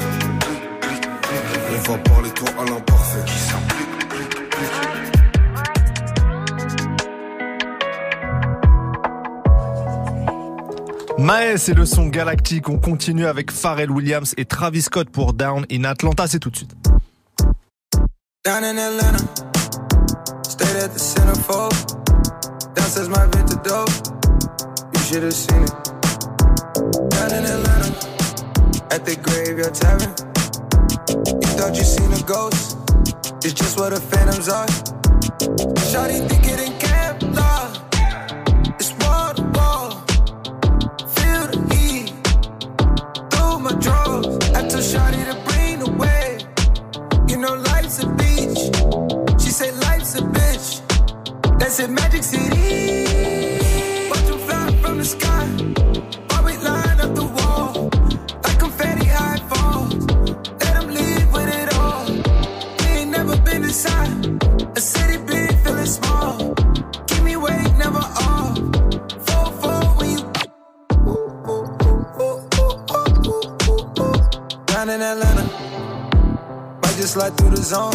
On 1.71 1.93
va 1.93 1.99
parler 1.99 2.31
toi 2.31 2.49
à 2.59 2.65
l'imparfait. 2.65 3.25
Qui 3.27 3.35
Maes 11.23 11.69
et 11.69 11.75
le 11.75 11.87
son 11.87 12.07
galactique. 12.07 12.69
On 12.69 12.79
continue 12.79 13.27
avec 13.27 13.53
Pharrell 13.53 13.91
Williams 13.91 14.35
et 14.37 14.45
Travis 14.45 14.83
Scott 14.83 15.09
pour 15.11 15.35
Down 15.35 15.67
in 15.71 15.85
Atlanta. 15.85 16.27
C'est 16.27 16.41
tout 16.41 16.51
de 16.51 16.57
suite. 16.57 16.86
Down 18.47 18.63
in 18.63 18.79
Atlanta, 18.79 19.19
stayed 20.45 20.77
at 20.77 20.93
the 20.93 21.01
centerfold. 21.01 21.75
Downstairs 22.77 23.09
my 23.09 23.27
vintage 23.27 23.61
dope, 23.65 23.91
you 24.95 25.01
should 25.01 25.25
have 25.25 25.35
seen 25.35 25.65
it. 25.65 25.75
Down 27.11 27.33
in 27.35 27.45
Atlanta, 27.45 27.91
at 28.95 29.05
the 29.05 29.17
graveyard 29.21 29.75
tavern. 29.75 30.15
You 31.43 31.49
thought 31.59 31.75
you 31.75 31.83
seen 31.83 32.13
a 32.13 32.23
ghost, 32.23 32.79
it's 33.45 33.53
just 33.53 33.77
what 33.81 33.91
the 33.91 34.01
phantoms 34.01 34.49
are. 34.49 34.69
Shawty 35.91 36.23
think 36.29 36.47
it 36.47 36.61
in 36.61 36.73
Kevlar, 36.79 37.75
it's 38.79 38.93
wall 39.03 39.35
to 39.35 39.43
wall. 39.59 39.91
Feel 41.17 41.51
the 41.51 41.59
heat 41.75 42.15
through 43.33 43.59
my 43.59 43.73
drawers. 43.81 44.39
I 44.55 44.63
told 44.69 44.85
Shawty 44.87 45.25
to 45.31 45.37
bring 45.51 45.81
the 45.81 45.91
wave. 45.99 46.47
You 47.29 47.39
know 47.39 47.55
life's 47.55 48.05
a 48.05 48.07
beach. 48.07 48.26
That's 51.59 51.81
in 51.81 51.95
Magic 51.95 52.23
City. 52.23 53.07
Watch 54.11 54.27
them 54.27 54.39
fly 54.47 54.71
from 54.83 54.99
the 54.99 55.05
sky. 55.05 55.47
While 56.29 56.45
we 56.45 56.57
line 56.59 57.01
up 57.01 57.15
the 57.15 57.25
wall. 57.25 57.91
Like 58.45 58.59
confetti 58.59 59.07
high 59.07 59.39
falls. 59.51 59.95
Let 60.63 60.73
them 60.79 60.89
leave 60.89 61.33
with 61.33 61.49
it 61.49 61.75
all. 61.75 62.05
We 62.79 62.87
ain't 62.99 63.11
never 63.11 63.37
been 63.39 63.65
inside. 63.65 64.13
A 64.77 64.81
city 64.81 65.17
big, 65.27 65.59
feeling 65.65 65.87
small. 65.87 66.55
Keep 67.07 67.23
me 67.23 67.33
awake, 67.35 67.75
never 67.77 68.05
off. 68.29 68.59
Four, 69.27 69.47
four, 69.61 69.81
when 69.99 70.11
you 70.11 70.37
down 74.67 74.91
in 74.91 75.01
Atlanta. 75.01 75.45
Might 76.83 76.97
just 76.97 77.15
slide 77.15 77.37
through 77.39 77.51
the 77.51 77.63
zone. 77.63 77.95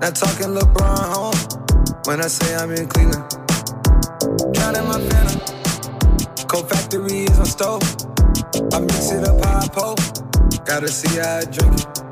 Not 0.00 0.14
talking 0.16 0.54
LeBron 0.56 1.14
home. 1.14 1.69
When 2.06 2.20
I 2.20 2.28
say 2.28 2.54
I'm 2.56 2.70
in 2.72 2.88
Cleveland. 2.88 3.24
Drowning 4.54 4.86
my 4.88 4.98
phantom. 5.08 5.40
Cold 6.48 6.68
factory 6.68 7.24
is 7.24 7.38
on 7.38 7.46
stove. 7.46 7.82
I 8.72 8.80
mix 8.80 9.12
it 9.12 9.28
up 9.28 9.44
I 9.44 9.68
pull. 9.68 9.96
Gotta 10.64 10.88
see 10.88 11.18
how 11.18 11.38
I 11.38 11.44
drink 11.44 11.80
it. 11.80 12.09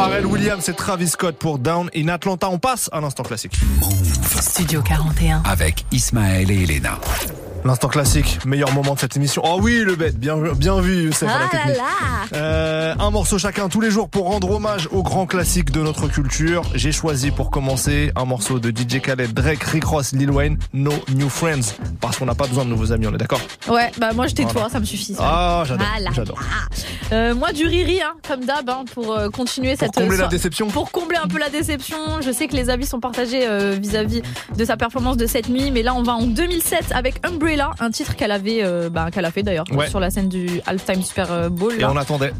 Pharrell 0.00 0.24
Williams 0.24 0.66
et 0.66 0.72
Travis 0.72 1.08
Scott 1.08 1.36
pour 1.36 1.58
Down 1.58 1.90
in 1.94 2.08
Atlanta. 2.08 2.48
On 2.48 2.58
passe 2.58 2.88
à 2.90 3.02
l'instant 3.02 3.22
classique. 3.22 3.60
Studio 4.40 4.80
41. 4.80 5.42
Avec 5.44 5.84
Ismaël 5.92 6.50
et 6.50 6.62
Elena. 6.62 6.98
L'instant 7.62 7.88
classique, 7.88 8.38
meilleur 8.46 8.72
moment 8.72 8.94
de 8.94 9.00
cette 9.00 9.16
émission. 9.18 9.42
Oh 9.44 9.58
oui, 9.60 9.82
le 9.84 9.94
bête, 9.94 10.18
bien, 10.18 10.34
bien 10.56 10.80
vu, 10.80 11.04
Youssef, 11.04 11.24
à 11.24 11.26
la 11.26 11.34
Ah 11.34 11.38
là 11.42 11.48
technique. 11.50 11.76
là 11.76 11.84
Euh, 12.38 12.94
un 12.98 13.10
morceau 13.10 13.38
chacun 13.38 13.68
tous 13.68 13.80
les 13.82 13.90
jours 13.90 14.08
pour 14.08 14.24
rendre 14.28 14.50
hommage 14.50 14.88
aux 14.92 15.02
grands 15.02 15.26
classiques 15.26 15.70
de 15.70 15.80
notre 15.82 16.08
culture. 16.08 16.62
J'ai 16.74 16.90
choisi 16.92 17.30
pour 17.30 17.50
commencer 17.50 18.12
un 18.16 18.24
morceau 18.24 18.60
de 18.60 18.70
DJ 18.70 19.00
Khaled, 19.02 19.34
Drake, 19.34 19.62
Rick 19.64 19.84
Ross, 19.84 20.12
Lil 20.12 20.30
Wayne, 20.30 20.56
No 20.72 20.92
New 21.14 21.28
Friends. 21.28 21.74
Parce 22.00 22.16
qu'on 22.18 22.24
n'a 22.26 22.34
pas 22.34 22.46
besoin 22.46 22.64
de 22.64 22.70
nouveaux 22.70 22.92
amis, 22.92 23.06
on 23.06 23.14
est 23.14 23.18
d'accord? 23.18 23.40
Ouais, 23.68 23.90
bah 23.98 24.12
moi 24.14 24.26
je 24.26 24.34
tais 24.34 24.44
Voilà. 24.44 24.60
toi, 24.60 24.68
ça 24.70 24.80
me 24.80 24.84
suffit. 24.86 25.14
ça. 25.14 25.22
Ah, 25.24 25.62
j'adore, 25.66 25.86
Voilà. 25.96 26.10
j'adore. 26.12 26.38
Euh, 27.12 27.34
moi 27.34 27.52
du 27.52 27.66
riri, 27.66 28.00
hein, 28.00 28.14
comme 28.26 28.44
d'hab, 28.46 28.70
hein, 28.70 28.84
pour 28.94 29.12
euh, 29.12 29.28
continuer 29.28 29.76
cette 29.76 29.92
combler 29.92 30.16
la 30.16 30.28
déception. 30.28 30.68
Pour 30.68 30.90
combler 30.92 31.18
un 31.22 31.28
peu 31.28 31.38
la 31.38 31.50
déception. 31.50 31.98
Je 32.22 32.30
sais 32.32 32.46
que 32.48 32.56
les 32.56 32.70
avis 32.70 32.86
sont 32.86 33.00
partagés 33.00 33.46
euh, 33.46 33.76
vis-à-vis 33.78 34.22
de 34.56 34.64
sa 34.64 34.76
performance 34.78 35.18
de 35.18 35.26
cette 35.26 35.48
nuit, 35.50 35.70
mais 35.70 35.82
là 35.82 35.94
on 35.94 36.02
va 36.02 36.14
en 36.14 36.26
2007 36.26 36.92
avec 36.92 37.16
Umbrella, 37.26 37.49
un 37.80 37.90
titre 37.90 38.16
qu'elle 38.16 38.32
avait, 38.32 38.60
euh, 38.62 38.90
bah, 38.90 39.10
qu'elle 39.10 39.24
a 39.24 39.30
fait 39.30 39.42
d'ailleurs 39.42 39.64
Ouais. 39.72 39.88
sur 39.88 40.00
la 40.00 40.10
scène 40.10 40.28
du 40.28 40.60
halftime 40.66 41.02
Super 41.02 41.50
Bowl. 41.50 41.74
Et 41.78 41.84
on 41.84 41.96
attendait. 41.96 42.32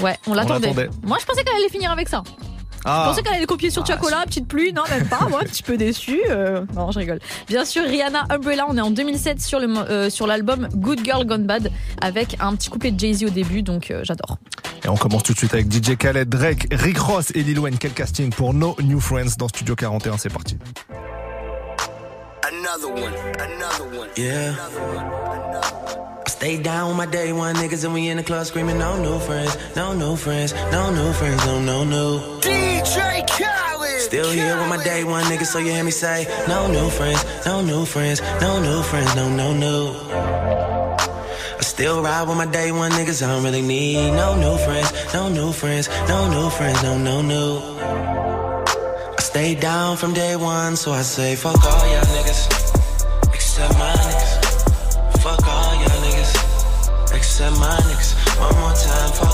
Ouais, 0.00 0.16
on 0.26 0.34
l'attendait. 0.34 0.68
l'attendait. 0.68 0.90
Moi 1.04 1.18
je 1.20 1.24
pensais 1.26 1.42
qu'elle 1.44 1.56
allait 1.56 1.68
finir 1.68 1.90
avec 1.90 2.08
ça. 2.08 2.22
Je 2.26 2.90
Ah, 2.90 3.04
pensais 3.08 3.22
qu'elle 3.22 3.32
allait 3.34 3.46
copier 3.46 3.70
sur 3.70 3.86
Chacola, 3.86 4.24
petite 4.26 4.46
pluie, 4.46 4.72
non 4.74 4.82
même 4.90 5.06
pas, 5.08 5.26
moi 5.30 5.40
un 5.40 5.44
petit 5.44 5.62
peu 5.62 5.78
déçu. 5.78 6.20
euh, 6.28 6.66
non, 6.74 6.90
je 6.90 6.98
rigole. 6.98 7.18
Bien 7.48 7.64
sûr, 7.64 7.82
Rihanna 7.84 8.24
Umbrella, 8.28 8.66
on 8.68 8.76
est 8.76 8.80
en 8.82 8.90
2007 8.90 9.40
sur 9.40 9.58
le 9.58 9.68
mo- 9.68 9.80
euh, 9.88 10.10
sur 10.10 10.26
l'album 10.26 10.68
Good 10.74 11.00
Girl 11.02 11.24
Gone 11.24 11.44
Bad 11.46 11.70
avec 12.02 12.36
un 12.40 12.54
petit 12.56 12.68
couplet 12.68 12.90
de 12.90 13.00
Jay-Z 13.00 13.24
au 13.24 13.30
début, 13.30 13.62
donc 13.62 13.90
euh, 13.90 14.00
j'adore. 14.04 14.36
Et 14.84 14.88
on 14.90 14.96
commence 14.96 15.22
tout 15.22 15.32
de 15.32 15.38
suite 15.38 15.54
avec 15.54 15.72
DJ 15.72 15.96
Khaled, 15.96 16.28
Drake, 16.28 16.66
Rick 16.72 16.98
Ross 16.98 17.30
et 17.34 17.42
Lil 17.42 17.58
Wayne. 17.58 17.78
Quel 17.78 17.92
casting 17.92 18.28
pour 18.28 18.52
No 18.52 18.76
New 18.82 19.00
Friends 19.00 19.36
dans 19.38 19.48
Studio 19.48 19.74
41, 19.76 20.18
c'est 20.18 20.30
parti. 20.30 20.58
Another 22.58 22.88
one, 22.88 23.14
another 23.40 23.98
one. 23.98 24.10
Yeah. 24.16 24.54
I 26.24 26.28
stay 26.28 26.62
down 26.62 26.88
with 26.88 26.96
my 26.96 27.06
day 27.06 27.32
one 27.32 27.56
niggas 27.56 27.84
and 27.84 27.92
we 27.92 28.08
in 28.08 28.16
the 28.16 28.22
club 28.22 28.46
screaming, 28.46 28.78
no 28.78 28.96
new 28.96 29.18
friends, 29.18 29.56
no 29.74 29.92
new 29.92 30.14
friends, 30.14 30.54
no 30.70 30.94
new 30.94 31.12
friends, 31.14 31.44
no, 31.46 31.60
no, 31.60 31.82
new. 31.84 32.40
DJ 32.40 33.26
Khaled. 33.26 34.00
Still 34.00 34.30
here 34.30 34.56
with 34.56 34.68
my 34.68 34.82
day 34.84 35.02
one 35.02 35.24
niggas, 35.24 35.46
so 35.46 35.58
you 35.58 35.72
hear 35.72 35.82
me 35.82 35.90
say, 35.90 36.26
no 36.46 36.68
new 36.68 36.88
friends, 36.90 37.24
no 37.44 37.60
new 37.60 37.84
friends, 37.84 38.20
no 38.40 38.62
new 38.62 38.82
friends, 38.82 39.16
no, 39.16 39.28
no, 39.28 39.52
new. 39.52 39.88
I 41.58 41.62
still 41.62 42.02
ride 42.02 42.28
with 42.28 42.36
my 42.36 42.46
day 42.46 42.70
one 42.70 42.92
niggas, 42.92 43.20
I 43.20 43.32
don't 43.32 43.42
really 43.42 43.62
need 43.62 44.12
no 44.12 44.36
new 44.36 44.56
friends, 44.64 44.92
no 45.12 45.28
new 45.28 45.50
friends, 45.52 45.88
no 46.08 46.30
new 46.30 46.48
friends, 46.50 46.80
no, 46.84 46.96
no, 46.98 47.20
new. 47.20 47.58
I 49.18 49.20
stay 49.20 49.54
down 49.56 49.96
from 49.96 50.14
day 50.14 50.36
one, 50.36 50.76
so 50.76 50.92
I 50.92 51.02
say, 51.02 51.34
fuck 51.34 51.62
all 51.64 51.92
y'all 51.92 52.03
my 57.52 57.76
niggas. 57.88 58.14
One 58.40 58.54
more 58.60 58.72
time, 58.72 59.12
fuck 59.12 59.33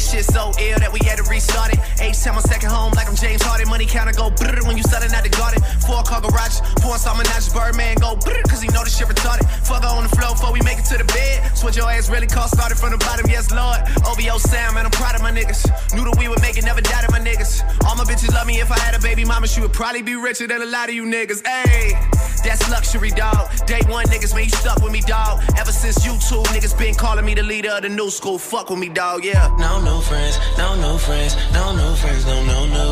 this 0.00 0.12
shit 0.12 0.24
so 0.24 0.48
ill 0.56 0.78
that 0.80 0.88
we 0.92 1.00
had 1.04 1.20
to 1.20 1.26
restart 1.28 1.72
it. 1.72 1.78
H 2.00 2.24
time 2.24 2.36
on 2.36 2.42
second 2.42 2.72
home 2.72 2.92
like 2.96 3.08
I'm 3.08 3.14
James 3.14 3.42
Harden. 3.42 3.68
Money 3.68 3.84
counter 3.84 4.16
go 4.16 4.30
brrr 4.32 4.64
when 4.66 4.76
you 4.76 4.82
selling 4.84 5.12
out 5.12 5.22
the 5.22 5.28
garden. 5.28 5.60
Four 5.84 6.02
car 6.08 6.24
garage, 6.24 6.64
pouring 6.80 6.98
some 6.98 7.20
menage, 7.20 7.52
Birdman 7.52 8.00
go 8.00 8.16
brrr 8.16 8.40
cause 8.48 8.62
he 8.64 8.68
know 8.72 8.82
this 8.82 8.96
shit 8.96 9.08
retarded. 9.08 9.44
Fuck 9.68 9.84
on 9.84 10.08
the 10.08 10.12
floor 10.16 10.32
before 10.32 10.52
we 10.52 10.60
make 10.64 10.78
it 10.80 10.88
to 10.88 10.96
the 10.96 11.04
bed. 11.04 11.44
Switch 11.52 11.76
your 11.76 11.90
ass 11.90 12.08
really 12.08 12.26
cost 12.26 12.56
started 12.56 12.80
from 12.80 12.96
the 12.96 12.98
bottom, 12.98 13.28
yes 13.28 13.52
lord. 13.52 13.84
OVO 14.08 14.38
Sam, 14.40 14.74
man, 14.74 14.88
I'm 14.88 14.90
proud 14.90 15.14
of 15.14 15.22
my 15.22 15.32
niggas. 15.32 15.68
Knew 15.92 16.04
that 16.08 16.16
we 16.16 16.28
would 16.28 16.40
make 16.40 16.56
it, 16.56 16.64
never 16.64 16.80
doubted 16.80 17.12
my 17.12 17.20
niggas. 17.20 17.60
All 17.84 17.96
my 17.96 18.04
bitches 18.04 18.32
love 18.32 18.46
me 18.46 18.60
if 18.60 18.72
I 18.72 18.78
had 18.80 18.96
a 18.96 19.00
baby 19.00 19.24
mama, 19.24 19.46
she 19.46 19.60
would 19.60 19.74
probably 19.76 20.00
be 20.00 20.16
richer 20.16 20.46
than 20.46 20.62
a 20.62 20.70
lot 20.70 20.88
of 20.88 20.94
you 20.94 21.04
niggas. 21.04 21.44
Ayy, 21.44 21.92
that's 22.40 22.64
luxury, 22.70 23.10
dog. 23.10 23.52
Day 23.66 23.84
one 23.92 24.06
niggas, 24.06 24.32
man, 24.32 24.44
you 24.44 24.50
stuck 24.50 24.80
with 24.80 24.92
me, 24.92 25.02
dog. 25.04 25.44
Ever 25.60 25.72
since 25.72 26.06
you 26.06 26.16
two 26.24 26.40
niggas 26.56 26.76
been 26.78 26.94
calling 26.94 27.24
me 27.24 27.34
the 27.34 27.42
leader 27.42 27.70
of 27.76 27.82
the 27.82 27.90
new 27.90 28.08
school. 28.08 28.38
Fuck 28.38 28.70
with 28.70 28.78
me, 28.78 28.88
dog, 28.88 29.24
yeah. 29.24 29.52
No 29.58 29.80
new 29.90 30.00
friends, 30.00 30.38
no 30.56 30.68
new 30.76 30.96
friends, 30.98 31.32
no 31.52 31.64
new 31.80 31.94
friends, 31.96 32.24
no, 32.26 32.36
no, 32.52 32.58
no. 32.78 32.88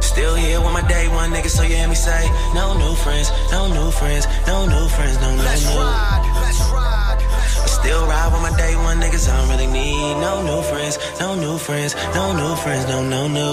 Still 0.00 0.34
here 0.34 0.60
with 0.60 0.72
my 0.72 0.86
day 0.88 1.06
one 1.08 1.30
niggas, 1.32 1.54
so 1.56 1.62
you 1.62 1.76
hear 1.76 1.88
me 1.88 1.94
say, 1.94 2.22
no 2.54 2.66
new 2.82 2.94
friends, 3.04 3.30
no 3.50 3.60
new 3.68 3.90
friends, 3.90 4.26
no 4.46 4.66
new 4.66 4.86
friends, 4.88 5.16
no, 5.20 5.28
no, 5.36 5.42
Let's 5.42 5.64
no. 5.64 5.76
ride, 5.80 6.24
let's 6.42 6.60
ride. 6.76 7.18
I 7.64 7.68
still 7.80 8.02
ride 8.06 8.30
with 8.32 8.42
my 8.48 8.54
day 8.56 8.74
one 8.76 8.98
niggas, 9.00 9.28
I 9.28 9.36
don't 9.38 9.48
really 9.52 9.70
need 9.80 10.14
no 10.26 10.42
new 10.50 10.62
friends, 10.70 10.98
no 11.20 11.34
new 11.34 11.58
friends, 11.58 11.94
no 12.14 12.24
new 12.40 12.54
friends, 12.62 12.84
no, 12.92 12.98
no, 13.14 13.28
no. 13.28 13.50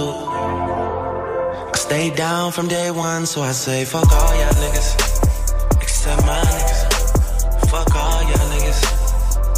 I 1.74 1.78
stay 1.78 2.10
down 2.10 2.52
from 2.52 2.68
day 2.68 2.90
one, 2.92 3.26
so 3.26 3.42
I 3.42 3.52
say, 3.52 3.86
fuck 3.86 4.12
all 4.12 4.34
y'all 4.40 4.58
niggas, 4.64 4.90
except 5.82 6.22
my 6.26 6.42
niggas. 6.56 6.82
Fuck 7.70 7.96
all 7.96 8.22
y'all 8.24 8.48
niggas, 8.54 8.80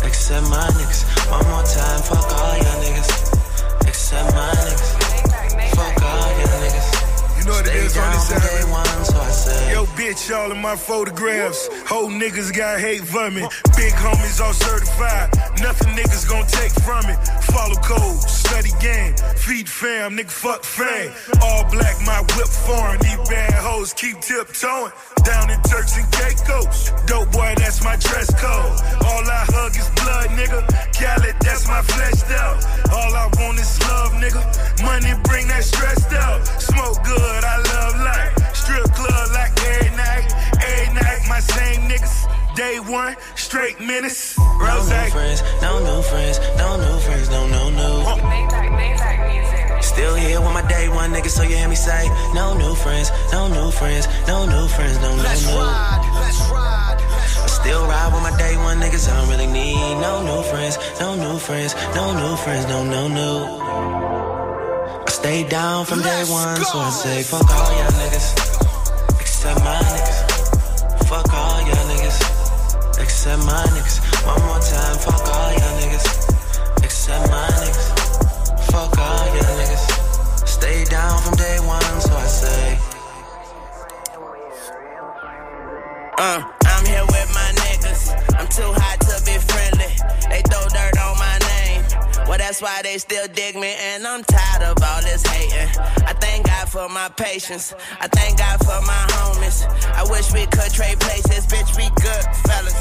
except 0.03 0.49
my 0.49 0.67
niggas. 0.77 1.03
One 1.31 1.45
more 1.49 1.63
time, 1.63 2.01
fuck 2.03 2.25
all 2.39 2.57
y'all 2.57 2.83
niggas, 2.83 3.87
except 3.87 4.33
my 4.35 4.51
niggas. 4.51 5.75
Fuck 5.75 6.01
all 6.03 6.31
y'all 6.39 6.59
niggas. 6.63 7.03
You 7.37 7.49
know 7.49 7.55
what 7.55 7.67
it 7.67 7.75
is 7.75 7.97
on 7.97 8.11
this 8.13 8.27
Stay 8.27 8.39
day 8.39 8.71
one, 8.71 8.85
so 9.03 9.19
I 9.19 9.29
say. 9.29 9.73
Yo, 9.73 9.83
bitch, 9.99 10.33
all 10.33 10.51
of 10.51 10.57
my 10.57 10.77
photographs. 10.77 11.67
Whole 11.87 12.09
niggas 12.09 12.55
got 12.55 12.79
hate 12.79 13.03
for 13.03 13.29
me. 13.31 13.41
Big 13.75 13.91
homies 13.93 14.39
all 14.39 14.53
certified. 14.53 15.29
Niggas 15.93 16.27
gon' 16.27 16.47
take 16.47 16.73
from 16.81 17.05
it. 17.05 17.19
Follow 17.53 17.75
code, 17.85 18.17
study 18.27 18.71
game. 18.81 19.13
Feed 19.37 19.69
fam, 19.69 20.17
nigga, 20.17 20.31
fuck 20.31 20.63
fame. 20.63 21.11
All 21.41 21.63
black, 21.69 22.01
my 22.01 22.17
whip 22.33 22.47
foreign. 22.47 22.99
These 22.99 23.29
bad 23.29 23.53
hoes 23.53 23.93
keep 23.93 24.19
tiptoeing. 24.19 24.91
Down 25.23 25.51
in 25.51 25.61
Turks 25.61 25.95
and 25.95 26.09
Caicos. 26.11 26.91
Dope 27.05 27.31
boy, 27.31 27.53
that's 27.57 27.83
my 27.83 27.95
dress 27.97 28.29
code. 28.41 28.73
All 29.05 29.23
I 29.29 29.45
hug 29.53 29.77
is 29.77 29.87
blood, 30.01 30.29
nigga. 30.33 30.65
Khaled, 30.97 31.35
that's 31.41 31.67
my 31.67 31.81
fleshed 31.83 32.31
out. 32.41 32.57
All 32.89 33.13
I 33.13 33.29
want 33.37 33.59
is 33.59 33.79
love, 33.85 34.13
nigga. 34.17 34.41
Money 34.81 35.13
bring 35.23 35.47
that 35.49 35.63
stress 35.63 36.01
out. 36.13 36.41
Smoke 36.59 37.03
good, 37.05 37.43
I 37.43 37.57
love 37.69 37.95
life. 38.01 38.55
Strip 38.55 38.89
club 38.97 39.29
like 39.37 39.53
every 39.61 39.95
night. 39.95 40.25
Every 40.57 40.93
night, 40.95 41.21
my 41.29 41.39
same 41.39 41.87
niggas. 41.87 42.42
Day 42.55 42.79
one, 42.79 43.15
straight 43.35 43.79
minutes. 43.79 44.37
Rose. 44.37 44.87
No 44.87 44.93
new 44.93 45.09
friends, 45.09 45.41
no 45.61 45.79
new 45.79 46.01
friends, 46.03 46.39
no 46.55 46.77
new 46.77 46.99
friends, 46.99 47.29
no, 47.31 47.47
no, 47.47 47.69
no. 47.71 48.03
Still 49.81 50.13
here 50.15 50.39
with 50.39 50.53
my 50.53 50.61
day 50.67 50.87
one 50.87 51.11
niggas, 51.11 51.31
so 51.31 51.41
you 51.41 51.55
hear 51.55 51.67
me 51.67 51.73
say, 51.75 52.07
no 52.35 52.53
new 52.55 52.75
friends, 52.75 53.09
no 53.31 53.47
new 53.47 53.71
friends, 53.71 54.07
no 54.27 54.45
new 54.45 54.67
friends, 54.67 54.99
no, 55.01 55.15
no, 55.15 55.23
Let's 55.23 55.47
no. 55.47 55.57
ride, 55.57 56.11
let's 56.13 56.39
ride. 56.51 56.97
I 57.01 57.47
still 57.47 57.87
ride 57.87 58.13
with 58.13 58.21
my 58.21 58.37
day 58.37 58.55
one 58.57 58.79
niggas, 58.79 59.09
I 59.11 59.15
don't 59.19 59.29
really 59.29 59.47
need 59.47 59.95
no 59.99 60.21
new 60.21 60.43
friends, 60.43 60.77
no 60.99 61.15
new 61.15 61.39
friends, 61.39 61.73
no 61.95 62.13
new 62.13 62.35
friends, 62.37 62.67
no, 62.67 62.83
no, 62.83 63.07
no. 63.07 65.03
I 65.07 65.09
stay 65.09 65.43
down 65.47 65.85
from 65.85 66.03
day 66.03 66.23
one, 66.29 66.57
so 66.57 66.77
I 66.77 66.91
say, 66.91 67.23
fuck 67.23 67.49
all 67.49 67.71
y'all 67.77 67.91
niggas, 67.97 68.35
except 69.19 69.59
my 69.61 69.79
niggas. 69.81 70.29
Fuck 71.09 71.33
all 71.33 71.59
y'all 71.61 71.87
niggas, 71.91 72.17
except 73.23 73.45
my 73.45 73.63
niggas. 73.71 74.25
One 74.27 74.41
more 74.47 74.59
time, 74.59 74.97
fuck 74.97 75.23
all 75.33 75.51
y'all 75.53 75.79
niggas, 75.79 76.83
except 76.83 77.31
my 77.31 77.47
niggas. 77.63 77.87
Fuck 78.69 78.97
all 78.99 79.27
y'all 79.27 79.55
niggas. 79.59 80.45
Stay 80.45 80.83
down 80.83 81.21
from 81.21 81.35
day 81.37 81.57
one, 81.59 82.01
so 82.01 82.13
I 82.17 82.25
say. 82.25 82.79
Uh, 86.17 86.43
I'm 86.65 86.85
here 86.85 87.05
with 87.05 87.29
my 87.33 87.49
niggas. 87.63 88.11
I'm 88.37 88.47
too 88.49 88.73
hot 88.75 88.99
to 88.99 89.15
be 89.23 89.37
friendly. 89.39 89.93
They 90.29 90.41
throw 90.41 90.67
dirt 90.67 90.99
on 90.99 91.17
my. 91.17 91.42
Well, 92.27 92.37
that's 92.37 92.61
why 92.61 92.81
they 92.83 92.97
still 92.97 93.27
dig 93.27 93.55
me, 93.55 93.75
and 93.77 94.07
I'm 94.07 94.23
tired 94.23 94.63
of 94.63 94.81
all 94.81 95.01
this 95.01 95.25
hating. 95.25 95.69
I 96.07 96.13
thank 96.13 96.45
God 96.47 96.69
for 96.69 96.87
my 96.89 97.09
patience. 97.09 97.73
I 97.99 98.07
thank 98.07 98.37
God 98.37 98.59
for 98.59 98.79
my 98.87 99.03
homies. 99.15 99.65
I 99.93 100.03
wish 100.09 100.31
we 100.33 100.45
could 100.47 100.71
trade 100.73 100.99
places, 100.99 101.45
bitch. 101.47 101.75
We 101.77 101.89
good 102.01 102.23
fellas. 102.47 102.73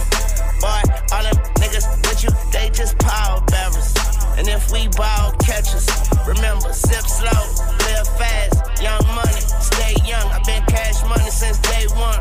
Boy, 0.63 0.83
all 1.13 1.23
them 1.25 1.37
niggas 1.59 1.87
with 2.07 2.23
you, 2.23 2.31
they 2.53 2.71
just 2.71 2.97
power 2.99 3.41
bearers. 3.49 3.95
And 4.39 4.49
if 4.49 4.71
we 4.71 4.89
ball 4.89 5.33
catchers, 5.45 5.87
remember, 6.27 6.73
sip 6.73 7.05
slow, 7.05 7.43
live 7.85 8.09
fast, 8.17 8.83
young 8.83 9.05
money, 9.15 9.41
stay 9.61 9.95
young. 10.07 10.27
I've 10.31 10.45
been 10.45 10.63
cash 10.67 11.03
money 11.05 11.31
since 11.31 11.59
day 11.59 11.87
one. 11.99 12.21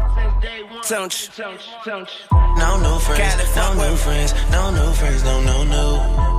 Don't 0.89 1.14
you? 1.14 1.45
No 2.57 2.77
new 2.81 2.99
friends, 2.99 3.56
no 3.56 3.73
new 3.73 3.95
friends, 3.95 4.34
no 4.52 4.72
new 4.72 4.91
friends, 4.93 5.23
no, 5.23 5.41
no, 5.41 5.64
no. 5.64 6.31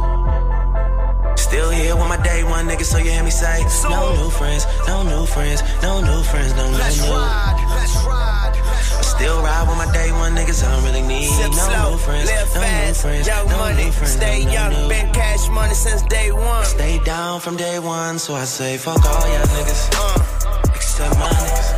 Still 1.53 1.69
here 1.69 1.95
with 1.95 2.09
my 2.09 2.17
day 2.25 2.45
one 2.45 2.67
niggas, 2.67 2.87
so 2.89 2.97
you 2.97 3.11
hear 3.11 3.23
me 3.23 3.31
say, 3.31 3.61
no 3.85 4.17
new 4.17 4.31
friends, 4.31 4.65
no 4.89 5.03
new 5.03 5.27
friends, 5.27 5.61
no 5.83 6.01
new 6.01 6.23
friends, 6.25 6.57
no, 6.57 6.65
no, 6.71 6.79
Let's 6.79 6.97
no. 7.05 7.13
ride, 7.13 7.61
let's 7.77 7.95
ride. 8.09 8.57
I 8.57 9.03
still 9.05 9.37
ride 9.43 9.69
with 9.69 9.77
my 9.77 9.85
day 9.93 10.11
one 10.13 10.33
niggas, 10.35 10.65
I 10.65 10.73
don't 10.73 10.83
really 10.83 11.03
need 11.03 11.29
Sip 11.29 11.51
no 11.51 11.61
slow, 11.69 11.91
new 11.91 11.99
friends, 11.99 12.31
live 12.31 12.55
no 12.55 12.61
new 12.89 12.95
friends, 12.95 13.27
young 13.29 13.47
no 13.49 13.59
money, 13.59 13.85
new 13.85 13.93
friends, 13.93 14.13
stay 14.17 14.39
no, 14.41 14.49
no, 14.49 14.53
young. 14.55 14.73
no. 14.73 14.89
Been 14.89 15.13
cash 15.13 15.49
money 15.51 15.75
since 15.75 16.01
day 16.09 16.33
one. 16.33 16.65
Stay 16.65 16.99
down 17.05 17.39
from 17.41 17.57
day 17.59 17.79
one, 17.79 18.19
so 18.19 18.35
I 18.35 18.45
say, 18.45 18.79
fuck 18.79 19.05
all 19.05 19.29
y'all 19.29 19.45
niggas, 19.53 19.83
Uh. 19.93 20.73
except 20.75 21.19
my 21.21 21.29
niggas. 21.29 21.69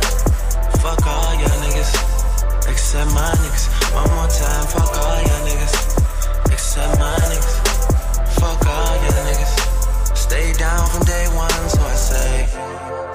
Fuck 0.79 1.05
all 1.05 1.33
y'all 1.35 1.59
niggas, 1.67 1.91
except 2.71 3.11
my 3.11 3.27
niggas. 3.43 3.67
One 3.91 4.07
more 4.15 4.31
time, 4.31 4.65
fuck 4.71 4.87
all 5.03 5.19
y'all 5.19 5.43
niggas, 5.43 5.75
except 6.53 6.97
my 6.97 7.11
niggas. 7.27 7.55
Fuck 8.39 8.65
all 8.65 8.95
y'all 9.03 9.25
niggas. 9.27 9.54
Down 10.57 10.87
from 10.87 11.03
day 11.03 11.27
one, 11.35 11.49
so 11.69 11.81
I 11.81 11.95
say. 11.95 13.14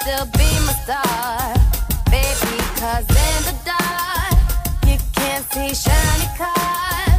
still 0.00 0.24
be 0.26 0.48
my 0.66 0.72
star, 0.72 1.54
baby, 2.10 2.56
cause 2.80 3.06
in 3.08 3.40
the 3.48 3.54
dark, 3.64 4.34
you 4.86 4.96
can't 5.14 5.44
see 5.52 5.74
shiny 5.74 6.28
cars. 6.38 7.09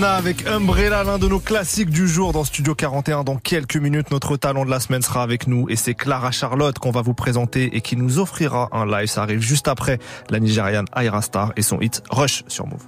Avec 0.00 0.46
Umbrella, 0.46 1.04
l'un 1.04 1.18
de 1.18 1.28
nos 1.28 1.38
classiques 1.38 1.90
du 1.90 2.08
jour 2.08 2.32
dans 2.32 2.44
Studio 2.44 2.74
41. 2.74 3.24
Dans 3.24 3.36
quelques 3.36 3.76
minutes, 3.76 4.10
notre 4.10 4.38
talent 4.38 4.64
de 4.64 4.70
la 4.70 4.80
semaine 4.80 5.02
sera 5.02 5.22
avec 5.22 5.46
nous 5.46 5.68
et 5.68 5.76
c'est 5.76 5.92
Clara 5.92 6.30
Charlotte 6.30 6.78
qu'on 6.78 6.92
va 6.92 7.02
vous 7.02 7.12
présenter 7.12 7.76
et 7.76 7.82
qui 7.82 7.96
nous 7.96 8.18
offrira 8.18 8.70
un 8.72 8.86
live. 8.86 9.08
Ça 9.08 9.22
arrive 9.22 9.40
juste 9.40 9.68
après 9.68 9.98
la 10.30 10.40
Nigériane 10.40 10.86
Aira 10.96 11.20
Star 11.20 11.52
et 11.56 11.62
son 11.62 11.78
hit 11.82 12.02
Rush 12.08 12.42
sur 12.48 12.66
Move. 12.66 12.80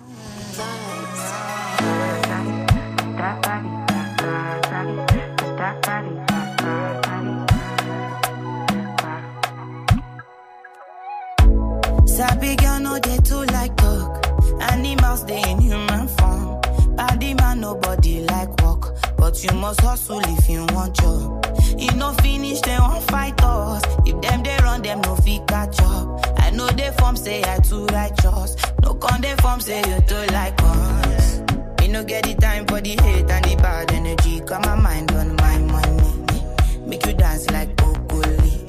But 19.25 19.43
you 19.43 19.57
must 19.59 19.81
hustle 19.81 20.21
if 20.23 20.51
you 20.51 20.67
want 20.75 20.95
job. 20.97 21.47
You 21.79 21.91
no 21.93 22.13
finish 22.25 22.61
dem 22.61 22.83
wan 22.83 23.01
fight 23.09 23.43
us. 23.43 23.83
If 24.05 24.21
them 24.21 24.43
they 24.43 24.55
run 24.63 24.83
them 24.83 25.01
no 25.01 25.17
fit 25.17 25.47
catch 25.47 25.81
up. 25.81 26.07
I 26.41 26.51
know 26.51 26.69
dey 26.69 26.91
form 26.99 27.17
say 27.17 27.43
I 27.43 27.59
too 27.61 27.87
righteous. 27.87 28.55
No 28.83 28.93
con 28.93 29.23
dey 29.23 29.35
form 29.41 29.61
say 29.63 29.79
you 29.79 29.99
too 30.07 30.27
like 30.31 30.61
us. 30.63 31.41
Me 31.81 31.89
no 31.89 32.05
get 32.05 32.25
the 32.25 32.35
time 32.35 32.67
for 32.67 32.83
the 32.83 32.91
hate 33.03 33.31
and 33.31 33.45
the 33.47 33.57
bad 33.63 33.93
energy. 33.93 34.41
Got 34.41 34.61
my 34.67 34.75
mind 34.77 35.11
on 35.13 35.37
my 35.37 35.57
money. 35.73 36.87
Make 36.87 37.07
you 37.07 37.15
dance 37.15 37.49
like 37.51 37.75
broccoli. 37.77 38.67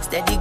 Steady 0.00 0.36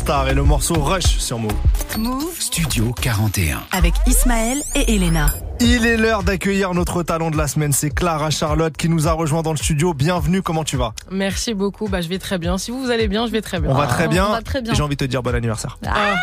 Star 0.00 0.30
et 0.30 0.34
le 0.34 0.42
morceau 0.42 0.72
Rush 0.82 1.18
sur 1.18 1.38
Move. 1.38 1.52
Move 1.98 2.40
Studio 2.40 2.94
41. 3.02 3.60
avec 3.70 3.92
Ismaël 4.06 4.62
et 4.74 4.94
Elena. 4.94 5.28
Il 5.60 5.84
est 5.84 5.98
l'heure 5.98 6.22
d'accueillir 6.22 6.72
notre 6.72 7.02
talent 7.02 7.30
de 7.30 7.36
la 7.36 7.46
semaine. 7.46 7.72
C'est 7.72 7.90
Clara 7.90 8.30
Charlotte 8.30 8.74
qui 8.74 8.88
nous 8.88 9.08
a 9.08 9.12
rejoint 9.12 9.42
dans 9.42 9.50
le 9.50 9.58
studio. 9.58 9.92
Bienvenue, 9.92 10.40
comment 10.40 10.64
tu 10.64 10.78
vas? 10.78 10.94
Merci 11.10 11.52
beaucoup, 11.52 11.86
bah, 11.86 12.00
je 12.00 12.08
vais 12.08 12.18
très 12.18 12.38
bien. 12.38 12.56
Si 12.56 12.70
vous, 12.70 12.80
vous 12.80 12.90
allez 12.90 13.08
bien, 13.08 13.26
je 13.26 13.32
vais 13.32 13.42
très 13.42 13.60
bien. 13.60 13.70
On 13.70 13.74
va 13.74 13.86
très 13.86 14.08
bien. 14.08 14.26
on 14.26 14.32
va 14.32 14.40
très 14.40 14.62
bien. 14.62 14.72
Et 14.72 14.74
J'ai 14.74 14.82
envie 14.82 14.96
de 14.96 15.04
te 15.04 15.10
dire 15.10 15.22
bon 15.22 15.34
anniversaire. 15.34 15.78
Ah. 15.86 16.14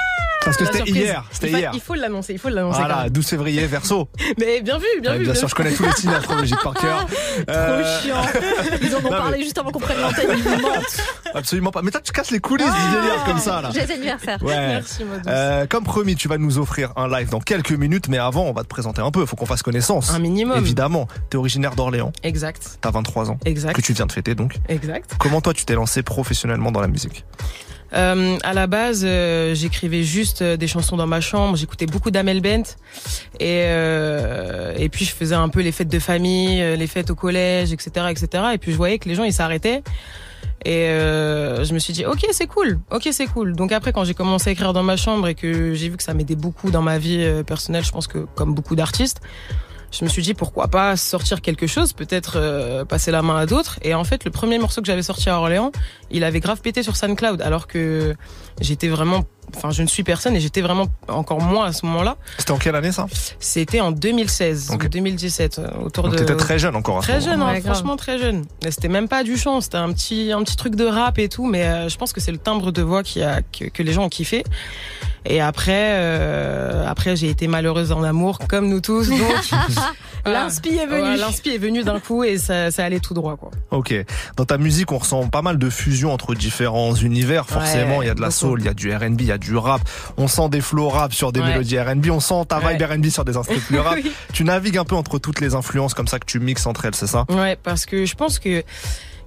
Parce 0.47 0.57
que 0.57 0.65
c'était 0.65 0.89
hier. 0.89 1.23
C'était 1.31 1.47
il 1.47 1.51
faut, 1.53 1.57
hier. 1.59 1.71
Il 1.73 1.81
faut 1.81 1.93
l'annoncer, 1.95 2.33
il 2.33 2.39
faut 2.39 2.49
l'annoncer. 2.49 2.79
Voilà, 2.79 3.03
même. 3.03 3.09
12 3.09 3.27
février, 3.27 3.65
verso. 3.67 4.09
Mais 4.39 4.61
bien 4.61 4.77
vu, 4.77 4.85
bien 5.01 5.11
Ouais, 5.11 5.17
vu. 5.19 5.23
bien 5.25 5.33
sûr, 5.35 5.47
je 5.47 5.55
connais 5.55 5.71
tous 5.73 5.83
les 5.83 5.91
signes 5.93 6.11
astrologiques 6.13 6.61
par 6.63 6.73
cœur. 6.73 7.05
Euh, 7.49 7.81
Trop 7.83 8.01
chiant. 8.07 8.21
Ils 8.81 8.95
en 8.95 8.97
ont 8.97 9.01
Non, 9.03 9.09
mais- 9.11 9.17
parlé 9.17 9.43
juste 9.43 9.57
avant 9.57 9.69
qu'on 9.71 9.79
prenne 9.79 9.99
l'antenne. 10.01 10.27
Ils 10.37 10.43
nous 10.43 10.61
mentent. 10.61 11.03
Absolument 11.35 11.69
pas. 11.71 11.81
Mais 11.83 11.91
toi, 11.91 12.01
tu 12.01 12.11
casses 12.11 12.31
les 12.31 12.39
coulisses 12.39 12.65
du 12.65 12.91
délire 12.95 13.23
comme 13.25 13.37
ça, 13.37 13.61
là. 13.61 13.69
J'ai 13.73 13.81
anniversaire. 13.93 14.41
Ouais. 14.41 14.55
Merci. 14.55 15.03
Euh, 15.27 15.65
comme 15.67 15.83
promis, 15.83 16.15
tu 16.15 16.27
vas 16.27 16.37
nous 16.39 16.57
offrir 16.57 16.93
un 16.95 17.07
live 17.07 17.29
dans 17.29 17.39
quelques 17.39 17.71
minutes, 17.73 18.07
mais 18.09 18.17
avant, 18.17 18.45
on 18.45 18.53
va 18.53 18.63
te 18.63 18.67
présenter 18.67 19.01
un 19.01 19.11
peu. 19.11 19.25
Faut 19.25 19.35
qu'on 19.35 19.45
fasse 19.45 19.61
connaissance. 19.61 20.11
Un 20.11 20.19
minimum. 20.19 20.57
Évidemment. 20.57 21.07
T'es 21.29 21.37
originaire 21.37 21.75
d'Orléans. 21.75 22.11
Exact, 22.23 22.77
T'as 22.81 22.91
23 22.91 23.29
ans. 23.29 23.37
exact, 23.45 23.75
Que 23.75 23.81
tu 23.81 23.93
viens 23.93 24.07
de 24.07 24.11
fêter, 24.11 24.33
donc. 24.35 24.55
exact. 24.67 25.11
Comment 25.19 25.41
toi, 25.41 25.53
tu 25.53 25.63
t'es 25.65 25.75
lancé 25.75 26.01
professionnellement 26.03 26.71
dans 26.71 26.81
la 26.81 26.87
musique? 26.87 27.23
Euh, 27.93 28.37
à 28.43 28.53
la 28.53 28.67
base, 28.67 29.03
euh, 29.05 29.55
j'écrivais 29.55 30.03
juste 30.03 30.41
euh, 30.41 30.57
des 30.57 30.67
chansons 30.67 30.97
dans 30.97 31.07
ma 31.07 31.21
chambre. 31.21 31.55
J'écoutais 31.55 31.85
beaucoup 31.85 32.11
d'Amel 32.11 32.41
Bent 32.41 32.75
et 33.39 33.63
euh, 33.65 34.73
et 34.77 34.89
puis 34.89 35.05
je 35.05 35.13
faisais 35.13 35.35
un 35.35 35.49
peu 35.49 35.61
les 35.61 35.71
fêtes 35.71 35.87
de 35.87 35.99
famille, 35.99 36.61
euh, 36.61 36.75
les 36.75 36.87
fêtes 36.87 37.09
au 37.11 37.15
collège, 37.15 37.71
etc., 37.71 38.07
etc. 38.09 38.43
Et 38.53 38.57
puis 38.57 38.71
je 38.71 38.77
voyais 38.77 38.99
que 38.99 39.07
les 39.07 39.15
gens 39.15 39.23
ils 39.23 39.33
s'arrêtaient. 39.33 39.83
Et 40.65 40.89
euh, 40.89 41.63
je 41.63 41.73
me 41.73 41.79
suis 41.79 41.93
dit 41.93 42.05
ok 42.05 42.25
c'est 42.31 42.47
cool, 42.47 42.79
ok 42.91 43.07
c'est 43.11 43.27
cool. 43.27 43.55
Donc 43.55 43.71
après 43.71 43.93
quand 43.93 44.03
j'ai 44.03 44.13
commencé 44.13 44.49
à 44.49 44.53
écrire 44.53 44.73
dans 44.73 44.83
ma 44.83 44.97
chambre 44.97 45.27
et 45.27 45.35
que 45.35 45.73
j'ai 45.73 45.87
vu 45.89 45.97
que 45.97 46.03
ça 46.03 46.13
m'aidait 46.13 46.35
beaucoup 46.35 46.71
dans 46.71 46.81
ma 46.81 46.97
vie 46.97 47.19
euh, 47.21 47.43
personnelle, 47.43 47.85
je 47.85 47.91
pense 47.91 48.07
que 48.07 48.25
comme 48.35 48.53
beaucoup 48.53 48.75
d'artistes, 48.75 49.21
je 49.91 50.03
me 50.03 50.09
suis 50.09 50.21
dit 50.21 50.33
pourquoi 50.33 50.67
pas 50.67 50.95
sortir 50.97 51.41
quelque 51.41 51.65
chose, 51.67 51.93
peut-être 51.93 52.33
euh, 52.35 52.83
passer 52.85 53.09
la 53.11 53.21
main 53.21 53.37
à 53.37 53.45
d'autres. 53.45 53.79
Et 53.81 53.93
en 53.93 54.03
fait, 54.03 54.25
le 54.25 54.31
premier 54.31 54.59
morceau 54.59 54.81
que 54.81 54.87
j'avais 54.87 55.01
sorti 55.03 55.29
à 55.29 55.37
Orléans, 55.39 55.71
il 56.11 56.23
avait 56.23 56.39
grave 56.39 56.61
pété 56.61 56.83
sur 56.83 56.95
SoundCloud, 56.97 57.41
alors 57.41 57.67
que 57.67 58.15
j'étais 58.59 58.89
vraiment, 58.89 59.23
enfin, 59.55 59.71
je 59.71 59.81
ne 59.83 59.87
suis 59.87 60.03
personne 60.03 60.35
et 60.35 60.39
j'étais 60.41 60.61
vraiment 60.61 60.87
encore 61.07 61.41
moins 61.41 61.65
à 61.67 61.73
ce 61.73 61.85
moment-là. 61.85 62.17
C'était 62.37 62.51
en 62.51 62.57
quelle 62.57 62.75
année, 62.75 62.91
ça? 62.91 63.05
C'était 63.39 63.79
en 63.79 63.91
2016 63.91 64.71
Ok. 64.73 64.83
ou 64.83 64.89
2017, 64.89 65.59
euh, 65.59 65.67
autour 65.83 66.03
Donc 66.05 66.13
de. 66.13 66.17
t'étais 66.19 66.35
très 66.35 66.59
jeune 66.59 66.75
encore 66.75 66.97
à 66.97 67.01
ce 67.01 67.07
Très 67.07 67.21
jeune, 67.21 67.41
hein, 67.41 67.53
Ouais, 67.53 67.61
franchement 67.61 67.95
très 67.95 68.19
jeune. 68.19 68.43
Mais 68.65 68.71
C'était 68.71 68.89
même 68.89 69.07
pas 69.07 69.23
du 69.23 69.37
chant, 69.37 69.61
c'était 69.61 69.77
un 69.77 69.91
petit, 69.93 70.31
un 70.33 70.43
petit 70.43 70.57
truc 70.57 70.75
de 70.75 70.85
rap 70.85 71.17
et 71.17 71.29
tout, 71.29 71.45
mais 71.45 71.65
euh, 71.65 71.87
je 71.89 71.97
pense 71.97 72.11
que 72.13 72.19
c'est 72.19 72.31
le 72.33 72.37
timbre 72.39 72.71
de 72.71 72.81
voix 72.81 73.03
qui 73.03 73.21
a, 73.23 73.41
que, 73.41 73.65
que 73.65 73.83
les 73.83 73.93
gens 73.93 74.03
ont 74.03 74.09
kiffé. 74.09 74.43
Et 75.29 75.41
après, 75.41 75.89
euh, 75.95 76.85
après 76.87 77.15
j'ai 77.15 77.29
été 77.29 77.47
malheureuse 77.47 77.91
en 77.91 78.01
amour, 78.03 78.39
comme 78.47 78.67
nous 78.69 78.79
tous. 78.81 79.09
Donc, 79.09 79.19
voilà. 79.19 79.91
L'inspi 80.43 80.69
est 80.69 80.85
venu. 80.85 81.01
Ouais, 81.03 81.17
L'inspi 81.17 81.49
est 81.51 81.57
venu 81.57 81.83
d'un 81.83 81.99
coup 81.99 82.23
et 82.23 82.37
ça, 82.37 82.69
ça 82.71 82.83
allait 82.83 82.99
tout 82.99 83.13
droit, 83.13 83.37
quoi. 83.37 83.51
Ok. 83.71 83.93
Dans 84.35 84.43
ta 84.45 84.57
musique, 84.57 84.91
on 84.91 84.97
ressent 84.97 85.27
pas 85.27 85.41
mal 85.41 85.57
de 85.57 85.69
fusion 85.69 86.11
entre 86.13 86.35
différents 86.35 86.93
univers. 86.95 87.45
Forcément, 87.45 87.99
Ouais, 87.99 88.05
il 88.05 88.07
y 88.07 88.11
a 88.11 88.13
de 88.15 88.19
la 88.21 88.27
beaucoup. 88.27 88.39
soul, 88.39 88.59
il 88.61 88.65
y 88.65 88.69
a 88.69 88.73
du 88.73 88.93
R&B, 88.93 89.21
il 89.21 89.27
y 89.27 89.31
a 89.31 89.37
du 89.37 89.55
rap. 89.55 89.81
On 90.17 90.27
sent 90.27 90.49
des 90.49 90.59
flows 90.61 90.89
rap 90.89 91.13
sur 91.13 91.31
des 91.31 91.39
Ouais. 91.39 91.47
mélodies 91.47 91.79
R&B. 91.79 92.07
On 92.11 92.19
sent 92.19 92.43
ta 92.49 92.59
vibe 92.59 92.79
Ouais. 92.81 92.85
R&B 92.95 93.05
sur 93.07 93.23
des 93.25 93.37
instruments 93.37 93.61
plus 93.67 93.79
rap. 93.79 93.95
Oui. 94.03 94.11
Tu 94.33 94.43
navigues 94.43 94.77
un 94.77 94.83
peu 94.85 94.95
entre 94.95 95.17
toutes 95.17 95.39
les 95.39 95.55
influences 95.55 95.93
comme 95.93 96.07
ça 96.07 96.19
que 96.19 96.25
tu 96.25 96.39
mixes 96.39 96.65
entre 96.67 96.85
elles, 96.85 96.95
c'est 96.95 97.07
ça? 97.07 97.25
Ouais, 97.29 97.57
parce 97.61 97.85
que 97.85 98.05
je 98.05 98.15
pense 98.15 98.37
que 98.39 98.63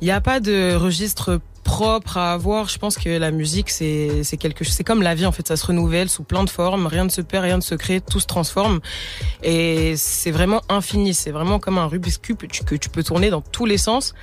il 0.02 0.04
n'y 0.04 0.10
a 0.12 0.20
pas 0.20 0.40
de 0.40 0.74
registre 0.74 1.40
propre 1.64 2.16
à 2.16 2.32
avoir. 2.32 2.68
Je 2.68 2.78
pense 2.78 2.96
que 2.96 3.08
la 3.08 3.30
musique, 3.30 3.70
c'est 3.70 4.22
c'est 4.24 4.36
quelque 4.36 4.64
chose. 4.64 4.74
C'est 4.74 4.84
comme 4.84 5.02
la 5.02 5.14
vie 5.14 5.26
en 5.26 5.32
fait, 5.32 5.46
ça 5.46 5.56
se 5.56 5.66
renouvelle 5.66 6.08
sous 6.08 6.22
plein 6.22 6.44
de 6.44 6.50
formes. 6.50 6.86
Rien 6.86 7.04
ne 7.04 7.10
se 7.10 7.20
perd, 7.20 7.44
rien 7.44 7.56
ne 7.56 7.62
se 7.62 7.74
crée, 7.74 8.00
tout 8.00 8.20
se 8.20 8.26
transforme. 8.26 8.80
Et 9.42 9.94
c'est 9.96 10.30
vraiment 10.30 10.62
infini. 10.68 11.14
C'est 11.14 11.30
vraiment 11.30 11.58
comme 11.58 11.78
un 11.78 11.90
tu, 12.22 12.34
que 12.36 12.74
tu 12.76 12.88
peux 12.88 13.02
tourner 13.02 13.30
dans 13.30 13.40
tous 13.40 13.66
les 13.66 13.78
sens. 13.78 14.14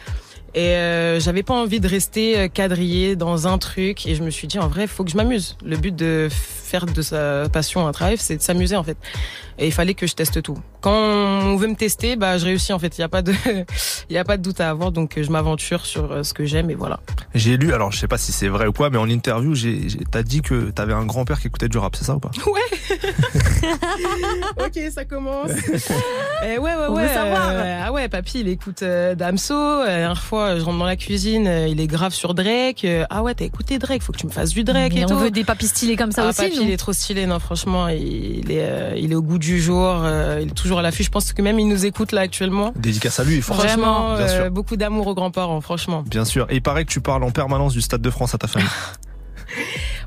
Et 0.57 0.71
euh, 0.75 1.19
j'avais 1.19 1.43
pas 1.43 1.53
envie 1.53 1.79
de 1.79 1.87
rester 1.87 2.39
euh, 2.39 2.47
quadrillé 2.47 3.15
dans 3.15 3.47
un 3.47 3.59
truc. 3.59 4.07
Et 4.07 4.15
je 4.15 4.23
me 4.23 4.31
suis 4.31 4.47
dit 4.47 4.57
en 4.57 4.67
vrai, 4.67 4.87
faut 4.87 5.03
que 5.03 5.11
je 5.11 5.15
m'amuse. 5.15 5.55
Le 5.63 5.77
but 5.77 5.95
de 5.95 6.29
faire 6.31 6.87
de 6.87 7.01
sa 7.03 7.47
passion 7.47 7.85
un 7.87 7.91
travail, 7.91 8.17
c'est 8.17 8.37
de 8.37 8.41
s'amuser 8.41 8.75
en 8.75 8.83
fait. 8.83 8.97
Et 9.59 9.67
il 9.67 9.71
fallait 9.71 9.93
que 9.93 10.07
je 10.07 10.13
teste 10.15 10.41
tout. 10.41 10.57
Quand 10.81 10.93
on 10.95 11.57
veut 11.57 11.67
me 11.67 11.75
tester, 11.75 12.15
bah 12.15 12.39
je 12.39 12.45
réussis 12.45 12.73
en 12.73 12.79
fait. 12.79 12.97
Il 12.97 13.01
y 13.01 13.03
a 13.03 13.07
pas 13.09 13.21
de, 13.21 13.33
il 14.09 14.13
y 14.15 14.17
a 14.17 14.23
pas 14.23 14.37
de 14.37 14.41
doute 14.41 14.59
à 14.59 14.71
avoir. 14.71 14.91
Donc 14.91 15.17
euh, 15.19 15.23
je 15.23 15.29
m'aventure 15.29 15.85
sur 15.85 16.11
euh, 16.11 16.23
ce 16.23 16.33
que 16.33 16.45
j'aime 16.45 16.71
et 16.71 16.75
voilà. 16.75 17.01
J'ai 17.35 17.55
lu, 17.57 17.71
alors 17.73 17.91
je 17.91 17.99
sais 17.99 18.07
pas 18.07 18.17
si 18.17 18.31
c'est 18.31 18.47
vrai 18.47 18.65
ou 18.65 18.73
quoi, 18.73 18.89
mais 18.89 18.97
en 18.97 19.09
interview, 19.09 19.53
j'ai, 19.53 19.85
t'as 20.11 20.23
dit 20.23 20.41
que 20.41 20.71
t'avais 20.71 20.93
un 20.93 21.05
grand-père 21.05 21.39
qui 21.39 21.47
écoutait 21.47 21.69
du 21.69 21.77
rap, 21.77 21.95
c'est 21.95 22.05
ça 22.05 22.15
ou 22.15 22.19
pas? 22.19 22.31
Ok, 24.57 24.79
ça 24.91 25.05
commence. 25.05 25.51
Eh 26.45 26.59
ouais, 26.59 26.59
ouais, 26.59 26.73
On 26.89 26.95
ouais. 26.95 27.01
veut 27.07 27.13
savoir. 27.13 27.49
euh, 27.49 27.81
ah 27.85 27.91
ouais, 27.91 28.07
papy, 28.09 28.41
il 28.41 28.47
écoute 28.47 28.83
euh, 28.83 29.15
Damso. 29.15 29.55
La 29.83 29.97
dernière 29.97 30.21
fois, 30.21 30.46
je 30.57 30.63
rentre 30.63 30.77
dans 30.77 30.85
la 30.85 30.95
cuisine, 30.95 31.47
euh, 31.47 31.67
il 31.67 31.79
est 31.81 31.87
grave 31.87 32.13
sur 32.13 32.33
Drake. 32.33 32.85
Euh, 32.85 33.05
ah 33.09 33.23
ouais, 33.23 33.33
t'as 33.33 33.45
écouté 33.45 33.79
Drake, 33.79 34.01
faut 34.01 34.11
que 34.13 34.17
tu 34.17 34.25
me 34.27 34.31
fasses 34.31 34.51
du 34.51 34.63
Drake 34.63 34.93
Mais 34.93 35.01
et 35.01 35.05
on 35.05 35.09
tout. 35.09 35.17
veut 35.17 35.31
des 35.31 35.43
papis 35.43 35.67
stylés 35.67 35.95
comme 35.95 36.11
ça 36.11 36.23
ah, 36.25 36.29
aussi. 36.29 36.41
papy, 36.41 36.59
il 36.61 36.69
est 36.71 36.77
trop 36.77 36.93
stylé, 36.93 37.25
non, 37.25 37.39
franchement, 37.39 37.87
il 37.89 38.51
est, 38.51 38.61
euh, 38.61 38.93
il 38.95 39.11
est 39.11 39.15
au 39.15 39.21
goût 39.21 39.37
du 39.39 39.59
jour, 39.61 40.01
euh, 40.03 40.39
il 40.41 40.49
est 40.49 40.51
toujours 40.55 40.79
à 40.79 40.81
l'affût. 40.81 41.03
Je 41.03 41.09
pense 41.09 41.33
que 41.33 41.41
même 41.41 41.59
il 41.59 41.67
nous 41.67 41.85
écoute 41.85 42.11
là 42.11 42.21
actuellement. 42.21 42.73
Dédicace 42.75 43.19
à 43.19 43.23
lui. 43.23 43.41
Franchement, 43.41 44.15
Bien 44.15 44.27
sûr. 44.27 44.41
euh, 44.43 44.49
beaucoup 44.49 44.75
d'amour 44.77 45.07
aux 45.07 45.15
grands-parents, 45.15 45.61
franchement. 45.61 46.03
Bien 46.07 46.25
sûr. 46.25 46.47
Et 46.49 46.55
il 46.55 46.61
paraît 46.61 46.85
que 46.85 46.91
tu 46.91 47.01
parles 47.01 47.23
en 47.23 47.31
permanence 47.31 47.73
du 47.73 47.81
Stade 47.81 48.01
de 48.01 48.09
France 48.09 48.33
à 48.35 48.37
ta 48.37 48.47
famille. 48.47 48.67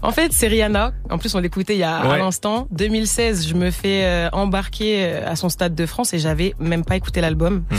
En 0.02 0.12
fait, 0.12 0.32
c'est 0.32 0.48
Rihanna. 0.48 0.93
En 1.10 1.18
plus, 1.18 1.35
on 1.35 1.40
l'écoutait 1.40 1.74
il 1.74 1.81
y 1.81 1.82
a 1.85 2.06
Ouais. 2.06 2.14
à 2.14 2.18
l'instant. 2.18 2.66
2016, 2.70 3.47
je 3.48 3.55
me 3.55 3.70
fais 3.70 4.05
euh, 4.05 4.28
embarquer 4.32 5.05
euh, 5.05 5.31
à 5.31 5.36
son 5.36 5.48
stade 5.51 5.74
de 5.74 5.85
France 5.86 6.14
et 6.14 6.18
j'avais 6.18 6.55
même 6.59 6.85
pas 6.85 6.97
écouté 6.97 7.20
l'album. 7.20 7.64
Mmh. 7.70 7.77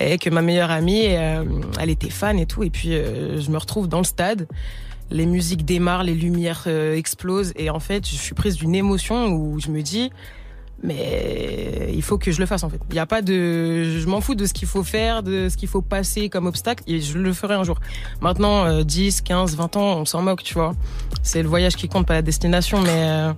Et 0.00 0.18
que 0.18 0.30
ma 0.30 0.40
meilleure 0.42 0.70
amie, 0.70 1.06
euh, 1.08 1.44
elle 1.80 1.90
était 1.90 2.08
fan 2.10 2.38
et 2.38 2.46
tout. 2.46 2.62
Et 2.62 2.70
puis, 2.70 2.90
je 2.92 3.50
me 3.50 3.58
retrouve 3.58 3.88
dans 3.88 3.98
le 3.98 4.04
stade. 4.04 4.46
Les 5.10 5.26
musiques 5.26 5.64
démarrent, 5.64 6.04
les 6.04 6.14
lumières 6.14 6.64
euh, 6.66 6.94
explosent. 6.94 7.52
Et 7.56 7.68
en 7.70 7.80
fait, 7.80 8.06
je 8.08 8.14
suis 8.14 8.34
prise 8.34 8.56
d'une 8.56 8.74
émotion 8.74 9.26
où 9.28 9.58
je 9.60 9.68
me 9.70 9.82
dis, 9.82 10.10
mais 10.82 11.90
il 11.92 12.02
faut 12.02 12.18
que 12.18 12.30
je 12.30 12.40
le 12.40 12.46
fasse 12.46 12.62
en 12.62 12.70
fait. 12.70 12.80
Il 12.90 12.96
y 12.96 13.00
a 13.00 13.06
pas 13.06 13.22
de, 13.22 13.98
je 13.98 14.06
m'en 14.06 14.20
fous 14.20 14.34
de 14.34 14.46
ce 14.46 14.52
qu'il 14.52 14.68
faut 14.68 14.84
faire, 14.84 15.22
de 15.22 15.48
ce 15.48 15.56
qu'il 15.56 15.68
faut 15.68 15.82
passer 15.82 16.28
comme 16.28 16.46
obstacle 16.46 16.84
et 16.86 17.00
je 17.00 17.18
le 17.18 17.32
ferai 17.32 17.54
un 17.54 17.64
jour. 17.64 17.78
Maintenant, 18.20 18.64
euh, 18.64 18.82
10, 18.84 19.22
15, 19.22 19.56
20 19.56 19.76
ans, 19.76 20.00
on 20.00 20.04
s'en 20.04 20.22
moque, 20.22 20.42
tu 20.42 20.54
vois. 20.54 20.74
C'est 21.22 21.42
le 21.42 21.48
voyage 21.48 21.76
qui 21.76 21.88
compte, 21.88 22.06
pas 22.06 22.14
la 22.14 22.22
destination, 22.22 22.80
mais 22.80 22.90
euh, 22.90 23.32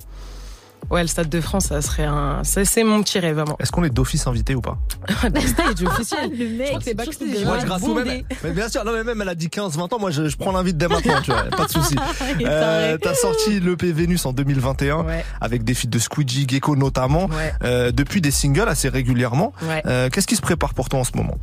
ouais, 0.90 1.02
le 1.02 1.08
Stade 1.08 1.28
de 1.28 1.40
France, 1.40 1.66
ça 1.66 1.82
serait 1.82 2.04
un, 2.04 2.42
c'est 2.44 2.84
mon 2.84 3.02
petit 3.02 3.18
rêve 3.18 3.36
vraiment. 3.36 3.56
Est-ce 3.60 3.70
qu'on 3.72 3.84
est 3.84 3.90
d'office 3.90 4.26
invité 4.26 4.54
ou 4.54 4.60
pas 4.60 4.78
Backstage 5.30 5.82
officiel. 5.86 6.30
Le 6.38 6.48
mec, 6.56 6.68
c'est 6.78 6.84
c'est 6.90 6.94
backstage. 6.94 7.28
toujours 7.28 7.44
Moi, 7.44 7.54
ouais, 7.54 7.60
je 7.60 7.66
gratte 7.66 7.80
bondé. 7.82 8.04
même. 8.04 8.22
Mais 8.44 8.50
bien 8.52 8.68
sûr, 8.68 8.84
non, 8.84 8.92
mais 8.92 9.04
même 9.04 9.20
elle 9.22 9.28
a 9.28 9.34
dit 9.34 9.48
15-20 9.48 9.94
ans. 9.94 9.98
Moi, 10.00 10.10
je, 10.10 10.28
je 10.28 10.36
prends 10.36 10.52
l'invite 10.52 10.76
dès 10.76 10.88
maintenant, 10.88 11.20
tu 11.22 11.30
vois. 11.32 11.42
Pas 11.44 11.66
de 11.66 11.70
souci. 11.72 11.94
Euh, 12.42 12.96
t'as 13.00 13.14
sorti 13.14 13.60
l'EP 13.60 13.92
Vénus 13.92 14.24
en 14.26 14.32
2021 14.32 15.04
Ouais, 15.04 15.24
avec 15.40 15.62
des 15.64 15.74
feats 15.74 15.88
de 15.88 15.98
Squeegee, 15.98 16.46
Gecko 16.48 16.74
notamment. 16.76 17.26
ouais, 17.26 17.52
Euh, 17.64 17.92
depuis 17.92 18.20
des 18.20 18.30
singles 18.30 18.68
assez 18.68 18.88
régulièrement. 18.88 19.52
ouais. 19.62 19.82
Euh, 19.86 20.08
Qu'est-ce 20.10 20.26
qui 20.26 20.36
se 20.36 20.40
prépare 20.42 20.74
pour 20.74 20.88
toi 20.88 21.00
en 21.00 21.04
ce 21.04 21.12
moment? 21.16 21.36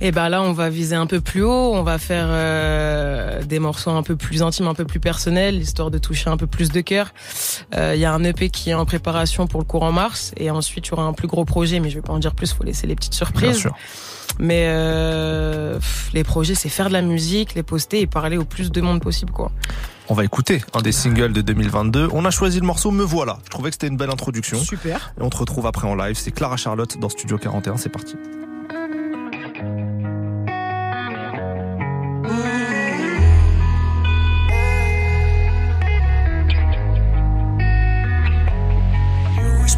Et 0.00 0.12
ben 0.12 0.28
là, 0.28 0.42
on 0.42 0.52
va 0.52 0.68
viser 0.68 0.94
un 0.94 1.06
peu 1.06 1.20
plus 1.22 1.42
haut, 1.42 1.72
on 1.74 1.82
va 1.82 1.98
faire 1.98 2.26
euh, 2.28 3.42
des 3.44 3.58
morceaux 3.58 3.90
un 3.90 4.02
peu 4.02 4.14
plus 4.14 4.42
intimes, 4.42 4.66
un 4.66 4.74
peu 4.74 4.84
plus 4.84 5.00
personnels, 5.00 5.56
histoire 5.56 5.90
de 5.90 5.96
toucher 5.98 6.28
un 6.28 6.36
peu 6.36 6.46
plus 6.46 6.70
de 6.70 6.80
cœur. 6.82 7.12
Euh, 7.74 7.92
Il 7.94 8.00
y 8.00 8.04
a 8.04 8.12
un 8.12 8.22
EP 8.22 8.50
qui 8.50 8.70
est 8.70 8.74
en 8.74 8.84
préparation 8.84 9.46
pour 9.46 9.60
le 9.60 9.64
courant 9.66 9.92
mars, 9.92 10.32
et 10.36 10.50
ensuite 10.50 10.88
il 10.88 10.90
y 10.90 10.92
aura 10.92 11.04
un 11.04 11.14
plus 11.14 11.28
gros 11.28 11.44
projet, 11.46 11.80
mais 11.80 11.88
je 11.88 11.94
vais 11.96 12.02
pas 12.02 12.12
en 12.12 12.18
dire 12.18 12.34
plus, 12.34 12.52
faut 12.52 12.62
laisser 12.64 12.86
les 12.86 12.94
petites 12.94 13.12
Bien 13.12 13.26
surprises. 13.26 13.56
sûr. 13.56 13.74
Mais 14.38 14.66
euh, 14.68 15.76
pff, 15.76 16.10
les 16.12 16.24
projets, 16.24 16.54
c'est 16.54 16.68
faire 16.68 16.88
de 16.88 16.92
la 16.92 17.00
musique, 17.00 17.54
les 17.54 17.62
poster 17.62 18.00
et 18.02 18.06
parler 18.06 18.36
au 18.36 18.44
plus 18.44 18.70
de 18.70 18.80
monde 18.82 19.00
possible, 19.00 19.32
quoi. 19.32 19.50
On 20.08 20.14
va 20.14 20.24
écouter 20.24 20.62
un 20.74 20.82
des 20.82 20.92
singles 20.92 21.32
de 21.32 21.40
2022. 21.40 22.10
On 22.12 22.24
a 22.26 22.30
choisi 22.30 22.60
le 22.60 22.66
morceau 22.66 22.90
Me 22.90 23.02
voilà. 23.02 23.38
Je 23.44 23.50
trouvais 23.50 23.70
que 23.70 23.74
c'était 23.74 23.88
une 23.88 23.96
belle 23.96 24.10
introduction. 24.10 24.58
Super. 24.58 25.12
Et 25.18 25.22
on 25.22 25.30
te 25.30 25.36
retrouve 25.38 25.66
après 25.66 25.88
en 25.88 25.94
live. 25.96 26.16
C'est 26.16 26.30
Clara 26.30 26.56
Charlotte 26.56 26.96
dans 27.00 27.08
Studio 27.08 27.38
41. 27.38 27.76
C'est 27.76 27.88
parti. 27.88 28.14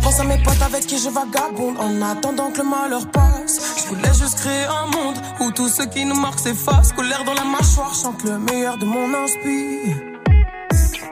Pense 0.08 0.20
à 0.20 0.24
mes 0.24 0.38
potes 0.38 0.62
avec 0.62 0.86
qui 0.86 0.96
je 0.98 1.10
vagabonde 1.10 1.76
en 1.78 2.00
attendant 2.00 2.50
que 2.50 2.58
le 2.58 2.64
malheur 2.64 3.06
passe. 3.10 3.54
Je 3.78 3.88
voulais 3.88 4.14
juste 4.14 4.38
créer 4.38 4.64
un 4.64 4.86
monde 4.96 5.16
où 5.40 5.50
tous 5.50 5.68
ceux 5.68 5.84
qui 5.84 6.06
nous 6.06 6.18
marquent 6.18 6.38
s'effacent. 6.38 6.92
Colère 6.92 7.24
dans 7.24 7.34
la 7.34 7.44
mâchoire, 7.44 7.94
chante 7.94 8.24
le 8.24 8.38
meilleur 8.38 8.78
de 8.78 8.86
mon 8.86 9.08
inspire. 9.22 9.96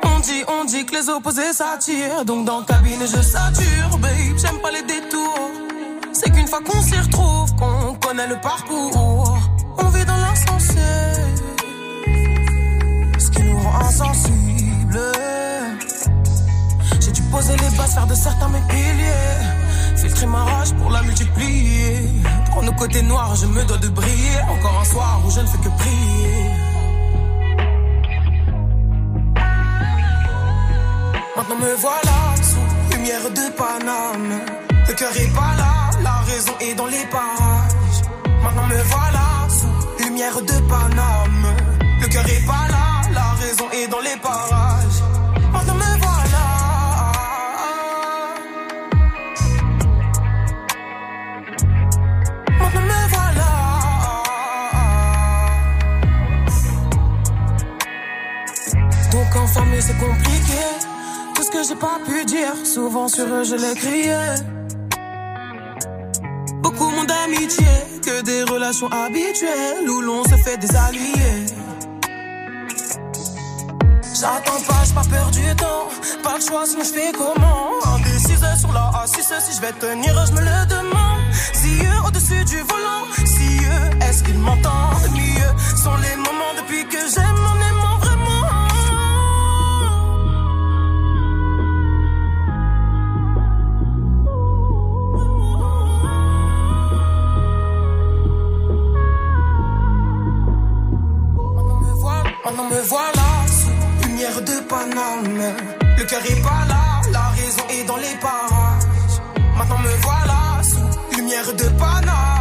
On 0.03 0.19
dit, 0.21 0.43
on 0.49 0.65
dit 0.65 0.87
que 0.87 0.95
les 0.95 1.09
opposés 1.11 1.53
s'attirent. 1.53 2.25
Donc 2.25 2.47
dans 2.47 2.61
le 2.61 2.65
cabinet, 2.65 3.07
je 3.07 3.21
sature, 3.21 3.99
babe. 3.99 4.39
J'aime 4.39 4.61
pas 4.63 4.71
les 4.71 4.83
détours. 4.83 5.51
C'est 6.13 6.31
qu'une 6.31 6.49
fois 6.49 6.63
qu'on 6.63 6.81
s'y 6.81 6.97
retrouve, 6.97 7.55
qu'on 7.57 7.95
connaît 7.97 8.29
le 8.29 8.41
parcours. 8.41 9.39
On 9.77 9.89
vit 9.89 10.07
dans 10.07 10.17
l'insensé. 10.17 10.87
Ce 13.19 13.31
qui 13.31 13.43
nous 13.43 13.59
rend 13.59 13.79
insensibles. 13.81 14.57
Poser 17.31 17.57
les 17.57 17.77
bases, 17.77 17.95
faire 17.95 18.07
de 18.07 18.15
certains 18.15 18.49
mes 18.49 18.61
piliers. 18.69 19.97
Filtrer 19.97 20.27
ma 20.27 20.45
rage 20.45 20.73
pour 20.75 20.91
la 20.91 21.03
multiplier. 21.03 22.09
Dans 22.55 22.63
nos 22.63 22.73
côtés 22.73 23.03
noirs, 23.03 23.35
je 23.37 23.47
me 23.47 23.65
dois 23.65 23.79
de 23.79 23.89
briller. 23.89 24.39
Encore 24.49 24.81
un 24.81 24.85
soir 24.85 25.21
où 25.25 25.31
je 25.31 25.41
ne 25.41 25.47
fais 25.47 25.59
que 25.59 25.69
prier. 25.69 26.51
Maintenant 31.37 31.57
me 31.57 31.75
voilà 31.75 32.19
sous 32.43 32.97
lumière 32.97 33.31
de 33.31 33.53
Paname. 33.57 34.41
Le 34.89 34.95
cœur 34.95 35.17
est 35.17 35.35
pas 35.35 35.55
là, 35.59 35.91
la 36.03 36.17
raison 36.31 36.53
est 36.61 36.75
dans 36.75 36.87
les 36.87 37.07
parages. 37.11 38.01
Maintenant 38.43 38.67
me 38.67 38.83
voilà 38.83 39.27
sous 39.59 40.05
lumière 40.05 40.41
de 40.41 40.59
Paname. 40.69 41.47
Le 42.01 42.07
cœur 42.09 42.27
est 42.27 42.47
pas 42.47 42.67
là, 42.71 43.11
la 43.13 43.29
raison 43.45 43.65
est 43.73 43.89
dans 43.89 44.01
les 44.01 44.17
parages. 44.23 44.56
Famille 59.57 59.83
c'est 59.83 59.99
compliqué. 59.99 60.65
Tout 61.35 61.43
ce 61.43 61.51
que 61.51 61.63
j'ai 61.67 61.77
pas 61.77 61.99
pu 62.07 62.25
dire, 62.27 62.55
souvent 62.65 63.09
sur 63.09 63.27
eux 63.27 63.45
je 63.45 63.57
l'ai 63.57 63.75
crié. 63.75 64.19
Beaucoup 66.63 66.91
moins 66.91 67.05
d'amitié 67.05 67.67
que 68.05 68.23
des 68.23 68.43
relations 68.43 68.91
habituelles 68.91 69.89
où 69.89 70.01
l'on 70.03 70.23
se 70.25 70.37
fait 70.45 70.59
des 70.59 70.75
alliés. 70.77 71.47
J'attends 74.21 74.63
pas, 74.69 74.83
j'ai 74.87 74.95
pas 74.95 75.09
peur 75.11 75.31
du 75.31 75.57
temps. 75.57 75.89
Pas 76.23 76.37
le 76.39 76.45
choix, 76.47 76.65
sinon 76.67 76.85
je 76.85 76.93
fais 76.99 77.13
comment? 77.13 77.71
Indécise 77.95 78.45
sur 78.61 78.73
la 78.73 78.91
A6, 79.01 79.41
si 79.41 79.57
je 79.57 79.61
vais 79.61 79.73
tenir, 79.73 80.13
je 80.27 80.33
me 80.33 80.41
le 80.41 80.67
demande. 80.77 81.23
Si 81.53 81.73
eux 81.85 82.01
au-dessus 82.07 82.45
du 82.45 82.61
volant, 82.71 83.05
si 83.25 83.49
eux, 83.75 84.05
est-ce 84.07 84.23
qu'ils 84.25 84.39
m'entendent 84.39 85.11
mieux? 85.13 85.53
Sont 85.83 85.97
les 85.97 86.17
moments 86.17 86.55
depuis 86.61 86.85
que 86.89 86.99
j'aime 87.15 87.41
en 87.53 87.66
me 102.77 102.83
voilà 102.83 103.29
sous 103.49 104.07
lumière 104.07 104.41
de 104.43 104.61
Paname. 104.69 105.55
Le 105.99 106.05
cœur 106.05 106.21
est 106.21 106.43
pas 106.43 106.65
là, 106.69 107.01
la 107.11 107.29
raison 107.29 107.63
est 107.71 107.85
dans 107.85 107.97
les 107.97 108.17
parages. 108.21 109.19
Maintenant 109.57 109.79
me 109.79 109.95
voilà 110.03 110.63
sous 110.63 111.17
lumière 111.17 111.53
de 111.55 111.69
Paname. 111.79 112.36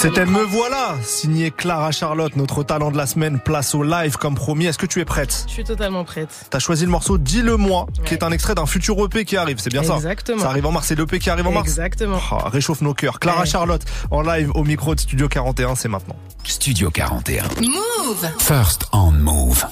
C'était 0.00 0.26
Me 0.26 0.44
voilà, 0.44 0.94
signé 1.02 1.50
Clara 1.50 1.90
Charlotte, 1.90 2.36
notre 2.36 2.62
talent 2.62 2.92
de 2.92 2.96
la 2.96 3.06
semaine, 3.06 3.40
place 3.40 3.74
au 3.74 3.82
live 3.82 4.16
comme 4.16 4.36
promis. 4.36 4.66
Est-ce 4.66 4.78
que 4.78 4.86
tu 4.86 5.00
es 5.00 5.04
prête 5.04 5.44
Je 5.48 5.52
suis 5.52 5.64
totalement 5.64 6.04
prête. 6.04 6.28
T'as 6.50 6.60
choisi 6.60 6.84
le 6.84 6.90
morceau 6.92 7.18
Dis-le-moi, 7.18 7.86
qui 8.04 8.14
est 8.14 8.22
un 8.22 8.30
extrait 8.30 8.54
d'un 8.54 8.66
futur 8.66 9.04
EP 9.04 9.24
qui 9.24 9.36
arrive, 9.36 9.58
c'est 9.58 9.70
bien 9.70 9.82
ça 9.82 9.96
Exactement. 9.96 10.40
Ça 10.40 10.50
arrive 10.50 10.66
en 10.66 10.72
mars, 10.72 10.86
c'est 10.86 10.94
l'EP 10.96 11.18
qui 11.18 11.30
arrive 11.30 11.48
en 11.48 11.52
mars 11.52 11.66
Exactement. 11.66 12.20
Ah, 12.30 12.48
réchauffe 12.48 12.80
nos 12.80 12.94
cœurs. 12.94 13.18
Clara 13.18 13.40
Ouais. 13.40 13.46
Charlotte, 13.46 13.82
en 14.12 14.22
live 14.22 14.52
au 14.54 14.62
micro 14.62 14.94
de 14.94 15.00
Studio 15.00 15.28
41, 15.28 15.74
c'est 15.74 15.88
maintenant. 15.88 16.16
Studio 16.44 16.90
41. 16.90 17.42
Move 17.60 18.28
First 18.38 18.86
on 18.92 19.10
Move. 19.12 19.64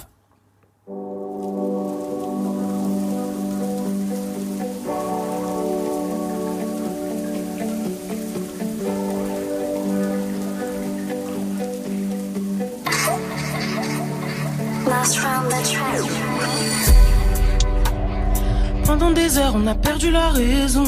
Pendant 18.84 19.10
des 19.10 19.38
heures, 19.38 19.54
on 19.54 19.66
a 19.68 19.74
perdu 19.74 20.10
la 20.10 20.30
raison. 20.30 20.84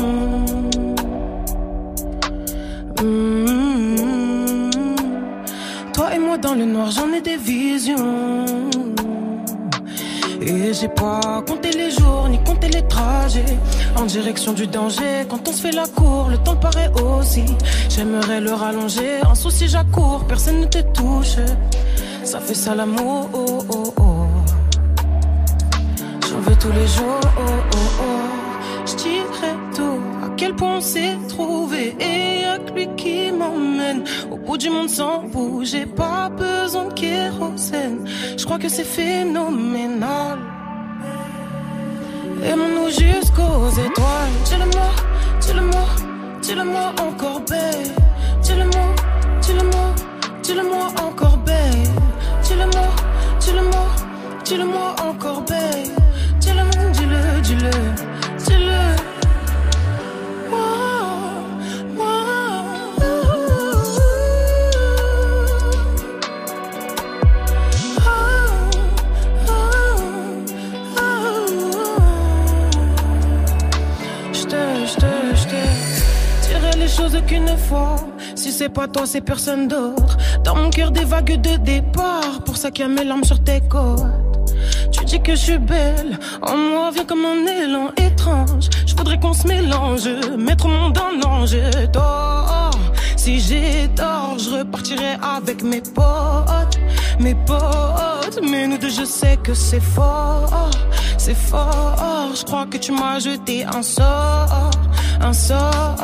Mmh. 3.01 4.71
Toi 5.93 6.15
et 6.15 6.19
moi 6.19 6.39
dans 6.39 6.55
le 6.55 6.65
noir, 6.65 6.91
j'en 6.91 7.13
ai 7.13 7.21
des 7.21 7.37
visions. 7.37 8.45
Et 10.41 10.73
j'ai 10.73 10.89
pas 10.89 11.43
compté 11.47 11.71
les 11.71 11.91
jours, 11.93 12.27
ni 12.29 12.43
compté 12.43 12.69
les 12.69 12.83
trajets. 12.89 13.57
En 13.97 14.05
direction 14.07 14.53
du 14.53 14.67
danger, 14.67 15.27
quand 15.29 15.47
on 15.49 15.53
se 15.53 15.63
fait 15.63 15.73
la 15.73 15.87
cour, 15.87 16.29
le 16.31 16.39
temps 16.39 16.57
paraît 16.57 16.91
aussi. 17.03 17.45
J'aimerais 17.89 18.41
le 18.41 18.53
rallonger, 18.53 19.23
en 19.31 19.35
souci 19.37 19.69
j'accours, 19.69 20.25
personne 20.27 20.61
ne 20.61 20.67
te 20.67 20.79
touche. 20.79 21.37
Ça 22.29 22.41
fait 22.41 22.53
ça 22.53 22.75
l'amour, 22.75 23.31
oh, 23.33 23.65
oh, 23.71 23.95
oh. 23.99 24.27
J'en 26.29 26.41
veux 26.41 26.57
tous 26.57 26.71
les 26.73 26.87
jours, 26.87 27.21
oh, 27.25 27.41
oh, 27.75 28.03
oh. 28.03 28.85
Dirais 28.99 29.57
tout, 29.75 30.03
à 30.23 30.29
quel 30.37 30.55
point 30.55 30.77
on 30.77 30.81
s'est 30.83 31.17
trouvé. 31.27 31.97
Et 31.99 32.43
y'a 32.43 32.59
que 32.59 32.71
lui 32.75 32.87
qui 32.99 33.33
m'emmène 33.33 34.05
au 34.31 34.37
bout 34.37 34.59
du 34.59 34.69
monde 34.69 34.91
sans. 34.91 35.23
J'ai 35.63 35.87
pas 35.87 36.29
besoin 36.29 36.89
de 36.89 36.93
kérosène. 36.93 38.07
Je 38.37 38.45
crois 38.45 38.59
que 38.59 38.69
c'est 38.69 38.85
phénoménal. 38.85 40.39
Aimons-nous 42.45 42.91
jusqu'aux 42.91 43.71
étoiles. 43.71 44.35
Dis-le-moi, 44.45 44.91
dis-le-moi, 45.41 45.87
dis-le-moi 46.43 46.93
encore, 47.01 47.41
babe. 47.41 47.89
Dis-le-moi, 48.43 48.95
dis-le-moi, 49.41 49.95
dis-le-moi 50.43 50.89
encore, 51.03 51.39
babe. 51.39 52.08
Dis-le-moi, 52.49 52.89
dis-le-moi, 53.41 53.87
dis-le-moi 54.43 54.97
encore, 55.07 55.43
babe. 55.43 55.93
Dis-le, 56.41 56.65
dis-le, 56.93 57.41
dis-le, 57.43 57.71
dis-le. 58.39 58.81
Moi, 60.49 60.61
moi. 61.95 62.09
J'te, 74.33 74.87
j'te, 74.87 75.07
j'te 75.35 75.63
dirai 76.49 76.73
les 76.79 76.89
choses 76.89 77.21
qu'une 77.27 77.55
fois. 77.59 78.08
Si 78.49 78.55
c'est 78.55 78.71
pas 78.71 78.89
toi, 78.89 79.05
c'est 79.05 79.21
personne 79.21 79.69
d'autre. 79.69 80.17
Dans 80.43 80.57
mon 80.57 80.71
cœur, 80.71 80.91
des 80.91 81.05
vagues 81.05 81.39
de 81.39 81.59
départ. 81.59 82.41
Pour 82.47 82.57
ça 82.57 82.71
qu'il 82.71 82.83
y 82.83 82.89
a 82.89 82.91
mes 82.91 83.05
larmes 83.05 83.23
sur 83.23 83.45
tes 83.45 83.61
côtes. 83.61 84.07
Tu 84.91 85.05
dis 85.05 85.21
que 85.21 85.33
je 85.33 85.41
suis 85.49 85.59
belle, 85.59 86.19
en 86.41 86.57
moi 86.57 86.91
vient 86.91 87.05
comme 87.05 87.27
un 87.27 87.47
élan 87.47 87.91
étrange. 87.99 88.71
Je 88.87 88.97
voudrais 88.97 89.21
qu'on 89.21 89.35
se 89.35 89.47
mélange, 89.47 90.09
mettre 90.39 90.65
au 90.65 90.69
monde 90.69 90.97
un 90.97 91.29
ange. 91.29 91.59
Toi, 91.93 92.71
si 93.19 93.39
j'ai 93.39 93.87
tort, 93.95 94.39
je 94.39 94.61
repartirai 94.61 95.19
avec 95.37 95.63
mes 95.63 95.83
potes, 95.83 96.81
mes 97.21 97.35
potes. 97.35 98.41
Mais 98.43 98.67
nous 98.67 98.79
deux, 98.79 98.89
je 98.89 99.05
sais 99.05 99.37
que 99.37 99.53
c'est 99.53 99.83
fort, 99.83 100.71
c'est 101.19 101.37
fort. 101.37 102.31
Je 102.35 102.45
crois 102.45 102.65
que 102.65 102.79
tu 102.79 102.93
m'as 102.93 103.19
jeté 103.19 103.67
un 103.67 103.83
sort, 103.83 104.71
un 105.21 105.35
sort. 105.35 105.97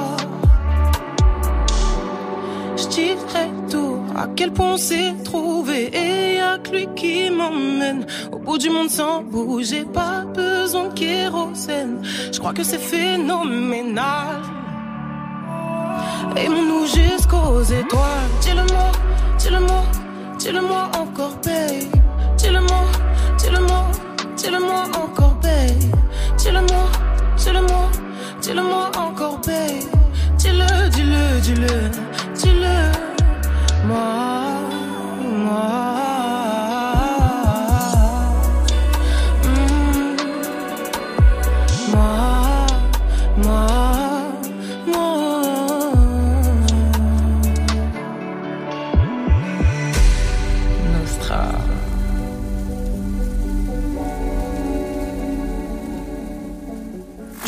Je 2.95 3.01
dirais 3.01 3.51
tout. 3.71 3.99
À 4.17 4.27
quel 4.37 4.53
point 4.53 4.75
on 4.75 4.77
s'est 4.77 5.15
trouvé 5.25 5.91
et 5.93 6.37
y'a 6.37 6.59
que 6.59 6.71
lui 6.71 6.89
qui 6.95 7.31
m'emmène 7.31 8.07
au 8.33 8.39
bout 8.39 8.59
du 8.59 8.71
monde 8.71 8.91
sans 8.91 9.23
bouger. 9.23 9.85
Pas 9.85 10.25
besoin 10.35 10.89
de 10.89 10.95
kérosène. 10.95 12.03
Je 12.33 12.39
crois 12.39 12.53
que 12.53 12.63
c'est 12.63 12.79
phénoménal. 12.79 14.43
Aimons-nous 16.37 16.87
jusqu'aux 16.87 17.63
étoiles. 17.63 18.31
Dis-le-moi, 18.41 18.93
dis-le-moi, 19.39 19.85
dis-le-moi 20.39 20.91
encore, 20.99 21.37
babe. 21.45 21.91
Dis-le-moi, 22.37 22.85
dis-le-moi, 23.39 23.87
dis-le-moi 24.37 24.83
encore, 25.03 25.35
babe. 25.43 25.85
Dis-le-moi, 26.39 26.85
dis-le-moi, 27.37 27.91
dis-le-moi 28.43 28.91
encore, 28.97 29.39
babe. 29.47 29.85
Dis-le, 30.39 30.89
dis-le, 30.91 31.41
dis-le, 31.41 31.67
dis-le. 31.67 32.14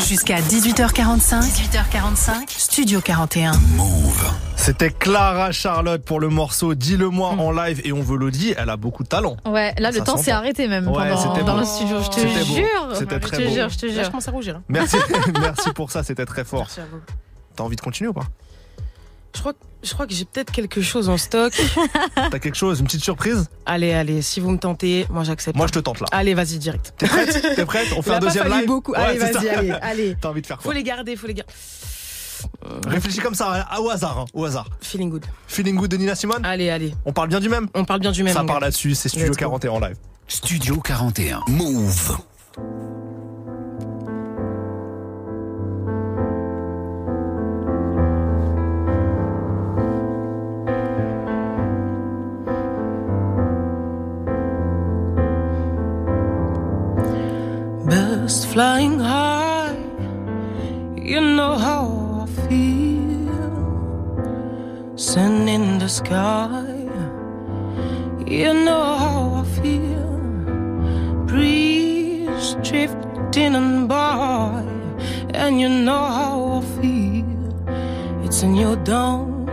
Jusqu'à 0.07 0.39
18h45. 0.39 1.41
18h45. 1.41 2.45
Studio 2.47 3.01
41. 3.01 4.46
C'était 4.67 4.89
Clara 4.89 5.53
Charlotte 5.53 6.03
pour 6.03 6.19
le 6.19 6.27
morceau 6.27 6.75
Dis-le-moi 6.75 7.29
en 7.29 7.51
live 7.51 7.79
et 7.85 7.93
on 7.93 8.01
veut 8.01 8.17
le 8.17 8.31
dire, 8.31 8.55
elle 8.59 8.69
a 8.69 8.75
beaucoup 8.75 9.01
de 9.03 9.07
talent. 9.07 9.37
Ouais, 9.45 9.73
là 9.77 9.91
le 9.91 9.99
Ça 9.99 10.03
temps 10.03 10.17
s'est 10.17 10.31
arrêté 10.31 10.67
même 10.67 10.89
Ouais, 10.89 11.07
pendant, 11.09 11.15
c'était 11.33 11.45
dans 11.45 11.53
beau. 11.53 11.59
le 11.61 11.65
studio. 11.65 11.97
Je 12.03 12.09
te 12.09 12.15
C'était 12.15 12.43
beau. 12.43 12.55
jure. 12.55 12.89
C'était 12.95 13.15
je 13.15 13.19
très 13.21 13.37
te 13.37 13.43
beau. 13.43 13.53
jure, 13.53 13.69
je 13.69 13.77
te 13.77 13.85
Là, 13.85 13.91
je 13.93 13.97
jure. 13.99 14.09
commence 14.11 14.27
à 14.27 14.31
rougir. 14.31 14.57
hein. 14.57 14.63
Merci, 14.67 14.97
merci 15.39 15.71
pour 15.71 15.89
ça, 15.89 16.03
c'était 16.03 16.25
très 16.25 16.43
fort. 16.43 16.59
Merci 16.63 16.81
à 16.81 16.85
vous. 16.91 16.99
T'as 17.55 17.63
envie 17.63 17.77
de 17.77 17.81
continuer 17.81 18.09
ou 18.09 18.13
pas? 18.13 18.25
Je 19.33 19.39
crois, 19.39 19.53
que- 19.53 19.59
je 19.83 19.93
crois 19.93 20.05
que 20.05 20.13
j'ai 20.13 20.25
peut-être 20.25 20.51
quelque 20.51 20.81
chose 20.81 21.07
en 21.07 21.15
stock. 21.17 21.53
T'as 22.15 22.39
quelque 22.39 22.55
chose, 22.57 22.81
une 22.81 22.87
petite 22.87 23.03
surprise? 23.05 23.49
Allez, 23.65 23.93
allez, 23.93 24.21
si 24.21 24.41
vous 24.41 24.51
me 24.51 24.57
tentez, 24.57 25.05
moi 25.09 25.23
j'accepte. 25.23 25.55
Moi 25.55 25.67
je 25.67 25.71
te 25.71 25.79
tente 25.79 26.01
là. 26.01 26.07
Allez, 26.11 26.33
vas-y, 26.33 26.57
direct. 26.57 26.93
T'es 26.97 27.07
prête? 27.07 27.41
T'es 27.55 27.65
prête? 27.65 27.87
On 27.95 28.01
fait 28.01 28.15
un 28.15 28.19
deuxième 28.19 28.49
live? 28.49 28.65
beaucoup. 28.67 28.91
Ouais, 28.91 28.97
allez, 28.97 29.17
vas-y, 29.19 29.47
allez, 29.47 29.71
allez. 29.81 30.17
T'as 30.19 30.27
envie 30.27 30.41
de 30.41 30.47
faire 30.47 30.57
Faut 30.57 30.63
quoi? 30.63 30.73
les 30.73 30.83
garder, 30.83 31.15
faut 31.15 31.27
les 31.27 31.35
garder. 31.35 31.53
Réfléchis 32.87 33.19
comme 33.19 33.35
ça, 33.35 33.65
à- 33.69 33.79
au 33.79 33.89
hasard, 33.89 34.19
hein, 34.19 34.25
au 34.33 34.45
hasard. 34.45 34.67
Feeling 34.81 35.09
good. 35.09 35.25
Feeling 35.47 35.75
good 35.75 35.89
de 35.91 35.97
Nina 35.97 36.15
Simone? 36.15 36.43
Allez, 36.45 36.69
allez. 36.69 36.93
On 37.05 37.13
parle 37.13 37.29
bien 37.29 37.39
du 37.39 37.49
même? 37.49 37.67
On 37.73 37.85
parle 37.85 37.99
bien 38.01 38.11
du 38.11 38.23
même. 38.23 38.33
Ça 38.33 38.43
part 38.43 38.59
là-dessus, 38.59 38.95
c'est 38.95 39.09
Studio 39.09 39.27
Let's 39.27 39.37
go. 39.37 39.45
41 39.49 39.71
en 39.71 39.79
live. 39.79 39.97
Studio 40.27 40.77
41. 40.81 41.41
Move. 41.47 42.17
Birds 57.89 58.43
flying 58.45 58.99
high, 58.99 59.75
you 60.97 61.21
know 61.21 61.55
how 61.55 61.85
feel. 62.47 63.27
Sun 64.95 65.47
in 65.47 65.79
the 65.79 65.87
sky, 65.87 66.65
you 68.25 68.53
know 68.65 68.85
how 69.03 69.19
I 69.41 69.45
feel. 69.61 70.07
Breeze 71.25 72.55
drifting 72.63 73.55
on 73.55 73.87
by, 73.87 74.63
and 75.33 75.59
you 75.61 75.69
know 75.69 76.05
how 76.19 76.61
I 76.61 76.63
feel. 76.81 77.25
It's 78.25 78.43
a 78.43 78.47
new 78.47 78.75
dawn, 78.77 79.49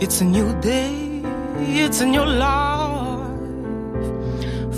it's 0.00 0.20
a 0.20 0.24
new 0.24 0.54
day, 0.60 1.22
it's 1.58 2.00
a 2.00 2.06
new 2.06 2.24
life 2.24 3.28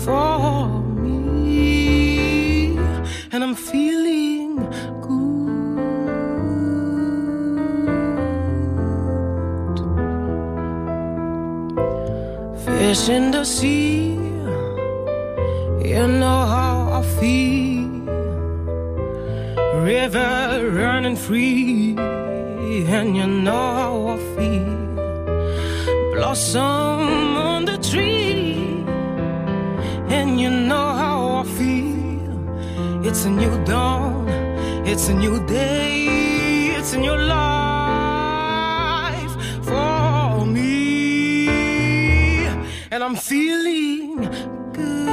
for 0.03 0.67
me, 1.03 2.77
and 3.31 3.43
I'm 3.43 3.55
feeling 3.55 3.76
good. 12.87 12.95
Fish 12.95 13.09
in 13.09 13.31
the 13.31 13.43
sea, 13.43 14.13
you 15.91 16.07
know 16.07 16.45
how 16.55 16.99
I 16.99 17.03
feel. 17.19 17.87
River 19.83 20.71
running 20.71 21.15
free, 21.15 21.95
and 21.97 23.15
you 23.15 23.27
know 23.27 23.65
how 23.79 24.07
I 24.07 24.17
feel. 24.35 24.77
Blossom 26.13 27.37
on 27.37 27.65
the 27.65 27.77
tree, 27.77 28.83
and 30.09 30.39
you 30.39 30.49
know 30.49 30.87
how 31.01 31.41
I 31.41 31.43
feel. 31.43 33.05
It's 33.05 33.25
a 33.25 33.29
new 33.29 33.63
dawn, 33.65 34.27
it's 34.85 35.09
a 35.09 35.13
new 35.13 35.45
day, 35.45 36.75
it's 36.77 36.93
a 36.93 36.97
new 36.97 37.15
life 37.15 37.66
I'm 43.07 43.15
feeling 43.15 44.17
good. 44.73 45.07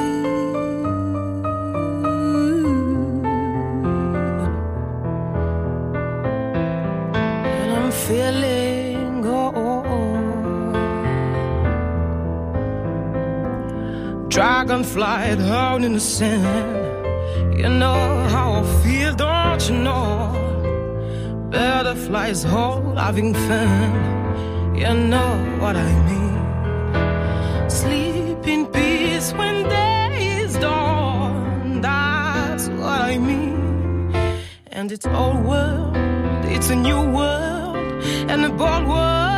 and 7.60 7.70
I'm 7.72 7.92
feeling 7.92 9.20
good. 9.20 9.84
Dragonfly 14.28 15.36
down 15.36 15.84
in 15.84 15.92
the 15.92 16.00
sand. 16.00 17.56
You 17.56 17.68
know 17.68 18.26
how 18.28 18.54
I 18.54 18.64
feel, 18.82 19.14
don't 19.14 19.68
you 19.68 19.76
know? 19.76 20.32
Butterflies 21.48 22.44
all 22.44 22.96
having 22.96 23.34
fun. 23.34 24.74
You 24.74 24.94
know 24.94 25.36
what 25.60 25.76
I 25.76 25.92
mean. 26.08 26.33
And 34.84 34.92
it's 34.92 35.06
old 35.06 35.42
world, 35.46 35.96
it's 36.44 36.68
a 36.68 36.76
new 36.76 37.00
world, 37.10 38.04
and 38.28 38.44
a 38.44 38.50
bold 38.50 38.86
world 38.86 39.33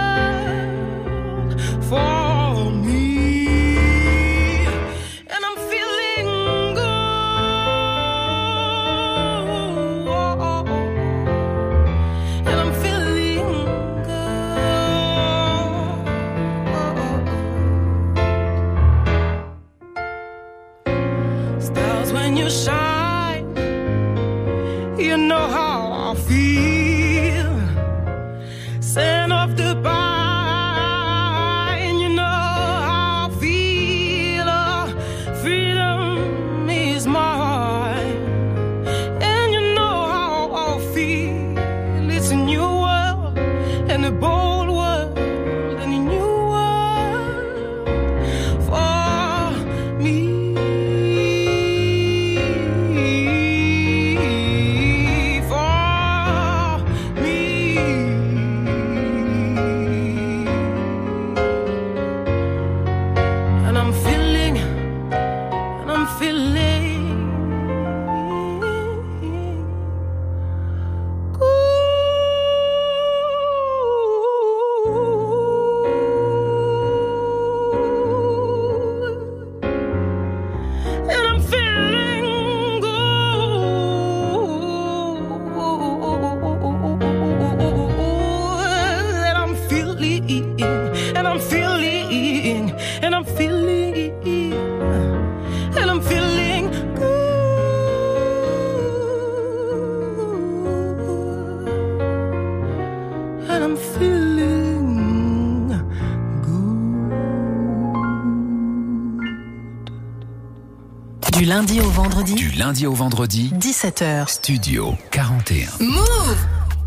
vendredi, 112.17 112.35
Du 112.35 112.51
lundi 112.53 112.87
au 112.87 112.95
vendredi, 112.95 113.53
17h. 113.61 114.29
Studio 114.29 114.95
41. 115.11 115.69
Move 115.81 116.37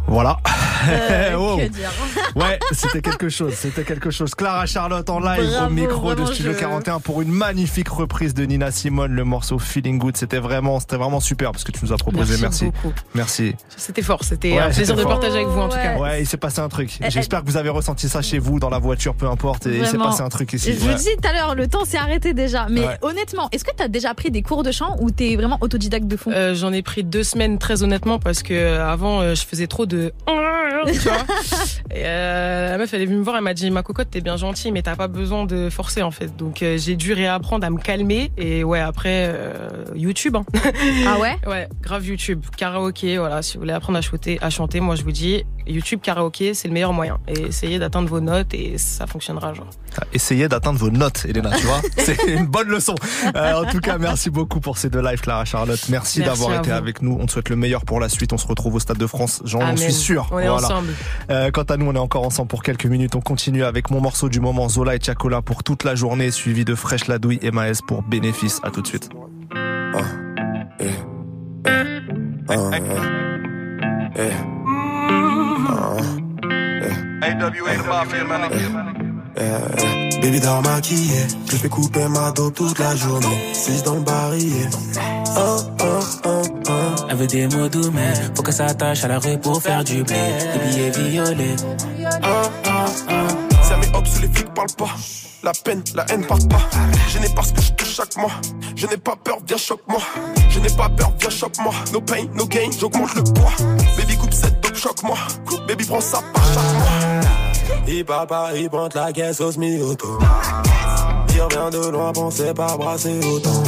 Voilà. 0.07 0.39
Euh, 0.89 1.57
que 1.57 1.67
dire 1.67 1.91
Ouais, 2.35 2.59
c'était 2.71 3.01
quelque 3.01 3.29
chose, 3.29 3.53
c'était 3.53 3.83
quelque 3.83 4.11
chose. 4.11 4.35
Clara 4.35 4.65
Charlotte 4.65 5.09
en 5.09 5.19
live 5.19 5.49
Bravo, 5.51 5.65
au 5.67 5.69
micro 5.69 6.15
de 6.15 6.25
Studio 6.25 6.53
je- 6.53 6.57
41 6.59 6.99
pour 6.99 7.21
une 7.21 7.31
magnifique 7.31 7.89
reprise 7.89 8.33
de 8.33 8.43
Nina 8.45 8.71
Simone, 8.71 9.11
le 9.11 9.23
morceau 9.23 9.57
Feeling 9.59 9.97
Good. 9.99 10.17
C'était 10.17 10.37
vraiment, 10.39 10.79
c'était 10.79 10.97
vraiment 10.97 11.19
super 11.19 11.51
parce 11.51 11.63
que 11.63 11.71
tu 11.71 11.79
nous 11.83 11.93
as 11.93 11.97
proposé. 11.97 12.35
Merci 12.41 12.41
Merci. 12.41 12.65
beaucoup. 12.65 12.93
Merci. 13.15 13.55
C'était 13.77 14.01
fort, 14.01 14.23
c'était 14.23 14.51
Ouais, 14.53 14.59
un 14.59 14.69
plaisir 14.69 14.95
de 14.95 15.01
fort. 15.01 15.11
partager 15.11 15.35
avec 15.37 15.47
vous 15.47 15.59
en 15.59 15.69
tout 15.69 15.75
cas. 15.77 15.97
Ouais, 15.97 16.21
il 16.21 16.25
s'est 16.27 16.37
passé 16.37 16.59
un 16.59 16.69
truc. 16.69 16.97
Eh, 17.03 17.09
J'espère 17.09 17.43
que 17.43 17.47
vous 17.49 17.57
avez 17.57 17.69
ressenti 17.69 18.07
ça 18.09 18.21
chez 18.21 18.39
vous, 18.39 18.59
dans 18.59 18.69
la 18.69 18.79
voiture, 18.79 19.15
peu 19.15 19.27
importe. 19.27 19.65
Et 19.67 19.77
il 19.79 19.87
s'est 19.87 19.97
passé 19.97 20.21
un 20.21 20.29
truc 20.29 20.53
ici. 20.53 20.73
Je 20.73 20.79
vous 20.79 20.87
Ouais. 20.87 20.95
disais 20.95 21.15
tout 21.21 21.27
à 21.27 21.33
l'heure, 21.33 21.55
le 21.55 21.67
temps 21.67 21.85
s'est 21.85 21.97
arrêté 21.97 22.33
déjà. 22.33 22.67
Mais 22.69 22.81
Ouais. 22.85 22.97
honnêtement, 23.01 23.49
est-ce 23.51 23.63
que 23.63 23.71
tu 23.75 23.83
as 23.83 23.87
déjà 23.87 24.13
pris 24.13 24.31
des 24.31 24.41
cours 24.41 24.63
de 24.63 24.71
chant 24.71 24.95
ou 24.99 25.09
t'es 25.11 25.35
vraiment 25.35 25.57
autodidacte 25.61 26.07
de 26.07 26.17
fond? 26.17 26.31
Euh, 26.33 26.53
J'en 26.55 26.71
ai 26.73 26.81
pris 26.81 27.03
deux 27.03 27.23
semaines 27.23 27.57
très 27.57 27.83
honnêtement 27.83 28.19
parce 28.19 28.43
que 28.43 28.53
euh, 28.53 28.85
avant 28.87 29.21
euh, 29.21 29.35
je 29.35 29.45
faisais 29.45 29.67
trop 29.67 29.85
de 29.85 30.13
tu 30.93 30.99
vois. 30.99 31.17
Et 31.91 32.03
euh, 32.05 32.69
la 32.71 32.77
meuf 32.77 32.93
elle 32.93 33.01
est 33.01 33.05
venue 33.05 33.17
me 33.17 33.23
voir 33.23 33.35
elle 33.37 33.43
m'a 33.43 33.53
dit 33.53 33.69
ma 33.71 33.81
cocotte 33.81 34.09
t'es 34.11 34.21
bien 34.21 34.37
gentille 34.37 34.71
mais 34.71 34.81
t'as 34.83 34.95
pas 34.95 35.07
besoin 35.07 35.45
de 35.45 35.69
forcer 35.69 36.03
en 36.03 36.11
fait 36.11 36.35
donc 36.37 36.61
euh, 36.61 36.77
j'ai 36.77 36.95
dû 36.95 37.13
réapprendre 37.13 37.65
à 37.65 37.69
me 37.71 37.79
calmer 37.79 38.31
et 38.37 38.63
ouais 38.63 38.79
après 38.79 39.25
euh, 39.33 39.69
YouTube 39.95 40.35
hein. 40.35 40.45
Ah 41.07 41.17
ouais? 41.19 41.37
Ouais 41.47 41.67
grave 41.81 42.05
YouTube 42.05 42.43
karaoké 42.55 43.17
voilà 43.17 43.41
si 43.41 43.55
vous 43.55 43.61
voulez 43.61 43.73
apprendre 43.73 43.97
à 43.97 44.01
chanter 44.01 44.37
à 44.41 44.49
chanter 44.51 44.79
moi 44.81 44.95
je 44.95 45.03
vous 45.03 45.11
dis 45.11 45.45
YouTube 45.65 45.99
karaoké 46.01 46.53
c'est 46.53 46.67
le 46.67 46.73
meilleur 46.75 46.93
moyen 46.93 47.17
et 47.27 47.41
essayez 47.47 47.79
d'atteindre 47.79 48.07
vos 48.07 48.19
notes 48.21 48.53
et 48.53 48.77
ça 48.77 49.07
fonctionnera 49.07 49.53
genre 49.53 49.69
Essayez 50.13 50.47
d'atteindre 50.47 50.79
vos 50.79 50.91
notes, 50.91 51.25
Elena, 51.27 51.51
tu 51.57 51.65
vois. 51.65 51.81
C'est 51.97 52.17
une 52.27 52.45
bonne 52.45 52.69
leçon. 52.69 52.95
Euh, 53.35 53.63
en 53.63 53.65
tout 53.65 53.79
cas, 53.79 53.97
merci 53.97 54.29
beaucoup 54.29 54.59
pour 54.59 54.77
ces 54.77 54.89
deux 54.89 55.01
lives, 55.01 55.19
Clara 55.19 55.45
Charlotte. 55.45 55.79
Merci, 55.89 56.19
Merci 56.19 56.21
d'avoir 56.21 56.59
été 56.59 56.69
vous. 56.69 56.75
avec 56.75 57.01
nous. 57.01 57.17
On 57.19 57.25
te 57.25 57.31
souhaite 57.31 57.49
le 57.49 57.55
meilleur 57.55 57.83
pour 57.85 57.99
la 57.99 58.07
suite. 58.07 58.31
On 58.31 58.37
se 58.37 58.47
retrouve 58.47 58.75
au 58.75 58.79
Stade 58.79 58.97
de 58.97 59.07
France. 59.07 59.41
J'en 59.45 59.75
suis 59.75 59.91
sûr. 59.93 60.29
on 60.31 60.39
est 60.39 60.47
ensemble 60.47 60.93
Euh, 61.31 61.51
quant 61.51 61.63
à 61.63 61.75
on 61.87 61.95
est 61.95 61.99
encore 61.99 62.25
ensemble 62.25 62.47
pour 62.47 62.63
quelques 62.63 62.85
minutes. 62.85 63.15
On 63.15 63.21
continue 63.21 63.63
avec 63.63 63.91
mon 63.91 64.01
morceau 64.01 64.29
du 64.29 64.39
moment, 64.39 64.69
Zola 64.69 64.95
et 64.95 64.99
Chacola 65.01 65.41
pour 65.41 65.63
toute 65.63 65.83
la 65.83 65.95
journée, 65.95 66.31
suivi 66.31 66.65
de 66.65 66.75
Fresh 66.75 67.07
Ladouille 67.07 67.39
et 67.41 67.51
Maes 67.51 67.81
pour 67.85 68.03
Bénéfice. 68.03 68.59
À 68.63 68.71
tout 68.71 68.81
de 68.81 68.87
suite. 68.87 69.09
Baby 80.21 80.39
dort 80.41 80.61
maquillée, 80.61 81.27
je 81.49 81.55
fais 81.55 81.69
couper 81.69 82.07
ma 82.09 82.31
dope 82.31 82.55
toute 82.55 82.77
la 82.77 82.95
journée. 82.95 83.53
6 83.53 83.83
dans 83.83 83.95
le 83.95 84.01
barillet. 84.01 84.69
Oh, 85.37 85.57
oh, 85.81 85.99
oh, 86.25 86.41
oh. 86.67 86.71
Elle 87.09 87.15
veut 87.15 87.27
des 87.27 87.47
mots 87.47 87.69
doux, 87.69 87.89
mais 87.93 88.13
faut 88.35 88.43
qu'elle 88.43 88.53
s'attache 88.53 89.03
à 89.05 89.07
la 89.07 89.19
rue 89.19 89.37
pour 89.37 89.61
faire 89.61 89.83
du 89.83 90.03
blé. 90.03 90.15
Des 90.15 90.59
billets 90.69 91.09
violets. 91.09 91.55
Oh, 92.23 92.27
oh, 92.65 92.69
oh. 93.09 93.13
Ça 93.63 93.77
met 93.77 93.87
hop 93.95 94.05
sous 94.07 94.21
les 94.21 94.27
flics 94.27 94.53
parle 94.53 94.71
pas. 94.77 94.95
La 95.41 95.53
peine, 95.53 95.83
la 95.95 96.05
haine 96.09 96.25
part 96.25 96.45
pas. 96.49 96.61
Je 97.07 97.19
n'ai 97.19 97.29
pas 97.29 97.43
ce 97.43 97.53
que 97.53 97.61
je 97.61 97.71
touche 97.71 97.95
chaque 97.95 98.17
mois. 98.17 98.31
Je 98.75 98.87
n'ai 98.87 98.97
pas 98.97 99.15
peur, 99.15 99.37
viens 99.47 99.57
choque-moi. 99.57 100.01
Je 100.49 100.59
n'ai 100.59 100.69
pas 100.69 100.89
peur, 100.89 101.13
viens 101.17 101.29
choque-moi. 101.29 101.73
No 101.93 102.01
pain, 102.01 102.25
no 102.33 102.45
gain, 102.45 102.69
j'augmente 102.77 103.15
le 103.15 103.23
poids. 103.23 103.53
Baby 103.97 104.17
coupe 104.17 104.33
cette 104.33 104.59
dope, 104.61 104.75
choque-moi. 104.75 105.17
Baby 105.65 105.85
prends 105.85 106.01
ça 106.01 106.19
par 106.33 106.43
chaque 106.43 106.73
mois. 106.73 107.48
Il 107.87 108.05
parle 108.05 108.27
pas, 108.27 108.49
il 108.55 108.69
pointe 108.69 108.93
la 108.95 109.11
caisse 109.11 109.41
au 109.41 109.51
semi-auto. 109.51 110.19
Il 111.33 111.41
revient 111.41 111.69
de 111.71 111.89
loin, 111.89 112.11
pensez 112.11 112.53
pas 112.53 112.75
brasser 112.77 113.19
autant. 113.25 113.63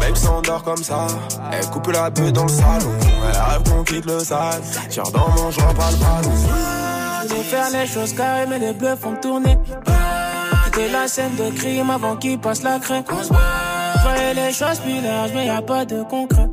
Babe 0.00 0.16
s'endort 0.16 0.62
comme 0.62 0.82
ça, 0.82 1.06
elle 1.52 1.66
coupe 1.66 1.88
la 1.88 2.10
bulle 2.10 2.32
dans 2.32 2.44
le 2.44 2.48
salon. 2.48 2.92
Elle 3.00 3.52
rêve 3.52 3.62
qu'on 3.70 3.84
quitte 3.84 4.06
le 4.06 4.18
sale, 4.20 4.60
tire 4.88 5.04
dans 5.04 5.28
mon 5.28 5.50
joint, 5.50 5.74
pas 5.74 5.90
le 5.90 5.96
ballon. 5.96 6.34
Veux 7.28 7.42
faire 7.42 7.70
les 7.70 7.86
choses 7.86 8.12
carrées, 8.14 8.46
mais 8.48 8.58
les 8.58 8.72
bleus 8.72 8.96
font 8.96 9.14
tourner. 9.20 9.56
Quitter 10.64 10.90
la 10.90 11.08
scène 11.08 11.36
de 11.36 11.50
crime 11.56 11.90
avant 11.90 12.16
qu'il 12.16 12.38
passe 12.38 12.62
la 12.62 12.78
craie. 12.78 13.04
Voyais 14.02 14.34
les 14.34 14.52
choses 14.52 14.78
plus 14.80 15.00
larges, 15.00 15.30
mais 15.34 15.46
y 15.46 15.50
a 15.50 15.62
pas 15.62 15.84
de 15.84 16.02
concret. 16.02 16.48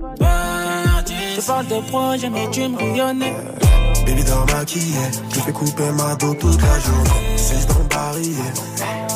Je 1.35 1.41
parle 1.41 1.67
de 1.67 1.79
projet, 1.89 2.29
mais 2.29 2.49
tu 2.51 2.67
me 2.67 2.77
rayonnais. 2.77 3.33
Baby 4.07 4.23
dort 4.23 4.45
maquillée, 4.45 5.11
je 5.33 5.39
fais 5.41 5.51
couper 5.51 5.91
ma 5.91 6.15
dos 6.15 6.33
toute 6.35 6.61
la 6.61 6.79
journée. 6.79 7.35
6 7.35 7.67
dans 7.67 7.79
le 7.79 7.83
barillet. 7.89 8.53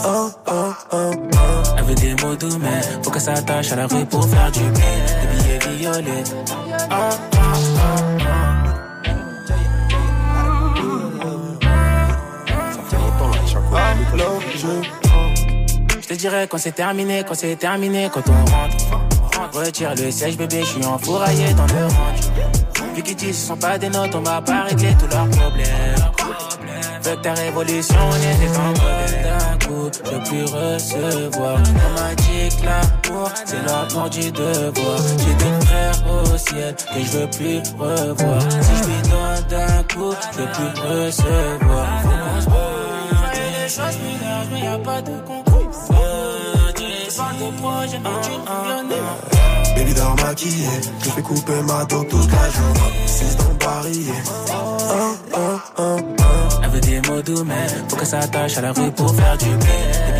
Oh, 0.05 0.29
oh, 0.47 0.73
oh, 0.91 1.11
oh. 1.31 1.37
Elle 1.77 1.83
veut 1.85 1.95
des 1.95 2.13
mots 2.15 2.35
doux, 2.35 2.57
mais 2.59 2.81
faut 3.01 3.09
qu'elle 3.09 3.21
s'attache 3.21 3.71
à 3.71 3.77
la 3.77 3.87
rue 3.87 4.05
pour 4.05 4.27
faire 4.27 4.51
du 4.51 4.59
blé. 4.59 4.81
Des 5.21 5.27
billets 5.43 5.77
violets. 5.77 6.23
Oh, 6.91 6.93
oh, 6.93 7.37
oh, 7.37 8.11
Je 16.01 16.07
te 16.07 16.13
dirais 16.15 16.47
quand 16.49 16.57
c'est 16.57 16.73
terminé, 16.73 17.23
quand 17.25 17.35
c'est 17.35 17.55
terminé, 17.55 18.09
quand 18.13 18.23
on 18.27 18.45
rentre. 18.51 19.57
Retire 19.57 19.95
le 19.95 20.11
siège, 20.11 20.35
bébé, 20.35 20.63
je 20.63 20.65
suis 20.65 20.85
enfouraillé 20.85 21.53
dans 21.53 21.65
le 21.67 21.85
range. 21.85 22.60
Vu 22.95 23.03
qu'ils 23.03 23.15
disent 23.15 23.39
ce 23.39 23.47
sont 23.47 23.57
pas 23.57 23.77
des 23.77 23.89
notes, 23.89 24.13
on 24.15 24.21
va 24.21 24.41
pas 24.41 24.63
régler 24.63 24.95
tous 24.99 25.07
leurs 25.07 25.29
problèmes. 25.29 26.11
Veux 27.03 27.15
que 27.15 27.21
ta 27.21 27.33
révolution 27.33 27.95
n'était 28.19 28.53
qu'en 28.53 28.73
problème 28.73 29.23
d'un 29.23 29.65
coup, 29.65 29.89
je 29.91 30.11
veux 30.11 30.23
plus 30.23 30.43
recevoir. 30.43 31.57
On 31.57 31.99
m'a 31.99 32.15
dit 32.15 32.49
que 32.55 32.65
l'amour, 32.65 33.31
c'est 33.45 33.65
l'amour 33.65 34.09
du 34.09 34.31
devoir. 34.31 34.97
J'ai 35.17 35.33
des 35.33 35.65
frères 35.65 36.03
au 36.11 36.37
ciel 36.37 36.75
que 36.75 36.99
je 36.99 37.17
veux 37.17 37.29
plus 37.29 37.59
revoir. 37.79 38.41
Si 38.41 38.75
je 38.77 38.83
lui 38.83 39.01
donne 39.09 39.45
d'un 39.49 39.83
coup, 39.83 40.13
je 40.33 40.37
veux 40.37 40.51
plus 40.51 40.71
recevoir. 40.81 41.87
Faut 42.03 42.09
qu'on 42.09 42.41
se 42.41 42.49
les 43.63 43.69
choses 43.69 43.97
plus 43.97 44.25
larges, 44.25 44.47
mais 44.51 44.59
y 44.59 44.67
a 44.67 44.77
pas 44.77 45.01
de 45.01 45.11
concours. 45.25 45.71
Je 47.11 47.17
parle 47.17 47.37
de 47.37 47.57
projet, 47.57 47.99
mais 48.03 48.09
tu 48.23 49.30
dort 49.93 50.15
maquillée, 50.15 50.81
je 51.03 51.09
fais 51.09 51.21
couper 51.21 51.61
ma 51.67 51.85
dos 51.85 52.03
toute 52.03 52.31
la 52.31 52.49
journée. 52.49 52.91
6 53.05 53.37
dans 53.37 53.65
barillet. 53.65 54.23
Oh, 54.49 54.77
oh, 55.35 55.59
oh, 55.77 55.79
oh. 55.79 55.97
Elle 56.63 56.69
veut 56.69 56.79
des 56.79 57.01
mots 57.01 57.21
doux, 57.21 57.43
mais 57.43 57.67
faut 57.89 57.95
qu'elle 57.95 58.07
s'attache 58.07 58.57
à 58.57 58.61
la 58.61 58.71
rue 58.71 58.91
pour 58.91 59.13
faire 59.15 59.37
du 59.37 59.45
blé. 59.45 59.67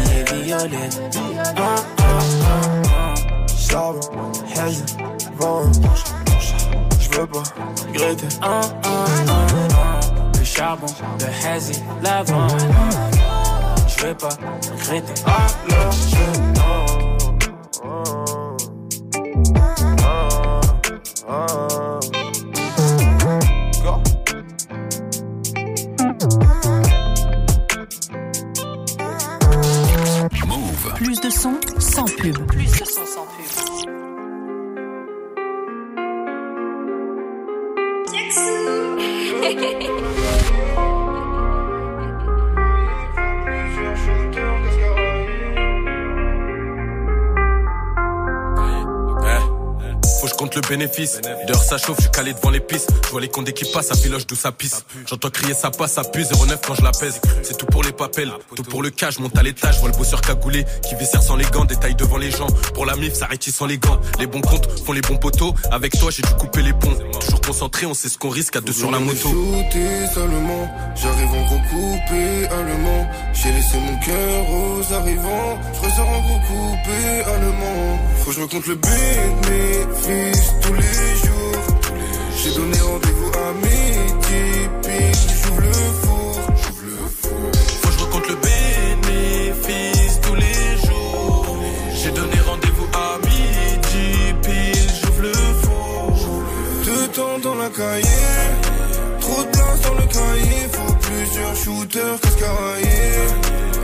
Des 0.06 0.23
billets 0.31 0.43
violets. 0.43 0.89
Charbon, 3.69 3.99
haze, 4.57 4.84
vent. 5.38 5.61
Je 6.99 7.18
veux 7.18 7.27
pas 7.27 7.43
regretter. 7.88 8.27
Le 10.39 10.43
charbon, 10.45 10.88
le 11.19 11.48
hazy, 11.48 11.81
l'avant. 12.03 12.48
Je 13.88 14.06
veux 14.06 14.15
pas 14.15 14.30
regretter. 14.30 15.14
Alors 15.26 15.91
je 15.91 16.61
Move. 19.50 19.70
Bénéfice. 50.72 51.19
Dehors 51.48 51.64
ça 51.64 51.77
chauffe, 51.77 51.98
je 51.98 52.03
suis 52.03 52.11
calé 52.11 52.34
devant 52.34 52.49
les 52.49 52.61
pistes. 52.61 52.89
Je 53.03 53.10
vois 53.10 53.19
les 53.19 53.27
condés 53.27 53.52
qui 53.52 53.65
passent, 53.65 53.88
ça 53.88 53.95
piloche 53.95 54.26
d'où 54.26 54.35
ça 54.35 54.53
pisse. 54.53 54.85
J'entends 55.06 55.30
crier 55.30 55.53
ça 55.53 55.69
passe, 55.69 55.93
ça 55.93 56.03
pue 56.03 56.23
09 56.23 56.61
quand 56.65 56.76
je 56.76 56.84
la 56.84 56.91
pèse. 56.91 57.19
C'est 57.43 57.57
tout 57.57 57.65
pour 57.65 57.84
les 57.84 57.91
papels, 57.91 58.31
tout 58.56 58.64
pour 58.64 58.81
le 58.81 58.89
cash, 58.89 59.19
monte 59.19 59.38
à 59.38 59.43
l'étage. 59.43 59.76
Je 59.76 59.80
vois 59.81 59.89
le 59.89 59.98
bosseur 59.98 60.22
cagoulé 60.22 60.65
qui 60.88 60.95
viscère 60.95 61.22
sans 61.22 61.35
les 61.35 61.43
gants, 61.45 61.65
détaille 61.65 61.95
devant 61.95 62.18
les 62.18 62.31
gens. 62.31 62.48
Pour 62.73 62.85
la 62.85 62.95
mif, 62.95 63.14
ça 63.14 63.26
rétisse 63.26 63.56
sans 63.56 63.65
les 63.65 63.77
gants. 63.77 63.99
Les 64.19 64.27
bons 64.27 64.39
comptes 64.39 64.68
font 64.85 64.93
les 64.93 65.02
bons 65.02 65.18
poteaux. 65.18 65.53
Avec 65.72 65.99
toi, 65.99 66.10
j'ai 66.10 66.22
dû 66.22 66.34
couper 66.35 66.61
les 66.61 66.73
ponts. 66.73 66.95
Toujours 67.19 67.41
concentré, 67.41 67.85
on 67.85 67.93
sait 67.93 68.07
ce 68.07 68.18
qu'on 68.18 68.30
risque 68.30 68.56
à 68.56 68.61
deux 68.61 68.73
sur 68.73 68.91
la 68.91 68.99
moto. 68.99 69.30
Seulement, 70.14 70.69
j'arrive 70.95 71.34
en 71.34 71.45
recouper 71.48 72.48
allemand. 72.48 73.10
J'ai 73.34 73.52
laissé 73.52 73.77
mon 73.77 73.98
cœur 73.99 74.49
aux 74.49 74.93
arrivants. 74.93 75.60
Je 75.73 75.80
ressors 75.85 76.10
en 76.10 76.22
gros 76.22 76.39
coupé 76.48 77.23
allemand. 77.26 77.99
Faut 78.19 78.30
que 78.30 78.35
je 78.38 78.41
me 78.41 78.48
compte 78.48 78.68
le 78.68 78.76
bénéfice 78.76 80.61
tous 80.62 80.74
les 80.74 81.16
jours. 81.24 81.64
J'ai 82.38 82.54
donné 82.54 82.80
rendez-vous 82.80 83.32
à 83.46 83.54
midi, 83.54 84.70
pile, 84.84 85.22
j'ouvre 85.44 85.62
le 85.62 85.74
four. 86.02 86.40
Faut 87.22 87.88
que 87.88 87.94
je 87.94 88.00
recompte 88.04 88.30
le 88.30 88.36
bénéfice 88.36 90.20
tous 90.22 90.36
les 90.36 90.88
jours. 90.88 91.58
J'ai 91.94 92.12
donné 92.12 92.40
rendez-vous 92.46 92.88
à 92.94 93.18
midi, 93.28 94.34
pile, 94.44 94.90
j'ouvre 95.02 95.22
le 95.22 95.34
four. 95.34 96.14
Deux 96.86 97.08
temps 97.10 97.40
dans 97.44 97.56
la 97.56 97.70
cahier. 97.70 98.32
Trop 99.20 99.44
de 99.44 99.50
place 99.50 99.82
dans 99.82 99.96
le 99.96 100.08
cahier. 100.18 100.68
Faut 100.72 100.94
plusieurs 100.96 101.56
shooters 101.56 102.20
cascaraillés. 102.22 103.28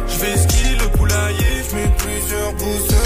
Je 0.07 0.17
vais 0.19 0.37
skier 0.37 0.75
le 0.81 0.87
poulailler. 0.97 1.53
Je 1.69 1.75
mets 1.75 1.91
plusieurs 1.97 2.53
bosseurs 2.53 2.96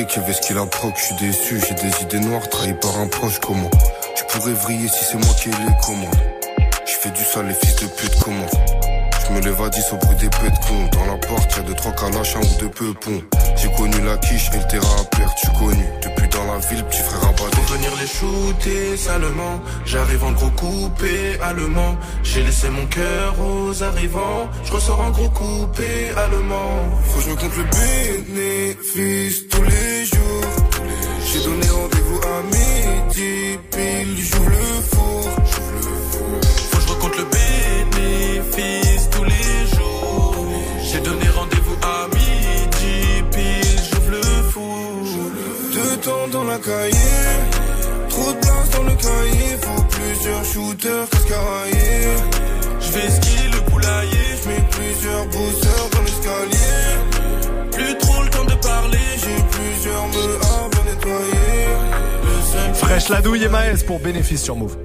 briques 0.00 0.18
avec 0.18 0.34
ce 0.34 0.40
qu'il 0.40 0.58
a 0.58 0.66
proc. 0.66 0.94
Je 0.96 1.04
suis 1.04 1.14
déçu, 1.16 1.60
j'ai 1.60 1.74
des 1.74 2.02
idées 2.02 2.20
noires 2.20 2.48
trahies 2.48 2.74
par 2.74 2.98
un 2.98 3.06
proche. 3.06 3.38
Comment 3.38 3.70
Tu 4.16 4.24
pourrais 4.24 4.52
vriller 4.52 4.88
si 4.88 5.04
c'est 5.04 5.18
moi 5.18 5.34
qui 5.34 5.48
ai 5.48 5.52
les 5.52 5.76
commandes. 5.84 6.14
Je 6.86 6.92
fais 6.92 7.10
du 7.10 7.22
sale, 7.22 7.48
les 7.48 7.54
fils 7.54 7.76
de 7.76 7.86
pute 7.86 8.18
commencent. 8.20 8.89
Je 9.30 9.34
me 9.36 9.40
lève 9.42 9.62
à 9.62 9.68
10 9.68 9.92
au 9.92 9.96
bruit 9.96 10.16
des 10.16 10.28
pets 10.28 10.50
de 10.50 10.58
con. 10.66 10.88
Dans 10.92 11.06
la 11.06 11.16
porte, 11.18 11.56
y'a 11.56 11.62
deux, 11.62 11.74
trois 11.74 11.92
calaches, 11.92 12.34
un 12.34 12.40
ou 12.40 12.58
deux 12.58 12.68
peupons. 12.68 13.22
J'ai 13.56 13.70
connu 13.76 13.94
la 14.04 14.16
quiche 14.18 14.50
et 14.52 14.58
le 14.58 14.66
terrain 14.66 14.96
à 15.00 15.04
perte. 15.04 15.38
Tu 15.40 15.46
connu 15.56 15.84
depuis 16.02 16.28
dans 16.28 16.52
la 16.52 16.58
ville, 16.58 16.82
petit 16.84 17.00
frère 17.00 17.28
abattu. 17.28 17.56
Pour 17.56 17.64
venir 17.76 17.90
les 18.00 18.08
shooter 18.08 18.96
salement, 18.96 19.60
j'arrive 19.86 20.24
en 20.24 20.32
gros 20.32 20.50
coupé 20.50 21.38
allemand. 21.42 21.96
J'ai 22.24 22.42
laissé 22.42 22.70
mon 22.70 22.86
cœur 22.86 23.36
aux 23.38 23.82
arrivants. 23.84 24.48
Je 24.64 24.72
ressors 24.72 25.00
en 25.00 25.10
gros 25.10 25.30
coupé 25.30 26.10
allemand. 26.16 26.90
Faut 27.04 27.18
que 27.18 27.24
je 27.24 27.30
me 27.30 27.36
compte 27.36 27.56
le 27.56 28.34
bénéfice 28.34 29.48
tous 29.48 29.62
les 29.62 30.06
jours. 30.06 30.44
J'ai 31.32 31.44
donné 31.44 31.68
rendez-vous 31.68 32.20
à 32.26 32.42
midi, 32.52 33.58
pile, 33.70 34.16
j'ouvre 34.18 34.50
le 34.50 34.82
four. 34.90 35.29
Shooters 50.52 51.08
cascaraillés. 51.08 52.16
Je 52.80 52.92
vais 52.92 53.10
skier 53.10 53.48
le 53.52 53.70
poulailler. 53.70 54.26
Je 54.42 54.48
mets 54.48 54.64
plusieurs 54.70 55.26
bosseurs 55.26 55.88
dans 55.92 56.02
l'escalier. 56.02 56.86
Plus 57.72 57.98
trop 57.98 58.22
le 58.22 58.30
temps 58.30 58.44
de 58.44 58.54
parler. 58.54 58.98
J'ai 59.22 59.42
plusieurs 59.56 60.06
me 60.08 60.26
à 60.44 60.84
nettoyer. 60.84 62.74
Fraîche 62.74 63.08
la 63.08 63.20
douille 63.20 63.44
et 63.44 63.48
Maës 63.48 63.84
pour 63.84 64.00
bénéfice 64.00 64.42
sur 64.42 64.56
Move. 64.56 64.76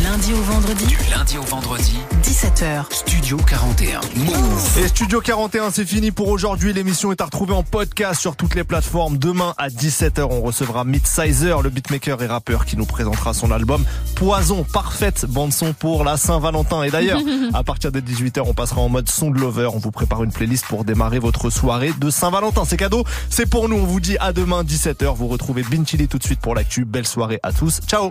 Du 0.00 0.06
lundi 0.06 0.32
au 0.32 0.42
vendredi, 0.42 0.86
Du 0.86 0.96
lundi 1.10 1.36
au 1.36 1.42
vendredi, 1.42 1.98
17h. 2.22 2.84
Studio 2.90 3.36
41. 3.36 4.00
Move. 4.16 4.78
Et 4.78 4.88
Studio 4.88 5.20
41, 5.20 5.70
c'est 5.70 5.84
fini 5.84 6.10
pour 6.10 6.28
aujourd'hui. 6.28 6.72
L'émission 6.72 7.12
est 7.12 7.20
à 7.20 7.26
retrouver 7.26 7.52
en 7.52 7.62
podcast 7.62 8.18
sur 8.18 8.34
toutes 8.34 8.54
les 8.54 8.64
plateformes. 8.64 9.18
Demain 9.18 9.52
à 9.58 9.68
17h, 9.68 10.22
on 10.22 10.40
recevra 10.40 10.84
Midsizer, 10.84 11.60
le 11.60 11.68
beatmaker 11.68 12.22
et 12.22 12.26
rappeur 12.26 12.64
qui 12.64 12.78
nous 12.78 12.86
présentera 12.86 13.34
son 13.34 13.50
album 13.50 13.84
Poison. 14.14 14.64
Parfaite 14.64 15.26
bande 15.28 15.52
son 15.52 15.74
pour 15.74 16.02
la 16.02 16.16
Saint-Valentin. 16.16 16.82
Et 16.82 16.90
d'ailleurs, 16.90 17.20
à 17.52 17.62
partir 17.62 17.92
de 17.92 18.00
18h, 18.00 18.40
on 18.46 18.54
passera 18.54 18.80
en 18.80 18.88
mode 18.88 19.10
son 19.10 19.30
de 19.30 19.38
lover. 19.38 19.68
On 19.74 19.78
vous 19.78 19.90
prépare 19.90 20.24
une 20.24 20.32
playlist 20.32 20.64
pour 20.64 20.84
démarrer 20.84 21.18
votre 21.18 21.50
soirée 21.50 21.92
de 22.00 22.08
Saint-Valentin. 22.08 22.64
C'est 22.64 22.78
cadeau. 22.78 23.04
C'est 23.28 23.46
pour 23.46 23.68
nous. 23.68 23.76
On 23.76 23.84
vous 23.84 24.00
dit 24.00 24.16
à 24.18 24.32
demain 24.32 24.64
17h. 24.64 25.14
Vous 25.14 25.28
retrouvez 25.28 25.62
Bin 25.62 25.84
Chili 25.84 26.08
tout 26.08 26.18
de 26.18 26.24
suite 26.24 26.40
pour 26.40 26.54
l'actu. 26.54 26.86
Belle 26.86 27.06
soirée 27.06 27.38
à 27.42 27.52
tous. 27.52 27.80
Ciao. 27.86 28.10